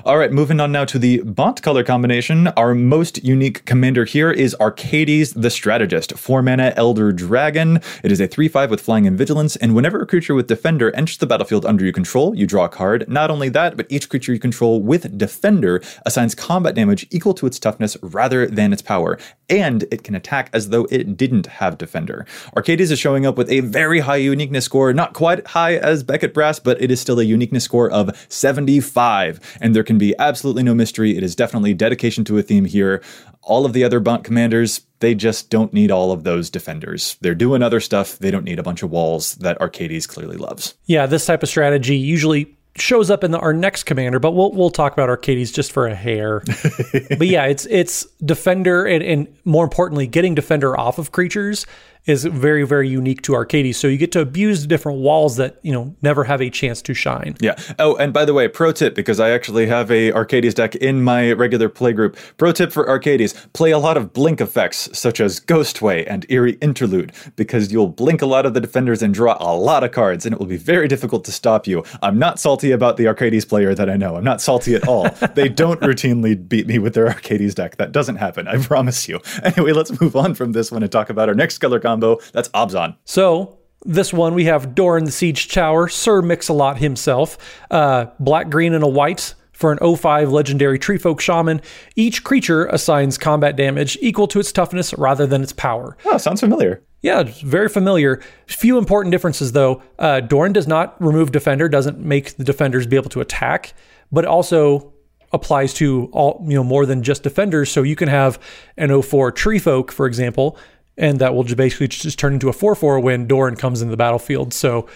All 0.03 0.19
right, 0.19 0.33
moving 0.33 0.59
on 0.59 0.73
now 0.73 0.85
to 0.87 0.99
the 0.99 1.23
Bant 1.23 1.63
color 1.63 1.85
combination. 1.85 2.49
Our 2.49 2.75
most 2.75 3.23
unique 3.23 3.65
commander 3.65 4.05
here 4.05 4.33
is 4.33 4.57
Arcades 4.61 5.35
the 5.35 5.51
Strategist, 5.51 6.19
4 6.19 6.43
mana 6.43 6.75
Elder 6.77 7.13
Dragon. 7.13 7.81
It 8.03 8.11
is 8.11 8.21
a 8.21 8.27
3 8.27 8.49
5 8.49 8.71
with 8.73 8.81
flying 8.81 9.07
and 9.07 9.17
vigilance, 9.17 9.55
and 9.55 9.73
whenever 9.73 10.01
a 10.01 10.07
creature 10.07 10.35
with 10.35 10.49
Defender 10.49 10.91
enters 10.97 11.19
the 11.19 11.29
battlefield 11.29 11.65
under 11.65 11.85
your 11.85 11.93
control, 11.93 12.35
you 12.35 12.45
draw 12.45 12.65
a 12.65 12.69
card. 12.69 13.09
Not 13.09 13.31
only 13.31 13.49
that, 13.51 13.77
but 13.77 13.87
each 13.89 14.09
creature 14.09 14.33
you 14.33 14.41
control 14.41 14.83
with 14.83 15.17
Defender 15.17 15.81
assigns 16.05 16.35
combat 16.35 16.75
damage 16.75 17.07
equal 17.13 17.33
to 17.35 17.47
its 17.47 17.61
toughness 17.61 17.97
rather 18.03 18.49
than 18.49 18.73
its 18.73 18.83
power, 18.83 19.17
and 19.49 19.85
it 19.93 20.03
can 20.03 20.17
attack 20.17 20.51
as 20.53 20.71
though 20.71 20.89
it 20.91 21.17
didn't 21.17 21.47
have 21.47 21.79
Defender. 21.79 22.27
Arcades 22.57 22.91
is 22.91 22.99
showing 22.99 23.27
up 23.27 23.39
with 23.39 23.49
a 23.49 23.61
very 23.61 24.01
high 24.01 24.17
uniqueness 24.17 24.65
score, 24.65 24.93
not 24.93 25.15
quite 25.15 25.47
high 25.47 25.77
as 25.77 26.03
Beckett 26.03 26.35
Brass, 26.35 26.59
but 26.59 26.83
it 26.83 26.91
is 26.91 27.01
still 27.01 27.21
a 27.21 27.25
uniqueness 27.25 27.63
score 27.63 27.89
of 27.93 28.11
75, 28.29 29.59
and 29.61 29.73
there 29.73 29.84
can 29.85 29.99
be 29.99 30.15
absolutely 30.19 30.63
no 30.63 30.75
mystery. 30.75 31.17
It 31.17 31.23
is 31.23 31.37
definitely 31.37 31.75
dedication 31.75 32.25
to 32.25 32.39
a 32.39 32.43
theme 32.43 32.65
here. 32.65 33.03
All 33.43 33.65
of 33.67 33.73
the 33.73 33.85
other 33.85 34.01
Bant 34.01 34.25
commanders, 34.25 34.83
they 35.01 35.15
just 35.15 35.51
don't 35.51 35.73
need 35.73 35.91
all 35.91 36.13
of 36.13 36.25
those 36.25 36.51
defenders. 36.51 37.17
They're 37.21 37.35
doing 37.35 37.63
other 37.63 37.81
stuff. 37.81 38.19
They 38.19 38.31
don't 38.31 38.45
need 38.45 38.59
a 38.59 38.63
bunch 38.63 38.83
of 38.83 38.91
walls 38.91 39.35
that 39.37 39.61
Arcades 39.61 40.07
clearly 40.07 40.37
loves. 40.37 40.75
Yeah, 40.87 41.07
this 41.07 41.27
type 41.27 41.43
of 41.43 41.49
strategy 41.49 41.97
usually 41.97 42.57
shows 42.77 43.11
up 43.11 43.23
in 43.23 43.31
the, 43.31 43.39
our 43.39 43.53
next 43.53 43.85
commander, 43.85 44.19
but 44.19 44.33
we'll 44.33 44.53
we'll 44.53 44.71
talk 44.71 44.93
about 44.93 45.09
Arcades 45.09 45.53
just 45.53 45.73
for 45.73 45.87
a 45.87 45.95
hair. 45.95 46.43
but 47.19 47.27
yeah, 47.27 47.45
it's 47.45 47.67
it's 47.67 48.05
defender 48.25 48.85
and, 48.85 49.03
and 49.03 49.37
more 49.45 49.65
importantly, 49.65 50.07
getting 50.07 50.35
defender 50.35 50.79
off 50.79 50.99
of 50.99 51.13
creatures 51.13 51.67
is 52.07 52.25
very, 52.25 52.65
very 52.65 52.89
unique 52.89 53.23
to 53.23 53.35
Arcades. 53.35 53.79
So 53.79 53.89
you 53.89 53.97
get 53.97 54.13
to 54.13 54.21
abuse 54.21 54.63
the 54.63 54.67
different 54.69 54.99
walls 54.99 55.37
that, 55.37 55.59
you 55.63 55.73
know, 55.73 55.95
never 56.03 56.25
have 56.25 56.43
a 56.43 56.51
chance 56.51 56.83
to 56.83 56.95
shine. 56.95 57.37
Yeah. 57.41 57.57
Oh, 57.79 57.97
and 57.97 58.13
by 58.13 58.25
the 58.25 58.35
way, 58.35 58.47
pro 58.49 58.73
tip, 58.73 58.95
because 58.95 59.21
I 59.21 59.31
actually 59.31 59.67
have 59.67 59.91
a 59.91 60.13
Arcades 60.13 60.55
deck 60.55 60.75
in 60.77 61.03
my 61.03 61.33
regular 61.33 61.69
play 61.69 61.93
group. 61.93 62.17
Pro 62.37 62.53
tip 62.53 62.73
for 62.73 62.89
Arcades, 62.89 63.33
play 63.55 63.71
a 63.71 63.79
lot 63.79 63.97
of 63.97 64.13
blink 64.13 64.41
effects 64.41 64.89
such 64.93 65.21
as 65.21 65.41
Ghostway 65.41 66.05
and 66.07 66.27
Eerie 66.29 66.59
Interlude, 66.61 67.13
because 67.37 67.73
you'll 67.73 67.89
blink 67.89 68.21
a 68.21 68.27
lot 68.27 68.45
of 68.45 68.55
the 68.55 68.61
defenders 68.61 69.03
and 69.03 69.15
draw 69.15 69.37
a 69.41 69.57
lot 69.57 69.83
of 69.83 69.93
cards, 69.93 70.27
and 70.27 70.35
it 70.35 70.39
will 70.39 70.47
be 70.47 70.57
very 70.57 70.89
difficult 70.89 71.25
to 71.25 71.33
stop 71.33 71.67
you. 71.67 71.85
I'm 72.03 72.19
not 72.19 72.39
salty 72.39 72.71
about 72.71 72.97
the 72.97 73.09
Arcades 73.09 73.45
player 73.45 73.75
that 73.75 73.89
I 73.89 73.97
know. 73.97 74.17
I'm 74.17 74.25
not 74.25 74.43
salty 74.43 74.75
at 74.75 74.87
all. 74.87 75.09
they 75.35 75.49
don't 75.49 75.81
routinely 75.81 76.37
beat 76.49 76.67
me 76.67 76.79
with 76.79 76.95
their 76.95 77.09
Arcades 77.09 77.55
deck. 77.55 77.77
That 77.77 77.93
doesn't 77.93 78.17
happen. 78.17 78.47
I 78.47 78.59
promise 78.63 79.09
you. 79.09 79.21
Anyway, 79.43 79.73
let's 79.73 80.01
move 80.01 80.17
on 80.17 80.35
from 80.35 80.53
this 80.53 80.71
one 80.71 80.83
and 80.83 80.91
talk 80.93 81.11
about 81.11 81.29
our 81.29 81.35
next 81.35 81.59
color 81.59 81.81
combo 81.81 81.94
combo. 81.95 82.19
That's 82.33 82.49
Abzan. 82.51 82.97
So 83.05 83.59
this 83.85 84.13
one 84.13 84.35
we 84.35 84.45
have 84.45 84.75
Doran 84.75 85.05
the 85.05 85.13
Siege 85.13 85.49
Tower, 85.49 85.89
Sir 85.89 86.23
Mix-a-Lot 86.23 86.79
himself, 86.79 87.39
uh, 87.71 88.07
black, 88.19 88.51
green, 88.51 88.75
and 88.75 88.85
a 88.85 88.89
white 88.89 89.35
for 89.53 89.73
an 89.73 89.97
05 89.97 90.33
legendary 90.33 90.79
treefolk 90.79 91.21
shaman. 91.21 91.61
Each 91.95 92.25
creature 92.25 92.67
assigns 92.67 93.17
combat 93.17 93.57
damage 93.57 93.97
equal 94.01 94.27
to 94.29 94.41
its 94.41 94.51
toughness 94.51 94.93
rather 94.95 95.27
than 95.27 95.43
its 95.43 95.53
power. 95.53 95.97
Oh, 96.05 96.19
sounds 96.19 96.41
familiar. 96.41 96.83
Yeah, 97.03 97.23
very 97.23 97.69
familiar. 97.69 98.21
Few 98.47 98.79
important 98.79 99.13
differences 99.13 99.53
though. 99.53 99.83
Uh, 99.99 100.21
Doran 100.21 100.53
does 100.53 100.67
not 100.67 101.01
remove 101.01 101.31
defender, 101.31 101.69
doesn't 101.69 101.99
make 101.99 102.37
the 102.37 102.45
defenders 102.45 102.87
be 102.87 102.97
able 102.97 103.11
to 103.11 103.21
attack, 103.21 103.75
but 104.11 104.25
also 104.25 104.93
applies 105.35 105.75
to 105.75 106.09
all 106.13 106.43
you 106.49 106.55
know 106.55 106.65
more 106.65 106.87
than 106.87 107.03
just 107.03 107.23
defenders. 107.23 107.71
So 107.71 107.83
you 107.83 107.97
can 107.97 108.09
have 108.09 108.39
an 108.77 109.03
04 109.03 109.33
treefolk, 109.33 109.91
for 109.91 110.07
example, 110.07 110.57
and 110.97 111.19
that 111.19 111.35
will 111.35 111.45
basically 111.45 111.89
just 111.89 112.19
turn 112.19 112.35
into 112.35 112.49
a 112.49 112.53
4-4 112.53 113.03
when 113.03 113.27
Doran 113.27 113.57
comes 113.57 113.83
into 113.83 113.91
the 113.91 113.97
battlefield. 113.97 114.53
So 114.55 114.89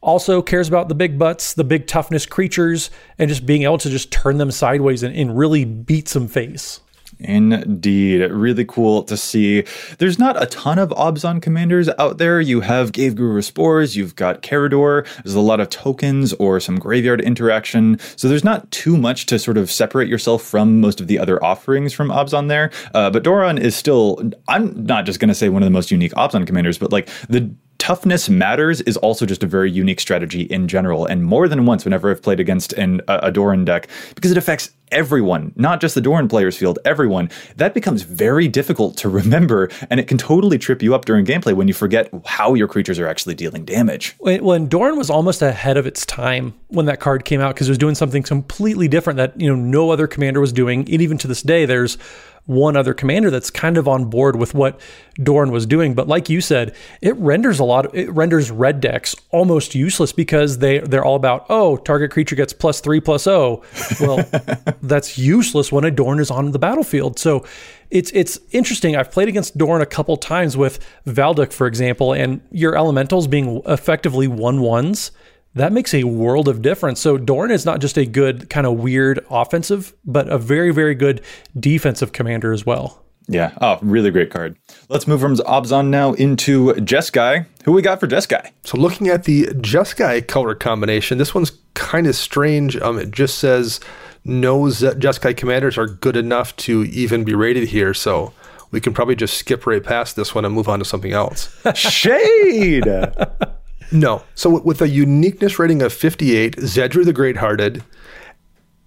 also 0.00 0.42
cares 0.42 0.68
about 0.68 0.88
the 0.88 0.94
big 0.94 1.18
butts, 1.18 1.54
the 1.54 1.64
big 1.64 1.86
toughness 1.86 2.26
creatures, 2.26 2.90
and 3.18 3.28
just 3.28 3.46
being 3.46 3.62
able 3.62 3.78
to 3.78 3.90
just 3.90 4.12
turn 4.12 4.38
them 4.38 4.50
sideways 4.50 5.02
and, 5.02 5.16
and 5.16 5.36
really 5.36 5.64
beat 5.64 6.08
some 6.08 6.28
face. 6.28 6.80
Indeed. 7.18 8.30
Really 8.30 8.64
cool 8.64 9.02
to 9.04 9.16
see. 9.16 9.64
There's 9.98 10.18
not 10.18 10.40
a 10.42 10.46
ton 10.46 10.78
of 10.78 10.90
Abzan 10.90 11.40
commanders 11.40 11.88
out 11.98 12.18
there. 12.18 12.40
You 12.40 12.60
have 12.60 12.92
Ghave-Guru 12.92 13.42
Spores, 13.42 13.96
you've 13.96 14.16
got 14.16 14.42
Karador, 14.42 15.06
there's 15.22 15.34
a 15.34 15.40
lot 15.40 15.60
of 15.60 15.70
tokens 15.70 16.32
or 16.34 16.60
some 16.60 16.78
graveyard 16.78 17.20
interaction. 17.20 17.98
So 18.16 18.28
there's 18.28 18.44
not 18.44 18.70
too 18.70 18.96
much 18.96 19.26
to 19.26 19.38
sort 19.38 19.58
of 19.58 19.70
separate 19.70 20.08
yourself 20.08 20.42
from 20.42 20.80
most 20.80 21.00
of 21.00 21.06
the 21.06 21.18
other 21.18 21.42
offerings 21.42 21.92
from 21.92 22.08
Abzan 22.08 22.48
there. 22.48 22.70
Uh, 22.94 23.10
but 23.10 23.22
Doran 23.22 23.58
is 23.58 23.74
still, 23.74 24.30
I'm 24.48 24.84
not 24.84 25.06
just 25.06 25.20
going 25.20 25.28
to 25.28 25.34
say 25.34 25.48
one 25.48 25.62
of 25.62 25.66
the 25.66 25.70
most 25.70 25.90
unique 25.90 26.12
Abzan 26.12 26.46
commanders, 26.46 26.78
but 26.78 26.92
like 26.92 27.08
the 27.28 27.54
toughness 27.84 28.30
matters 28.30 28.80
is 28.80 28.96
also 28.96 29.26
just 29.26 29.42
a 29.42 29.46
very 29.46 29.70
unique 29.70 30.00
strategy 30.00 30.44
in 30.44 30.66
general. 30.66 31.04
And 31.04 31.22
more 31.22 31.48
than 31.48 31.66
once, 31.66 31.84
whenever 31.84 32.10
I've 32.10 32.22
played 32.22 32.40
against 32.40 32.72
an, 32.72 33.02
a, 33.08 33.30
Doran 33.30 33.66
deck, 33.66 33.88
because 34.14 34.30
it 34.30 34.38
affects 34.38 34.70
everyone, 34.90 35.52
not 35.56 35.82
just 35.82 35.94
the 35.94 36.00
Doran 36.00 36.26
players 36.26 36.56
field, 36.56 36.78
everyone, 36.86 37.28
that 37.56 37.74
becomes 37.74 38.00
very 38.00 38.48
difficult 38.48 38.96
to 38.96 39.10
remember. 39.10 39.68
And 39.90 40.00
it 40.00 40.08
can 40.08 40.16
totally 40.16 40.56
trip 40.56 40.82
you 40.82 40.94
up 40.94 41.04
during 41.04 41.26
gameplay 41.26 41.52
when 41.52 41.68
you 41.68 41.74
forget 41.74 42.08
how 42.24 42.54
your 42.54 42.68
creatures 42.68 42.98
are 42.98 43.06
actually 43.06 43.34
dealing 43.34 43.66
damage. 43.66 44.16
When 44.18 44.66
Doran 44.66 44.96
was 44.96 45.10
almost 45.10 45.42
ahead 45.42 45.76
of 45.76 45.86
its 45.86 46.06
time 46.06 46.54
when 46.68 46.86
that 46.86 47.00
card 47.00 47.26
came 47.26 47.42
out 47.42 47.54
because 47.54 47.68
it 47.68 47.72
was 47.72 47.78
doing 47.78 47.94
something 47.94 48.22
completely 48.22 48.88
different 48.88 49.18
that, 49.18 49.38
you 49.38 49.46
know, 49.46 49.56
no 49.56 49.90
other 49.90 50.06
commander 50.06 50.40
was 50.40 50.54
doing. 50.54 50.80
And 50.80 51.02
even 51.02 51.18
to 51.18 51.28
this 51.28 51.42
day, 51.42 51.66
there's 51.66 51.98
one 52.46 52.76
other 52.76 52.92
commander 52.92 53.30
that's 53.30 53.50
kind 53.50 53.78
of 53.78 53.88
on 53.88 54.06
board 54.06 54.36
with 54.36 54.54
what 54.54 54.78
Doran 55.22 55.50
was 55.50 55.64
doing. 55.64 55.94
But 55.94 56.08
like 56.08 56.28
you 56.28 56.40
said, 56.40 56.74
it 57.00 57.16
renders 57.16 57.58
a 57.58 57.64
lot 57.64 57.86
of 57.86 57.94
it 57.94 58.10
renders 58.12 58.50
red 58.50 58.80
decks 58.80 59.14
almost 59.30 59.74
useless 59.74 60.12
because 60.12 60.58
they 60.58 60.78
they're 60.78 61.04
all 61.04 61.16
about 61.16 61.46
oh 61.48 61.76
target 61.78 62.10
creature 62.10 62.36
gets 62.36 62.52
plus 62.52 62.80
three 62.80 63.00
plus 63.00 63.26
oh. 63.26 63.62
Well, 64.00 64.28
that's 64.82 65.16
useless 65.16 65.72
when 65.72 65.84
a 65.84 65.90
Doran 65.90 66.20
is 66.20 66.30
on 66.30 66.52
the 66.52 66.58
battlefield. 66.58 67.18
So 67.18 67.44
it's 67.90 68.10
it's 68.12 68.38
interesting. 68.50 68.96
I've 68.96 69.10
played 69.10 69.28
against 69.28 69.56
Doran 69.56 69.80
a 69.80 69.86
couple 69.86 70.16
times 70.16 70.56
with 70.56 70.84
Valduk, 71.06 71.52
for 71.52 71.66
example, 71.66 72.12
and 72.12 72.40
your 72.50 72.76
elementals 72.76 73.26
being 73.26 73.62
effectively 73.66 74.28
one 74.28 74.60
ones 74.60 75.12
that 75.54 75.72
makes 75.72 75.94
a 75.94 76.04
world 76.04 76.48
of 76.48 76.62
difference. 76.62 77.00
So 77.00 77.16
Dorn 77.16 77.50
is 77.50 77.64
not 77.64 77.80
just 77.80 77.96
a 77.96 78.06
good 78.06 78.50
kind 78.50 78.66
of 78.66 78.78
weird 78.78 79.24
offensive, 79.30 79.94
but 80.04 80.28
a 80.28 80.38
very, 80.38 80.72
very 80.72 80.94
good 80.94 81.20
defensive 81.58 82.12
commander 82.12 82.52
as 82.52 82.66
well. 82.66 83.04
Yeah. 83.26 83.52
Oh, 83.60 83.78
really 83.80 84.10
great 84.10 84.30
card. 84.30 84.56
Let's 84.88 85.06
move 85.06 85.20
from 85.20 85.36
Abzan 85.36 85.88
now 85.88 86.12
into 86.12 86.74
Jeskai. 86.74 87.46
Who 87.64 87.72
we 87.72 87.80
got 87.80 87.98
for 87.98 88.06
Jeskai? 88.06 88.50
So 88.64 88.76
looking 88.76 89.08
at 89.08 89.24
the 89.24 89.44
Jeskai 89.46 90.26
color 90.26 90.54
combination, 90.54 91.16
this 91.16 91.34
one's 91.34 91.52
kind 91.72 92.06
of 92.06 92.14
strange. 92.14 92.76
Um, 92.76 92.98
it 92.98 93.10
just 93.10 93.38
says 93.38 93.80
no 94.24 94.68
Z- 94.68 94.86
Jeskai 94.98 95.36
commanders 95.36 95.78
are 95.78 95.86
good 95.86 96.16
enough 96.16 96.54
to 96.56 96.84
even 96.84 97.24
be 97.24 97.34
rated 97.34 97.68
here. 97.68 97.94
So 97.94 98.34
we 98.70 98.80
can 98.80 98.92
probably 98.92 99.16
just 99.16 99.38
skip 99.38 99.66
right 99.66 99.82
past 99.82 100.16
this 100.16 100.34
one 100.34 100.44
and 100.44 100.54
move 100.54 100.68
on 100.68 100.80
to 100.80 100.84
something 100.84 101.12
else. 101.12 101.56
Shade. 101.74 102.84
no. 103.94 104.24
So 104.34 104.60
with 104.60 104.82
a 104.82 104.88
uniqueness 104.88 105.58
rating 105.58 105.80
of 105.80 105.92
58, 105.92 106.56
Zedruu 106.56 107.04
the 107.04 107.12
Great 107.12 107.36
Hearted 107.36 107.82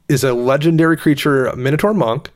is 0.10 0.24
a 0.24 0.34
legendary 0.34 0.98
creature, 0.98 1.54
Minotaur 1.56 1.94
Monk. 1.94 2.30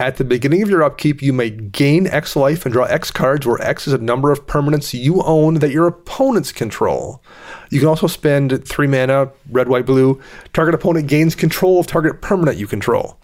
At 0.00 0.16
the 0.16 0.24
beginning 0.24 0.62
of 0.62 0.70
your 0.70 0.84
upkeep, 0.84 1.22
you 1.22 1.32
may 1.32 1.50
gain 1.50 2.06
X 2.06 2.36
life 2.36 2.64
and 2.64 2.72
draw 2.72 2.84
X 2.84 3.10
cards, 3.10 3.46
where 3.46 3.60
X 3.60 3.88
is 3.88 3.94
a 3.94 3.98
number 3.98 4.30
of 4.30 4.46
permanents 4.46 4.94
you 4.94 5.22
own 5.22 5.54
that 5.54 5.72
your 5.72 5.88
opponents 5.88 6.52
control. 6.52 7.20
You 7.70 7.80
can 7.80 7.88
also 7.88 8.06
spend 8.06 8.64
three 8.68 8.86
mana, 8.86 9.32
red, 9.50 9.68
white, 9.68 9.86
blue. 9.86 10.20
Target 10.52 10.74
opponent 10.74 11.08
gains 11.08 11.34
control 11.34 11.80
of 11.80 11.86
target 11.86 12.20
permanent 12.20 12.58
you 12.58 12.66
control. 12.66 13.18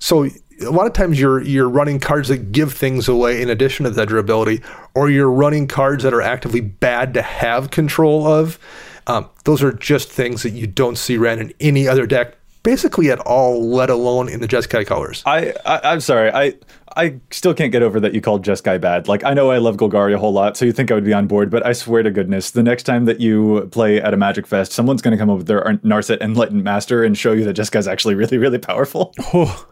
So 0.00 0.28
a 0.60 0.70
lot 0.70 0.86
of 0.86 0.92
times 0.92 1.18
you're 1.18 1.40
you're 1.42 1.68
running 1.68 2.00
cards 2.00 2.28
that 2.28 2.52
give 2.52 2.72
things 2.72 3.08
away 3.08 3.42
in 3.42 3.50
addition 3.50 3.84
to 3.84 3.90
the 3.90 4.06
durability, 4.06 4.62
or 4.94 5.10
you're 5.10 5.30
running 5.30 5.66
cards 5.66 6.02
that 6.04 6.14
are 6.14 6.22
actively 6.22 6.60
bad 6.60 7.14
to 7.14 7.22
have 7.22 7.70
control 7.70 8.26
of. 8.26 8.58
Um, 9.06 9.28
those 9.44 9.62
are 9.62 9.72
just 9.72 10.08
things 10.08 10.42
that 10.42 10.50
you 10.50 10.66
don't 10.66 10.96
see 10.96 11.16
ran 11.16 11.38
in 11.38 11.52
any 11.60 11.88
other 11.88 12.06
deck 12.06 12.36
basically 12.62 13.10
at 13.10 13.18
all, 13.20 13.66
let 13.68 13.90
alone 13.90 14.28
in 14.28 14.40
the 14.40 14.48
Jeskai 14.48 14.86
colors. 14.86 15.22
I, 15.26 15.54
I 15.64 15.92
am 15.92 16.00
sorry. 16.00 16.30
I 16.32 16.54
I 16.96 17.20
still 17.30 17.54
can't 17.54 17.70
get 17.70 17.82
over 17.82 18.00
that 18.00 18.14
you 18.14 18.20
called 18.20 18.44
Jeskai 18.44 18.80
bad. 18.80 19.08
Like 19.08 19.24
I 19.24 19.32
know 19.32 19.50
I 19.50 19.58
love 19.58 19.76
Golgari 19.76 20.14
a 20.14 20.18
whole 20.18 20.32
lot, 20.32 20.56
so 20.56 20.64
you 20.64 20.72
think 20.72 20.90
I 20.90 20.94
would 20.94 21.04
be 21.04 21.12
on 21.12 21.26
board, 21.26 21.50
but 21.50 21.64
I 21.64 21.72
swear 21.72 22.02
to 22.02 22.10
goodness, 22.10 22.50
the 22.50 22.62
next 22.62 22.82
time 22.82 23.04
that 23.04 23.20
you 23.20 23.68
play 23.72 24.00
at 24.00 24.12
a 24.12 24.16
Magic 24.16 24.46
Fest, 24.46 24.72
someone's 24.72 25.02
going 25.02 25.12
to 25.12 25.18
come 25.18 25.30
up 25.30 25.38
with 25.38 25.46
their 25.46 25.62
Narset 25.62 26.20
Enlightened 26.20 26.64
Master 26.64 27.04
and 27.04 27.16
show 27.16 27.32
you 27.32 27.44
that 27.44 27.56
Jeskai's 27.56 27.88
actually 27.88 28.14
really 28.14 28.38
really 28.38 28.58
powerful. 28.58 29.14
Oh. 29.32 29.66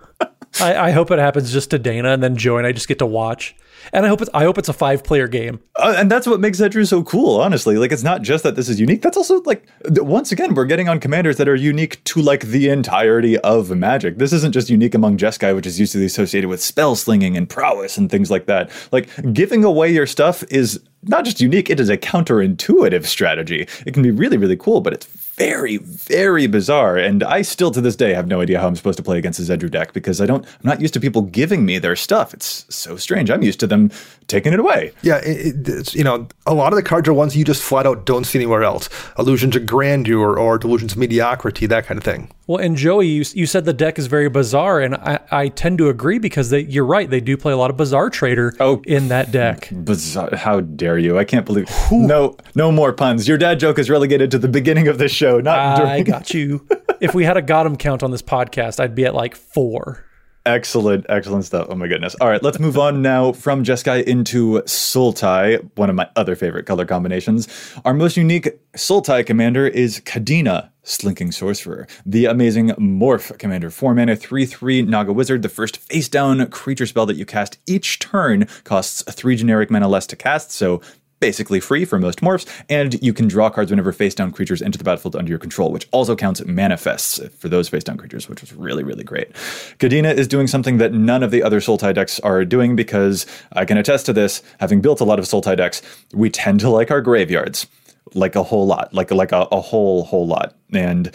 I, 0.61 0.89
I 0.89 0.91
hope 0.91 1.11
it 1.11 1.19
happens 1.19 1.53
just 1.53 1.71
to 1.71 1.79
Dana 1.79 2.11
and 2.11 2.23
then 2.23 2.37
Joe 2.37 2.57
and 2.57 2.67
I 2.67 2.73
just 2.73 2.89
get 2.89 2.99
to 2.99 3.07
watch 3.07 3.55
and 3.93 4.05
I 4.05 4.09
hope 4.09 4.21
it's 4.21 4.31
I 4.35 4.45
hope 4.45 4.59
it's 4.59 4.69
a 4.69 4.73
five 4.73 5.05
player 5.05 5.29
game. 5.29 5.61
Uh, 5.77 5.95
and 5.97 6.11
that's 6.11 6.27
what 6.27 6.41
makes 6.41 6.61
Zedruu 6.61 6.87
so 6.87 7.03
cool, 7.03 7.41
honestly. 7.41 7.77
Like 7.77 7.93
it's 7.93 8.03
not 8.03 8.23
just 8.23 8.45
that 8.45 8.57
this 8.57 8.69
is 8.69 8.81
unique. 8.81 9.03
That's 9.03 9.17
also 9.17 9.41
like 9.43 9.67
once 9.85 10.33
again 10.33 10.55
we're 10.55 10.65
getting 10.65 10.89
on 10.89 11.01
commanders 11.01 11.37
that 11.37 11.49
are 11.49 11.55
unique 11.55 12.03
to 12.05 12.21
like 12.21 12.43
the 12.43 12.69
entirety 12.69 13.39
of 13.39 13.71
Magic. 13.71 14.19
This 14.19 14.33
isn't 14.33 14.53
just 14.53 14.71
unique 14.71 14.95
among 14.95 15.17
Jeskai, 15.17 15.55
which 15.55 15.67
is 15.67 15.79
usually 15.79 16.05
associated 16.05 16.49
with 16.49 16.63
spell 16.63 16.97
slinging 16.97 17.37
and 17.37 17.49
prowess 17.49 17.97
and 17.97 18.11
things 18.11 18.31
like 18.31 18.47
that. 18.47 18.71
Like 18.93 19.09
giving 19.33 19.65
away 19.65 19.93
your 19.93 20.07
stuff 20.07 20.43
is 20.51 20.81
not 21.03 21.25
just 21.25 21.41
unique; 21.41 21.71
it 21.71 21.81
is 21.81 21.89
a 21.89 21.97
counterintuitive 21.97 23.05
strategy. 23.07 23.67
It 23.87 23.95
can 23.95 24.03
be 24.03 24.11
really 24.11 24.37
really 24.37 24.57
cool, 24.57 24.81
but 24.81 24.93
it's 24.93 25.07
very, 25.39 25.77
very 25.77 26.49
bizarre. 26.49 26.97
And 26.97 27.23
I 27.23 27.43
still 27.43 27.71
to 27.71 27.81
this 27.81 27.95
day 27.95 28.13
have 28.13 28.27
no 28.27 28.41
idea 28.41 28.61
how 28.61 28.67
I'm 28.67 28.75
supposed 28.75 28.97
to 28.97 29.05
play 29.05 29.19
against 29.19 29.39
a 29.39 29.43
Zedruu 29.43 29.71
deck 29.71 29.93
because 29.93 30.21
I 30.21 30.27
don't 30.27 30.45
I'm 30.45 30.65
not 30.65 30.81
used 30.81 30.95
to 30.95 31.01
people 31.01 31.23
giving 31.23 31.65
me 31.65 31.79
their 31.79 31.97
stuff. 31.97 32.35
It's 32.35 32.67
so 32.75 32.97
strange. 32.97 33.31
I'm 33.31 33.43
used 33.43 33.61
to 33.61 33.67
them 33.67 33.91
taking 34.29 34.53
it 34.53 34.61
away. 34.61 34.93
Yeah, 35.03 35.16
it, 35.16 35.66
it's, 35.66 35.95
you 35.95 36.05
know, 36.05 36.29
a 36.47 36.55
lot 36.55 36.72
of 36.72 36.76
the 36.76 36.83
cards 36.83 37.09
are 37.09 37.14
ones 37.14 37.37
you 37.37 37.45
just 37.45 37.62
flat 37.62 37.87
out 37.87 38.07
don't 38.07 38.24
see 38.24 38.39
anywhere 38.39 38.62
else. 38.62 38.89
Illusions 39.18 39.57
of 39.57 39.66
grandeur 39.66 40.39
or 40.39 40.59
delusions 40.59 40.93
of 40.93 40.99
mediocrity, 40.99 41.66
that 41.66 41.87
kind 41.87 41.99
of 41.99 42.05
thing. 42.05 42.31
Well, 42.47 42.59
and 42.59 42.76
Joey, 42.76 43.09
you, 43.09 43.24
you 43.35 43.47
said 43.47 43.64
the 43.64 43.72
deck 43.72 43.99
is 43.99 44.07
very 44.07 44.29
bizarre, 44.29 44.81
and 44.81 44.95
I, 44.95 45.20
I 45.31 45.49
tend 45.49 45.79
to 45.79 45.89
agree 45.89 46.18
because 46.18 46.51
they, 46.51 46.61
you're 46.61 46.87
right. 46.87 47.09
They 47.09 47.20
do 47.20 47.37
play 47.37 47.53
a 47.53 47.57
lot 47.57 47.70
of 47.70 47.76
bizarre 47.76 48.09
Trader 48.11 48.55
oh, 48.61 48.83
in 48.87 49.09
that 49.09 49.33
deck. 49.33 49.68
Bizarre! 49.85 50.35
How 50.35 50.61
dare 50.61 50.99
you? 50.99 51.18
I 51.18 51.24
can't 51.24 51.45
believe. 51.45 51.68
No, 51.91 52.37
no 52.55 52.72
more 52.72 52.93
puns. 52.93 53.29
Your 53.29 53.37
dad 53.37 53.61
joke 53.61 53.79
is 53.79 53.91
relegated 53.91 54.31
to 54.31 54.39
the 54.39 54.49
beginning 54.49 54.89
of 54.89 54.99
the 54.99 55.09
show, 55.09 55.41
not 55.41 55.76
during. 55.76 55.93
I 55.93 56.03
got 56.03 56.33
you. 56.33 56.66
if 57.01 57.14
we 57.14 57.24
had 57.24 57.37
a 57.37 57.43
Gotham 57.43 57.76
count 57.76 58.03
on 58.03 58.11
this 58.11 58.22
podcast, 58.22 58.81
I'd 58.81 58.95
be 58.95 59.05
at 59.05 59.14
like 59.14 59.35
four. 59.35 60.05
Excellent, 60.47 61.05
excellent 61.11 61.45
stuff. 61.45 61.66
Oh 61.68 61.74
my 61.74 61.89
goodness. 61.89 62.14
All 62.20 62.28
right, 62.28 62.43
let's 62.43 62.59
move 62.59 62.78
on 62.78 63.03
now 63.03 63.32
from 63.32 63.64
Jeskai 63.64 64.05
into 64.05 64.62
Sultai, 64.62 65.68
one 65.74 65.91
of 65.91 65.97
my 65.97 66.09
other 66.16 66.34
favorite 66.34 66.64
color 66.64 66.86
combinations. 66.86 67.49
Our 67.84 67.93
most 67.93 68.16
unique 68.16 68.59
Sultai 68.74 69.26
commander 69.26 69.66
is 69.66 70.01
Kadena, 70.01 70.70
Slinking 70.84 71.32
Sorcerer, 71.32 71.86
the 72.07 72.24
amazing 72.24 72.68
Morph 72.70 73.36
commander. 73.39 73.68
4 73.68 73.95
mana, 73.95 74.16
3 74.16 74.47
3 74.47 74.82
Naga 74.82 75.12
Wizard. 75.12 75.43
The 75.43 75.51
first 75.51 75.76
face 75.76 76.09
down 76.09 76.47
creature 76.49 76.86
spell 76.86 77.05
that 77.05 77.16
you 77.16 77.26
cast 77.26 77.59
each 77.66 77.99
turn 77.99 78.49
costs 78.64 79.03
3 79.03 79.36
generic 79.36 79.70
mana 79.70 79.86
less 79.86 80.07
to 80.07 80.16
cast, 80.16 80.51
so 80.51 80.80
basically 81.21 81.61
free 81.61 81.85
for 81.85 81.99
most 81.99 82.21
morphs, 82.21 82.47
and 82.69 83.01
you 83.03 83.12
can 83.12 83.29
draw 83.29 83.51
cards 83.51 83.71
whenever 83.71 83.93
face 83.93 84.14
down 84.14 84.31
creatures 84.31 84.62
enter 84.62 84.79
the 84.79 84.85
battlefield 84.85 85.16
under 85.16 85.31
your 85.31 85.39
control, 85.39 85.73
which 85.73 85.89
also 85.91 86.14
counts 86.14 86.45
manifests 86.45 87.21
for 87.39 87.49
those 87.49 87.69
face 87.69 87.85
down 87.85 87.97
creatures, 87.97 88.29
which 88.29 88.41
was 88.41 88.53
really, 88.53 88.83
really 88.83 89.05
great. 89.05 89.33
Kadena 89.79 90.14
is 90.14 90.29
doing 90.29 90.47
something 90.47 90.79
that 90.79 90.93
none 90.93 91.23
of 91.23 91.31
the 91.31 91.43
other 91.43 91.61
Sultai 91.61 91.95
decks 91.95 92.21
are 92.21 92.45
doing 92.45 92.77
because 92.77 93.27
I 93.53 93.64
can 93.64 93.77
attest 93.79 94.07
to 94.07 94.12
this, 94.12 94.43
having 94.61 94.81
built 94.81 95.01
a 95.01 95.05
lot 95.05 95.19
of 95.19 95.25
Sultai 95.25 95.57
decks, 95.57 95.83
we 96.12 96.31
tend 96.31 96.61
to 96.61 96.71
like 96.71 96.91
our 96.91 97.01
graveyards. 97.01 97.66
Like 98.14 98.37
a 98.37 98.43
whole 98.43 98.66
lot, 98.66 98.95
like 98.95 99.11
like 99.11 99.33
a, 99.33 99.47
a 99.53 99.61
whole 99.61 100.05
whole 100.05 100.27
lot, 100.27 100.55
and 100.73 101.14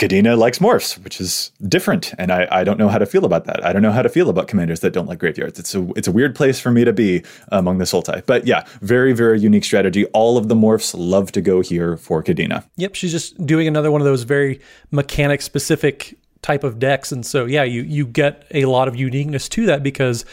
Kadena 0.00 0.38
likes 0.38 0.60
morphs, 0.60 0.96
which 1.04 1.20
is 1.20 1.50
different, 1.68 2.14
and 2.16 2.32
I, 2.32 2.48
I 2.50 2.64
don't 2.64 2.78
know 2.78 2.88
how 2.88 2.96
to 2.96 3.04
feel 3.04 3.26
about 3.26 3.44
that. 3.44 3.62
I 3.62 3.74
don't 3.74 3.82
know 3.82 3.92
how 3.92 4.00
to 4.00 4.08
feel 4.08 4.30
about 4.30 4.48
commanders 4.48 4.80
that 4.80 4.94
don't 4.94 5.06
like 5.06 5.18
graveyards. 5.18 5.58
It's 5.58 5.74
a 5.74 5.86
it's 5.94 6.08
a 6.08 6.12
weird 6.12 6.34
place 6.34 6.58
for 6.58 6.70
me 6.70 6.86
to 6.86 6.92
be 6.94 7.22
among 7.48 7.76
the 7.76 7.84
Sultai. 7.84 8.24
But 8.24 8.46
yeah, 8.46 8.64
very 8.80 9.12
very 9.12 9.38
unique 9.38 9.62
strategy. 9.62 10.06
All 10.06 10.38
of 10.38 10.48
the 10.48 10.54
morphs 10.54 10.94
love 10.96 11.32
to 11.32 11.42
go 11.42 11.60
here 11.60 11.98
for 11.98 12.24
Kadena. 12.24 12.64
Yep, 12.76 12.94
she's 12.94 13.12
just 13.12 13.44
doing 13.44 13.68
another 13.68 13.90
one 13.90 14.00
of 14.00 14.06
those 14.06 14.22
very 14.22 14.58
mechanic 14.90 15.42
specific 15.42 16.16
type 16.40 16.64
of 16.64 16.78
decks, 16.78 17.12
and 17.12 17.26
so 17.26 17.44
yeah, 17.44 17.64
you 17.64 17.82
you 17.82 18.06
get 18.06 18.46
a 18.52 18.64
lot 18.64 18.88
of 18.88 18.96
uniqueness 18.96 19.50
to 19.50 19.66
that 19.66 19.82
because 19.82 20.24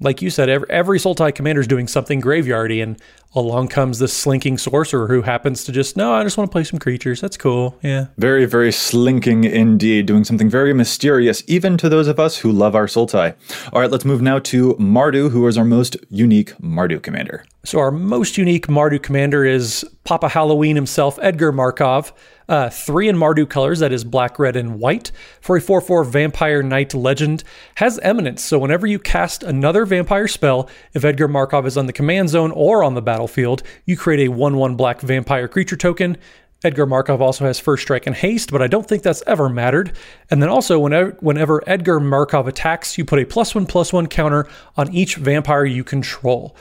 like 0.00 0.20
you 0.20 0.30
said, 0.30 0.48
every, 0.48 0.68
every 0.70 0.98
Sultai 0.98 1.34
commander 1.34 1.60
is 1.60 1.66
doing 1.66 1.86
something 1.86 2.20
graveyardy, 2.20 2.82
and 2.82 3.00
along 3.34 3.68
comes 3.68 3.98
this 3.98 4.12
slinking 4.12 4.58
sorcerer 4.58 5.08
who 5.08 5.22
happens 5.22 5.64
to 5.64 5.72
just, 5.72 5.96
no, 5.96 6.12
I 6.12 6.22
just 6.22 6.36
want 6.36 6.50
to 6.50 6.52
play 6.52 6.64
some 6.64 6.78
creatures. 6.78 7.20
That's 7.20 7.36
cool. 7.36 7.78
Yeah. 7.82 8.06
Very, 8.18 8.44
very 8.44 8.72
slinking 8.72 9.44
indeed, 9.44 10.06
doing 10.06 10.24
something 10.24 10.48
very 10.48 10.72
mysterious, 10.72 11.42
even 11.46 11.76
to 11.78 11.88
those 11.88 12.08
of 12.08 12.18
us 12.18 12.38
who 12.38 12.50
love 12.52 12.74
our 12.74 12.86
Sultai. 12.86 13.34
All 13.72 13.80
right, 13.80 13.90
let's 13.90 14.04
move 14.04 14.22
now 14.22 14.38
to 14.40 14.74
Mardu, 14.74 15.30
who 15.30 15.46
is 15.46 15.56
our 15.56 15.64
most 15.64 15.96
unique 16.10 16.56
Mardu 16.58 17.02
commander. 17.02 17.44
So, 17.64 17.78
our 17.78 17.90
most 17.90 18.36
unique 18.36 18.66
Mardu 18.66 19.02
commander 19.02 19.44
is 19.44 19.86
Papa 20.04 20.28
Halloween 20.28 20.76
himself, 20.76 21.18
Edgar 21.22 21.50
Markov. 21.50 22.12
Uh, 22.48 22.68
three 22.68 23.08
in 23.08 23.16
Mardu 23.16 23.48
colors, 23.48 23.78
that 23.78 23.92
is 23.92 24.04
black, 24.04 24.38
red, 24.38 24.56
and 24.56 24.78
white, 24.78 25.10
for 25.40 25.56
a 25.56 25.60
4 25.60 25.80
4 25.80 26.04
Vampire 26.04 26.62
Knight 26.62 26.94
legend. 26.94 27.42
Has 27.76 27.98
eminence, 28.00 28.42
so 28.42 28.58
whenever 28.58 28.86
you 28.86 28.98
cast 28.98 29.42
another 29.42 29.86
vampire 29.86 30.28
spell, 30.28 30.68
if 30.92 31.04
Edgar 31.04 31.28
Markov 31.28 31.66
is 31.66 31.76
on 31.76 31.86
the 31.86 31.92
command 31.92 32.28
zone 32.28 32.50
or 32.50 32.84
on 32.84 32.94
the 32.94 33.02
battlefield, 33.02 33.62
you 33.86 33.96
create 33.96 34.26
a 34.26 34.32
1 34.32 34.56
1 34.56 34.76
black 34.76 35.00
vampire 35.00 35.48
creature 35.48 35.76
token. 35.76 36.18
Edgar 36.64 36.86
Markov 36.86 37.20
also 37.20 37.44
has 37.44 37.60
first 37.60 37.82
strike 37.82 38.06
and 38.06 38.16
haste, 38.16 38.50
but 38.50 38.62
I 38.62 38.66
don't 38.66 38.88
think 38.88 39.02
that's 39.02 39.22
ever 39.26 39.50
mattered. 39.50 39.92
And 40.30 40.42
then 40.42 40.48
also, 40.48 40.78
whenever, 40.78 41.10
whenever 41.20 41.62
Edgar 41.66 42.00
Markov 42.00 42.48
attacks, 42.48 42.96
you 42.96 43.04
put 43.04 43.18
a 43.18 43.26
plus 43.26 43.54
one 43.54 43.66
plus 43.66 43.92
one 43.92 44.06
counter 44.06 44.48
on 44.76 44.92
each 44.92 45.16
vampire 45.16 45.66
you 45.66 45.84
control. 45.84 46.56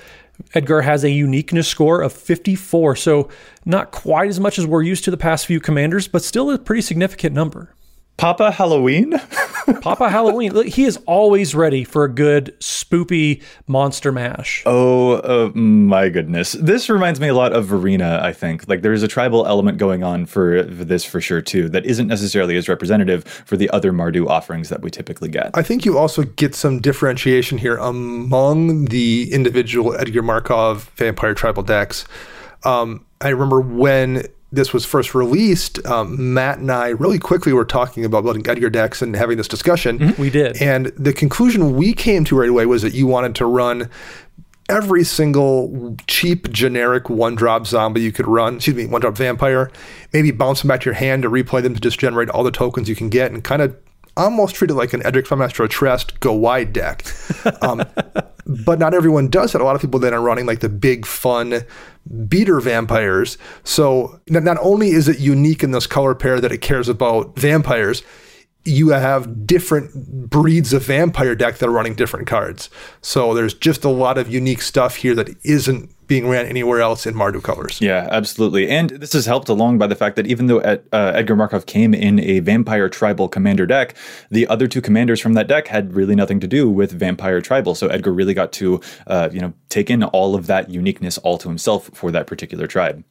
Edgar 0.53 0.81
has 0.81 1.03
a 1.03 1.09
uniqueness 1.09 1.67
score 1.67 2.01
of 2.01 2.13
54, 2.13 2.95
so 2.95 3.29
not 3.65 3.91
quite 3.91 4.29
as 4.29 4.39
much 4.39 4.57
as 4.57 4.65
we're 4.65 4.81
used 4.81 5.03
to 5.05 5.11
the 5.11 5.17
past 5.17 5.45
few 5.45 5.59
commanders, 5.59 6.07
but 6.07 6.23
still 6.23 6.49
a 6.51 6.57
pretty 6.57 6.81
significant 6.81 7.35
number. 7.35 7.73
Papa 8.17 8.51
Halloween? 8.51 9.19
Papa 9.81 10.09
Halloween. 10.09 10.67
He 10.67 10.83
is 10.83 10.97
always 11.05 11.55
ready 11.55 11.83
for 11.83 12.03
a 12.03 12.09
good 12.09 12.55
spoopy 12.59 13.41
monster 13.67 14.11
mash. 14.11 14.63
Oh 14.65 15.13
uh, 15.13 15.51
my 15.57 16.09
goodness. 16.09 16.53
This 16.53 16.89
reminds 16.89 17.19
me 17.19 17.27
a 17.27 17.33
lot 17.33 17.53
of 17.53 17.65
Varina, 17.65 18.19
I 18.21 18.33
think. 18.33 18.67
Like 18.67 18.81
there's 18.81 19.03
a 19.03 19.07
tribal 19.07 19.45
element 19.45 19.77
going 19.77 20.03
on 20.03 20.25
for, 20.25 20.63
for 20.63 20.85
this 20.85 21.03
for 21.03 21.21
sure 21.21 21.41
too 21.41 21.69
that 21.69 21.85
isn't 21.85 22.07
necessarily 22.07 22.55
as 22.57 22.69
representative 22.69 23.23
for 23.23 23.57
the 23.57 23.69
other 23.71 23.91
Mardu 23.91 24.27
offerings 24.27 24.69
that 24.69 24.81
we 24.81 24.89
typically 24.89 25.29
get. 25.29 25.51
I 25.53 25.63
think 25.63 25.85
you 25.85 25.97
also 25.97 26.23
get 26.23 26.55
some 26.55 26.79
differentiation 26.79 27.57
here 27.57 27.77
among 27.77 28.85
the 28.85 29.31
individual 29.31 29.95
Edgar 29.95 30.21
Markov 30.21 30.91
vampire 30.95 31.33
tribal 31.33 31.63
decks. 31.63 32.05
Um, 32.63 33.05
I 33.21 33.29
remember 33.29 33.61
when 33.61 34.27
this 34.53 34.71
was 34.71 34.85
first 34.85 35.15
released, 35.15 35.83
um, 35.87 36.33
Matt 36.33 36.59
and 36.59 36.71
I 36.71 36.89
really 36.89 37.17
quickly 37.17 37.53
were 37.53 37.65
talking 37.65 38.05
about 38.05 38.23
building 38.23 38.47
Edgar 38.47 38.69
decks 38.69 39.01
and 39.01 39.15
having 39.15 39.35
this 39.35 39.47
discussion. 39.47 39.97
Mm-hmm. 39.97 40.21
We 40.21 40.29
did. 40.29 40.61
And 40.61 40.87
the 40.95 41.11
conclusion 41.11 41.75
we 41.75 41.93
came 41.93 42.23
to 42.25 42.39
right 42.39 42.49
away 42.49 42.67
was 42.67 42.83
that 42.83 42.93
you 42.93 43.07
wanted 43.07 43.33
to 43.35 43.47
run 43.47 43.89
every 44.69 45.03
single 45.03 45.97
cheap 46.07 46.51
generic 46.51 47.09
one 47.09 47.33
drop 47.33 47.65
zombie 47.65 48.01
you 48.01 48.11
could 48.11 48.27
run, 48.27 48.57
excuse 48.57 48.75
me, 48.75 48.85
one 48.85 49.01
drop 49.01 49.17
vampire, 49.17 49.71
maybe 50.13 50.29
bounce 50.29 50.61
them 50.61 50.67
back 50.67 50.81
to 50.81 50.85
your 50.85 50.93
hand 50.93 51.23
to 51.23 51.29
replay 51.29 51.63
them 51.63 51.73
to 51.73 51.81
just 51.81 51.99
generate 51.99 52.29
all 52.29 52.43
the 52.43 52.51
tokens 52.51 52.87
you 52.87 52.95
can 52.95 53.09
get 53.09 53.31
and 53.31 53.43
kind 53.43 53.61
of 53.61 53.75
almost 54.15 54.53
treat 54.53 54.69
it 54.69 54.75
like 54.75 54.93
an 54.93 55.03
Edric 55.03 55.29
Maestro 55.31 55.65
Trest 55.65 56.19
go 56.19 56.31
wide 56.31 56.73
deck. 56.73 57.03
Um, 57.61 57.83
but 58.45 58.77
not 58.77 58.93
everyone 58.93 59.29
does 59.29 59.53
that. 59.53 59.61
A 59.61 59.63
lot 59.63 59.75
of 59.75 59.81
people 59.81 59.99
then 59.99 60.13
are 60.13 60.21
running 60.21 60.45
like 60.45 60.59
the 60.59 60.69
big 60.69 61.05
fun 61.05 61.61
beater 62.27 62.59
vampires. 62.59 63.37
So 63.63 64.19
not 64.27 64.57
only 64.61 64.91
is 64.91 65.07
it 65.07 65.19
unique 65.19 65.63
in 65.63 65.71
this 65.71 65.87
color 65.87 66.15
pair 66.15 66.39
that 66.41 66.51
it 66.51 66.59
cares 66.59 66.89
about 66.89 67.37
vampires, 67.37 68.03
you 68.65 68.89
have 68.89 69.45
different 69.45 70.29
breeds 70.29 70.73
of 70.73 70.83
vampire 70.83 71.35
deck 71.35 71.57
that 71.57 71.67
are 71.67 71.71
running 71.71 71.95
different 71.95 72.27
cards. 72.27 72.69
So 73.01 73.33
there's 73.33 73.53
just 73.53 73.83
a 73.83 73.89
lot 73.89 74.17
of 74.17 74.31
unique 74.31 74.61
stuff 74.61 74.95
here 74.95 75.15
that 75.15 75.35
isn't 75.43 75.89
being 76.13 76.29
ran 76.29 76.45
anywhere 76.45 76.79
else 76.79 77.07
in 77.07 77.15
Mardu 77.15 77.41
colors. 77.41 77.81
Yeah, 77.81 78.07
absolutely. 78.11 78.69
And 78.69 78.91
this 78.91 79.15
is 79.15 79.25
helped 79.25 79.49
along 79.49 79.79
by 79.79 79.87
the 79.87 79.95
fact 79.95 80.15
that 80.15 80.27
even 80.27 80.45
though 80.45 80.59
uh, 80.59 80.77
Edgar 80.91 81.35
Markov 81.35 81.65
came 81.65 81.91
in 81.91 82.19
a 82.19 82.37
vampire 82.37 82.87
tribal 82.87 83.27
commander 83.27 83.65
deck, 83.65 83.95
the 84.29 84.45
other 84.45 84.67
two 84.67 84.79
commanders 84.79 85.19
from 85.19 85.33
that 85.33 85.47
deck 85.47 85.65
had 85.65 85.95
really 85.95 86.13
nothing 86.15 86.39
to 86.39 86.47
do 86.47 86.69
with 86.69 86.91
vampire 86.91 87.41
tribal. 87.41 87.73
So 87.73 87.87
Edgar 87.87 88.13
really 88.13 88.35
got 88.35 88.51
to, 88.53 88.79
uh, 89.07 89.29
you 89.31 89.39
know, 89.39 89.53
take 89.69 89.89
in 89.89 90.03
all 90.03 90.35
of 90.35 90.45
that 90.45 90.69
uniqueness 90.69 91.17
all 91.17 91.39
to 91.39 91.49
himself 91.49 91.89
for 91.95 92.11
that 92.11 92.27
particular 92.27 92.67
tribe. 92.67 93.03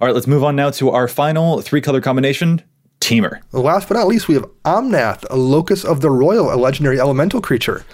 All 0.00 0.08
right, 0.08 0.14
let's 0.14 0.26
move 0.26 0.42
on 0.42 0.56
now 0.56 0.70
to 0.70 0.88
our 0.88 1.06
final 1.06 1.60
three 1.60 1.82
color 1.82 2.00
combination. 2.00 2.62
Temur. 3.00 3.42
Last 3.52 3.88
but 3.88 3.94
not 3.98 4.08
least, 4.08 4.26
we 4.26 4.34
have 4.34 4.46
Omnath, 4.64 5.24
a 5.30 5.36
Locus 5.36 5.84
of 5.84 6.00
the 6.00 6.10
Roil, 6.10 6.52
a 6.52 6.56
legendary 6.56 6.98
elemental 6.98 7.40
creature. 7.40 7.84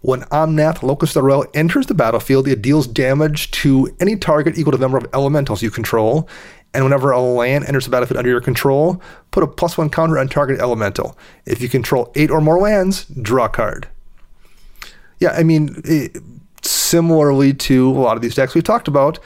When 0.00 0.22
Omnath, 0.22 0.82
Locus 0.82 1.10
of 1.10 1.14
the 1.14 1.22
Roil, 1.22 1.46
enters 1.54 1.86
the 1.86 1.94
battlefield, 1.94 2.46
it 2.46 2.62
deals 2.62 2.86
damage 2.86 3.50
to 3.52 3.94
any 4.00 4.16
target 4.16 4.56
equal 4.56 4.72
to 4.72 4.78
the 4.78 4.82
number 4.82 4.98
of 4.98 5.06
elementals 5.12 5.62
you 5.62 5.70
control. 5.70 6.28
And 6.74 6.84
whenever 6.84 7.10
a 7.10 7.20
land 7.20 7.64
enters 7.66 7.86
the 7.86 7.90
battlefield 7.90 8.18
under 8.18 8.30
your 8.30 8.40
control, 8.40 9.02
put 9.30 9.42
a 9.42 9.46
plus 9.46 9.78
one 9.78 9.90
counter 9.90 10.18
on 10.18 10.28
target 10.28 10.60
elemental. 10.60 11.18
If 11.46 11.60
you 11.60 11.68
control 11.68 12.12
eight 12.14 12.30
or 12.30 12.40
more 12.40 12.58
lands, 12.58 13.06
draw 13.06 13.46
a 13.46 13.48
card. 13.48 13.88
Yeah, 15.18 15.30
I 15.30 15.42
mean, 15.42 15.80
it, 15.84 16.18
similarly 16.62 17.54
to 17.54 17.90
a 17.90 17.98
lot 17.98 18.16
of 18.16 18.22
these 18.22 18.34
decks 18.34 18.54
we've 18.54 18.62
talked 18.62 18.86
about, 18.86 19.18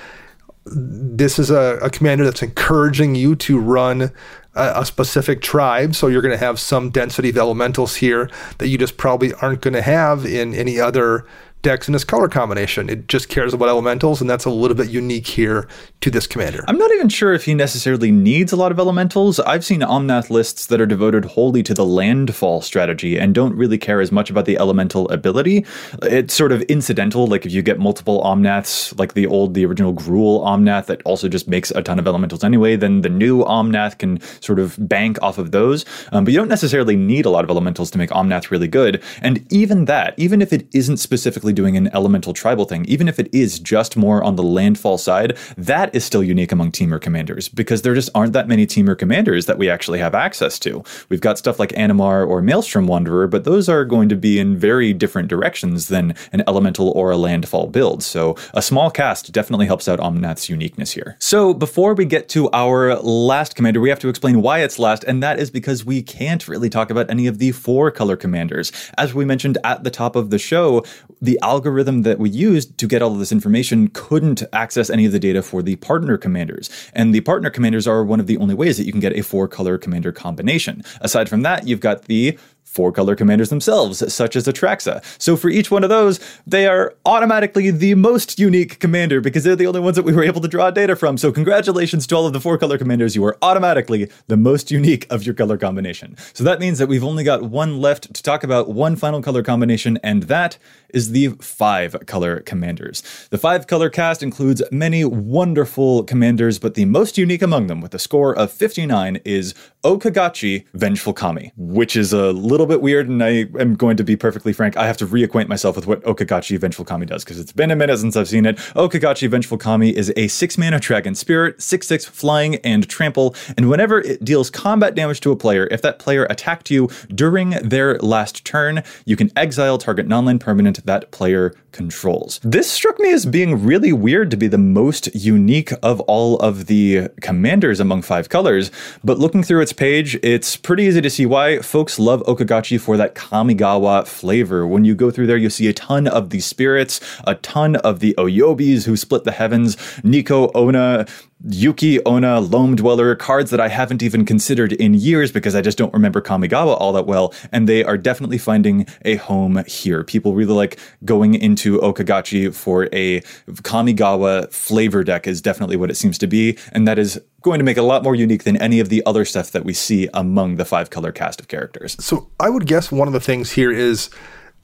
this 0.64 1.39
is 1.39 1.51
a, 1.51 1.79
a 1.83 1.91
commander 1.91 2.25
that's 2.25 2.43
encouraging 2.43 3.14
you 3.14 3.35
to 3.35 3.59
run 3.59 4.12
a, 4.55 4.81
a 4.81 4.87
specific 4.87 5.43
tribe. 5.43 5.95
So 5.95 6.07
you're 6.07 6.23
going 6.23 6.39
to 6.39 6.45
have 6.45 6.61
some 6.61 6.91
density 6.91 7.31
of 7.31 7.39
elementals 7.39 7.97
here 7.97 8.31
that 8.59 8.69
you 8.69 8.79
just 8.79 8.97
probably 8.97 9.33
aren't 9.35 9.61
going 9.61 9.75
to 9.75 9.83
have 9.83 10.25
in 10.25 10.55
any 10.55 10.81
other 10.81 11.27
decks 11.63 11.89
in 11.89 11.93
this 11.93 12.05
color 12.05 12.29
combination. 12.29 12.91
It 12.91 13.09
just 13.09 13.29
cares 13.29 13.55
about 13.55 13.69
elementals, 13.69 14.21
and 14.21 14.29
that's 14.29 14.45
a 14.45 14.51
little 14.51 14.77
bit 14.77 14.91
unique 14.91 15.27
here 15.27 15.69
to 16.01 16.11
this 16.11 16.27
commander. 16.27 16.65
I'm 16.67 16.79
not 16.79 16.91
even 16.93 17.09
sure 17.09 17.33
if 17.33 17.45
he 17.45 17.55
necessarily 17.55 18.11
needs 18.11 18.53
a 18.53 18.57
lot 18.57 18.73
of 18.73 18.79
elementals. 18.79 19.39
I've 19.41 19.65
seen 19.65 19.81
Omnath 19.81 20.29
lists 20.29 20.67
that 20.67 20.81
are 20.81 20.87
devoted 20.87 21.25
wholly 21.25 21.63
to 21.63 21.75
the 21.75 21.87
landfall 21.87 22.61
strategy 22.61 23.19
and 23.19 23.35
don't 23.35 23.55
really 23.55 23.79
care 23.79 24.01
as 24.01 24.11
much 24.11 24.29
about 24.29 24.45
the 24.45 24.59
elemental 24.59 25.09
ability. 25.11 25.65
It's 26.03 26.35
sort 26.35 26.53
of 26.53 26.63
incidental, 26.63 27.27
like 27.27 27.47
if 27.47 27.53
you 27.53 27.63
get 27.63 27.79
multiple 27.79 28.23
Omnaths, 28.23 28.99
like 28.99 29.15
the 29.15 29.27
old, 29.27 29.55
the 29.55 29.65
original 29.65 29.95
Gruul 29.95 30.45
Omnath 30.45 30.87
that 30.87 31.01
also 31.05 31.29
just 31.29 31.47
makes 31.47 31.71
a 31.71 31.83
ton 31.83 31.99
of 31.99 32.07
elementals 32.07 32.43
anyway, 32.43 32.75
then 32.75 33.03
the 33.03 33.09
new 33.09 33.45
Omnath 33.45 33.99
can 33.99 34.21
sort 34.41 34.59
of 34.59 34.77
bank 34.89 35.19
off 35.23 35.39
of 35.39 35.53
those. 35.53 35.85
Um, 36.11 36.25
but 36.25 36.33
you 36.33 36.39
don't 36.39 36.49
necessarily 36.49 36.97
need 36.97 37.25
a 37.25 37.31
lot 37.31 37.45
of 37.45 37.51
elementals 37.51 37.91
to 37.93 37.99
make 37.99 38.11
Omnath 38.11 38.51
really 38.51 38.69
good. 38.69 39.03
And 39.21 39.47
even 39.53 39.85
that, 39.85 40.15
even 40.17 40.43
if 40.43 40.53
it 40.53 40.67
isn't 40.73 40.97
specifically 40.97 41.52
doing 41.53 41.77
an 41.77 41.89
elemental 41.95 42.33
tribal 42.33 42.65
thing, 42.65 42.85
even 42.87 43.09
if 43.09 43.19
it 43.19 43.29
is 43.33 43.59
just 43.59 43.97
more 43.97 44.23
on 44.23 44.37
the 44.37 44.43
landfall 44.43 44.99
side, 44.99 45.37
that 45.57 45.95
is 45.95 46.05
still 46.05 46.23
unique 46.23 46.53
among 46.53 46.73
Temur 46.73 47.01
commanders 47.01 47.49
because 47.49 47.83
there 47.83 47.95
just 47.95 48.11
aren't 48.15 48.33
that 48.33 48.49
many 48.49 48.67
Temur 48.67 48.99
commanders 48.99 49.47
that 49.47 49.59
we 49.59 49.69
actually 49.69 49.99
have 49.99 50.15
access 50.15 50.59
to. 50.61 50.83
We've 51.09 51.21
got 51.21 51.39
stuff 51.39 51.59
like 51.59 51.71
Animar 51.71 52.27
or 52.27 52.43
Maelstrom 52.43 52.87
Wanderer, 52.87 53.27
but 53.27 53.45
those 53.45 53.69
are 53.69 53.85
going 53.85 54.09
to 54.09 54.17
be 54.17 54.39
in 54.39 54.57
very 54.57 54.93
different 54.93 55.29
directions 55.29 55.89
than 55.89 56.15
an 56.33 56.43
elemental 56.47 56.91
or 56.91 57.11
a 57.11 57.17
landfall 57.17 57.67
build. 57.67 58.03
So 58.03 58.37
a 58.55 58.63
small 58.63 58.91
cast 58.91 59.33
definitely 59.33 59.67
helps 59.67 59.89
out 59.89 59.99
Omnath's 59.99 60.49
uniqueness 60.49 60.93
here. 60.93 61.17
So 61.19 61.55
before 61.55 61.95
we 61.95 62.05
get 62.05 62.29
to 62.31 62.51
our 62.53 62.97
last 62.97 63.55
commander, 63.55 63.81
we 63.81 63.89
have 63.89 63.99
to 64.01 64.09
explain 64.09 64.43
why 64.43 64.61
it's 64.61 64.79
last, 64.79 65.05
and 65.05 65.23
that 65.23 65.39
is 65.39 65.51
because 65.51 65.85
we 65.85 66.03
can't 66.03 66.47
really 66.49 66.71
talk 66.71 66.91
about 66.91 67.11
any 67.11 67.27
of 67.27 67.39
the 67.39 67.53
four 67.53 67.91
color 67.91 68.17
commanders. 68.17 68.73
As 68.99 69.15
we 69.15 69.25
mentioned 69.25 69.59
at 69.65 69.85
the 69.85 69.91
top 69.91 70.17
of 70.17 70.31
the 70.31 70.39
show, 70.39 70.85
the 71.21 71.39
algorithm 71.43 72.03
that 72.03 72.18
we 72.18 72.30
used 72.30 72.78
to 72.78 72.86
get 72.86 73.03
all 73.03 73.12
of 73.12 73.18
this 73.18 73.32
information 73.32 73.88
couldn't 73.88 74.43
access 74.53 74.88
any 74.88 75.05
of 75.05 75.12
the 75.12 75.18
data 75.18 75.43
for 75.43 75.62
the 75.62 75.76
partner 75.76 76.16
commanders. 76.16 76.70
And 76.95 77.14
the 77.14 77.20
partner 77.20 77.51
commanders 77.51 77.86
are 77.86 78.05
one 78.05 78.20
of 78.20 78.26
the 78.26 78.38
only 78.38 78.55
ways 78.55 78.78
that 78.78 78.84
you 78.84 78.93
can 78.93 79.01
get 79.01 79.16
a 79.16 79.22
four 79.22 79.49
color 79.49 79.78
commander 79.78 80.12
combination. 80.12 80.82
Aside 81.01 81.28
from 81.28 81.43
that, 81.43 81.66
you've 81.66 81.80
got 81.80 82.05
the 82.05 82.38
four 82.73 82.91
color 82.91 83.14
commanders 83.14 83.51
themselves, 83.51 84.12
such 84.12 84.35
as 84.35 84.47
Atraxa. 84.47 85.05
So 85.20 85.37
for 85.37 85.51
each 85.51 85.70
one 85.70 85.85
of 85.85 85.91
those, 85.91 86.18
they 86.47 86.66
are 86.66 86.95
automatically 87.05 87.70
the 87.70 87.95
most 87.95 88.39
unique 88.39 88.79
commander 88.79 89.20
because 89.20 89.45
they're 89.45 89.57
the 89.57 89.66
only 89.66 89.81
ones 89.81 89.97
that 89.97 90.05
we 90.05 90.14
were 90.14 90.25
able 90.25 90.41
to 90.41 90.49
draw 90.49 90.70
data 90.70 90.97
from. 90.97 91.18
So 91.18 91.31
congratulations 91.31 92.07
to 92.07 92.16
all 92.16 92.27
of 92.27 92.33
the 92.33 92.41
four 92.41 92.57
color 92.57 92.79
commanders. 92.79 93.14
You 93.14 93.25
are 93.27 93.37
automatically 93.43 94.11
the 94.29 94.39
most 94.39 94.70
unique 94.70 95.07
of 95.11 95.25
your 95.25 95.35
color 95.35 95.59
combination. 95.59 96.16
So 96.33 96.45
that 96.45 96.61
means 96.61 96.79
that 96.79 96.89
we've 96.89 97.05
only 97.05 97.25
got 97.25 97.43
one 97.43 97.81
left 97.81 98.14
to 98.14 98.23
talk 98.23 98.43
about 98.43 98.70
one 98.70 98.97
final 98.97 99.20
color 99.20 99.43
combination, 99.43 99.99
and 100.03 100.25
that 100.25 100.57
is 100.95 101.11
the 101.11 101.29
five 101.41 101.97
color 102.07 102.41
commanders. 102.41 103.03
The 103.31 103.39
five 103.39 103.66
color 103.66 103.91
cast 103.91 104.23
includes 104.23 104.62
many 104.70 105.05
wonderful 105.05 106.05
commanders, 106.05 106.59
but 106.59 106.75
the 106.75 106.85
most 106.87 107.18
unique 107.18 107.43
among 107.43 107.66
them, 107.66 107.81
with 107.81 107.95
a 107.95 107.99
score 107.99 108.35
of 108.35 108.51
59, 108.51 109.20
is 109.25 109.55
O-Kagachi 109.85 110.64
Vengeful 110.75 111.14
Kami, 111.14 111.53
which 111.57 111.97
is 111.97 112.12
a 112.12 112.33
little 112.33 112.62
bit 112.67 112.81
weird. 112.81 113.09
And 113.09 113.23
I 113.23 113.47
am 113.59 113.75
going 113.75 113.97
to 113.97 114.05
be 114.05 114.17
perfectly 114.17 114.53
frank, 114.53 114.77
I 114.77 114.87
have 114.87 114.97
to 114.99 115.07
reacquaint 115.07 115.49
myself 115.49 115.77
with 115.77 115.87
what 115.87 116.05
O-Kagachi 116.07 116.59
Vengeful 116.59 116.85
Kami 116.85 117.07
does 117.07 117.25
because 117.25 117.39
it's 117.39 117.53
been 117.53 117.71
a 117.71 117.77
minute 117.77 117.99
since 117.99 118.17
I've 118.17 118.29
seen 118.29 118.47
it. 118.47 118.59
O-Kagachi 118.77 119.29
Vengeful 119.29 119.59
Kami 119.59 119.97
is 119.97 120.13
a 120.17 120.29
six 120.29 120.57
mana 120.59 120.81
dragon 120.81 121.15
spirit, 121.15 121.61
6 121.63 121.87
6 121.87 122.05
flying 122.07 122.57
and 122.57 122.89
trample. 122.89 123.35
And 123.57 123.69
whenever 123.69 124.01
it 124.01 124.25
deals 124.25 124.51
combat 124.51 124.95
damage 124.95 125.21
to 125.21 125.33
a 125.33 125.37
player, 125.37 125.69
if 125.71 125.83
that 125.83 125.99
player 125.99 126.27
attacked 126.31 126.71
you 126.71 126.89
during 127.09 127.51
their 127.51 127.99
last 127.99 128.45
turn, 128.45 128.83
you 129.05 129.17
can 129.17 129.31
exile 129.37 129.79
target 129.79 130.07
non 130.07 130.25
land 130.25 130.41
permanent 130.41 130.85
that 130.87 131.11
player 131.11 131.55
controls. 131.73 132.39
This 132.43 132.71
struck 132.71 132.99
me 132.99 133.13
as 133.13 133.27
being 133.27 133.65
really 133.65 133.93
weird 133.93 134.31
to 134.31 134.37
be 134.37 134.47
the 134.47 134.59
most 134.59 135.15
unique 135.15 135.73
of 135.83 136.01
all 136.03 136.37
of 136.39 136.67
the 136.67 137.09
commanders 137.21 137.81
among 137.81 138.03
five 138.03 138.29
colors, 138.29 138.71
but 139.03 139.19
looking 139.19 139.43
through 139.43 139.63
its 139.63 139.73
page, 139.73 140.15
it's 140.23 140.57
pretty 140.57 140.85
easy 140.85 141.01
to 141.01 141.11
see 141.11 141.27
why 141.27 141.59
folks 141.61 141.99
love 141.99 142.23
O-Kagachi 142.27 142.52
for 142.79 142.97
that 142.99 143.15
Kamigawa 143.15 144.07
flavor. 144.07 144.67
When 144.67 144.85
you 144.85 144.95
go 144.95 145.11
through 145.11 145.27
there, 145.27 145.39
you 145.39 145.49
see 145.49 145.69
a 145.69 145.73
ton 145.73 146.07
of 146.07 146.31
the 146.31 146.41
spirits, 146.41 147.01
a 147.27 147.35
ton 147.37 147.77
of 147.77 148.01
the 148.01 148.15
Oyobis 148.19 148.85
who 148.85 148.97
split 148.97 149.25
the 149.25 149.33
heavens, 149.33 149.77
Nikko-Onna, 150.05 151.07
Yuki-Onna, 151.49 152.40
Loam 152.40 152.76
Dweller, 152.76 153.14
cards 153.14 153.51
that 153.51 153.61
I 153.61 153.68
haven't 153.68 154.03
even 154.03 154.24
considered 154.24 154.72
in 154.72 154.95
years 154.95 155.32
because 155.32 155.55
I 155.55 155.61
just 155.61 155.78
don't 155.78 155.93
remember 155.93 156.20
Kamigawa 156.20 156.76
all 156.80 156.93
that 156.93 157.07
well, 157.07 157.34
and 157.51 157.68
they 157.68 157.82
are 157.82 157.99
definitely 157.99 158.38
finding 158.38 158.86
a 159.05 159.16
home 159.16 159.62
here. 159.66 160.05
People 160.05 160.34
really 160.34 160.55
like 160.55 160.78
going 161.05 161.34
into 161.34 161.80
O-Kagachi 161.80 162.55
for 162.55 162.88
a 162.93 163.20
Kamigawa 163.51 164.53
flavor 164.53 165.03
deck 165.03 165.26
is 165.26 165.43
definitely 165.43 165.76
what 165.76 165.90
it 165.90 165.97
seems 165.97 166.18
to 166.18 166.26
be, 166.26 166.59
and 166.72 166.86
that 166.86 166.99
is 166.99 167.20
going 167.43 167.59
to 167.59 167.64
make 167.64 167.76
it 167.76 167.80
a 167.80 167.84
lot 167.84 168.05
more 168.05 168.14
unique 168.14 168.45
than 168.45 168.57
any 168.59 168.78
of 168.78 168.88
the 168.88 169.03
other 169.05 169.24
stuff 169.24 169.51
that 169.51 169.64
we 169.64 169.72
see 169.72 170.09
among 170.14 170.57
the 170.57 170.64
five 170.64 170.90
color 170.90 171.11
cast 171.11 171.40
of 171.40 171.49
characters. 171.49 171.97
So 171.99 172.30
I 172.38 172.49
would 172.51 172.66
guess 172.66 172.93
one 172.93 173.09
of 173.09 173.14
the 173.14 173.20
things 173.20 173.53
here 173.53 173.72
is 173.72 174.11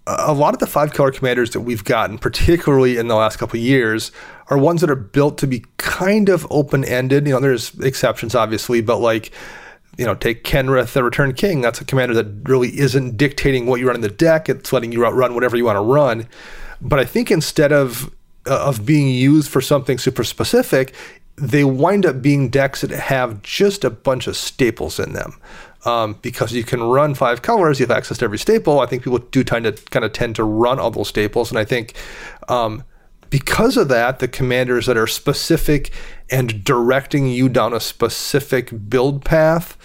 a 0.08 0.32
lot 0.32 0.54
of 0.54 0.60
the 0.60 0.66
five 0.66 0.92
color 0.94 1.10
commanders 1.10 1.50
that 1.50 1.60
we've 1.60 1.84
gotten, 1.84 2.18
particularly 2.18 2.96
in 2.96 3.08
the 3.08 3.14
last 3.14 3.36
couple 3.36 3.58
years, 3.58 4.10
are 4.48 4.56
ones 4.56 4.80
that 4.80 4.90
are 4.90 4.96
built 4.96 5.38
to 5.38 5.46
be 5.46 5.64
kind 5.76 6.28
of 6.28 6.46
open 6.50 6.84
ended. 6.84 7.26
You 7.26 7.34
know, 7.34 7.40
there's 7.40 7.78
exceptions, 7.80 8.34
obviously, 8.34 8.80
but 8.80 8.98
like, 8.98 9.32
you 9.98 10.06
know, 10.06 10.14
take 10.14 10.44
Kenrith, 10.44 10.94
the 10.94 11.04
Return 11.04 11.34
King. 11.34 11.60
That's 11.60 11.80
a 11.80 11.84
commander 11.84 12.14
that 12.14 12.48
really 12.48 12.78
isn't 12.78 13.16
dictating 13.16 13.66
what 13.66 13.80
you 13.80 13.86
run 13.86 13.96
in 13.96 14.02
the 14.02 14.08
deck. 14.08 14.48
It's 14.48 14.72
letting 14.72 14.92
you 14.92 15.06
run 15.06 15.34
whatever 15.34 15.56
you 15.56 15.64
want 15.64 15.76
to 15.76 15.82
run. 15.82 16.26
But 16.80 16.98
I 16.98 17.04
think 17.04 17.30
instead 17.30 17.72
of 17.72 18.12
uh, 18.46 18.66
of 18.66 18.86
being 18.86 19.08
used 19.08 19.50
for 19.50 19.60
something 19.60 19.98
super 19.98 20.24
specific, 20.24 20.94
they 21.36 21.64
wind 21.64 22.06
up 22.06 22.22
being 22.22 22.48
decks 22.48 22.80
that 22.80 22.90
have 22.90 23.42
just 23.42 23.84
a 23.84 23.90
bunch 23.90 24.26
of 24.26 24.36
staples 24.36 24.98
in 24.98 25.12
them 25.12 25.38
um, 25.88 26.18
because 26.20 26.52
you 26.52 26.64
can 26.64 26.82
run 26.82 27.14
five 27.14 27.40
colors, 27.40 27.80
you 27.80 27.86
have 27.86 27.96
access 27.96 28.18
to 28.18 28.24
every 28.24 28.38
staple. 28.38 28.80
I 28.80 28.86
think 28.86 29.02
people 29.02 29.18
do 29.18 29.42
tend 29.42 29.64
to 29.64 29.72
kind 29.90 30.04
of 30.04 30.12
tend 30.12 30.36
to 30.36 30.44
run 30.44 30.78
all 30.78 30.90
those 30.90 31.08
staples, 31.08 31.50
and 31.50 31.58
I 31.58 31.64
think 31.64 31.94
um, 32.48 32.84
because 33.30 33.76
of 33.76 33.88
that, 33.88 34.18
the 34.18 34.28
commanders 34.28 34.86
that 34.86 34.96
are 34.98 35.06
specific 35.06 35.90
and 36.30 36.62
directing 36.62 37.26
you 37.28 37.48
down 37.48 37.72
a 37.72 37.80
specific 37.80 38.90
build 38.90 39.24
path 39.24 39.76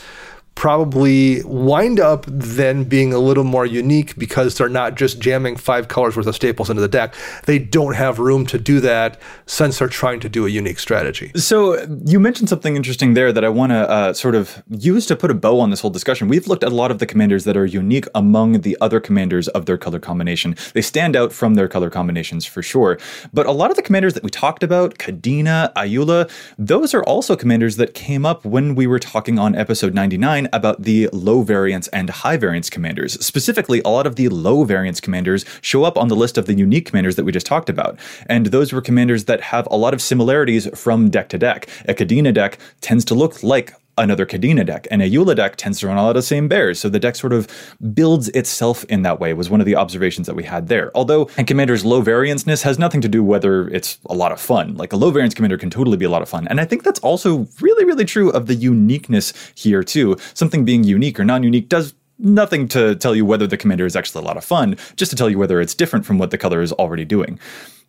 probably 0.56 1.42
wind 1.44 2.00
up 2.00 2.26
then 2.28 2.84
being 2.84 3.14
a 3.14 3.18
little 3.18 3.44
more 3.44 3.66
unique 3.66 4.16
because 4.18 4.58
they're 4.58 4.70
not 4.70 4.96
just 4.96 5.20
jamming 5.20 5.56
five 5.56 5.88
colors 5.88 6.16
worth 6.16 6.28
of 6.28 6.36
staples 6.36 6.70
into 6.70 6.82
the 6.82 6.88
deck. 6.88 7.14
They 7.46 7.60
don't 7.60 7.96
have 7.96 8.20
room 8.20 8.46
to 8.48 8.58
do 8.58 8.80
that 8.82 9.20
since 9.46 9.80
they're 9.80 9.88
trying 9.88 10.20
to 10.22 10.30
do 10.30 10.46
a 10.46 10.50
unique 10.50 10.80
strategy. 10.80 11.32
So 11.36 11.82
you 12.06 12.20
mentioned 12.20 12.50
something 12.50 12.76
interesting 12.76 13.14
there 13.14 13.34
that 13.34 13.44
I 13.44 13.50
want 13.50 13.72
to 13.72 13.90
uh, 13.90 14.14
sort 14.14 14.36
of 14.36 14.64
use 14.70 15.06
to 15.08 15.16
put 15.16 15.32
a 15.32 15.34
bow 15.34 15.60
on 15.60 15.70
this 15.70 15.82
whole 15.82 15.92
discussion. 15.92 16.28
We've 16.28 16.48
looked 16.48 16.64
at 16.64 16.72
a 16.72 16.76
lot 16.76 16.92
of 16.92 17.00
the 17.00 17.06
commanders 17.06 17.44
that 17.46 17.58
are 17.58 17.66
unique 17.66 18.06
among 18.16 18.62
the 18.62 18.78
other 18.80 19.00
commanders 19.00 19.48
of 19.50 19.66
their 19.66 19.78
color 19.78 20.00
combination. 20.00 20.56
They 20.74 20.82
stand 20.82 21.16
out 21.16 21.34
from 21.34 21.56
their 21.56 21.68
color 21.68 21.90
combinations 21.90 22.46
for 22.46 22.62
sure. 22.62 22.98
But 23.34 23.48
a 23.48 23.52
lot 23.52 23.70
of 23.70 23.76
the 23.76 23.82
commanders 23.82 24.14
that 24.14 24.24
we 24.24 24.30
talked 24.30 24.64
about, 24.64 24.98
Kadena, 24.98 25.74
Ayula, 25.74 26.30
those 26.58 26.94
are 26.94 27.04
also 27.04 27.36
commanders 27.36 27.78
that 27.78 27.94
came 27.94 28.26
up 28.26 28.46
when 28.46 28.76
we 28.76 28.88
were 28.88 29.00
talking 29.00 29.40
on 29.40 29.56
episode 29.56 29.94
99 29.94 30.43
about 30.52 30.82
the 30.84 31.10
low 31.14 31.42
variance 31.42 31.88
and 31.90 32.10
high 32.10 32.38
variance 32.38 32.70
commanders. 32.70 33.14
Specifically, 33.26 33.82
a 33.86 33.90
lot 33.90 34.08
of 34.08 34.16
the 34.16 34.30
low 34.30 34.64
variance 34.64 35.00
commanders 35.00 35.46
show 35.62 35.84
up 35.84 35.98
on 35.98 36.08
the 36.08 36.16
list 36.16 36.38
of 36.38 36.46
the 36.46 36.54
unique 36.54 36.88
commanders 36.88 37.16
that 37.16 37.24
we 37.24 37.32
just 37.32 37.46
talked 37.46 37.70
about. 37.70 37.98
And 38.28 38.48
those 38.48 38.74
were 38.74 38.82
commanders 38.82 39.26
that 39.26 39.42
have 39.42 39.68
a 39.72 39.78
lot 39.78 39.94
of 39.94 40.02
similarities 40.02 40.68
from 40.78 41.10
deck 41.10 41.30
to 41.30 41.38
deck. 41.38 41.68
A 41.88 41.94
Kadena 41.94 42.34
deck 42.34 42.58
tends 42.82 43.06
to 43.06 43.16
look 43.16 43.44
like 43.44 43.74
another 43.98 44.26
Kadena 44.26 44.66
deck. 44.66 44.88
And 44.90 45.02
a 45.02 45.10
Ayula 45.10 45.36
deck 45.36 45.56
tends 45.56 45.80
to 45.80 45.88
run 45.88 45.98
a 45.98 46.04
lot 46.04 46.10
of 46.10 46.16
the 46.16 46.22
same 46.22 46.48
bears. 46.48 46.80
So 46.80 46.90
the 46.90 47.00
deck 47.00 47.16
sort 47.16 47.34
of 47.34 47.48
builds 47.94 48.30
itself 48.30 48.84
in 48.86 49.04
that 49.04 49.20
way, 49.20 49.34
was 49.34 49.50
one 49.50 49.60
of 49.60 49.66
the 49.66 49.76
observations 49.76 50.28
that 50.28 50.36
we 50.36 50.44
had 50.44 50.68
there. 50.68 50.92
Although, 50.96 51.30
and 51.38 51.48
Commander's 51.48 51.86
low 51.86 52.02
varianceness 52.02 52.64
has 52.64 52.80
nothing 52.80 53.02
to 53.02 53.08
do 53.08 53.24
whether 53.24 53.68
it's 53.70 54.00
a 54.08 54.16
lot 54.16 54.32
of 54.32 54.40
fun. 54.40 54.76
Like 54.76 54.94
a 54.94 54.98
low 54.98 55.12
variance 55.12 55.34
Commander 55.34 55.58
can 55.58 55.70
totally 55.70 55.98
be 55.98 56.06
a 56.06 56.10
lot 56.10 56.22
of 56.22 56.30
fun. 56.30 56.48
And 56.48 56.60
I 56.60 56.66
think 56.66 56.84
that's 56.84 57.00
also 57.00 57.48
really, 57.62 57.86
really 57.86 58.06
true 58.06 58.32
of 58.32 58.48
the 58.48 58.56
uniqueness 58.56 59.34
here, 59.56 59.84
too. 59.84 60.18
Something 60.34 60.66
being 60.66 60.84
unique 60.84 61.20
or 61.20 61.26
non 61.26 61.44
unique 61.44 61.70
does 61.70 61.94
nothing 62.20 62.68
to 62.70 62.96
tell 62.96 63.16
you 63.16 63.26
whether 63.26 63.48
the 63.48 63.58
commander 63.58 63.86
is 63.86 63.96
actually 63.96 64.24
a 64.24 64.28
lot 64.28 64.38
of 64.38 64.46
fun, 64.46 64.78
just 64.96 65.10
to 65.12 65.16
tell 65.16 65.30
you 65.30 65.38
whether 65.38 65.60
it's 65.60 65.76
different 65.76 66.06
from 66.06 66.18
what 66.18 66.32
the 66.32 66.38
color 66.38 66.62
is 66.62 66.72
already 66.74 67.06
doing. 67.06 67.40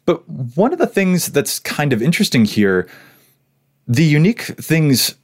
But 0.06 0.28
one 0.28 0.72
of 0.72 0.78
the 0.78 0.86
things 0.86 1.28
that's 1.28 1.58
kind 1.58 1.92
of 1.92 2.02
interesting 2.02 2.44
here, 2.44 2.88
the 3.86 4.04
unique 4.04 4.42
things 4.42 5.14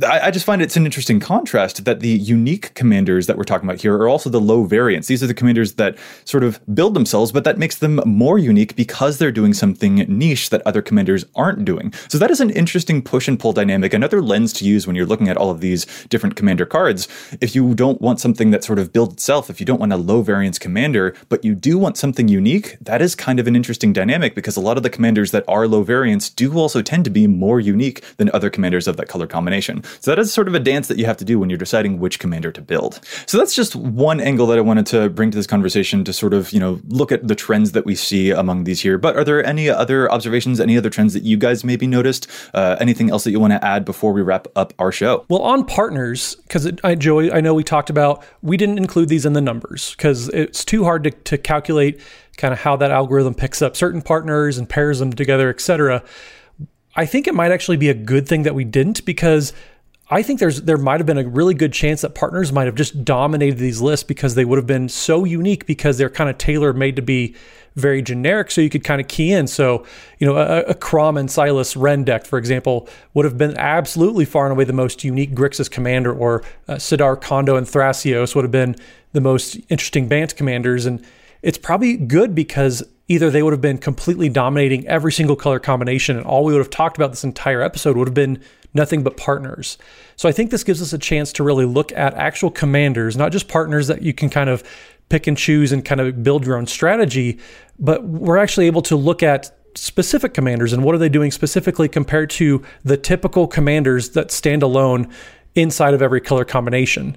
I, 0.00 0.30
just 0.30 0.46
find 0.46 0.62
it's 0.62 0.76
an 0.76 0.86
interesting 0.86 1.20
contrast 1.20 1.84
that 1.84 2.00
the 2.00 2.08
unique 2.08 2.72
commanders 2.72 3.26
that 3.26 3.36
we're 3.36 3.44
talking 3.44 3.68
about 3.68 3.82
here 3.82 3.94
are 3.94 4.08
also 4.08 4.30
the 4.30 4.40
low 4.40 4.64
variants. 4.64 5.06
These 5.06 5.22
are 5.22 5.26
the 5.26 5.34
commanders 5.34 5.74
that 5.74 5.98
sort 6.24 6.44
of 6.44 6.60
build 6.74 6.94
themselves, 6.94 7.30
but 7.30 7.44
that 7.44 7.58
makes 7.58 7.76
them 7.76 8.00
more 8.06 8.38
unique 8.38 8.74
because 8.74 9.18
they're 9.18 9.30
doing 9.30 9.52
something 9.52 9.96
niche 10.08 10.48
that 10.48 10.62
other 10.64 10.80
commanders 10.80 11.26
aren't 11.36 11.66
doing. 11.66 11.92
So 12.08 12.16
that 12.16 12.30
is 12.30 12.40
an 12.40 12.48
interesting 12.50 13.02
push 13.02 13.28
and 13.28 13.38
pull 13.38 13.52
dynamic, 13.52 13.92
another 13.92 14.22
lens 14.22 14.54
to 14.54 14.64
use 14.64 14.86
when 14.86 14.96
you're 14.96 15.04
looking 15.04 15.28
at 15.28 15.36
all 15.36 15.50
of 15.50 15.60
these 15.60 15.84
different 16.06 16.36
commander 16.36 16.64
cards. 16.64 17.06
If 17.42 17.54
you 17.54 17.74
don't 17.74 18.00
want 18.00 18.18
something 18.18 18.50
that 18.50 18.64
sort 18.64 18.78
of 18.78 18.94
builds 18.94 19.12
itself, 19.12 19.50
if 19.50 19.60
you 19.60 19.66
don't 19.66 19.80
want 19.80 19.92
a 19.92 19.98
low 19.98 20.22
variance 20.22 20.58
commander, 20.58 21.14
but 21.28 21.44
you 21.44 21.54
do 21.54 21.76
want 21.76 21.98
something 21.98 22.28
unique, 22.28 22.78
that 22.80 23.02
is 23.02 23.14
kind 23.14 23.38
of 23.38 23.46
an 23.46 23.54
interesting 23.54 23.92
dynamic 23.92 24.34
because 24.34 24.56
a 24.56 24.60
lot 24.60 24.78
of 24.78 24.84
the 24.84 24.90
commanders 24.90 25.32
that 25.32 25.44
are 25.46 25.68
low 25.68 25.82
variants 25.82 26.30
do 26.30 26.54
also 26.54 26.80
tend 26.80 27.04
to 27.04 27.10
be 27.10 27.26
more 27.26 27.60
unique 27.60 28.02
than 28.16 28.30
other 28.32 28.48
commanders 28.48 28.88
of 28.88 28.96
that 28.96 29.08
color 29.08 29.26
combination. 29.26 29.81
So 30.00 30.10
that 30.10 30.18
is 30.18 30.32
sort 30.32 30.48
of 30.48 30.54
a 30.54 30.60
dance 30.60 30.88
that 30.88 30.98
you 30.98 31.06
have 31.06 31.16
to 31.18 31.24
do 31.24 31.38
when 31.38 31.50
you're 31.50 31.58
deciding 31.58 31.98
which 31.98 32.18
commander 32.18 32.52
to 32.52 32.60
build. 32.60 33.00
So 33.26 33.38
that's 33.38 33.54
just 33.54 33.74
one 33.76 34.20
angle 34.20 34.46
that 34.48 34.58
I 34.58 34.60
wanted 34.60 34.86
to 34.86 35.08
bring 35.08 35.30
to 35.30 35.36
this 35.36 35.46
conversation 35.46 36.04
to 36.04 36.12
sort 36.12 36.34
of, 36.34 36.52
you 36.52 36.60
know, 36.60 36.80
look 36.88 37.12
at 37.12 37.26
the 37.28 37.34
trends 37.34 37.72
that 37.72 37.84
we 37.84 37.94
see 37.94 38.30
among 38.30 38.64
these 38.64 38.80
here. 38.80 38.98
But 38.98 39.16
are 39.16 39.24
there 39.24 39.44
any 39.44 39.68
other 39.68 40.10
observations, 40.10 40.60
any 40.60 40.76
other 40.76 40.90
trends 40.90 41.14
that 41.14 41.22
you 41.22 41.36
guys 41.36 41.64
maybe 41.64 41.86
noticed? 41.86 42.28
Uh, 42.54 42.76
anything 42.80 43.10
else 43.10 43.24
that 43.24 43.30
you 43.30 43.40
want 43.40 43.52
to 43.52 43.64
add 43.64 43.84
before 43.84 44.12
we 44.12 44.22
wrap 44.22 44.46
up 44.56 44.72
our 44.78 44.92
show? 44.92 45.24
Well, 45.28 45.42
on 45.42 45.64
partners, 45.64 46.36
because 46.36 46.70
Joey, 46.98 47.32
I 47.32 47.40
know 47.40 47.54
we 47.54 47.64
talked 47.64 47.90
about, 47.90 48.24
we 48.42 48.56
didn't 48.56 48.78
include 48.78 49.08
these 49.08 49.26
in 49.26 49.32
the 49.32 49.40
numbers 49.40 49.92
because 49.92 50.28
it's 50.28 50.64
too 50.64 50.84
hard 50.84 51.04
to, 51.04 51.10
to 51.10 51.38
calculate 51.38 52.00
kind 52.36 52.52
of 52.52 52.60
how 52.60 52.76
that 52.76 52.90
algorithm 52.90 53.34
picks 53.34 53.62
up 53.62 53.76
certain 53.76 54.02
partners 54.02 54.58
and 54.58 54.68
pairs 54.68 54.98
them 54.98 55.12
together, 55.12 55.50
etc. 55.50 56.02
I 56.94 57.06
think 57.06 57.26
it 57.26 57.34
might 57.34 57.52
actually 57.52 57.76
be 57.76 57.88
a 57.88 57.94
good 57.94 58.28
thing 58.28 58.42
that 58.42 58.54
we 58.54 58.64
didn't 58.64 59.04
because 59.04 59.52
I 60.12 60.22
think 60.22 60.40
there's 60.40 60.60
there 60.60 60.76
might 60.76 61.00
have 61.00 61.06
been 61.06 61.16
a 61.16 61.26
really 61.26 61.54
good 61.54 61.72
chance 61.72 62.02
that 62.02 62.14
partners 62.14 62.52
might 62.52 62.66
have 62.66 62.74
just 62.74 63.02
dominated 63.02 63.56
these 63.56 63.80
lists 63.80 64.04
because 64.04 64.34
they 64.34 64.44
would 64.44 64.58
have 64.58 64.66
been 64.66 64.90
so 64.90 65.24
unique 65.24 65.64
because 65.64 65.96
they're 65.96 66.10
kind 66.10 66.28
of 66.28 66.36
tailor 66.36 66.74
made 66.74 66.96
to 66.96 67.02
be 67.02 67.34
very 67.76 68.02
generic, 68.02 68.50
so 68.50 68.60
you 68.60 68.68
could 68.68 68.84
kind 68.84 69.00
of 69.00 69.08
key 69.08 69.32
in. 69.32 69.46
So, 69.46 69.86
you 70.18 70.26
know, 70.26 70.36
a, 70.36 70.64
a 70.64 70.74
Kraum 70.74 71.16
and 71.16 71.30
Silas 71.30 71.72
Renn 71.74 72.04
deck, 72.04 72.26
for 72.26 72.38
example, 72.38 72.90
would 73.14 73.24
have 73.24 73.38
been 73.38 73.56
absolutely 73.56 74.26
far 74.26 74.44
and 74.44 74.52
away 74.52 74.64
the 74.64 74.74
most 74.74 75.02
unique 75.02 75.34
Grixis 75.34 75.70
commander, 75.70 76.12
or 76.12 76.42
uh, 76.68 76.74
Sidar 76.74 77.18
Kondo 77.18 77.56
and 77.56 77.66
Thrasios 77.66 78.34
would 78.34 78.44
have 78.44 78.52
been 78.52 78.76
the 79.12 79.22
most 79.22 79.56
interesting 79.70 80.08
Bant 80.08 80.36
commanders. 80.36 80.84
And 80.84 81.02
it's 81.40 81.56
probably 81.56 81.96
good 81.96 82.34
because 82.34 82.82
either 83.08 83.30
they 83.30 83.42
would 83.42 83.54
have 83.54 83.62
been 83.62 83.78
completely 83.78 84.28
dominating 84.28 84.86
every 84.86 85.12
single 85.12 85.36
color 85.36 85.58
combination, 85.58 86.18
and 86.18 86.26
all 86.26 86.44
we 86.44 86.52
would 86.52 86.60
have 86.60 86.68
talked 86.68 86.98
about 86.98 87.12
this 87.12 87.24
entire 87.24 87.62
episode 87.62 87.96
would 87.96 88.08
have 88.08 88.14
been 88.14 88.42
nothing 88.74 89.02
but 89.02 89.16
partners. 89.16 89.78
So 90.16 90.28
I 90.28 90.32
think 90.32 90.50
this 90.50 90.64
gives 90.64 90.80
us 90.80 90.92
a 90.92 90.98
chance 90.98 91.32
to 91.34 91.42
really 91.42 91.64
look 91.64 91.92
at 91.92 92.14
actual 92.14 92.50
commanders, 92.50 93.16
not 93.16 93.32
just 93.32 93.48
partners 93.48 93.86
that 93.88 94.02
you 94.02 94.12
can 94.12 94.30
kind 94.30 94.48
of 94.48 94.62
pick 95.08 95.26
and 95.26 95.36
choose 95.36 95.72
and 95.72 95.84
kind 95.84 96.00
of 96.00 96.22
build 96.22 96.46
your 96.46 96.56
own 96.56 96.66
strategy, 96.66 97.38
but 97.78 98.04
we're 98.04 98.38
actually 98.38 98.66
able 98.66 98.82
to 98.82 98.96
look 98.96 99.22
at 99.22 99.50
specific 99.74 100.34
commanders 100.34 100.72
and 100.72 100.84
what 100.84 100.94
are 100.94 100.98
they 100.98 101.08
doing 101.08 101.30
specifically 101.30 101.88
compared 101.88 102.30
to 102.30 102.62
the 102.84 102.96
typical 102.96 103.46
commanders 103.46 104.10
that 104.10 104.30
stand 104.30 104.62
alone 104.62 105.08
inside 105.54 105.94
of 105.94 106.02
every 106.02 106.20
color 106.20 106.44
combination. 106.44 107.16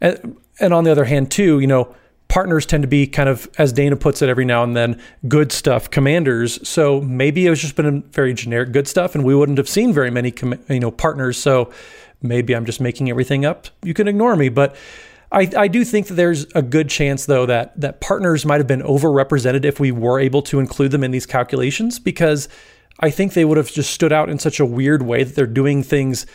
And, 0.00 0.36
and 0.60 0.74
on 0.74 0.84
the 0.84 0.90
other 0.90 1.04
hand, 1.04 1.30
too, 1.30 1.60
you 1.60 1.66
know, 1.66 1.94
partners 2.28 2.66
tend 2.66 2.82
to 2.82 2.88
be 2.88 3.06
kind 3.06 3.28
of, 3.28 3.48
as 3.58 3.72
Dana 3.72 3.96
puts 3.96 4.22
it 4.22 4.28
every 4.28 4.44
now 4.44 4.62
and 4.62 4.76
then, 4.76 5.00
good 5.28 5.52
stuff 5.52 5.90
commanders. 5.90 6.66
So 6.68 7.00
maybe 7.00 7.46
it 7.46 7.50
was 7.50 7.60
just 7.60 7.76
been 7.76 8.02
very 8.12 8.34
generic 8.34 8.72
good 8.72 8.88
stuff, 8.88 9.14
and 9.14 9.24
we 9.24 9.34
wouldn't 9.34 9.58
have 9.58 9.68
seen 9.68 9.92
very 9.92 10.10
many, 10.10 10.30
com- 10.30 10.62
you 10.68 10.80
know, 10.80 10.90
partners. 10.90 11.36
So 11.36 11.72
maybe 12.22 12.54
I'm 12.54 12.64
just 12.64 12.80
making 12.80 13.10
everything 13.10 13.44
up. 13.44 13.68
You 13.82 13.94
can 13.94 14.08
ignore 14.08 14.36
me, 14.36 14.48
but. 14.48 14.76
I, 15.32 15.50
I 15.56 15.66
do 15.66 15.84
think 15.84 16.06
that 16.06 16.14
there's 16.14 16.46
a 16.54 16.62
good 16.62 16.88
chance, 16.88 17.26
though, 17.26 17.46
that 17.46 17.78
that 17.80 18.00
partners 18.00 18.46
might 18.46 18.58
have 18.58 18.68
been 18.68 18.80
overrepresented 18.80 19.64
if 19.64 19.80
we 19.80 19.90
were 19.90 20.20
able 20.20 20.40
to 20.42 20.60
include 20.60 20.92
them 20.92 21.02
in 21.02 21.10
these 21.10 21.26
calculations, 21.26 21.98
because 21.98 22.48
I 23.00 23.10
think 23.10 23.32
they 23.32 23.44
would 23.44 23.56
have 23.56 23.72
just 23.72 23.90
stood 23.90 24.12
out 24.12 24.30
in 24.30 24.38
such 24.38 24.60
a 24.60 24.64
weird 24.64 25.02
way 25.02 25.24
that 25.24 25.34
they're 25.34 25.48
doing 25.48 25.82
things 25.82 26.26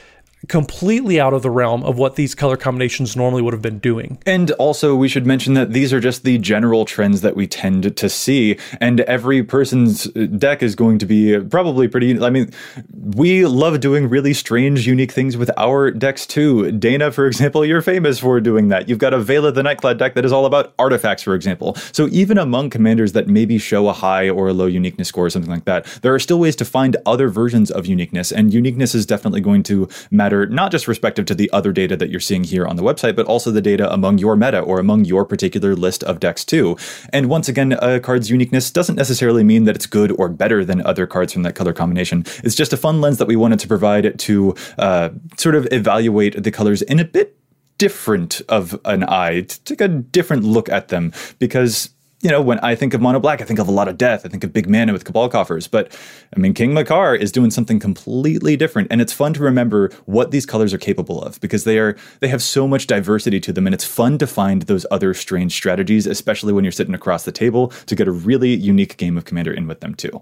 completely 0.47 1.19
out 1.19 1.33
of 1.33 1.41
the 1.41 1.49
realm 1.49 1.83
of 1.83 1.97
what 1.97 2.15
these 2.15 2.33
color 2.33 2.57
combinations 2.57 3.15
normally 3.15 3.41
would 3.41 3.53
have 3.53 3.61
been 3.61 3.79
doing. 3.79 4.17
And 4.25 4.51
also, 4.51 4.95
we 4.95 5.07
should 5.07 5.25
mention 5.25 5.53
that 5.53 5.73
these 5.73 5.93
are 5.93 5.99
just 5.99 6.23
the 6.23 6.37
general 6.37 6.85
trends 6.85 7.21
that 7.21 7.35
we 7.35 7.47
tend 7.47 7.95
to 7.95 8.09
see, 8.09 8.57
and 8.79 9.01
every 9.01 9.43
person's 9.43 10.05
deck 10.05 10.63
is 10.63 10.75
going 10.75 10.99
to 10.99 11.05
be 11.05 11.39
probably 11.39 11.87
pretty. 11.87 12.21
I 12.21 12.29
mean, 12.29 12.51
we 12.93 13.45
love 13.45 13.79
doing 13.79 14.09
really 14.09 14.33
strange, 14.33 14.87
unique 14.87 15.11
things 15.11 15.37
with 15.37 15.51
our 15.57 15.91
decks 15.91 16.25
too. 16.25 16.71
Dana, 16.71 17.11
for 17.11 17.27
example, 17.27 17.65
you're 17.65 17.81
famous 17.81 18.19
for 18.19 18.39
doing 18.39 18.69
that. 18.69 18.89
You've 18.89 18.99
got 18.99 19.13
a 19.13 19.19
Vela 19.19 19.51
the 19.51 19.61
Nightclad 19.61 19.97
deck 19.97 20.15
that 20.15 20.25
is 20.25 20.31
all 20.31 20.45
about 20.45 20.73
artifacts, 20.79 21.23
for 21.23 21.35
example. 21.35 21.75
So 21.91 22.07
even 22.11 22.37
among 22.37 22.69
commanders 22.69 23.13
that 23.13 23.27
maybe 23.27 23.57
show 23.57 23.87
a 23.89 23.93
high 23.93 24.29
or 24.29 24.49
a 24.49 24.53
low 24.53 24.65
uniqueness 24.65 25.09
score 25.09 25.25
or 25.25 25.29
something 25.29 25.51
like 25.51 25.65
that, 25.65 25.85
there 26.01 26.13
are 26.13 26.19
still 26.19 26.39
ways 26.39 26.55
to 26.57 26.65
find 26.65 26.97
other 27.05 27.27
versions 27.27 27.69
of 27.71 27.85
uniqueness, 27.85 28.31
and 28.31 28.53
uniqueness 28.53 28.95
is 28.95 29.05
definitely 29.05 29.41
going 29.41 29.63
to 29.63 29.87
matter 30.09 30.30
matter, 30.31 30.47
not 30.47 30.71
just 30.71 30.87
respective 30.87 31.25
to 31.25 31.35
the 31.35 31.49
other 31.51 31.71
data 31.71 31.97
that 31.97 32.09
you're 32.09 32.19
seeing 32.19 32.43
here 32.43 32.65
on 32.65 32.75
the 32.75 32.83
website, 32.83 33.15
but 33.15 33.25
also 33.25 33.51
the 33.51 33.61
data 33.61 33.91
among 33.93 34.17
your 34.17 34.35
meta 34.35 34.59
or 34.59 34.79
among 34.79 35.05
your 35.05 35.25
particular 35.25 35.75
list 35.75 36.03
of 36.05 36.19
decks 36.19 36.45
too. 36.45 36.77
And 37.11 37.27
once 37.29 37.49
again, 37.49 37.73
a 37.73 37.99
card's 37.99 38.29
uniqueness 38.29 38.71
doesn't 38.71 38.95
necessarily 38.95 39.43
mean 39.43 39.65
that 39.65 39.75
it's 39.75 39.85
good 39.85 40.11
or 40.17 40.29
better 40.29 40.63
than 40.63 40.85
other 40.85 41.05
cards 41.05 41.33
from 41.33 41.43
that 41.43 41.55
color 41.55 41.73
combination. 41.73 42.23
It's 42.43 42.55
just 42.55 42.73
a 42.73 42.77
fun 42.77 43.01
lens 43.01 43.17
that 43.17 43.27
we 43.27 43.35
wanted 43.35 43.59
to 43.59 43.67
provide 43.67 44.17
to 44.19 44.55
uh, 44.77 45.09
sort 45.37 45.55
of 45.55 45.67
evaluate 45.71 46.41
the 46.41 46.51
colors 46.51 46.81
in 46.81 46.99
a 46.99 47.05
bit 47.05 47.37
different 47.77 48.41
of 48.47 48.79
an 48.85 49.03
eye, 49.03 49.41
to 49.41 49.63
take 49.63 49.81
a 49.81 49.87
different 49.87 50.43
look 50.43 50.69
at 50.69 50.89
them 50.89 51.11
because 51.39 51.89
you 52.21 52.29
know, 52.29 52.41
when 52.41 52.59
I 52.59 52.75
think 52.75 52.93
of 52.93 53.01
mono 53.01 53.19
black, 53.19 53.41
I 53.41 53.45
think 53.45 53.59
of 53.59 53.67
a 53.67 53.71
lot 53.71 53.87
of 53.87 53.97
death. 53.97 54.25
I 54.25 54.29
think 54.29 54.43
of 54.43 54.53
big 54.53 54.69
mana 54.69 54.93
with 54.93 55.05
cabal 55.05 55.29
coffers. 55.29 55.67
But 55.67 55.97
I 56.35 56.39
mean, 56.39 56.53
King 56.53 56.71
Macar 56.71 57.17
is 57.17 57.31
doing 57.31 57.51
something 57.51 57.79
completely 57.79 58.55
different, 58.55 58.89
and 58.91 59.01
it's 59.01 59.13
fun 59.13 59.33
to 59.33 59.43
remember 59.43 59.89
what 60.05 60.31
these 60.31 60.45
colors 60.45 60.73
are 60.73 60.77
capable 60.77 61.21
of 61.21 61.39
because 61.41 61.63
they 61.63 61.79
are 61.79 61.97
they 62.19 62.27
have 62.27 62.41
so 62.41 62.67
much 62.67 62.87
diversity 62.87 63.39
to 63.39 63.53
them, 63.53 63.65
and 63.65 63.73
it's 63.73 63.85
fun 63.85 64.17
to 64.19 64.27
find 64.27 64.63
those 64.63 64.85
other 64.91 65.13
strange 65.13 65.53
strategies, 65.53 66.05
especially 66.05 66.53
when 66.53 66.63
you're 66.63 66.71
sitting 66.71 66.93
across 66.93 67.25
the 67.25 67.31
table 67.31 67.69
to 67.87 67.95
get 67.95 68.07
a 68.07 68.11
really 68.11 68.53
unique 68.53 68.97
game 68.97 69.17
of 69.17 69.25
Commander 69.25 69.53
in 69.53 69.67
with 69.67 69.79
them 69.79 69.95
too. 69.95 70.21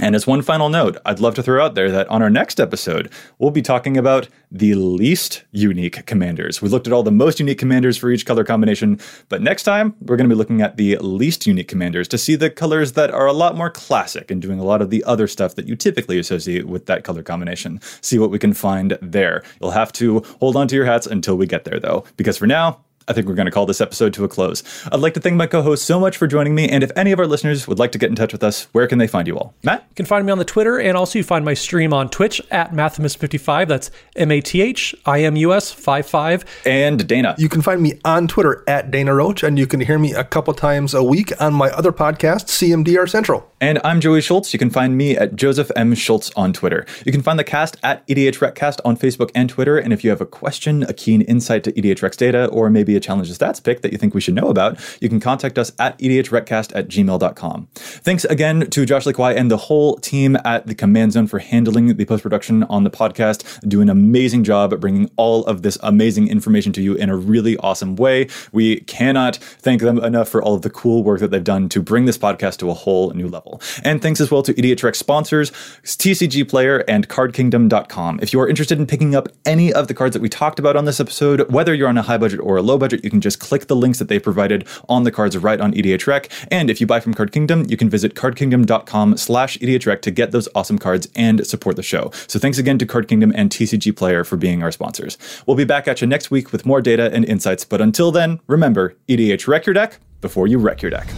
And 0.00 0.14
as 0.14 0.26
one 0.26 0.42
final 0.42 0.68
note, 0.68 0.96
I'd 1.04 1.18
love 1.18 1.34
to 1.34 1.42
throw 1.42 1.64
out 1.64 1.74
there 1.74 1.90
that 1.90 2.08
on 2.08 2.22
our 2.22 2.30
next 2.30 2.60
episode, 2.60 3.10
we'll 3.38 3.50
be 3.50 3.62
talking 3.62 3.96
about 3.96 4.28
the 4.50 4.74
least 4.74 5.42
unique 5.50 6.06
commanders. 6.06 6.62
We 6.62 6.68
looked 6.68 6.86
at 6.86 6.92
all 6.92 7.02
the 7.02 7.10
most 7.10 7.40
unique 7.40 7.58
commanders 7.58 7.98
for 7.98 8.10
each 8.10 8.24
color 8.24 8.44
combination, 8.44 9.00
but 9.28 9.42
next 9.42 9.64
time 9.64 9.96
we're 10.00 10.16
going 10.16 10.28
to 10.28 10.34
be 10.34 10.38
looking 10.38 10.62
at 10.62 10.76
the 10.76 10.96
least 10.98 11.46
unique 11.46 11.68
commanders 11.68 12.06
to 12.08 12.18
see 12.18 12.36
the 12.36 12.48
colors 12.48 12.92
that 12.92 13.10
are 13.10 13.26
a 13.26 13.32
lot 13.32 13.56
more 13.56 13.70
classic 13.70 14.30
and 14.30 14.40
doing 14.40 14.60
a 14.60 14.64
lot 14.64 14.80
of 14.80 14.90
the 14.90 15.02
other 15.04 15.26
stuff 15.26 15.56
that 15.56 15.66
you 15.66 15.74
typically 15.74 16.18
associate 16.18 16.66
with 16.66 16.86
that 16.86 17.02
color 17.02 17.22
combination. 17.22 17.80
See 18.00 18.18
what 18.18 18.30
we 18.30 18.38
can 18.38 18.54
find 18.54 18.96
there. 19.02 19.42
You'll 19.60 19.72
have 19.72 19.92
to 19.94 20.20
hold 20.38 20.54
on 20.56 20.68
to 20.68 20.76
your 20.76 20.86
hats 20.86 21.06
until 21.06 21.36
we 21.36 21.46
get 21.46 21.64
there 21.64 21.80
though, 21.80 22.04
because 22.16 22.38
for 22.38 22.46
now, 22.46 22.84
I 23.08 23.14
think 23.14 23.26
we're 23.26 23.34
going 23.34 23.46
to 23.46 23.52
call 23.52 23.66
this 23.66 23.80
episode 23.80 24.12
to 24.14 24.24
a 24.24 24.28
close. 24.28 24.62
I'd 24.92 25.00
like 25.00 25.14
to 25.14 25.20
thank 25.20 25.34
my 25.36 25.46
co 25.46 25.62
host 25.62 25.86
so 25.86 25.98
much 25.98 26.16
for 26.16 26.26
joining 26.26 26.54
me. 26.54 26.68
And 26.68 26.84
if 26.84 26.92
any 26.94 27.10
of 27.10 27.18
our 27.18 27.26
listeners 27.26 27.66
would 27.66 27.78
like 27.78 27.92
to 27.92 27.98
get 27.98 28.10
in 28.10 28.16
touch 28.16 28.32
with 28.32 28.44
us, 28.44 28.64
where 28.72 28.86
can 28.86 28.98
they 28.98 29.06
find 29.06 29.26
you 29.26 29.36
all? 29.38 29.54
Matt? 29.62 29.86
You 29.88 29.94
can 29.94 30.06
find 30.06 30.26
me 30.26 30.32
on 30.32 30.38
the 30.38 30.44
Twitter 30.44 30.78
and 30.78 30.96
also 30.96 31.18
you 31.18 31.22
find 31.22 31.44
my 31.44 31.54
stream 31.54 31.94
on 31.94 32.10
Twitch 32.10 32.40
at 32.50 32.72
Mathimus55. 32.72 33.66
That's 33.66 33.90
M 34.14 34.30
A 34.30 34.40
T 34.40 34.60
H 34.60 34.94
I 35.06 35.22
M 35.22 35.36
U 35.36 35.54
S 35.54 35.72
55. 35.72 36.44
And 36.66 37.06
Dana. 37.08 37.34
You 37.38 37.48
can 37.48 37.62
find 37.62 37.80
me 37.80 37.98
on 38.04 38.28
Twitter 38.28 38.62
at 38.68 38.90
Dana 38.90 39.14
Roach, 39.14 39.42
and 39.42 39.58
you 39.58 39.66
can 39.66 39.80
hear 39.80 39.98
me 39.98 40.12
a 40.12 40.24
couple 40.24 40.52
times 40.52 40.92
a 40.92 41.02
week 41.02 41.32
on 41.40 41.54
my 41.54 41.70
other 41.70 41.92
podcast, 41.92 42.46
CMDR 42.46 43.08
Central. 43.08 43.50
And 43.60 43.80
I'm 43.82 44.00
Joey 44.00 44.20
Schultz. 44.20 44.52
You 44.52 44.58
can 44.58 44.70
find 44.70 44.96
me 44.96 45.16
at 45.16 45.34
Joseph 45.34 45.70
M. 45.74 45.94
Schultz 45.94 46.30
on 46.36 46.52
Twitter. 46.52 46.86
You 47.04 47.10
can 47.10 47.22
find 47.22 47.38
the 47.38 47.44
cast 47.44 47.76
at 47.82 48.06
EDH 48.06 48.40
Recast 48.40 48.80
on 48.84 48.96
Facebook 48.96 49.30
and 49.34 49.48
Twitter. 49.48 49.78
And 49.78 49.92
if 49.92 50.04
you 50.04 50.10
have 50.10 50.20
a 50.20 50.26
question, 50.26 50.84
a 50.84 50.92
keen 50.92 51.22
insight 51.22 51.64
to 51.64 51.72
EDHREC's 51.72 52.16
data, 52.16 52.46
or 52.46 52.70
maybe 52.70 52.94
a 52.98 53.00
challenge 53.00 53.34
to 53.34 53.44
stats 53.44 53.62
pick 53.62 53.80
that 53.82 53.92
you 53.92 53.98
think 53.98 54.14
we 54.14 54.20
should 54.20 54.34
know 54.34 54.48
about, 54.48 54.78
you 55.00 55.08
can 55.08 55.20
contact 55.20 55.58
us 55.58 55.72
at 55.78 55.98
edhrecast 55.98 56.76
at 56.76 56.88
gmail.com. 56.88 57.68
Thanks 57.74 58.24
again 58.26 58.68
to 58.70 58.84
Josh 58.84 59.06
Lee 59.06 59.14
and 59.18 59.50
the 59.50 59.56
whole 59.56 59.96
team 59.96 60.36
at 60.44 60.66
the 60.66 60.74
Command 60.74 61.12
Zone 61.12 61.26
for 61.26 61.38
handling 61.38 61.96
the 61.96 62.04
post 62.04 62.22
production 62.22 62.64
on 62.64 62.84
the 62.84 62.90
podcast. 62.90 63.66
Do 63.68 63.80
an 63.80 63.88
amazing 63.88 64.44
job 64.44 64.72
at 64.72 64.80
bringing 64.80 65.10
all 65.16 65.44
of 65.46 65.62
this 65.62 65.78
amazing 65.82 66.28
information 66.28 66.72
to 66.74 66.82
you 66.82 66.94
in 66.94 67.10
a 67.10 67.16
really 67.16 67.56
awesome 67.58 67.96
way. 67.96 68.28
We 68.52 68.80
cannot 68.80 69.36
thank 69.36 69.80
them 69.80 69.98
enough 69.98 70.28
for 70.28 70.42
all 70.42 70.54
of 70.54 70.62
the 70.62 70.70
cool 70.70 71.02
work 71.02 71.20
that 71.20 71.30
they've 71.30 71.42
done 71.42 71.68
to 71.70 71.82
bring 71.82 72.04
this 72.04 72.18
podcast 72.18 72.58
to 72.58 72.70
a 72.70 72.74
whole 72.74 73.10
new 73.10 73.28
level. 73.28 73.60
And 73.84 74.02
thanks 74.02 74.20
as 74.20 74.30
well 74.30 74.42
to 74.42 74.54
EDHREC 74.54 74.96
sponsors, 74.96 75.50
TCG 75.84 76.48
Player 76.48 76.84
and 76.88 77.08
CardKingdom.com. 77.08 78.20
If 78.22 78.32
you 78.32 78.40
are 78.40 78.48
interested 78.48 78.78
in 78.78 78.86
picking 78.86 79.14
up 79.14 79.28
any 79.44 79.72
of 79.72 79.88
the 79.88 79.94
cards 79.94 80.14
that 80.14 80.22
we 80.22 80.28
talked 80.28 80.58
about 80.58 80.76
on 80.76 80.84
this 80.84 81.00
episode, 81.00 81.50
whether 81.52 81.74
you're 81.74 81.88
on 81.88 81.98
a 81.98 82.02
high 82.02 82.18
budget 82.18 82.40
or 82.40 82.56
a 82.56 82.62
low 82.62 82.78
budget, 82.78 82.87
you 82.96 83.10
can 83.10 83.20
just 83.20 83.38
click 83.38 83.66
the 83.66 83.76
links 83.76 83.98
that 83.98 84.08
they 84.08 84.18
provided 84.18 84.66
on 84.88 85.04
the 85.04 85.10
cards 85.10 85.36
right 85.36 85.60
on 85.60 85.72
EDHREC. 85.72 86.30
And 86.50 86.70
if 86.70 86.80
you 86.80 86.86
buy 86.86 87.00
from 87.00 87.14
Card 87.14 87.32
Kingdom, 87.32 87.66
you 87.68 87.76
can 87.76 87.88
visit 87.88 88.14
cardkingdom.com 88.14 89.16
slash 89.16 89.58
EDHREC 89.58 90.02
to 90.02 90.10
get 90.10 90.32
those 90.32 90.48
awesome 90.54 90.78
cards 90.78 91.08
and 91.14 91.46
support 91.46 91.76
the 91.76 91.82
show. 91.82 92.10
So 92.26 92.38
thanks 92.38 92.58
again 92.58 92.78
to 92.78 92.86
Card 92.86 93.08
Kingdom 93.08 93.32
and 93.34 93.50
TCG 93.50 93.96
Player 93.96 94.24
for 94.24 94.36
being 94.36 94.62
our 94.62 94.72
sponsors. 94.72 95.18
We'll 95.46 95.56
be 95.56 95.64
back 95.64 95.88
at 95.88 96.00
you 96.00 96.06
next 96.06 96.30
week 96.30 96.52
with 96.52 96.66
more 96.66 96.80
data 96.80 97.12
and 97.12 97.24
insights. 97.24 97.64
But 97.64 97.80
until 97.80 98.10
then, 98.10 98.40
remember, 98.46 98.96
EDHREC 99.08 99.66
your 99.66 99.74
deck 99.74 99.98
before 100.20 100.46
you 100.46 100.58
wreck 100.58 100.82
your 100.82 100.90
deck. 100.90 101.08